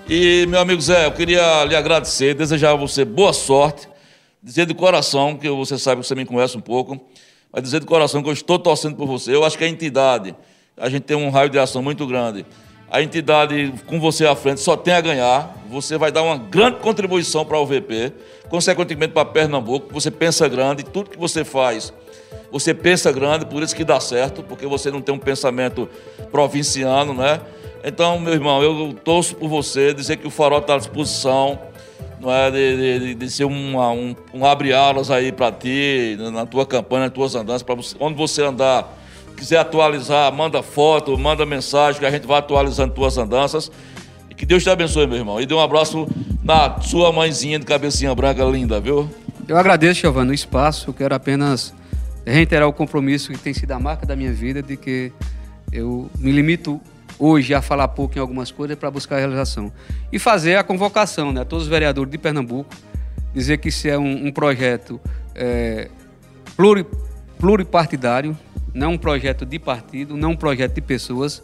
E, 0.08 0.46
meu 0.48 0.60
amigo 0.60 0.80
Zé, 0.80 1.06
eu 1.06 1.12
queria 1.12 1.64
lhe 1.64 1.74
agradecer, 1.74 2.34
desejar 2.34 2.72
a 2.72 2.74
você 2.74 3.04
boa 3.04 3.32
sorte, 3.32 3.88
dizer 4.42 4.66
de 4.66 4.74
coração, 4.74 5.36
que 5.36 5.48
você 5.48 5.78
sabe 5.78 6.02
que 6.02 6.06
você 6.06 6.14
me 6.14 6.26
conhece 6.26 6.56
um 6.56 6.60
pouco, 6.60 7.00
mas 7.50 7.62
dizer 7.62 7.80
de 7.80 7.86
coração 7.86 8.22
que 8.22 8.28
eu 8.28 8.32
estou 8.32 8.58
torcendo 8.58 8.96
por 8.96 9.06
você. 9.06 9.34
Eu 9.34 9.44
acho 9.44 9.56
que 9.56 9.64
a 9.64 9.68
entidade, 9.68 10.34
a 10.76 10.90
gente 10.90 11.04
tem 11.04 11.16
um 11.16 11.30
raio 11.30 11.48
de 11.48 11.58
ação 11.58 11.82
muito 11.82 12.06
grande. 12.06 12.44
A 12.90 13.02
entidade 13.02 13.72
com 13.86 13.98
você 13.98 14.26
à 14.26 14.36
frente 14.36 14.60
só 14.60 14.76
tem 14.76 14.94
a 14.94 15.00
ganhar. 15.00 15.56
Você 15.70 15.98
vai 15.98 16.12
dar 16.12 16.22
uma 16.22 16.36
grande 16.36 16.78
contribuição 16.78 17.44
para 17.44 17.56
a 17.56 17.60
UVP, 17.60 18.12
consequentemente 18.48 19.12
para 19.12 19.24
Pernambuco. 19.24 19.92
Você 19.92 20.10
pensa 20.10 20.46
grande, 20.48 20.84
tudo 20.84 21.10
que 21.10 21.18
você 21.18 21.44
faz, 21.44 21.92
você 22.52 22.72
pensa 22.72 23.10
grande, 23.10 23.46
por 23.46 23.62
isso 23.62 23.74
que 23.74 23.82
dá 23.82 23.98
certo, 23.98 24.42
porque 24.42 24.66
você 24.66 24.90
não 24.90 25.00
tem 25.00 25.12
um 25.12 25.18
pensamento 25.18 25.88
provinciano, 26.30 27.12
né? 27.12 27.40
Então, 27.82 28.18
meu 28.20 28.32
irmão, 28.32 28.62
eu 28.62 28.94
torço 29.04 29.34
por 29.34 29.48
você, 29.48 29.92
dizer 29.92 30.18
que 30.18 30.26
o 30.26 30.30
farol 30.30 30.60
está 30.60 30.74
à 30.74 30.78
disposição, 30.78 31.58
não 32.20 32.32
é, 32.32 32.50
de, 32.50 32.98
de, 32.98 33.14
de 33.14 33.30
ser 33.30 33.44
uma, 33.44 33.90
um, 33.90 34.14
um 34.32 34.46
abre-alas 34.46 35.10
aí 35.10 35.32
para 35.32 35.52
ti, 35.52 36.16
na 36.32 36.46
tua 36.46 36.64
campanha, 36.64 37.06
nas 37.06 37.12
tuas 37.12 37.34
andanças, 37.34 37.62
para 37.62 37.74
onde 38.00 38.16
você 38.16 38.42
andar, 38.42 38.88
quiser 39.36 39.58
atualizar, 39.58 40.32
manda 40.32 40.62
foto, 40.62 41.16
manda 41.18 41.44
mensagem, 41.44 42.00
que 42.00 42.06
a 42.06 42.10
gente 42.10 42.26
vai 42.26 42.38
atualizando 42.38 42.94
tuas 42.94 43.18
andanças. 43.18 43.70
E 44.30 44.34
que 44.34 44.46
Deus 44.46 44.62
te 44.62 44.70
abençoe, 44.70 45.06
meu 45.06 45.18
irmão. 45.18 45.40
E 45.40 45.46
dê 45.46 45.54
um 45.54 45.60
abraço 45.60 46.06
na 46.42 46.80
sua 46.80 47.12
mãezinha 47.12 47.58
de 47.58 47.66
cabecinha 47.66 48.14
branca 48.14 48.44
linda, 48.44 48.80
viu? 48.80 49.08
Eu 49.46 49.56
agradeço, 49.56 50.00
Giovanni, 50.00 50.30
o 50.30 50.34
espaço. 50.34 50.90
Eu 50.90 50.94
quero 50.94 51.14
apenas 51.14 51.74
reiterar 52.26 52.66
o 52.66 52.72
compromisso 52.72 53.30
que 53.32 53.38
tem 53.38 53.52
sido 53.52 53.72
a 53.72 53.78
marca 53.78 54.06
da 54.06 54.16
minha 54.16 54.32
vida, 54.32 54.62
de 54.62 54.76
que 54.76 55.12
eu 55.70 56.10
me 56.18 56.32
limito 56.32 56.80
hoje 57.18 57.54
a 57.54 57.62
falar 57.62 57.88
pouco 57.88 58.16
em 58.16 58.20
algumas 58.20 58.50
coisas 58.50 58.76
para 58.76 58.90
buscar 58.90 59.16
a 59.16 59.18
realização. 59.18 59.72
E 60.12 60.18
fazer 60.18 60.56
a 60.56 60.64
convocação 60.64 61.32
né, 61.32 61.42
a 61.42 61.44
todos 61.44 61.64
os 61.64 61.70
vereadores 61.70 62.10
de 62.10 62.18
Pernambuco, 62.18 62.74
dizer 63.32 63.58
que 63.58 63.68
isso 63.68 63.88
é 63.88 63.98
um, 63.98 64.28
um 64.28 64.32
projeto 64.32 65.00
é, 65.34 65.88
pluri, 66.56 66.86
pluripartidário, 67.38 68.36
não 68.74 68.92
um 68.92 68.98
projeto 68.98 69.46
de 69.46 69.58
partido, 69.58 70.16
não 70.16 70.32
um 70.32 70.36
projeto 70.36 70.74
de 70.74 70.80
pessoas, 70.80 71.42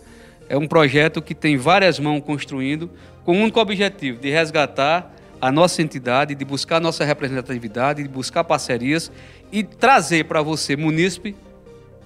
é 0.48 0.58
um 0.58 0.66
projeto 0.66 1.22
que 1.22 1.34
tem 1.34 1.56
várias 1.56 2.00
mãos 2.00 2.20
construindo, 2.20 2.90
com 3.24 3.38
o 3.38 3.40
único 3.40 3.60
objetivo 3.60 4.18
de 4.18 4.28
resgatar 4.30 5.14
a 5.40 5.52
nossa 5.52 5.80
entidade, 5.80 6.34
de 6.34 6.44
buscar 6.44 6.80
nossa 6.80 7.04
representatividade, 7.04 8.02
de 8.02 8.08
buscar 8.08 8.42
parcerias 8.42 9.10
e 9.52 9.62
trazer 9.62 10.24
para 10.24 10.42
você, 10.42 10.76
munícipe, 10.76 11.36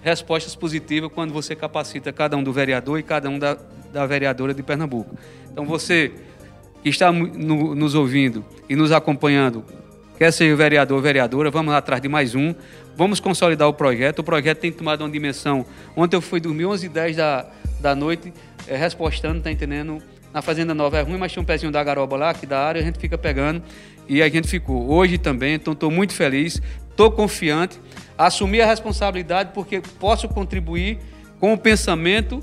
respostas 0.03 0.55
positivas 0.55 1.11
quando 1.13 1.33
você 1.33 1.57
capacita 1.57 2.13
cada 2.13 2.37
um 2.37 2.43
do 2.43 2.53
vereador 2.53 2.99
e 2.99 3.03
cada 3.03 3.31
um 3.31 3.39
da, 3.39 3.57
da 3.91 4.05
vereadora 4.05 4.53
de 4.53 4.63
Pernambuco. 4.63 5.17
Então 5.51 5.65
você 5.65 6.13
que 6.83 6.91
está 6.91 7.11
no, 7.11 7.75
nos 7.75 7.95
ouvindo 7.95 8.45
e 8.69 8.77
nos 8.77 8.93
acompanhando, 8.93 9.65
quer 10.19 10.31
seja 10.31 10.55
vereador 10.55 10.99
ou 10.99 11.03
vereadora, 11.03 11.51
vamos 11.51 11.73
atrás 11.73 12.03
de 12.03 12.09
mais 12.09 12.35
um, 12.35 12.55
vamos 12.97 13.21
consolidar 13.21 13.69
o 13.69 13.73
projeto. 13.73 14.21
O 14.21 14.25
projeto 14.25 14.59
tem 14.59 14.73
tomado 14.73 15.03
uma 15.03 15.11
dimensão. 15.11 15.67
Ontem 15.97 16.17
eu 16.17 16.21
fui 16.21 16.41
dormir 16.41 16.67
11 16.67 16.87
h 16.87 16.95
10 16.95 17.17
da, 17.17 17.47
da 17.81 17.95
noite, 17.95 18.33
é, 18.67 18.77
respostando, 18.77 19.41
tá 19.41 19.51
entendendo? 19.51 20.03
Na 20.33 20.43
Fazenda 20.43 20.75
Nova 20.75 20.99
é 20.99 21.03
ruim, 21.03 21.17
mas 21.17 21.33
tinha 21.33 21.43
um 21.43 21.47
pezinho 21.47 21.71
da 21.71 21.83
garoba 21.83 22.17
lá, 22.17 22.35
que 22.35 22.47
da 22.47 22.59
área, 22.59 22.81
a 22.81 22.85
gente 22.85 22.99
fica 22.99 23.17
pegando. 23.17 23.63
E 24.09 24.23
a 24.23 24.29
gente 24.29 24.49
ficou. 24.49 24.91
Hoje 24.91 25.17
também, 25.17 25.55
então 25.55 25.73
estou 25.73 25.91
muito 25.91 26.13
feliz, 26.13 26.61
estou 26.91 27.11
confiante 27.11 27.79
assumir 28.17 28.61
a 28.61 28.67
responsabilidade 28.67 29.51
porque 29.53 29.81
posso 29.99 30.29
contribuir 30.29 30.99
com 31.41 31.53
o 31.53 31.59
pensamento 31.59 32.43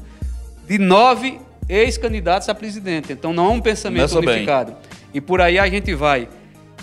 de 0.67 0.77
nove 0.77 1.39
ex-candidatos 1.67 2.49
a 2.49 2.55
presidente. 2.55 3.13
Então 3.13 3.33
não 3.33 3.45
é 3.45 3.53
um 3.53 3.61
pensamento 3.61 4.09
Começa 4.09 4.31
unificado. 4.31 4.71
Bem. 4.71 4.81
E 5.13 5.21
por 5.21 5.41
aí 5.41 5.57
a 5.57 5.67
gente 5.67 5.93
vai 5.93 6.27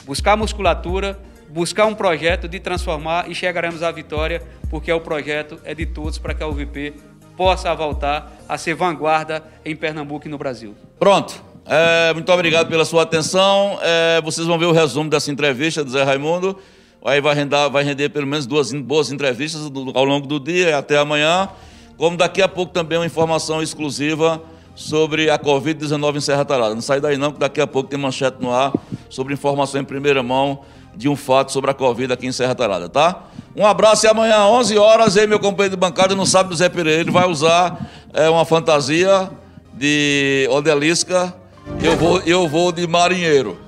buscar 0.05 0.37
musculatura, 0.37 1.19
buscar 1.51 1.87
um 1.87 1.95
projeto 1.95 2.49
de 2.49 2.61
transformar 2.61 3.31
e 3.31 3.35
chegaremos 3.35 3.83
à 3.83 3.91
vitória, 3.91 4.43
porque 4.71 4.93
o 4.93 5.01
projeto 5.01 5.59
é 5.65 5.75
de 5.75 5.87
todos 5.87 6.19
para 6.19 6.35
que 6.35 6.43
a 6.43 6.47
UVP 6.47 6.95
possa 7.37 7.75
voltar 7.75 8.37
a 8.49 8.59
ser 8.59 8.75
vanguarda 8.75 9.43
em 9.65 9.75
Pernambuco 9.75 10.27
e 10.27 10.31
no 10.31 10.39
Brasil. 10.39 10.75
Pronto. 10.99 11.43
É, 11.65 12.15
muito 12.15 12.33
obrigado 12.33 12.69
pela 12.69 12.85
sua 12.85 13.03
atenção. 13.03 13.79
É, 13.83 14.21
vocês 14.23 14.47
vão 14.47 14.59
ver 14.59 14.67
o 14.67 14.73
resumo 14.73 15.09
dessa 15.11 15.31
entrevista 15.31 15.85
do 15.85 15.91
Zé 15.91 16.03
Raimundo. 16.03 16.59
Aí 17.05 17.21
vai 17.21 17.35
render, 17.35 17.69
vai 17.71 17.85
render 17.85 18.09
pelo 18.09 18.27
menos 18.27 18.47
duas 18.47 18.73
boas 18.73 19.13
entrevistas 19.13 19.63
ao 19.95 20.05
longo 20.05 20.27
do 20.27 20.41
dia 20.41 20.77
até 20.77 20.99
amanhã. 20.99 21.49
Como 21.97 22.17
daqui 22.17 22.43
a 22.43 22.49
pouco 22.49 22.73
também 22.73 22.99
uma 22.99 23.07
informação 23.07 23.63
exclusiva 23.63 24.43
sobre 24.75 25.29
a 25.29 25.39
Covid-19 25.39 26.17
em 26.17 26.21
Serra 26.21 26.45
Talhada. 26.45 26.75
Não 26.75 26.81
sai 26.81 27.01
daí 27.01 27.17
não, 27.17 27.33
que 27.33 27.39
daqui 27.39 27.61
a 27.61 27.67
pouco 27.67 27.89
tem 27.89 27.99
manchete 27.99 28.39
no 28.41 28.53
ar 28.53 28.73
sobre 29.09 29.35
informação 29.35 29.81
em 29.81 29.85
primeira 29.85 30.23
mão 30.23 30.61
de 30.95 31.09
um 31.09 31.17
fato 31.17 31.53
sobre 31.53 31.71
a 31.71 31.75
Covid 31.75 32.13
aqui 32.13 32.27
em 32.27 32.33
Serra 32.33 32.55
Talhada, 32.55 32.89
tá? 32.89 33.25
Um 33.55 33.67
abraço 33.67 34.07
e 34.07 34.09
amanhã, 34.09 34.47
11 34.47 34.79
horas, 34.79 35.17
aí 35.17 35.27
meu 35.27 35.39
companheiro 35.39 35.77
de 35.77 35.81
bancada 35.81 36.15
não 36.15 36.27
sabe 36.27 36.51
do 36.51 36.57
Zé 36.57 36.69
Pereira, 36.69 37.01
ele 37.01 37.11
vai 37.11 37.29
usar 37.29 37.89
é, 38.13 38.29
uma 38.29 38.45
fantasia 38.45 39.31
de 39.73 40.49
odelisca, 40.51 41.35
eu 41.83 41.97
vou, 41.97 42.21
eu 42.21 42.49
vou 42.49 42.73
de 42.73 42.87
marinheiro. 42.87 43.59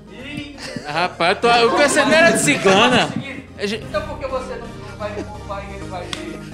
Rapaz, 0.87 1.37
eu, 1.37 1.41
tô, 1.41 1.49
eu 1.49 1.71
pensei 1.77 2.03
era 2.03 2.31
de 2.31 2.41
cigana. 2.41 3.09
Então 3.63 4.03
por 4.03 4.19
que 4.19 4.27
você 4.27 4.60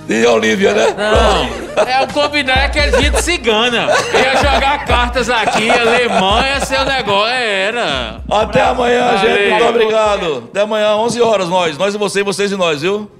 de 0.07 0.27
Olívia, 0.27 0.73
né? 0.73 0.95
Não, 0.97 1.85
é 1.85 2.03
o 2.03 2.13
combinar 2.13 2.65
é 2.65 2.69
que 2.69 2.81
vinha 2.97 3.11
de 3.11 3.23
cigana. 3.23 3.89
Ia 4.15 4.37
jogar 4.37 4.85
cartas 4.85 5.29
aqui, 5.29 5.69
Alemanha, 5.69 6.61
seu 6.61 6.85
negócio 6.85 7.27
era. 7.35 8.21
Até 8.31 8.63
amanhã, 8.63 9.17
Valeu. 9.17 9.19
gente. 9.19 9.51
Muito 9.51 9.65
obrigado. 9.65 10.45
Até 10.51 10.61
amanhã, 10.61 10.95
11 10.97 11.21
horas, 11.21 11.49
nós. 11.49 11.77
Nós 11.77 11.95
e 11.95 11.99
você, 11.99 12.23
vocês 12.23 12.53
e 12.53 12.57
nós, 12.57 12.83
viu? 12.83 13.11